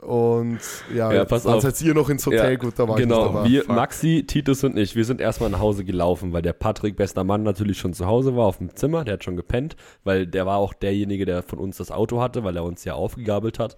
Und 0.00 0.60
ja, 0.94 1.12
Ja, 1.12 1.24
pass 1.24 1.42
dann 1.42 1.60
seid 1.60 1.80
ihr 1.82 1.92
noch 1.92 2.08
ins 2.08 2.24
Hotel, 2.24 2.52
Ja, 2.52 2.56
gut, 2.56 2.74
da 2.78 2.86
war 2.86 2.96
ich 2.96 3.02
genau, 3.02 3.24
nicht 3.24 3.34
dabei. 3.34 3.48
wir, 3.48 3.64
Fuck. 3.64 3.74
Maxi, 3.74 4.24
Titus 4.26 4.62
und 4.62 4.76
ich, 4.76 4.94
wir 4.94 5.04
sind 5.04 5.20
erstmal 5.20 5.50
nach 5.50 5.58
Hause 5.58 5.84
gelaufen, 5.84 6.32
weil 6.32 6.42
der 6.42 6.52
Patrick, 6.52 6.94
bester 6.96 7.24
Mann, 7.24 7.42
natürlich 7.42 7.78
schon 7.78 7.94
zu 7.94 8.06
Hause 8.06 8.36
war, 8.36 8.46
auf 8.46 8.58
dem 8.58 8.76
Zimmer, 8.76 9.04
der 9.04 9.14
hat 9.14 9.24
schon 9.24 9.36
gepennt, 9.36 9.74
weil 10.04 10.26
der 10.28 10.46
war 10.46 10.58
auch 10.58 10.72
derjenige, 10.72 11.24
der 11.24 11.42
von 11.42 11.58
uns 11.58 11.78
das 11.78 11.90
Auto 11.90 12.20
hatte, 12.20 12.44
weil 12.44 12.56
er 12.56 12.62
uns 12.62 12.84
ja 12.84 12.94
aufgegabelt 12.94 13.58
hat. 13.58 13.76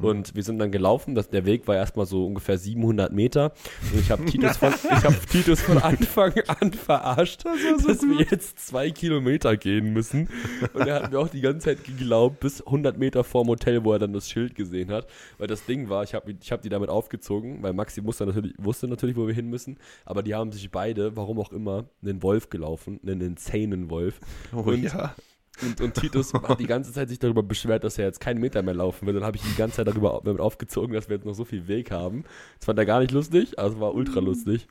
Mhm. 0.00 0.04
Und 0.08 0.34
wir 0.34 0.42
sind 0.42 0.58
dann 0.58 0.70
gelaufen, 0.70 1.14
das, 1.14 1.28
der 1.30 1.44
Weg 1.44 1.66
war 1.68 1.76
erstmal 1.76 2.06
so 2.06 2.26
ungefähr 2.26 2.58
700 2.58 3.12
Meter. 3.12 3.52
Und 3.92 4.00
ich 4.00 4.10
habe 4.10 4.24
Titus, 4.26 4.56
von, 4.56 4.72
ich 4.98 5.04
hab 5.04 5.30
Titus 5.30 5.60
von 5.60 5.78
Anfang 5.78 6.32
an 6.46 6.72
verarscht, 6.72 7.44
dass 7.44 8.02
wir 8.02 8.26
jetzt 8.30 8.58
zwei 8.66 8.90
Kilometer 8.90 9.56
gehen 9.56 9.92
müssen. 9.92 10.28
Und 10.72 10.86
er 10.86 11.02
hat 11.02 11.12
mir 11.12 11.18
auch 11.18 11.28
die 11.28 11.40
ganze 11.40 11.66
Zeit 11.66 11.84
geglaubt, 11.84 12.40
bis 12.40 12.60
100 12.64 12.98
Meter 12.98 13.24
vorm 13.24 13.48
Hotel, 13.48 13.84
wo 13.84 13.92
er 13.92 13.98
dann 13.98 14.12
das 14.12 14.28
Schild 14.30 14.54
gesehen 14.54 14.90
hat. 14.90 15.06
Weil 15.38 15.46
das 15.46 15.64
Ding 15.64 15.88
war, 15.88 16.02
ich 16.04 16.14
habe 16.14 16.34
ich 16.40 16.52
hab 16.52 16.62
die 16.62 16.68
damit 16.68 16.88
aufgezogen, 16.90 17.62
weil 17.62 17.72
Maxi 17.72 18.04
wusste 18.04 18.26
natürlich, 18.26 18.54
wusste 18.58 18.88
natürlich, 18.88 19.16
wo 19.16 19.26
wir 19.26 19.34
hin 19.34 19.48
müssen. 19.48 19.78
Aber 20.04 20.22
die 20.22 20.34
haben 20.34 20.52
sich 20.52 20.70
beide, 20.70 21.16
warum 21.16 21.38
auch 21.40 21.52
immer, 21.52 21.84
einen 22.02 22.22
Wolf 22.22 22.50
gelaufen, 22.50 23.00
einen 23.02 23.20
insanen 23.20 23.90
Wolf. 23.90 24.20
Oh 24.54 24.58
Und- 24.60 24.82
ja. 24.82 25.14
Und, 25.62 25.80
und 25.80 25.94
Titus 25.94 26.32
hat 26.34 26.60
die 26.60 26.66
ganze 26.66 26.92
Zeit 26.92 27.08
sich 27.08 27.18
darüber 27.18 27.42
beschwert, 27.42 27.84
dass 27.84 27.98
er 27.98 28.06
jetzt 28.06 28.20
keinen 28.20 28.40
Meter 28.40 28.62
mehr 28.62 28.74
laufen 28.74 29.06
will. 29.06 29.14
Dann 29.14 29.24
habe 29.24 29.36
ich 29.36 29.44
ihn 29.44 29.50
die 29.50 29.58
ganze 29.58 29.76
Zeit 29.76 29.86
darüber 29.86 30.20
damit 30.24 30.40
aufgezogen, 30.40 30.94
dass 30.94 31.08
wir 31.08 31.16
jetzt 31.16 31.26
noch 31.26 31.34
so 31.34 31.44
viel 31.44 31.68
Weg 31.68 31.90
haben. 31.90 32.24
Das 32.58 32.66
fand 32.66 32.78
er 32.78 32.86
gar 32.86 33.00
nicht 33.00 33.12
lustig, 33.12 33.58
aber 33.58 33.68
es 33.68 33.80
war 33.80 33.94
ultra 33.94 34.20
lustig. 34.20 34.68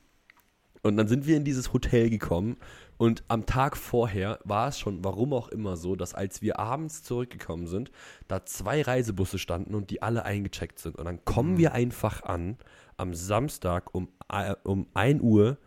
Und 0.82 0.96
dann 0.96 1.08
sind 1.08 1.26
wir 1.26 1.36
in 1.36 1.44
dieses 1.44 1.72
Hotel 1.72 2.08
gekommen 2.08 2.56
und 2.96 3.22
am 3.28 3.44
Tag 3.44 3.76
vorher 3.76 4.40
war 4.44 4.68
es 4.68 4.78
schon, 4.78 5.04
warum 5.04 5.32
auch 5.32 5.48
immer 5.48 5.76
so, 5.76 5.94
dass 5.94 6.14
als 6.14 6.40
wir 6.42 6.58
abends 6.58 7.02
zurückgekommen 7.02 7.66
sind, 7.66 7.90
da 8.28 8.44
zwei 8.44 8.82
Reisebusse 8.82 9.38
standen 9.38 9.74
und 9.74 9.90
die 9.90 10.02
alle 10.02 10.24
eingecheckt 10.24 10.78
sind. 10.78 10.96
Und 10.96 11.04
dann 11.04 11.24
kommen 11.24 11.58
wir 11.58 11.72
einfach 11.72 12.22
an 12.22 12.56
am 12.96 13.14
Samstag 13.14 13.94
um, 13.94 14.08
äh, 14.30 14.54
um 14.64 14.86
1 14.94 15.22
Uhr 15.22 15.58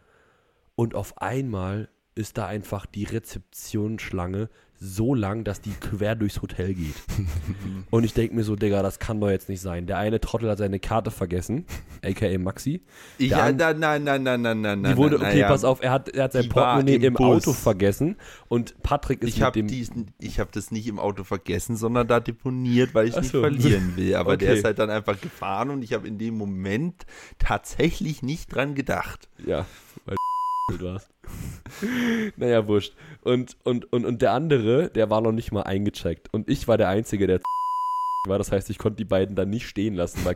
und 0.75 0.95
auf 0.95 1.19
einmal 1.19 1.89
ist 2.15 2.37
da 2.37 2.45
einfach 2.47 2.85
die 2.85 3.05
Rezeptionsschlange 3.05 4.49
so 4.83 5.15
lang, 5.15 5.43
dass 5.43 5.61
die 5.61 5.71
quer 5.71 6.15
durchs 6.15 6.41
Hotel 6.41 6.73
geht. 6.73 6.95
und 7.89 8.03
ich 8.03 8.13
denke 8.13 8.35
mir 8.35 8.43
so, 8.43 8.55
Digga, 8.55 8.83
das 8.83 8.99
kann 8.99 9.21
doch 9.21 9.29
jetzt 9.29 9.47
nicht 9.49 9.61
sein. 9.61 9.87
Der 9.87 9.97
eine 9.97 10.19
Trottel 10.19 10.49
hat 10.49 10.57
seine 10.57 10.79
Karte 10.79 11.09
vergessen, 11.11 11.65
aka 12.03 12.37
Maxi. 12.37 12.81
Ich, 13.17 13.29
Der 13.29 13.37
ja, 13.37 13.45
an- 13.45 13.55
nein, 13.57 13.79
nein, 13.79 14.03
nein, 14.03 14.23
nein, 14.23 14.41
nein, 14.41 14.61
nein, 14.81 14.91
Die 14.91 14.97
wurde, 14.97 15.17
nein, 15.19 15.29
okay, 15.31 15.39
ja. 15.39 15.47
pass 15.47 15.63
auf, 15.63 15.81
er 15.81 15.91
hat, 15.91 16.09
er 16.09 16.25
hat 16.25 16.33
sein 16.33 16.43
Die 16.43 16.49
Portemonnaie 16.49 16.95
im 16.95 17.03
im. 17.03 17.17
Auto 17.17 17.53
vergessen 17.53 18.17
und 18.49 18.75
Patrick 18.83 19.21
ist 19.23 19.29
Ich 19.37 19.39
mit 19.41 19.55
dem. 19.55 19.67
diesen, 19.67 20.11
ich 20.19 20.39
habe 20.39 20.49
das 20.53 20.71
nicht 20.71 20.87
im 20.87 20.99
Auto 20.99 21.23
vergessen, 21.23 21.77
sondern 21.77 22.07
da 22.07 22.19
deponiert, 22.19 22.93
weil 22.93 23.07
ich 23.07 23.15
Ach 23.15 23.21
nicht 23.21 23.31
so. 23.31 23.39
verlieren 23.41 23.95
will. 23.95 24.15
Aber 24.15 24.35
der 24.37 24.49
Okay. 24.49 24.57
ist 24.59 24.65
halt 24.65 24.79
dann 24.79 24.89
einfach 24.89 25.19
gefahren 25.21 25.69
und 25.69 25.81
ich 25.83 25.93
habe 25.93 26.07
in 26.07 26.17
dem 26.17 26.37
Moment 26.37 27.05
tatsächlich 27.39 28.21
nicht 28.23 28.53
dran 28.53 28.75
gedacht. 28.75 29.29
Ja, 29.45 29.65
weil 30.05 30.15
du 30.77 30.83
warst. 30.85 31.09
naja, 32.37 32.67
wurscht. 32.67 32.93
Und, 33.23 33.57
und, 33.63 33.91
und, 33.91 34.05
und 34.05 34.21
der 34.21 34.31
andere, 34.33 34.89
der 34.89 35.09
war 35.09 35.21
noch 35.21 35.31
nicht 35.31 35.51
mal 35.51 35.63
eingecheckt. 35.63 36.33
Und 36.33 36.49
ich 36.49 36.67
war 36.67 36.77
der 36.77 36.89
Einzige, 36.89 37.27
der 37.27 37.39
war. 38.27 38.37
Das 38.37 38.51
heißt, 38.51 38.69
ich 38.69 38.77
konnte 38.77 38.97
die 38.97 39.05
beiden 39.05 39.35
dann 39.35 39.49
nicht 39.49 39.67
stehen 39.67 39.95
lassen, 39.95 40.23
weil 40.23 40.35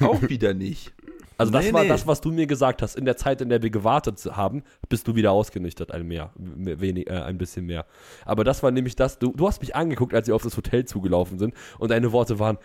Auch 0.00 0.22
wieder 0.22 0.54
nicht. 0.54 0.92
Also 1.38 1.52
das 1.52 1.66
Nee, 1.66 1.72
war 1.72 1.82
nee. 1.82 1.88
das, 1.88 2.06
was 2.06 2.20
du 2.20 2.32
mir 2.32 2.46
gesagt 2.46 2.82
hast. 2.82 2.96
In 2.96 3.04
der 3.04 3.16
Zeit, 3.16 3.40
in 3.40 3.48
der 3.48 3.62
wir 3.62 3.70
gewartet 3.70 4.24
haben, 4.24 4.62
bist 4.88 5.06
du 5.06 5.14
wieder 5.14 5.32
ausgenüchtert, 5.32 5.92
ein 5.92 6.06
mehr, 6.06 6.32
mehr 6.36 6.80
wenig, 6.80 7.08
äh, 7.08 7.20
ein 7.20 7.36
bisschen 7.38 7.66
mehr. 7.66 7.84
Aber 8.24 8.42
das 8.44 8.62
war 8.62 8.70
nämlich 8.70 8.96
das. 8.96 9.18
Du, 9.18 9.32
du 9.34 9.46
hast 9.46 9.60
mich 9.60 9.74
angeguckt, 9.76 10.14
als 10.14 10.28
wir 10.28 10.34
auf 10.34 10.42
das 10.42 10.56
Hotel 10.56 10.86
zugelaufen 10.86 11.38
sind, 11.38 11.54
und 11.78 11.90
deine 11.90 12.12
Worte 12.12 12.38
waren: 12.38 12.58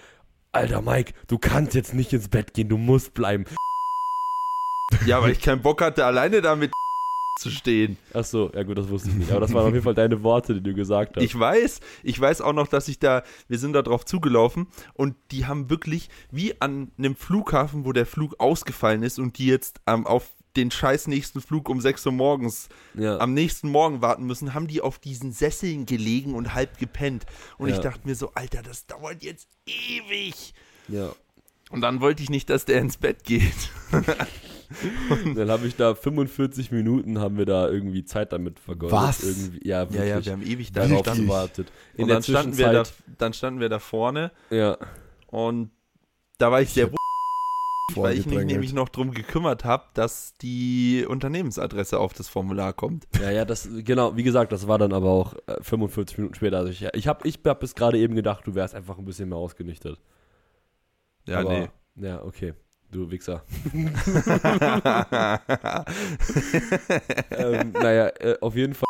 Alter 0.53 0.81
Mike, 0.81 1.13
du 1.27 1.37
kannst 1.37 1.73
jetzt 1.75 1.93
nicht 1.93 2.13
ins 2.13 2.29
Bett 2.29 2.53
gehen, 2.53 2.69
du 2.69 2.77
musst 2.77 3.13
bleiben. 3.13 3.45
Ja, 5.05 5.21
weil 5.21 5.31
ich 5.31 5.41
keinen 5.41 5.61
Bock 5.61 5.81
hatte, 5.81 6.05
alleine 6.05 6.41
damit 6.41 6.71
zu 7.39 7.49
stehen. 7.49 7.97
Ach 8.13 8.23
so, 8.25 8.51
ja 8.53 8.63
gut, 8.63 8.77
das 8.77 8.89
wusste 8.89 9.09
ich 9.09 9.15
nicht. 9.15 9.31
Aber 9.31 9.39
das 9.39 9.53
waren 9.53 9.65
auf 9.67 9.73
jeden 9.73 9.83
Fall 9.83 9.95
deine 9.95 10.21
Worte, 10.21 10.53
die 10.55 10.61
du 10.61 10.73
gesagt 10.73 11.15
hast. 11.15 11.23
Ich 11.23 11.37
weiß, 11.37 11.79
ich 12.03 12.19
weiß 12.19 12.41
auch 12.41 12.53
noch, 12.53 12.67
dass 12.67 12.87
ich 12.87 12.99
da, 12.99 13.23
wir 13.47 13.57
sind 13.57 13.73
da 13.73 13.81
drauf 13.81 14.05
zugelaufen 14.05 14.67
und 14.93 15.15
die 15.31 15.45
haben 15.45 15.69
wirklich, 15.69 16.09
wie 16.29 16.59
an 16.61 16.91
einem 16.97 17.15
Flughafen, 17.15 17.85
wo 17.85 17.93
der 17.93 18.05
Flug 18.05 18.35
ausgefallen 18.39 19.01
ist 19.03 19.17
und 19.17 19.37
die 19.37 19.47
jetzt 19.47 19.79
ähm, 19.87 20.05
auf 20.05 20.29
den 20.57 20.69
scheiß 20.69 21.07
nächsten 21.07 21.39
Flug 21.39 21.69
um 21.69 21.79
6 21.79 22.05
Uhr 22.07 22.11
morgens 22.11 22.67
ja. 22.93 23.17
am 23.19 23.33
nächsten 23.33 23.69
Morgen 23.69 24.01
warten 24.01 24.25
müssen, 24.25 24.53
haben 24.53 24.67
die 24.67 24.81
auf 24.81 24.99
diesen 24.99 25.31
Sesseln 25.31 25.85
gelegen 25.85 26.35
und 26.35 26.53
halb 26.53 26.77
gepennt. 26.77 27.25
Und 27.57 27.69
Ja. 27.69 27.75
ich 27.75 27.79
dachte 27.81 28.05
mir 28.05 28.15
so, 28.15 28.31
Alter, 28.35 28.61
das 28.61 28.85
dauert 28.85 29.23
jetzt 29.23 29.47
ewig. 29.65 30.53
ja. 30.89 31.13
Und 31.69 31.79
dann 31.79 32.01
wollte 32.01 32.21
ich 32.21 32.29
nicht, 32.29 32.49
dass 32.49 32.65
der 32.65 32.81
ins 32.81 32.97
Bett 32.97 33.23
geht. 33.23 33.53
Dann 35.35 35.49
habe 35.49 35.67
ich 35.67 35.75
da 35.75 35.95
45 35.95 36.71
Minuten 36.71 37.19
haben 37.19 37.37
wir 37.37 37.45
da 37.45 37.69
irgendwie 37.69 38.03
Zeit 38.03 38.31
damit 38.33 38.59
vergeudet. 38.59 38.97
Was? 38.97 39.23
Irgendwie, 39.23 39.67
ja, 39.67 39.91
wirklich. 39.91 40.29
haben 40.29 40.43
ewig 40.43 40.71
da 40.71 40.87
darauf 40.87 41.05
gewartet. 41.05 41.71
In 41.95 42.03
Und 42.03 42.09
dann 42.09 42.23
standen, 42.23 42.57
wir 42.57 42.71
da, 42.71 42.83
dann 43.17 43.33
standen 43.33 43.59
wir 43.59 43.69
da 43.69 43.79
vorne 43.79 44.31
ja, 44.49 44.77
und 45.27 45.71
da 46.37 46.51
war 46.51 46.61
ich 46.61 46.69
sehr 46.69 46.85
hab 46.85 46.95
weil 47.95 48.17
ich 48.17 48.25
mich 48.25 48.45
nämlich 48.45 48.73
noch 48.73 48.89
drum 48.89 49.11
gekümmert 49.11 49.65
habe, 49.65 49.85
dass 49.93 50.35
die 50.37 51.05
Unternehmensadresse 51.07 51.99
auf 51.99 52.13
das 52.13 52.29
Formular 52.29 52.73
kommt. 52.73 53.07
Ja, 53.19 53.31
ja, 53.31 53.45
das, 53.45 53.67
genau, 53.79 54.15
wie 54.15 54.23
gesagt, 54.23 54.51
das 54.51 54.67
war 54.67 54.77
dann 54.77 54.93
aber 54.93 55.09
auch 55.09 55.35
äh, 55.47 55.61
45 55.61 56.17
Minuten 56.17 56.35
später. 56.35 56.57
Also 56.57 56.71
ich, 56.71 56.87
ich 56.93 57.07
habe 57.07 57.27
ich 57.27 57.39
hab 57.45 57.59
bis 57.59 57.75
gerade 57.75 57.97
eben 57.97 58.15
gedacht, 58.15 58.45
du 58.47 58.55
wärst 58.55 58.75
einfach 58.75 58.97
ein 58.97 59.05
bisschen 59.05 59.29
mehr 59.29 59.37
ausgenüchtert. 59.37 59.99
Ja, 61.27 61.39
aber, 61.39 61.69
nee. 61.95 62.07
Ja, 62.07 62.23
okay. 62.23 62.53
Du 62.91 63.09
Wichser. 63.09 63.43
ähm, 67.31 67.71
naja, 67.71 68.07
äh, 68.19 68.37
auf 68.41 68.55
jeden 68.55 68.73
Fall. 68.73 68.85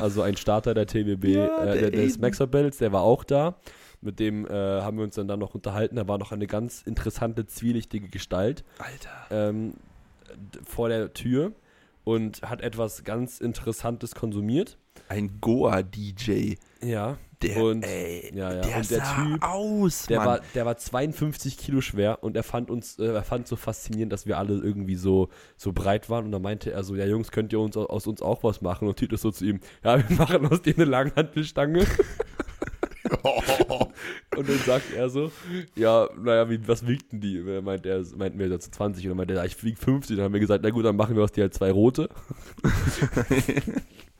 Also 0.00 0.22
ein 0.22 0.36
Starter 0.36 0.74
der 0.74 0.86
TWB, 0.86 1.24
Ja, 1.24 1.46
äh, 1.64 1.78
der 1.80 1.90
der, 1.90 2.02
des. 2.02 2.18
Maxer 2.18 2.46
Battles, 2.46 2.78
der 2.78 2.92
war 2.92 3.02
auch 3.02 3.22
da. 3.24 3.56
Mit 4.00 4.18
dem 4.18 4.46
äh, 4.46 4.50
haben 4.50 4.96
wir 4.96 5.04
uns 5.04 5.14
dann, 5.14 5.28
dann 5.28 5.38
noch 5.38 5.54
unterhalten. 5.54 5.96
Da 5.96 6.08
war 6.08 6.18
noch 6.18 6.32
eine 6.32 6.46
ganz 6.46 6.82
interessante, 6.82 7.46
zwielichtige 7.46 8.08
Gestalt 8.08 8.64
Alter. 8.78 9.10
ähm, 9.30 9.74
vor 10.64 10.88
der 10.88 11.12
Tür 11.14 11.52
und 12.02 12.42
hat 12.42 12.60
etwas 12.60 13.04
ganz 13.04 13.40
Interessantes 13.40 14.14
konsumiert. 14.14 14.76
Ein 15.08 15.38
Goa-DJ. 15.40 16.56
Ja. 16.82 17.18
Der, 17.48 17.62
Und- 17.62 17.84
ey, 17.84 18.32
ja, 18.34 18.52
ja. 18.54 18.60
der 18.62 18.76
Und 18.76 18.90
der 18.90 19.02
Typ, 19.02 19.42
aus, 19.42 20.06
Der 20.06 20.18
Mann. 20.18 20.26
war, 20.26 20.40
der 20.54 20.66
war 20.66 20.76
52 20.76 21.58
Kilo 21.58 21.80
schwer 21.80 22.22
und 22.22 22.36
er 22.36 22.42
fand 22.42 22.70
uns, 22.70 22.98
äh, 22.98 23.06
er 23.06 23.22
fand 23.22 23.46
so 23.48 23.56
faszinierend, 23.56 24.12
dass 24.12 24.26
wir 24.26 24.38
alle 24.38 24.54
irgendwie 24.54 24.96
so, 24.96 25.28
so 25.56 25.72
breit 25.72 26.08
waren. 26.10 26.24
Und 26.26 26.32
dann 26.32 26.42
meinte 26.42 26.72
er 26.72 26.82
so, 26.84 26.94
ja 26.96 27.06
Jungs, 27.06 27.30
könnt 27.30 27.52
ihr 27.52 27.60
uns 27.60 27.76
aus 27.76 28.06
uns 28.06 28.22
auch 28.22 28.42
was 28.44 28.60
machen? 28.60 28.88
Und 28.88 28.96
Titus 28.96 29.22
so 29.22 29.30
zu 29.30 29.44
ihm, 29.44 29.60
ja, 29.82 29.98
wir 30.08 30.16
machen 30.16 30.46
aus 30.46 30.62
dir 30.62 30.74
eine 30.76 30.84
Langhantelstange. 30.86 31.80
und 34.36 34.48
dann 34.48 34.58
sagt 34.64 34.92
er 34.96 35.08
so, 35.10 35.30
ja, 35.76 36.08
naja, 36.18 36.48
wie, 36.48 36.66
was 36.66 36.86
wiegt 36.86 37.12
denn 37.12 37.20
die? 37.20 37.38
Und 37.40 37.64
Meint 37.64 37.84
er, 37.86 38.02
meinten 38.16 38.38
wir 38.38 38.48
so 38.48 38.56
20 38.58 39.04
und 39.04 39.10
dann 39.10 39.16
meinte 39.18 39.34
er, 39.34 39.44
ich 39.44 39.62
wiege 39.62 39.76
50. 39.78 40.16
Dann 40.16 40.24
haben 40.24 40.32
wir 40.32 40.40
gesagt, 40.40 40.62
na 40.64 40.70
gut, 40.70 40.84
dann 40.84 40.96
machen 40.96 41.14
wir 41.16 41.22
aus 41.22 41.32
dir 41.32 41.42
halt 41.42 41.54
zwei 41.54 41.70
rote. 41.70 42.08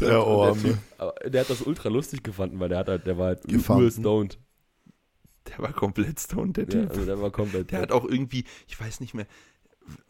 Der. 0.00 0.54
Typ, 0.54 0.78
aber 0.98 1.14
der 1.28 1.40
hat 1.42 1.50
das 1.50 1.62
ultra 1.62 1.88
lustig 1.88 2.22
gefunden, 2.22 2.58
weil 2.60 2.68
der 2.68 2.78
hat 2.78 2.88
halt, 2.88 3.06
der 3.06 3.18
war 3.18 3.26
halt 3.28 3.44
übel 3.44 3.90
stoned. 3.90 4.38
der 5.48 5.58
war 5.58 5.72
komplett 5.72 6.20
stoned, 6.20 6.56
der 6.56 6.64
Ja, 6.64 6.70
Typ. 6.70 6.90
also 6.90 7.04
der 7.04 7.20
war 7.20 7.30
komplett. 7.30 7.70
Der 7.70 7.80
hat 7.80 7.92
auch 7.92 8.04
irgendwie, 8.04 8.44
ich 8.68 8.80
weiß 8.80 9.00
nicht 9.00 9.14
mehr, 9.14 9.26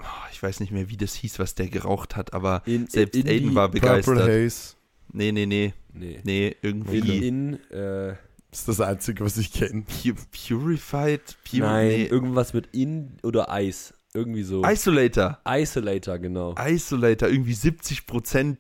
oh, 0.01 0.05
ich 0.33 0.43
weiß 0.43 0.61
nicht 0.61 0.73
mehr, 0.73 0.89
wie 0.91 0.97
das 0.97 1.15
hieß, 1.15 1.39
was 1.39 1.55
der 1.55 1.69
geraucht 1.69 2.17
hat, 2.17 2.33
aber 2.35 2.63
in, 2.67 2.87
selbst 2.87 3.17
in 3.17 3.29
Aiden 3.29 3.55
war 3.55 3.69
Purple 3.71 3.81
begeistert. 3.81 4.29
Haze 4.29 4.77
Nee, 5.13 5.33
nee, 5.33 5.47
nee, 5.47 5.75
Nee. 5.93 6.21
nee, 6.23 6.49
In, 6.49 6.57
irgendwie 6.63 7.27
in 7.27 7.55
äh, 7.71 8.13
ist 8.53 8.69
das 8.69 8.81
Einzige, 8.81 9.25
was 9.25 9.37
ich 9.39 9.53
kenne. 9.53 9.83
Pu 9.83 10.15
Purified, 10.31 11.37
Pure, 11.49 11.63
nein, 11.63 11.89
nee. 11.89 12.05
irgendwas 12.07 12.53
mit 12.53 12.69
in 12.73 13.17
oder 13.25 13.51
Eis. 13.51 13.93
Irgendwie 14.15 14.43
so. 14.43 14.65
Isolator. 14.65 15.39
Isolator, 15.45 16.19
genau. 16.19 16.55
Isolator, 16.59 17.29
irgendwie 17.29 17.55
70% 17.55 18.57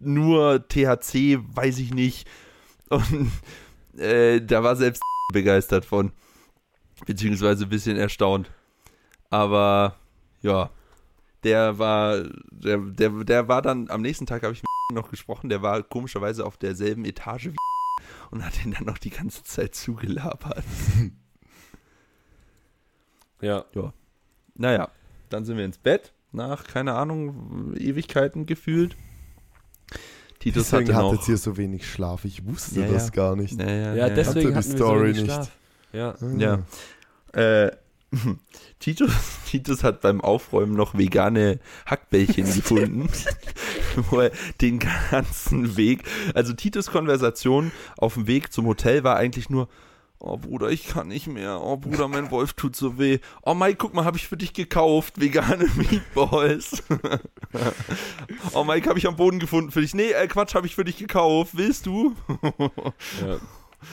nur 0.00 0.66
THC, 0.68 1.38
weiß 1.54 1.78
ich 1.78 1.94
nicht. 1.94 2.28
Und 2.88 3.30
äh, 3.96 4.40
da 4.40 4.62
war 4.62 4.76
selbst 4.76 5.02
begeistert 5.32 5.84
von. 5.84 6.12
Beziehungsweise 7.06 7.64
ein 7.64 7.70
bisschen 7.70 7.96
erstaunt. 7.96 8.50
Aber 9.30 9.96
ja, 10.42 10.70
der 11.44 11.78
war, 11.78 12.24
der, 12.50 12.78
der, 12.78 13.10
der 13.24 13.48
war 13.48 13.62
dann, 13.62 13.88
am 13.90 14.02
nächsten 14.02 14.26
Tag 14.26 14.42
habe 14.42 14.52
ich 14.52 14.62
mit 14.62 14.96
noch 15.02 15.10
gesprochen, 15.10 15.48
der 15.48 15.62
war 15.62 15.82
komischerweise 15.82 16.44
auf 16.44 16.56
derselben 16.56 17.04
Etage 17.04 17.46
wie 17.46 17.56
und 18.30 18.44
hat 18.44 18.64
ihn 18.64 18.72
dann 18.72 18.84
noch 18.84 18.98
die 18.98 19.10
ganze 19.10 19.44
Zeit 19.44 19.74
zugelabert. 19.74 20.64
Ja. 23.40 23.64
Naja, 24.54 24.90
dann 25.30 25.46
sind 25.46 25.56
wir 25.56 25.64
ins 25.64 25.78
Bett, 25.78 26.12
nach, 26.32 26.64
keine 26.64 26.94
Ahnung, 26.94 27.74
Ewigkeiten 27.76 28.44
gefühlt. 28.44 28.96
Titus 30.40 30.70
Deswegen 30.70 30.96
hatte 30.96 31.14
noch. 31.16 31.28
ihr 31.28 31.36
so 31.36 31.56
wenig 31.56 31.86
Schlaf. 31.88 32.24
Ich 32.24 32.44
wusste 32.46 32.80
Ja, 32.80 32.88
das 32.88 33.06
ja. 33.08 33.10
gar 33.10 33.36
nicht. 33.36 33.60
Ja, 33.60 33.94
ja, 33.94 34.08
deswegen 34.08 34.26
Hatte 34.26 34.40
die 34.40 34.46
hatten 34.46 34.54
wir 34.54 34.62
so 34.62 34.76
Story 34.76 35.02
wenig 35.02 35.22
nicht. 35.22 35.32
Schlaf. 35.32 35.50
Ja. 35.92 36.14
Ja. 36.38 36.58
Äh, 37.66 37.70
Titus, 38.80 39.12
Titus 39.46 39.84
hat 39.84 40.00
beim 40.00 40.20
Aufräumen 40.20 40.74
noch 40.74 40.96
vegane 40.96 41.60
Hackbällchen 41.86 42.44
gefunden, 42.54 43.08
wo 44.10 44.20
er 44.20 44.32
den 44.60 44.80
ganzen 45.10 45.76
Weg, 45.76 46.04
also 46.34 46.52
Titus 46.54 46.90
Konversation 46.90 47.70
auf 47.98 48.14
dem 48.14 48.26
Weg 48.26 48.52
zum 48.52 48.66
Hotel 48.66 49.04
war 49.04 49.16
eigentlich 49.16 49.50
nur, 49.50 49.68
oh 50.20 50.36
Bruder, 50.36 50.68
ich 50.70 50.86
kann 50.86 51.08
nicht 51.08 51.26
mehr, 51.26 51.60
oh 51.62 51.76
Bruder, 51.76 52.06
mein 52.06 52.30
Wolf 52.30 52.52
tut 52.52 52.76
so 52.76 52.98
weh, 52.98 53.18
oh 53.42 53.54
Mike, 53.54 53.76
guck 53.78 53.94
mal, 53.94 54.04
habe 54.04 54.18
ich 54.18 54.28
für 54.28 54.36
dich 54.36 54.52
gekauft, 54.52 55.20
vegane 55.20 55.66
Meatballs. 55.76 56.82
oh 58.52 58.64
Mike, 58.64 58.88
habe 58.88 58.98
ich 58.98 59.06
am 59.06 59.16
Boden 59.16 59.40
gefunden 59.40 59.70
für 59.70 59.80
dich, 59.80 59.94
nee, 59.94 60.12
äh, 60.12 60.28
Quatsch, 60.28 60.54
habe 60.54 60.66
ich 60.66 60.74
für 60.74 60.84
dich 60.84 60.98
gekauft, 60.98 61.56
willst 61.56 61.86
du? 61.86 62.14
Ja. 63.20 63.38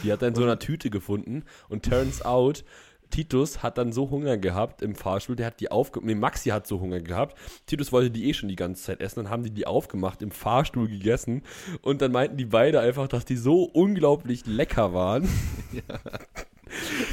Die 0.03 0.11
hat 0.11 0.21
in 0.21 0.35
so 0.35 0.43
einer 0.43 0.59
Tüte 0.59 0.89
gefunden 0.89 1.45
und 1.69 1.85
turns 1.85 2.21
out, 2.21 2.65
Titus 3.09 3.63
hat 3.63 3.77
dann 3.77 3.91
so 3.91 4.09
Hunger 4.09 4.37
gehabt 4.37 4.81
im 4.81 4.95
Fahrstuhl, 4.95 5.35
der 5.35 5.47
hat 5.47 5.59
die 5.59 5.71
aufgemacht, 5.71 6.07
nee, 6.07 6.15
Maxi 6.15 6.49
hat 6.49 6.67
so 6.67 6.79
Hunger 6.79 6.99
gehabt, 6.99 7.37
Titus 7.65 7.91
wollte 7.91 8.11
die 8.11 8.29
eh 8.29 8.33
schon 8.33 8.49
die 8.49 8.55
ganze 8.55 8.83
Zeit 8.83 9.01
essen, 9.01 9.23
dann 9.23 9.29
haben 9.29 9.43
die 9.43 9.51
die 9.51 9.67
aufgemacht, 9.67 10.21
im 10.21 10.31
Fahrstuhl 10.31 10.87
gegessen 10.87 11.43
und 11.81 12.01
dann 12.01 12.11
meinten 12.11 12.37
die 12.37 12.45
beide 12.45 12.79
einfach, 12.79 13.07
dass 13.07 13.25
die 13.25 13.37
so 13.37 13.63
unglaublich 13.63 14.45
lecker 14.45 14.93
waren. 14.93 15.27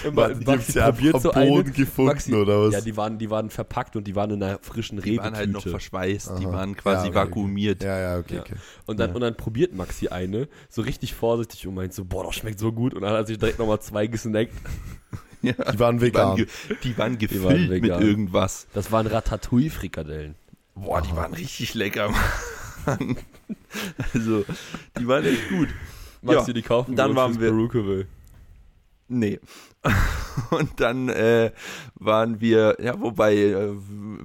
Und 0.05 0.17
Weil 0.17 0.35
die 0.35 0.47
haben's 0.47 0.75
ja 0.75 0.87
einfach 0.87 1.25
am 1.25 1.49
Boden 1.49 1.73
gefunden, 1.73 2.35
oder 2.35 2.63
was? 2.63 2.75
Ja, 2.75 2.81
die 2.81 2.97
waren, 2.97 3.19
die 3.19 3.31
waren 3.31 3.51
verpackt 3.51 3.97
und 3.97 4.07
die 4.07 4.15
waren 4.15 4.31
in 4.31 4.43
einer 4.43 4.59
frischen 4.61 5.01
Die 5.01 5.19
waren 5.19 5.37
halt 5.37 5.51
noch 5.51 5.63
verschweißt, 5.63 6.39
die 6.39 6.47
Aha. 6.47 6.53
waren 6.53 6.77
quasi 6.77 7.07
Ja, 7.07 7.11
okay, 7.11 7.15
vakuumiert. 7.15 7.83
Ja, 7.83 7.99
ja, 7.99 8.19
okay, 8.19 8.37
Ja. 8.37 8.41
okay. 8.41 8.55
Und 8.87 9.01
dann, 9.01 9.13
und 9.13 9.21
dann 9.21 9.37
probiert 9.37 9.75
Maxi 9.75 10.09
eine, 10.09 10.49
so 10.69 10.83
richtig 10.83 11.15
vorsichtig 11.15 11.67
und 11.67 11.75
meint 11.75 11.95
so, 11.95 12.05
boah, 12.05 12.25
das 12.25 12.37
schmeckt 12.37 12.59
so 12.59 12.73
gut. 12.73 12.95
Und 12.95 13.03
dann 13.03 13.11
hat 13.11 13.19
er 13.21 13.27
sich 13.27 13.39
direkt 13.39 13.59
nochmal 13.59 13.81
zwei 13.81 14.07
gesnackt. 14.07 14.55
Ja. 15.45 15.53
Die 15.73 15.79
waren 15.79 15.99
Die 15.99 16.15
waren, 16.15 16.37
vegan. 16.39 16.47
die 16.83 16.99
waren 16.99 17.19
gefüllt 17.19 17.45
waren 17.45 17.69
mit 17.69 17.83
vegan. 17.83 18.03
irgendwas. 18.03 18.67
Das 18.75 18.91
waren 18.93 19.07
Ratatouille-Frikadellen. 19.07 20.35
Boah, 20.75 21.03
die 21.03 21.15
waren 21.15 21.35
richtig 21.35 21.75
lecker, 21.75 22.11
Mann. 22.87 23.17
Also, 24.13 24.45
die 24.99 25.07
waren 25.07 25.25
echt 25.25 25.49
gut. 25.49 25.69
Maxi, 26.23 26.49
Ja, 26.49 26.53
die 26.55 26.63
kaufen 26.63 26.97
dann 26.97 27.15
waren 27.15 27.39
wir- 27.41 27.49
Perukaville. 27.51 28.07
Nee. 29.09 29.39
Und 30.51 30.81
dann 30.81 31.11
äh, 31.11 31.53
waren 31.97 32.41
wir, 32.41 32.77
ja, 32.81 32.99
wobei, 32.99 33.37
äh, 33.37 33.69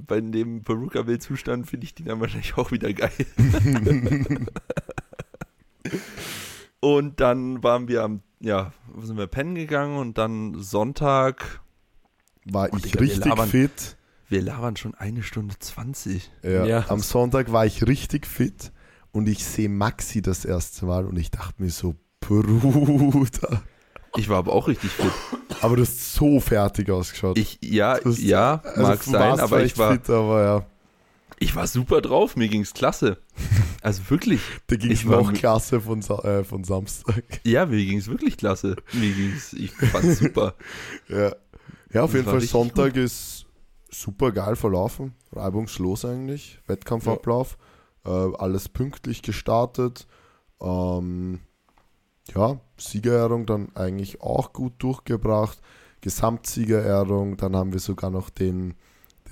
bei 0.08 0.22
dem 0.22 0.64
Perukaville-Zustand 0.64 1.68
finde 1.70 1.84
ich 1.86 1.94
die 1.94 2.06
dann 2.06 2.20
wahrscheinlich 2.22 2.58
auch 2.58 2.72
wieder 2.72 2.91
geil. 2.94 3.12
und 6.80 7.20
dann 7.20 7.62
waren 7.64 7.88
wir 7.88 8.04
am, 8.04 8.22
ja, 8.40 8.72
sind 9.02 9.18
wir 9.18 9.28
pennen 9.28 9.56
gegangen 9.56 9.98
und 9.98 10.18
dann 10.18 10.56
Sonntag, 10.61 11.61
War 12.45 12.70
Oh, 12.72 12.76
ich 12.78 12.84
Digga, 12.84 12.99
wir 12.99 13.02
richtig 13.07 13.26
labern. 13.26 13.49
fit. 13.49 13.98
wir 14.30 14.41
labern 14.41 14.76
schon 14.78 14.95
eine 14.95 15.24
Stunde 15.24 15.56
20. 15.60 16.32
Ja. 16.44 16.66
Ja. 16.66 16.86
Am 16.90 16.99
Sonntag 16.99 17.52
war 17.52 17.66
ich 17.66 17.86
richtig 17.88 18.26
fit 18.26 18.72
und 19.11 19.28
ich 19.28 19.44
sehe 19.45 19.70
Maxi 19.70 20.22
das 20.22 20.45
erste 20.45 20.86
Mal 20.86 21.06
und 21.06 21.18
ich 21.18 21.32
dachte 21.32 21.61
mir 21.61 21.70
so, 21.72 21.95
Bruder. 22.22 23.64
Ich 24.18 24.28
war 24.30 24.38
aber 24.38 24.53
auch 24.53 24.68
richtig 24.68 24.91
fit. 24.91 25.11
Aber 25.61 25.76
du 25.76 25.82
hast 25.84 26.14
so 26.14 26.40
fertig 26.40 26.90
ausgeschaut. 26.90 27.38
Ich, 27.38 27.60
ja, 27.61 27.99
Das- 27.99 28.22
ja, 28.22 28.61
Also, 28.64 28.82
mag 28.82 29.03
sein, 29.03 29.40
aber 29.40 29.64
ich 29.64 29.78
war, 29.78 29.91
fit, 29.94 30.10
aber 30.10 30.44
ja, 30.44 30.66
ich 31.40 31.56
war 31.56 31.68
super 31.68 32.02
drauf, 32.02 32.36
mir 32.36 32.48
ging's 32.49 32.74
klasse. 32.74 33.18
Also 33.82 34.10
wirklich, 34.10 34.41
da 34.68 34.76
ging 34.76 34.91
es 34.91 34.99
Ich 35.02 35.07
war 35.07 35.24
mit- 35.26 35.38
klasse 35.38 35.80
von, 35.82 36.02
Sa 36.02 36.20
äh, 36.24 36.44
von 36.44 36.64
Samstag. 36.64 37.24
ja, 37.44 37.66
mir 37.66 37.84
ging's 37.86 38.07
wirklich 38.07 38.38
klasse. 38.38 38.76
Mir 38.94 39.14
ging's, 39.14 39.53
ich 39.53 39.72
fand's 39.72 40.20
super. 40.20 40.56
Ja, 41.10 41.34
ja 41.94 42.03
auf 42.03 42.11
Das 42.11 42.14
jeden 42.14 42.26
Fall 42.30 42.41
Sonntag 42.41 42.95
ist 42.98 43.45
super 43.90 44.32
geil 44.32 44.56
verlaufen. 44.56 45.14
Reibungslos 45.32 46.06
eigentlich. 46.06 46.60
Wettkampfablauf. 46.68 47.57
Äh, 48.06 48.10
alles 48.10 48.70
pünktlich 48.70 49.22
gestartet. 49.22 50.07
Ähm, 50.61 51.40
ja, 52.36 52.60
Siegerehrung 52.78 53.45
dann 53.45 53.76
eigentlich 53.76 54.22
auch 54.22 54.53
gut 54.53 54.74
durchgebracht. 54.80 55.60
Gesamtsiegerehrung, 56.02 57.38
dann 57.38 57.56
haben 57.56 57.74
wir 57.74 57.80
sogar 57.80 58.10
noch 58.11 58.30
den, 58.30 58.76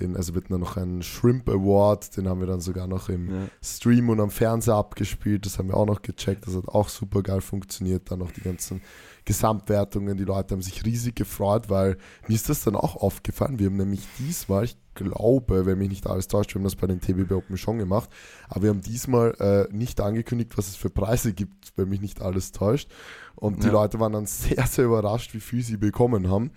den 0.00 0.16
also 0.16 0.34
wird 0.34 0.50
dann 0.50 0.60
noch 0.60 0.76
einen 0.76 1.02
Shrimp 1.02 1.48
Award, 1.48 2.16
den 2.16 2.28
haben 2.28 2.40
wir 2.40 2.46
dann 2.46 2.60
sogar 2.60 2.86
noch 2.86 3.08
im 3.08 3.28
Ja. 3.28 3.48
Stream 3.62 4.08
und 4.08 4.20
am 4.20 4.30
Fernseher 4.30 4.74
abgespielt. 4.74 5.44
Das 5.46 5.58
haben 5.58 5.68
wir 5.68 5.76
auch 5.76 5.86
noch 5.86 6.02
gecheckt. 6.02 6.46
Das 6.46 6.54
hat 6.54 6.68
auch 6.68 6.88
super 6.88 7.22
geil 7.22 7.40
funktioniert. 7.40 8.10
Dann 8.10 8.18
noch 8.20 8.30
die 8.32 8.42
ganzen 8.42 8.80
Gesamtwertungen. 9.24 10.16
Die 10.16 10.24
Leute 10.24 10.54
haben 10.54 10.62
sich 10.62 10.84
riesig 10.84 11.14
gefreut, 11.14 11.68
weil 11.68 11.98
mir 12.26 12.34
ist 12.34 12.48
das 12.48 12.64
dann 12.64 12.74
auch 12.76 12.96
aufgefallen. 12.96 13.58
Wir 13.58 13.66
haben 13.66 13.76
nämlich 13.76 14.00
diesmal, 14.18 14.64
ich 14.64 14.76
glaube, 14.94 15.66
wenn 15.66 15.78
mich 15.78 15.90
nicht 15.90 16.06
alles 16.06 16.28
täuscht, 16.28 16.54
wir 16.54 16.58
haben 16.60 16.64
das 16.64 16.76
bei 16.76 16.86
den 16.86 17.00
TBB 17.00 17.32
Open 17.32 17.56
schon 17.56 17.78
gemacht, 17.78 18.08
aber 18.48 18.62
wir 18.64 18.70
haben 18.70 18.80
diesmal 18.80 19.34
äh, 19.38 19.72
nicht 19.72 20.00
angekündigt, 20.00 20.56
was 20.56 20.68
es 20.68 20.76
für 20.76 20.90
Preise 20.90 21.32
gibt, 21.34 21.72
wenn 21.76 21.88
mich 21.88 22.00
nicht 22.00 22.20
alles 22.22 22.50
täuscht. 22.52 22.90
Und 23.36 23.62
die 23.62 23.66
Ja. 23.68 23.74
Leute 23.74 24.00
waren 24.00 24.12
dann 24.12 24.26
sehr, 24.26 24.66
sehr 24.66 24.86
überrascht, 24.86 25.34
wie 25.34 25.40
viel 25.40 25.62
sie 25.62 25.76
bekommen 25.76 26.28
haben. 26.30 26.50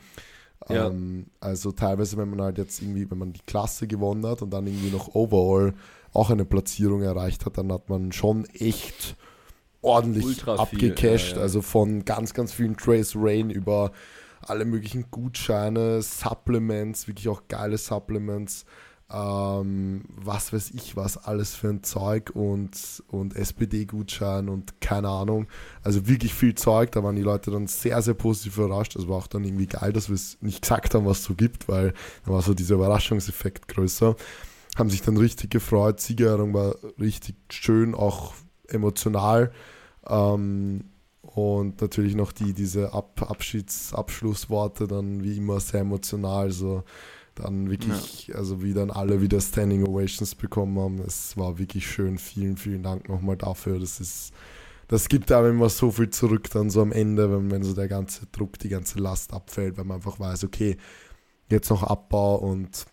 Ja. 0.69 0.87
Ähm, 0.87 1.27
also 1.39 1.71
teilweise, 1.71 2.17
wenn 2.17 2.29
man 2.29 2.41
halt 2.41 2.57
jetzt 2.57 2.81
irgendwie, 2.81 3.09
wenn 3.09 3.17
man 3.17 3.33
die 3.33 3.41
Klasse 3.45 3.87
gewonnen 3.87 4.25
hat 4.25 4.41
und 4.41 4.51
dann 4.51 4.67
irgendwie 4.67 4.91
noch 4.91 5.15
overall 5.15 5.73
auch 6.13 6.29
eine 6.29 6.45
Platzierung 6.45 7.01
erreicht 7.01 7.45
hat, 7.45 7.57
dann 7.57 7.71
hat 7.71 7.89
man 7.89 8.11
schon 8.11 8.45
echt 8.45 9.15
ordentlich 9.81 10.25
Ultra 10.25 10.65
viel, 10.65 10.77
abgecasht. 10.89 11.31
ja, 11.31 11.37
ja. 11.37 11.43
Also 11.43 11.61
von 11.61 12.05
ganz, 12.05 12.33
ganz 12.33 12.53
vielen 12.53 12.77
Trace 12.77 13.13
Rain 13.15 13.49
über 13.49 13.91
alle 14.41 14.65
möglichen 14.65 15.05
Gutscheine, 15.11 16.01
Supplements, 16.01 17.07
wirklich 17.07 17.29
auch 17.29 17.43
geile 17.47 17.77
Supplements, 17.77 18.65
ähm, 19.13 20.03
was 20.15 20.53
weiß 20.53 20.71
ich 20.71 20.95
was, 20.95 21.17
alles 21.17 21.55
für 21.55 21.69
ein 21.69 21.83
Zeug 21.83 22.31
und, 22.33 23.03
und 23.07 23.35
SPD-Gutschein 23.35 24.47
und 24.49 24.79
keine 24.79 25.09
Ahnung. 25.09 25.47
Also 25.83 26.07
wirklich 26.07 26.33
viel 26.33 26.55
Zeug, 26.55 26.91
da 26.91 27.03
waren 27.03 27.15
die 27.15 27.21
Leute 27.21 27.51
dann 27.51 27.67
sehr, 27.67 28.01
sehr 28.01 28.13
positiv 28.13 28.57
überrascht. 28.57 28.95
Es 28.95 29.07
war 29.07 29.17
auch 29.17 29.27
dann 29.27 29.43
irgendwie 29.43 29.67
geil, 29.67 29.91
dass 29.91 30.09
wir 30.09 30.15
es 30.15 30.37
nicht 30.41 30.61
gesagt 30.61 30.95
haben, 30.95 31.05
was 31.05 31.19
es 31.19 31.25
so 31.25 31.33
gibt, 31.33 31.67
weil 31.67 31.93
da 32.25 32.31
war 32.31 32.41
so 32.41 32.53
dieser 32.53 32.75
Überraschungseffekt 32.75 33.67
größer. 33.67 34.15
Haben 34.77 34.89
sich 34.89 35.01
dann 35.01 35.17
richtig 35.17 35.51
gefreut, 35.51 35.99
Siegerehrung 35.99 36.53
war 36.53 36.75
richtig 36.99 37.35
schön, 37.49 37.93
auch 37.93 38.33
emotional. 38.67 39.51
Ähm, 40.07 40.85
und 41.21 41.81
natürlich 41.81 42.15
noch 42.15 42.31
die, 42.31 42.53
diese 42.53 42.93
Ab 42.93 43.25
Abschieds 43.29 43.93
Abschlussworte 43.93 44.87
dann 44.87 45.23
wie 45.23 45.37
immer 45.37 45.59
sehr 45.59 45.81
emotional. 45.81 46.45
Also 46.45 46.83
dann 47.35 47.69
wirklich, 47.69 48.31
also 48.35 48.61
wie 48.61 48.73
dann 48.73 48.91
alle 48.91 49.21
wieder 49.21 49.39
Standing 49.39 49.87
Ovations 49.87 50.35
bekommen 50.35 50.77
haben. 50.79 50.99
Es 50.99 51.37
war 51.37 51.57
wirklich 51.57 51.89
schön. 51.89 52.17
Vielen, 52.17 52.57
vielen 52.57 52.83
Dank 52.83 53.07
nochmal 53.09 53.37
dafür. 53.37 53.79
Das 53.79 53.99
ist, 53.99 54.33
das 54.87 55.07
gibt 55.07 55.31
einem 55.31 55.51
immer 55.51 55.69
so 55.69 55.91
viel 55.91 56.09
zurück 56.09 56.49
dann 56.51 56.69
so 56.69 56.81
am 56.81 56.91
Ende, 56.91 57.31
wenn, 57.31 57.49
wenn 57.51 57.63
so 57.63 57.73
der 57.73 57.87
ganze 57.87 58.25
Druck, 58.27 58.59
die 58.59 58.69
ganze 58.69 58.99
Last 58.99 59.33
abfällt, 59.33 59.77
weil 59.77 59.85
man 59.85 59.97
einfach 59.97 60.19
weiß, 60.19 60.43
okay, 60.43 60.77
jetzt 61.49 61.69
noch 61.69 61.83
Abbau 61.83 62.35
und 62.35 62.85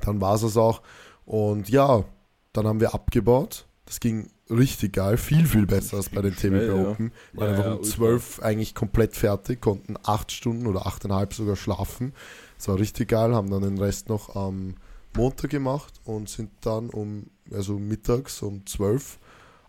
dann 0.00 0.20
war 0.20 0.34
es 0.34 0.42
es 0.42 0.56
auch. 0.56 0.82
Und 1.24 1.68
ja, 1.68 2.04
dann 2.52 2.66
haben 2.66 2.80
wir 2.80 2.94
abgebaut. 2.94 3.66
Das 3.86 4.00
ging 4.00 4.30
richtig 4.50 4.94
geil, 4.94 5.16
viel, 5.16 5.46
viel 5.46 5.66
besser 5.66 5.96
als 5.98 6.10
bei 6.10 6.22
den 6.22 6.34
TBB 6.36 6.72
ja. 6.74 6.74
Open. 6.74 7.12
Wir 7.32 7.40
waren 7.40 7.48
Ja, 7.48 7.50
einfach 7.50 7.64
ja, 7.64 7.72
um 7.72 7.78
ultra. 7.78 7.90
12 7.96 8.40
eigentlich 8.42 8.74
komplett 8.74 9.16
fertig, 9.16 9.60
konnten 9.60 9.96
acht 10.04 10.32
Stunden 10.32 10.66
oder 10.66 10.86
achteinhalb 10.86 11.34
sogar 11.34 11.56
schlafen. 11.56 12.12
Das 12.56 12.68
war 12.68 12.78
richtig 12.78 13.08
geil, 13.08 13.34
haben 13.34 13.50
dann 13.50 13.62
den 13.62 13.78
Rest 13.78 14.08
noch 14.08 14.34
am 14.36 14.76
Montag 15.16 15.50
gemacht 15.50 15.94
und 16.04 16.28
sind 16.28 16.50
dann 16.62 16.90
um, 16.90 17.26
also 17.52 17.78
mittags 17.78 18.42
um 18.42 18.66
12 18.66 19.18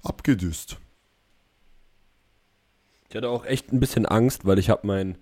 abgedüst. 0.04 0.78
Ich 3.10 3.16
hatte 3.16 3.30
auch 3.30 3.46
echt 3.46 3.72
ein 3.74 3.80
bisschen 3.80 4.06
Angst, 4.06 4.46
weil 4.46 4.60
ich 4.60 4.70
habe 4.70 4.88
mein, 4.88 5.18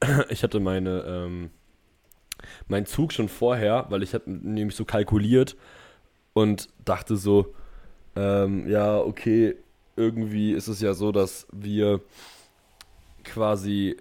ich 0.28 0.42
hatte 0.42 0.60
meine, 0.60 1.02
ähm, 1.06 1.50
meinen 2.68 2.86
Zug 2.86 3.12
schon 3.12 3.28
vorher, 3.28 3.86
weil 3.90 4.02
ich 4.02 4.14
hatte 4.14 4.30
nämlich 4.30 4.76
so 4.76 4.84
kalkuliert 4.84 5.56
und 6.32 6.68
dachte 6.84 7.16
so, 7.16 7.54
ähm, 8.16 8.68
ja, 8.68 8.98
okay, 8.98 9.56
irgendwie 9.96 10.52
ist 10.52 10.68
es 10.68 10.80
ja 10.80 10.94
so, 10.94 11.12
dass 11.12 11.46
wir 11.52 12.00
quasi 13.24 13.96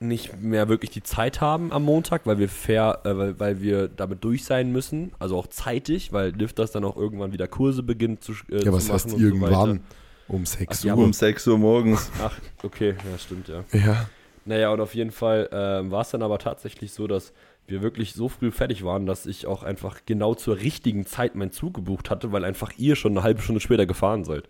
nicht 0.00 0.40
mehr 0.40 0.68
wirklich 0.68 0.90
die 0.90 1.02
Zeit 1.02 1.40
haben 1.42 1.72
am 1.72 1.84
Montag, 1.84 2.22
weil 2.24 2.38
wir 2.38 2.48
fair, 2.48 3.00
äh, 3.04 3.16
weil, 3.16 3.38
weil 3.38 3.60
wir 3.60 3.88
damit 3.88 4.24
durch 4.24 4.44
sein 4.44 4.72
müssen, 4.72 5.12
also 5.18 5.36
auch 5.36 5.46
zeitig, 5.46 6.12
weil 6.12 6.30
Lifters 6.30 6.72
dann 6.72 6.84
auch 6.84 6.96
irgendwann 6.96 7.32
wieder 7.32 7.46
Kurse 7.46 7.82
beginnt 7.82 8.24
zu, 8.24 8.32
äh, 8.50 8.56
Ja, 8.56 8.60
zu 8.60 8.72
was 8.72 8.84
machen 8.84 8.94
heißt 8.94 9.04
und 9.06 9.10
so 9.10 9.18
irgendwann? 9.18 9.80
um 10.28 10.46
6 10.46 10.78
Ach 10.80 10.84
ja, 10.84 10.94
Uhr. 10.94 11.04
Um 11.04 11.12
6 11.12 11.46
Uhr 11.48 11.58
morgens. 11.58 12.10
Ach, 12.22 12.34
okay, 12.62 12.94
ja, 13.10 13.18
stimmt, 13.18 13.48
ja. 13.48 13.64
ja. 13.72 14.08
Naja, 14.46 14.70
und 14.72 14.80
auf 14.80 14.94
jeden 14.94 15.10
Fall 15.10 15.48
ähm, 15.52 15.90
war 15.90 16.00
es 16.00 16.10
dann 16.10 16.22
aber 16.22 16.38
tatsächlich 16.38 16.92
so, 16.92 17.06
dass 17.06 17.32
wir 17.70 17.82
wirklich 17.82 18.12
so 18.12 18.28
früh 18.28 18.50
fertig 18.50 18.84
waren, 18.84 19.06
dass 19.06 19.26
ich 19.26 19.46
auch 19.46 19.62
einfach 19.62 20.00
genau 20.06 20.34
zur 20.34 20.58
richtigen 20.58 21.06
Zeit 21.06 21.34
meinen 21.34 21.52
Zug 21.52 21.74
gebucht 21.74 22.10
hatte, 22.10 22.32
weil 22.32 22.44
einfach 22.44 22.72
ihr 22.76 22.96
schon 22.96 23.12
eine 23.12 23.22
halbe 23.22 23.42
Stunde 23.42 23.60
später 23.60 23.86
gefahren 23.86 24.24
seid. 24.24 24.48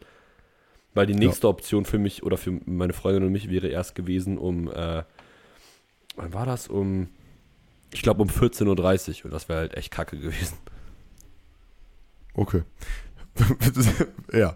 Weil 0.95 1.07
die 1.07 1.15
nächste 1.15 1.47
Option 1.49 1.85
für 1.85 1.99
mich 1.99 2.25
oder 2.25 2.37
für 2.37 2.61
meine 2.65 2.93
Freundin 2.93 3.25
und 3.25 3.33
mich 3.33 3.49
wäre 3.49 3.69
erst 3.69 3.95
gewesen 3.95 4.39
um, 4.39 4.69
äh, 4.69 5.05
wann 6.17 6.35
war 6.35 6.47
das? 6.47 6.67
Um, 6.69 7.09
ich 7.93 8.03
glaube 8.03 8.23
um 8.23 8.29
14.30 8.29 9.21
Uhr 9.21 9.25
und 9.27 9.31
das 9.31 9.49
wäre 9.49 9.61
halt 9.61 9.77
echt 9.77 9.93
kacke 9.93 10.19
gewesen. 10.19 10.59
Okay. 12.35 12.63
ja. 14.33 14.55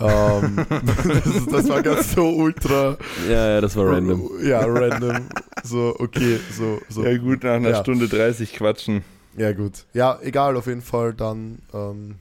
Ähm, 0.00 0.56
das, 0.68 1.46
das 1.46 1.68
war 1.68 1.82
ganz 1.82 2.12
so 2.14 2.28
ultra. 2.28 2.96
Ja, 3.28 3.48
ja, 3.54 3.60
das 3.60 3.76
war 3.76 3.86
random. 3.86 4.30
Ja, 4.42 4.60
random. 4.64 5.28
So, 5.62 5.94
okay, 5.98 6.38
so. 6.56 6.80
so. 6.88 7.04
Ja, 7.04 7.16
gut, 7.18 7.42
nach 7.44 7.54
einer 7.54 7.70
Ja. 7.70 7.80
Stunde 7.80 8.08
30 8.08 8.54
quatschen. 8.54 9.04
Ja, 9.36 9.52
gut. 9.52 9.86
Ja, 9.92 10.18
egal, 10.22 10.56
auf 10.56 10.66
jeden 10.66 10.82
Fall 10.82 11.14
dann, 11.14 11.60
ähm, 11.72 12.16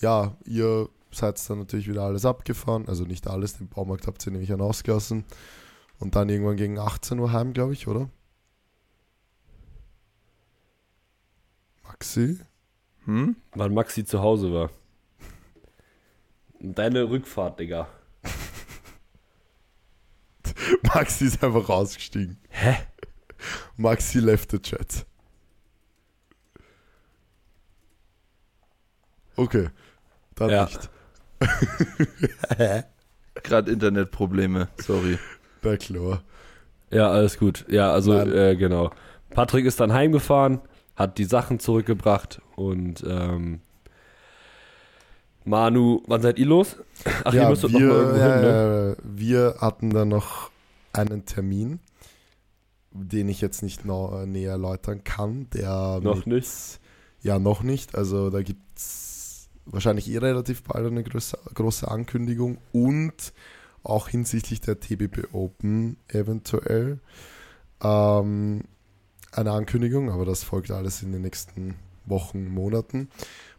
ja, 0.00 0.36
ihr 0.44 0.88
seid 1.12 1.38
dann 1.48 1.60
natürlich 1.60 1.88
wieder 1.88 2.02
alles 2.02 2.24
abgefahren. 2.24 2.84
Also 2.88 3.04
nicht 3.04 3.26
alles, 3.28 3.56
den 3.56 3.68
Baumarkt 3.68 4.06
habt 4.06 4.26
ihr 4.26 4.32
nämlich 4.32 4.50
dann 4.50 4.60
ausgelassen. 4.60 5.24
Und 5.98 6.16
dann 6.16 6.28
irgendwann 6.28 6.56
gegen 6.56 6.78
18 6.78 7.18
Uhr 7.20 7.32
heim, 7.32 7.52
glaube 7.52 7.72
ich, 7.74 7.86
oder? 7.86 8.08
Maxi? 11.84 12.38
Hm? 13.04 13.36
Wann 13.54 13.74
Maxi 13.74 14.04
zu 14.04 14.20
Hause 14.20 14.52
war. 14.52 14.70
Deine 16.64 17.10
Rückfahrt, 17.10 17.58
Digga. 17.58 17.88
Maxi 20.82 21.24
ist 21.24 21.42
einfach 21.42 21.68
rausgestiegen. 21.68 22.38
Hä? 22.50 22.76
Maxi 23.76 24.20
left 24.20 24.52
the 24.52 24.60
chat. 24.60 25.04
Okay. 29.36 29.70
Dann 30.36 30.50
Ja. 30.50 30.64
nicht. 30.66 30.88
Gerade 33.42 33.72
Internetprobleme, 33.72 34.68
sorry. 34.80 35.18
Na 35.62 35.76
klar. 35.76 36.22
Ja, 36.90 37.10
alles 37.10 37.38
gut. 37.38 37.64
Ja, 37.68 37.90
also, 37.92 38.16
äh, 38.16 38.54
genau. 38.54 38.92
Patrick 39.30 39.66
ist 39.66 39.80
dann 39.80 39.92
heimgefahren, 39.92 40.60
hat 40.94 41.18
die 41.18 41.24
Sachen 41.24 41.58
zurückgebracht 41.58 42.40
und 42.54 43.02
ähm, 43.04 43.62
Manu, 45.44 46.02
wann 46.06 46.22
seid 46.22 46.38
ihr 46.38 46.46
los? 46.46 46.76
Ach, 47.24 47.32
ihr 47.32 47.42
ja, 47.42 47.50
müsstet 47.50 47.72
noch 47.72 47.80
wir, 47.80 47.88
mal 47.88 47.96
irgendwo 47.96 48.18
ja, 48.18 48.34
hin, 48.34 48.42
ne? 48.42 48.96
ja. 48.96 49.04
wir 49.04 49.54
hatten 49.58 49.90
dann 49.90 50.08
noch 50.08 50.50
einen 50.92 51.24
Termin, 51.24 51.80
den 52.92 53.28
ich 53.28 53.40
jetzt 53.40 53.62
nicht 53.62 53.84
noch 53.84 54.24
näher 54.26 54.52
erläutern 54.52 55.04
kann. 55.04 55.48
Der 55.50 56.00
Noch 56.02 56.26
mit, 56.26 56.26
nicht? 56.26 56.80
Ja, 57.22 57.38
noch 57.38 57.62
nicht. 57.62 57.94
Also 57.94 58.30
da 58.30 58.42
gibt 58.42 58.60
es 58.76 59.48
wahrscheinlich 59.64 60.10
eh 60.10 60.18
relativ 60.18 60.62
bald 60.62 60.86
eine 60.86 61.02
große, 61.02 61.38
große 61.54 61.88
Ankündigung 61.88 62.58
und 62.72 63.32
auch 63.82 64.08
hinsichtlich 64.08 64.60
der 64.60 64.80
TBB 64.80 65.32
Open 65.32 65.96
eventuell 66.08 67.00
ähm, 67.82 68.64
eine 69.32 69.52
Ankündigung, 69.52 70.10
aber 70.10 70.24
das 70.24 70.44
folgt 70.44 70.70
alles 70.70 71.02
in 71.02 71.12
den 71.12 71.22
nächsten 71.22 71.74
Wochen, 72.04 72.48
Monaten, 72.48 73.08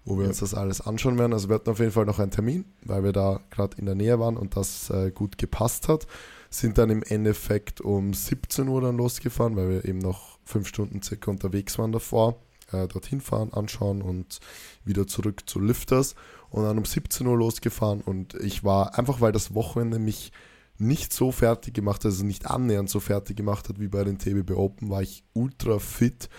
wo 0.05 0.15
wir 0.17 0.23
Ja. 0.23 0.29
uns 0.29 0.39
das 0.39 0.53
alles 0.53 0.81
anschauen 0.81 1.17
werden. 1.17 1.33
Also 1.33 1.49
wir 1.49 1.55
hatten 1.55 1.69
auf 1.69 1.79
jeden 1.79 1.91
Fall 1.91 2.05
noch 2.05 2.19
einen 2.19 2.31
Termin, 2.31 2.65
weil 2.83 3.03
wir 3.03 3.13
da 3.13 3.41
gerade 3.51 3.77
in 3.77 3.85
der 3.85 3.95
Nähe 3.95 4.19
waren 4.19 4.37
und 4.37 4.55
das 4.57 4.89
äh, 4.89 5.11
gut 5.11 5.37
gepasst 5.37 5.87
hat. 5.87 6.07
Sind 6.49 6.77
dann 6.77 6.89
im 6.89 7.03
Endeffekt 7.03 7.81
um 7.81 8.13
17 8.13 8.67
Uhr 8.67 8.81
dann 8.81 8.97
losgefahren, 8.97 9.55
weil 9.55 9.69
wir 9.69 9.85
eben 9.85 9.99
noch 9.99 10.37
fünf 10.45 10.67
Stunden 10.67 11.01
circa 11.01 11.31
unterwegs 11.31 11.77
waren 11.79 11.91
davor. 11.91 12.37
Äh, 12.71 12.87
dorthin 12.87 13.21
fahren, 13.21 13.53
anschauen 13.53 14.01
und 14.01 14.39
wieder 14.83 15.05
zurück 15.05 15.43
zu 15.45 15.59
Lifters 15.59 16.15
und 16.49 16.63
dann 16.63 16.77
um 16.77 16.85
17 16.85 17.27
Uhr 17.27 17.37
losgefahren 17.37 18.01
und 18.01 18.33
ich 18.35 18.63
war 18.63 18.97
einfach, 18.97 19.21
weil 19.21 19.31
das 19.31 19.53
Wochenende 19.53 19.99
mich 19.99 20.31
nicht 20.79 21.13
so 21.13 21.31
fertig 21.31 21.73
gemacht 21.75 21.99
hat, 21.99 22.05
also 22.05 22.25
nicht 22.25 22.47
annähernd 22.49 22.89
so 22.89 22.99
fertig 22.99 23.37
gemacht 23.37 23.69
hat 23.69 23.79
wie 23.79 23.89
bei 23.89 24.03
den 24.03 24.17
TBB 24.17 24.51
Open, 24.55 24.89
war 24.89 25.01
ich 25.03 25.23
ultra 25.33 25.77
fit 25.77 26.29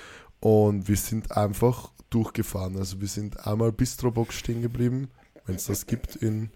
und 0.41 0.89
wir 0.89 0.97
sind 0.97 1.31
einfach 1.37 1.93
durchgefahren. 2.15 2.77
Also 2.77 3.01
wir 3.01 3.09
sind 3.09 3.47
einmal 3.47 3.73
Bistrobox 3.73 4.35
stehen 4.35 4.63
geblieben, 4.63 5.09
wenn 5.47 5.57
es 5.57 5.67
das 5.67 5.87
gibt 5.87 6.17
in 6.17 6.51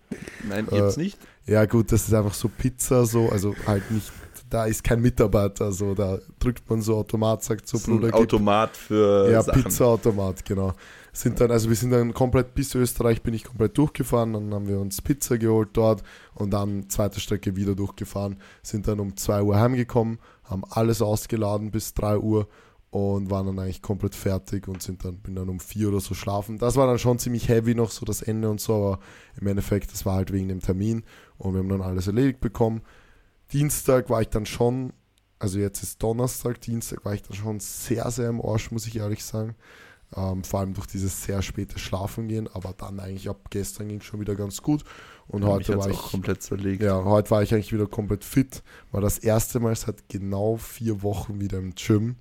Nein, 0.48 0.68
Äh, 0.70 0.76
jetzt 0.76 0.96
nicht. 0.96 1.18
ja 1.46 1.64
gut, 1.66 1.92
das 1.92 2.08
ist 2.08 2.14
einfach 2.14 2.34
so 2.34 2.48
Pizza, 2.48 3.04
so, 3.04 3.28
also 3.28 3.54
halt 3.66 3.90
nicht, 3.90 4.10
da 4.48 4.64
ist 4.64 4.82
kein 4.82 5.00
Mitarbeiter, 5.02 5.72
so, 5.72 5.94
da 5.94 6.18
drückt 6.38 6.68
man 6.70 6.80
so 6.80 6.96
Automat, 6.96 7.42
sagt 7.42 7.68
so, 7.68 7.76
Das 7.76 7.86
Bruder, 7.86 8.08
gib 8.08 8.14
Automat 8.14 8.76
für 8.76 9.30
ja. 9.30 9.42
Pizzaautomat, 9.42 10.44
genau. 10.44 10.72
Sind 11.12 11.40
dann, 11.40 11.50
also 11.50 11.68
wir 11.68 11.74
sind 11.76 11.90
dann 11.90 12.14
komplett 12.14 12.54
bis 12.54 12.74
Österreich 12.74 13.22
bin 13.22 13.34
ich 13.34 13.42
komplett 13.42 13.76
durchgefahren, 13.76 14.34
dann 14.34 14.54
haben 14.54 14.68
wir 14.68 14.78
uns 14.78 15.02
Pizza 15.02 15.36
geholt 15.36 15.70
dort 15.72 16.02
und 16.34 16.50
dann 16.52 16.88
zweite 16.88 17.18
Strecke 17.18 17.56
wieder 17.56 17.74
durchgefahren, 17.74 18.36
sind 18.62 18.86
dann 18.86 19.00
um 19.00 19.16
2 19.16 19.42
Uhr 19.42 19.58
heimgekommen, 19.58 20.18
haben 20.44 20.62
alles 20.70 21.02
ausgeladen 21.02 21.72
bis 21.72 21.92
3 21.94 22.18
Uhr 22.18 22.46
und 22.90 23.30
waren 23.30 23.46
dann 23.46 23.58
eigentlich 23.58 23.82
komplett 23.82 24.14
fertig 24.14 24.66
und 24.66 24.82
sind 24.82 25.04
dann, 25.04 25.18
bin 25.18 25.34
dann 25.34 25.48
um 25.48 25.60
4 25.60 25.88
oder 25.88 26.00
so 26.00 26.14
schlafen. 26.14 26.58
Das 26.58 26.76
war 26.76 26.86
dann 26.86 26.98
schon 26.98 27.18
ziemlich 27.18 27.48
heavy 27.48 27.74
noch, 27.74 27.90
so 27.90 28.06
das 28.06 28.22
Ende 28.22 28.48
und 28.48 28.60
so, 28.60 28.74
aber 28.74 29.00
im 29.40 29.46
Endeffekt, 29.46 29.92
das 29.92 30.06
war 30.06 30.14
halt 30.14 30.32
wegen 30.32 30.48
dem 30.48 30.60
Termin 30.60 31.04
und 31.36 31.52
wir 31.52 31.60
haben 31.60 31.68
dann 31.68 31.82
alles 31.82 32.06
erledigt 32.06 32.40
bekommen. 32.40 32.82
Dienstag 33.52 34.08
war 34.08 34.22
ich 34.22 34.28
dann 34.28 34.46
schon, 34.46 34.92
also 35.38 35.58
jetzt 35.58 35.82
ist 35.82 36.02
Donnerstag, 36.02 36.60
Dienstag 36.60 37.04
war 37.04 37.14
ich 37.14 37.22
dann 37.22 37.36
schon 37.36 37.60
sehr, 37.60 38.10
sehr 38.10 38.30
im 38.30 38.40
Arsch, 38.40 38.70
muss 38.70 38.86
ich 38.86 38.96
ehrlich 38.96 39.24
sagen. 39.24 39.54
Ähm, 40.16 40.42
vor 40.42 40.60
allem 40.60 40.72
durch 40.72 40.86
dieses 40.86 41.22
sehr 41.22 41.42
späte 41.42 41.78
Schlafen 41.78 42.28
gehen, 42.28 42.48
aber 42.50 42.72
dann 42.72 42.98
eigentlich 42.98 43.28
ab 43.28 43.50
gestern 43.50 43.88
ging 43.88 43.98
es 43.98 44.04
schon 44.04 44.20
wieder 44.20 44.34
ganz 44.36 44.62
gut. 44.62 44.82
Und 45.26 45.42
Mich 45.42 45.50
heute 45.50 45.76
war 45.76 45.84
auch 45.84 45.90
ich, 45.90 45.98
komplett 45.98 46.42
zerlegt. 46.42 46.82
ja, 46.82 47.04
heute 47.04 47.30
war 47.30 47.42
ich 47.42 47.52
eigentlich 47.52 47.74
wieder 47.74 47.86
komplett 47.86 48.24
fit. 48.24 48.62
War 48.90 49.02
das 49.02 49.18
erste 49.18 49.60
Mal 49.60 49.76
seit 49.76 50.08
genau 50.08 50.56
vier 50.56 51.02
Wochen 51.02 51.40
wieder 51.40 51.58
im 51.58 51.74
Gym. 51.74 52.16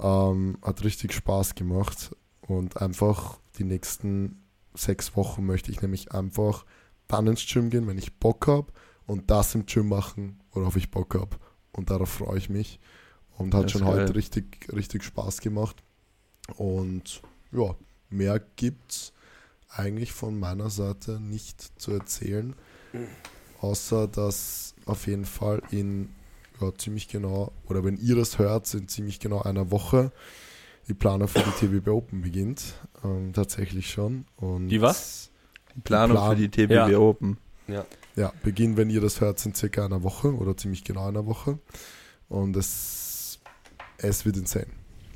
Ähm, 0.00 0.58
hat 0.62 0.84
richtig 0.84 1.12
Spaß 1.12 1.54
gemacht 1.54 2.14
und 2.42 2.80
einfach 2.80 3.38
die 3.58 3.64
nächsten 3.64 4.42
sechs 4.74 5.16
Wochen 5.16 5.44
möchte 5.44 5.70
ich 5.70 5.82
nämlich 5.82 6.12
einfach 6.12 6.64
dann 7.08 7.26
ins 7.26 7.46
Gym 7.46 7.70
gehen, 7.70 7.86
wenn 7.86 7.98
ich 7.98 8.18
Bock 8.18 8.46
habe 8.46 8.72
und 9.06 9.30
das 9.30 9.54
im 9.54 9.66
Gym 9.66 9.88
machen, 9.88 10.40
worauf 10.52 10.76
ich 10.76 10.90
Bock 10.90 11.14
habe. 11.14 11.36
Und 11.72 11.90
darauf 11.90 12.10
freue 12.10 12.38
ich 12.38 12.48
mich. 12.48 12.78
Und 13.36 13.54
hat 13.54 13.64
Das 13.64 13.72
schon 13.72 13.84
heute 13.84 14.14
richtig, 14.14 14.68
richtig 14.72 15.04
Spaß 15.04 15.40
gemacht. 15.40 15.82
Und 16.56 17.22
ja, 17.52 17.74
mehr 18.10 18.40
gibt's 18.56 19.12
eigentlich 19.68 20.12
von 20.12 20.38
meiner 20.38 20.70
Seite 20.70 21.20
nicht 21.20 21.80
zu 21.80 21.92
erzählen. 21.92 22.54
Außer 23.60 24.08
dass 24.08 24.74
auf 24.86 25.06
jeden 25.06 25.24
Fall 25.24 25.62
in 25.70 26.08
ja, 26.60 26.74
ziemlich 26.76 27.08
genau, 27.08 27.52
oder 27.66 27.84
wenn 27.84 27.96
ihr 27.96 28.16
das 28.16 28.38
hört, 28.38 28.72
in 28.74 28.88
ziemlich 28.88 29.20
genau 29.20 29.42
einer 29.42 29.70
Woche 29.70 30.12
die 30.88 30.94
Planung 30.94 31.28
für 31.28 31.40
die 31.40 31.50
TBB 31.66 31.88
Open 31.88 32.22
beginnt. 32.22 32.74
Ähm, 33.04 33.32
tatsächlich 33.32 33.90
schon. 33.90 34.24
Und 34.36 34.68
Die 34.68 34.80
was? 34.80 35.30
Die 35.76 35.80
Planung 35.80 36.16
Plan- 36.16 36.30
für 36.30 36.36
die 36.42 36.48
TBW 36.48 36.92
Ja. 36.92 36.98
Open. 36.98 37.36
Ja, 38.16 38.32
Beginn, 38.42 38.76
wenn 38.76 38.88
ihr 38.90 39.00
das 39.02 39.20
hört, 39.20 39.38
sind 39.38 39.56
circa 39.56 39.84
einer 39.84 40.02
Woche 40.02 40.34
oder 40.34 40.56
ziemlich 40.56 40.82
genau 40.82 41.06
einer 41.06 41.26
Woche. 41.26 41.58
Und 42.28 42.56
es, 42.56 43.38
es 43.98 44.24
wird 44.24 44.36
insane. 44.38 44.66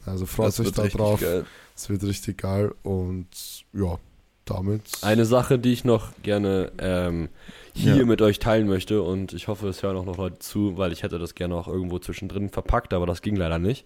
Also 0.07 0.27
freut 0.27 0.49
Das 0.49 0.61
euch 0.61 0.67
wird 0.67 0.79
da 0.79 0.83
richtig 0.83 1.01
drauf. 1.01 1.21
geil. 1.21 1.47
Es 1.75 1.89
wird 1.89 2.03
richtig 2.05 2.39
geil 2.39 2.73
und 2.83 3.27
ja, 3.73 3.99
damit. 4.45 4.83
Eine 5.03 5.25
Sache, 5.25 5.59
die 5.59 5.73
ich 5.73 5.85
noch 5.85 6.09
gerne 6.23 6.73
ähm, 6.79 7.29
hier 7.75 7.97
Ja. 7.97 8.05
mit 8.05 8.21
euch 8.23 8.39
teilen 8.39 8.67
möchte 8.69 9.03
und 9.03 9.33
ich 9.33 9.49
hoffe, 9.49 9.69
es 9.69 9.83
hören 9.83 9.97
auch 9.97 10.05
noch 10.05 10.17
Leute 10.19 10.39
zu, 10.41 10.77
weil 10.77 10.93
ich 10.93 11.03
hätte 11.03 11.19
das 11.19 11.35
gerne 11.35 11.55
auch 11.55 11.69
irgendwo 11.69 11.99
zwischendrin 11.99 12.49
verpackt, 12.51 12.93
aber 12.95 13.07
das 13.07 13.23
ging 13.23 13.37
leider 13.37 13.59
nicht. 13.59 13.85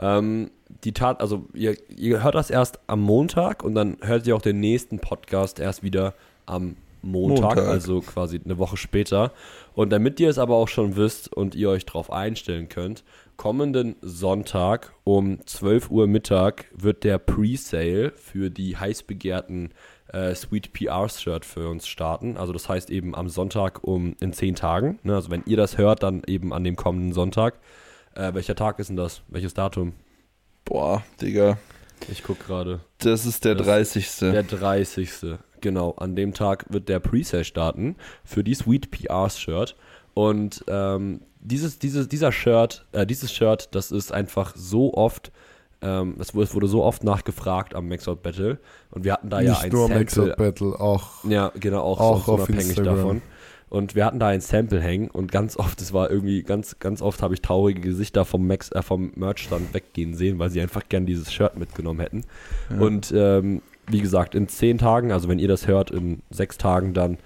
Ähm, 0.00 0.50
die 0.84 0.92
Tat, 0.92 1.20
also 1.20 1.44
ihr, 1.52 1.76
ihr 1.94 2.22
hört 2.22 2.34
das 2.34 2.48
erst 2.50 2.80
am 2.86 3.00
Montag 3.00 3.62
und 3.62 3.74
dann 3.74 3.98
hört 4.00 4.26
ihr 4.26 4.34
auch 4.34 4.42
den 4.42 4.58
nächsten 4.60 4.98
Podcast 4.98 5.60
erst 5.60 5.82
wieder 5.82 6.14
am 6.46 6.76
Montag, 7.02 7.56
Montag. 7.56 7.66
also 7.68 8.00
quasi 8.00 8.40
eine 8.44 8.58
Woche 8.58 8.76
später. 8.76 9.32
Und 9.74 9.90
damit 9.90 10.20
ihr 10.20 10.30
es 10.30 10.38
aber 10.38 10.54
auch 10.56 10.68
schon 10.68 10.96
wisst 10.96 11.32
und 11.32 11.54
ihr 11.54 11.68
euch 11.68 11.84
darauf 11.84 12.12
einstellen 12.12 12.68
könnt, 12.68 13.02
kommenden 13.36 13.96
Sonntag 14.02 14.92
um 15.04 15.38
12 15.46 15.90
Uhr 15.90 16.06
Mittag 16.06 16.66
wird 16.74 17.04
der 17.04 17.18
Pre-Sale 17.18 18.12
für 18.16 18.50
die 18.50 18.76
heiß 18.76 19.02
begehrten 19.04 19.70
äh, 20.12 20.34
Sweet 20.34 20.72
PRs 20.72 21.20
Shirt 21.22 21.44
für 21.44 21.68
uns 21.68 21.86
starten. 21.88 22.36
Also 22.36 22.52
das 22.52 22.68
heißt 22.68 22.90
eben 22.90 23.14
am 23.14 23.28
Sonntag 23.28 23.82
um 23.84 24.14
in 24.20 24.32
10 24.32 24.54
Tagen. 24.54 24.98
Ne? 25.02 25.14
Also 25.14 25.30
wenn 25.30 25.42
ihr 25.46 25.56
das 25.56 25.78
hört, 25.78 26.02
dann 26.02 26.22
eben 26.26 26.52
an 26.52 26.64
dem 26.64 26.76
kommenden 26.76 27.12
Sonntag. 27.12 27.58
Äh, 28.14 28.34
welcher 28.34 28.54
Tag 28.54 28.78
ist 28.78 28.88
denn 28.88 28.96
das? 28.96 29.22
Welches 29.28 29.54
Datum? 29.54 29.94
Boah, 30.64 31.02
Digga. 31.20 31.58
Ich 32.10 32.22
gucke 32.22 32.44
gerade. 32.44 32.80
Das 32.98 33.26
ist 33.26 33.44
der 33.44 33.54
Das- 33.54 33.66
30. 33.66 34.18
Der 34.20 34.42
30. 34.42 35.38
Genau, 35.60 35.92
an 35.92 36.16
dem 36.16 36.34
Tag 36.34 36.66
wird 36.70 36.88
der 36.88 36.98
Presale 36.98 37.44
starten 37.44 37.94
für 38.24 38.42
die 38.42 38.54
Sweet 38.54 38.90
PRs 38.90 39.38
Shirt. 39.40 39.76
Und 40.14 40.64
ähm, 40.68 41.20
dieses, 41.42 41.78
dieses, 41.78 42.08
dieser 42.08 42.32
Shirt, 42.32 42.86
äh, 42.92 43.06
dieses 43.06 43.32
Shirt, 43.32 43.68
das 43.72 43.90
ist 43.90 44.12
einfach 44.12 44.54
so 44.56 44.94
oft, 44.94 45.32
ähm, 45.82 46.16
es 46.18 46.34
wurde 46.34 46.66
so 46.68 46.82
oft 46.84 47.04
nachgefragt 47.04 47.74
am 47.74 47.88
Maxout 47.88 48.16
Battle. 48.16 48.58
Und 48.90 49.04
wir 49.04 49.12
hatten 49.12 49.28
da 49.28 49.40
ja 49.40 49.50
nicht 49.50 49.64
ein 49.64 49.70
nur 49.70 49.88
Sample. 49.88 50.34
Battle, 50.36 50.80
auch 50.80 51.24
Ja, 51.24 51.52
genau, 51.58 51.82
auch, 51.82 52.00
Auch 52.00 52.28
auf 52.28 52.38
unabhängig 52.38 52.68
Instagram. 52.68 52.96
davon. 52.96 53.22
Und 53.68 53.94
wir 53.94 54.04
hatten 54.04 54.18
da 54.18 54.28
ein 54.28 54.42
Sample 54.42 54.80
hängen 54.80 55.08
und 55.08 55.32
ganz 55.32 55.56
oft, 55.56 55.80
es 55.80 55.94
war 55.94 56.10
irgendwie, 56.10 56.42
ganz, 56.42 56.78
ganz 56.78 57.00
oft 57.00 57.22
habe 57.22 57.32
ich 57.32 57.40
traurige 57.40 57.80
Gesichter 57.80 58.26
vom, 58.26 58.46
Max, 58.46 58.70
äh, 58.72 58.82
vom 58.82 59.12
Merchstand 59.16 59.72
weggehen 59.72 60.14
sehen, 60.14 60.38
weil 60.38 60.50
sie 60.50 60.60
einfach 60.60 60.82
gern 60.90 61.06
dieses 61.06 61.32
Shirt 61.32 61.56
mitgenommen 61.56 62.00
hätten. 62.00 62.24
Ja. 62.70 62.80
Und 62.80 63.12
ähm, 63.16 63.62
wie 63.88 64.00
gesagt, 64.00 64.34
in 64.34 64.46
zehn 64.48 64.76
Tagen, 64.76 65.10
also 65.10 65.28
wenn 65.28 65.38
ihr 65.38 65.48
das 65.48 65.66
hört, 65.66 65.90
in 65.90 66.20
sechs 66.30 66.58
Tagen 66.58 66.92
dann 66.92 67.16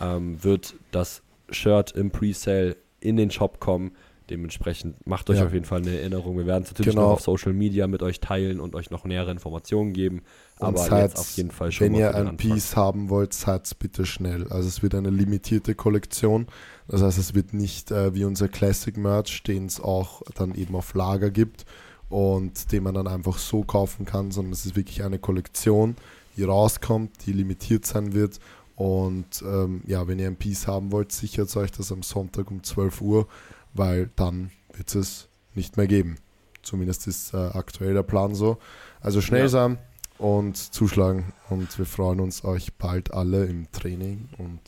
ähm, 0.00 0.42
wird 0.42 0.74
das 0.90 1.22
Shirt 1.50 1.92
im 1.92 2.10
Presale 2.10 2.76
in 3.02 3.16
den 3.16 3.30
Shop 3.30 3.60
kommen. 3.60 3.92
Dementsprechend 4.30 5.04
macht 5.06 5.28
euch 5.30 5.38
Ja. 5.38 5.46
auf 5.46 5.52
jeden 5.52 5.64
Fall 5.64 5.80
eine 5.82 5.98
Erinnerung. 5.98 6.38
Wir 6.38 6.46
werden 6.46 6.62
es 6.62 6.70
natürlich 6.70 6.94
Genau. 6.94 7.08
noch 7.08 7.14
auf 7.14 7.20
Social 7.20 7.52
Media 7.52 7.86
mit 7.86 8.02
euch 8.02 8.20
teilen 8.20 8.60
und 8.60 8.74
euch 8.74 8.90
noch 8.90 9.04
nähere 9.04 9.30
Informationen 9.30 9.92
geben. 9.92 10.22
Und 10.58 10.68
Aber 10.68 10.78
seid, 10.78 11.10
jetzt 11.10 11.18
auf 11.18 11.30
jeden 11.36 11.50
Fall 11.50 11.72
schon 11.72 11.88
wenn 11.88 11.94
ihr 11.96 12.14
ein. 12.14 12.36
Piece 12.36 12.76
haben 12.76 13.10
wollt, 13.10 13.34
seid 13.34 13.78
bitte 13.80 14.06
schnell. 14.06 14.46
Also 14.48 14.68
es 14.68 14.82
wird 14.82 14.94
eine 14.94 15.10
limitierte 15.10 15.74
Kollektion. 15.74 16.46
Das 16.88 17.02
heißt, 17.02 17.18
es 17.18 17.34
wird 17.34 17.52
nicht 17.52 17.90
äh, 17.90 18.14
wie 18.14 18.24
unser 18.24 18.48
Classic 18.48 18.96
Merch, 18.96 19.42
den 19.42 19.66
es 19.66 19.80
auch 19.80 20.22
dann 20.36 20.54
eben 20.54 20.76
auf 20.76 20.94
Lager 20.94 21.30
gibt 21.30 21.66
und 22.08 22.70
den 22.72 22.84
man 22.84 22.94
dann 22.94 23.08
einfach 23.08 23.38
so 23.38 23.64
kaufen 23.64 24.06
kann, 24.06 24.30
sondern 24.30 24.52
es 24.52 24.64
ist 24.64 24.76
wirklich 24.76 25.02
eine 25.02 25.18
Kollektion, 25.18 25.96
die 26.36 26.44
rauskommt, 26.44 27.26
die 27.26 27.32
limitiert 27.32 27.84
sein 27.86 28.14
wird. 28.14 28.38
Und 28.76 29.42
ähm, 29.42 29.82
ja, 29.86 30.06
wenn 30.08 30.18
ihr 30.18 30.26
ein 30.26 30.36
Piece 30.36 30.66
haben 30.66 30.92
wollt, 30.92 31.12
sichert 31.12 31.54
euch 31.56 31.70
das 31.72 31.92
am 31.92 32.02
Sonntag 32.02 32.50
um 32.50 32.62
12 32.62 33.00
Uhr, 33.00 33.28
weil 33.74 34.10
dann 34.16 34.50
wird 34.74 34.94
es 34.94 35.28
nicht 35.54 35.76
mehr 35.76 35.86
geben. 35.86 36.16
Zumindest 36.62 37.06
ist 37.06 37.34
äh, 37.34 37.36
aktuell 37.36 37.94
der 37.94 38.02
Plan 38.02 38.34
so. 38.34 38.58
Also 39.00 39.20
schnell 39.20 39.42
Ja. 39.42 39.48
sein 39.48 39.78
und 40.18 40.56
zuschlagen. 40.56 41.32
Und 41.50 41.76
wir 41.78 41.86
freuen 41.86 42.20
uns, 42.20 42.44
euch 42.44 42.72
bald 42.74 43.12
alle 43.12 43.44
im 43.46 43.70
Training 43.72 44.28
und 44.38 44.60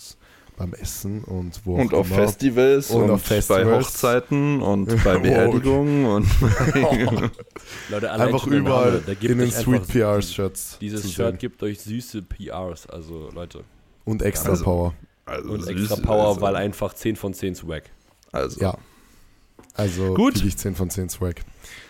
beim 0.57 0.73
Essen 0.75 1.25
und 1.25 1.63
wo 1.65 1.75
Und 1.77 1.93
auch 1.95 2.01
auf 2.01 2.07
immer. 2.11 2.17
Festivals 2.17 2.91
Und 2.91 3.05
und, 3.05 3.11
auf 3.11 3.23
Festivals. 3.23 3.65
bei 3.67 3.77
Hochzeiten 3.77 4.63
und 4.63 4.87
bei. 5.05 5.19
Beerdigungen 5.19 6.05
und 6.05 6.27
Leute, 7.91 8.11
Einfach 8.13 8.47
überall 8.47 9.01
gibt 9.01 9.25
in 9.25 9.39
den 9.39 9.51
Sweet 9.51 9.75
einfach- 9.83 9.89
PRs-Shirts. 9.89 10.79
Dieses 10.81 11.03
zu 11.03 11.09
Shirt 11.09 11.31
sehen. 11.33 11.39
gibt 11.39 11.63
euch 11.63 11.81
süße 11.81 12.23
PRs, 12.23 12.87
also 12.87 13.31
Leute. 13.33 13.65
Und 14.05 14.23
extra 14.23 14.51
Also, 14.51 14.65
Power. 14.65 14.95
also 15.27 15.51
Und 15.51 15.61
süß, 15.63 15.69
extra 15.71 15.97
Power, 15.97 16.29
also, 16.29 16.41
weil 16.41 16.57
einfach 16.57 16.95
10 16.95 17.17
von 17.17 17.33
10 17.35 17.55
Swag. 17.55 17.85
also. 18.33 18.61
Ja. 18.61 18.77
Also 19.75 20.15
Gut. 20.15 20.37
wirklich 20.37 20.57
10 20.57 20.75
von 20.77 20.91
10 20.91 21.09
Swag. 21.09 21.37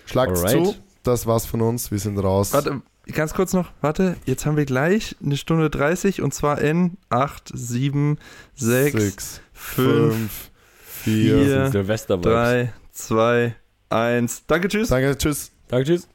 Schlagt's 0.06 0.42
Alright. 0.42 0.66
zu. 0.66 0.74
Das 1.02 1.26
war's 1.26 1.44
von 1.44 1.60
uns. 1.60 1.90
Wir 1.90 1.98
sind 1.98 2.18
raus. 2.18 2.52
Warte, 2.54 2.80
ganz 3.12 3.34
kurz 3.34 3.52
noch, 3.52 3.72
warte, 3.82 4.16
jetzt 4.24 4.46
haben 4.46 4.56
wir 4.56 4.64
gleich 4.64 5.16
eine 5.22 5.36
Stunde 5.36 5.68
30 5.68 6.22
und 6.22 6.32
zwar 6.32 6.60
in 6.62 6.96
8, 7.10 7.50
7, 7.52 8.18
6, 8.54 8.92
Six, 9.02 9.40
5, 9.52 10.12
fünf, 10.12 10.50
vier. 10.86 11.44
vier, 11.44 11.70
Silvester 11.72 12.16
3, 12.16 12.72
2, 12.92 13.54
1. 13.90 14.44
Danke, 14.46 14.68
tschüss. 14.68 14.88
Danke, 14.88 15.18
tschüss. 15.18 15.50
Danke, 15.68 15.84
tschüss. 15.84 16.08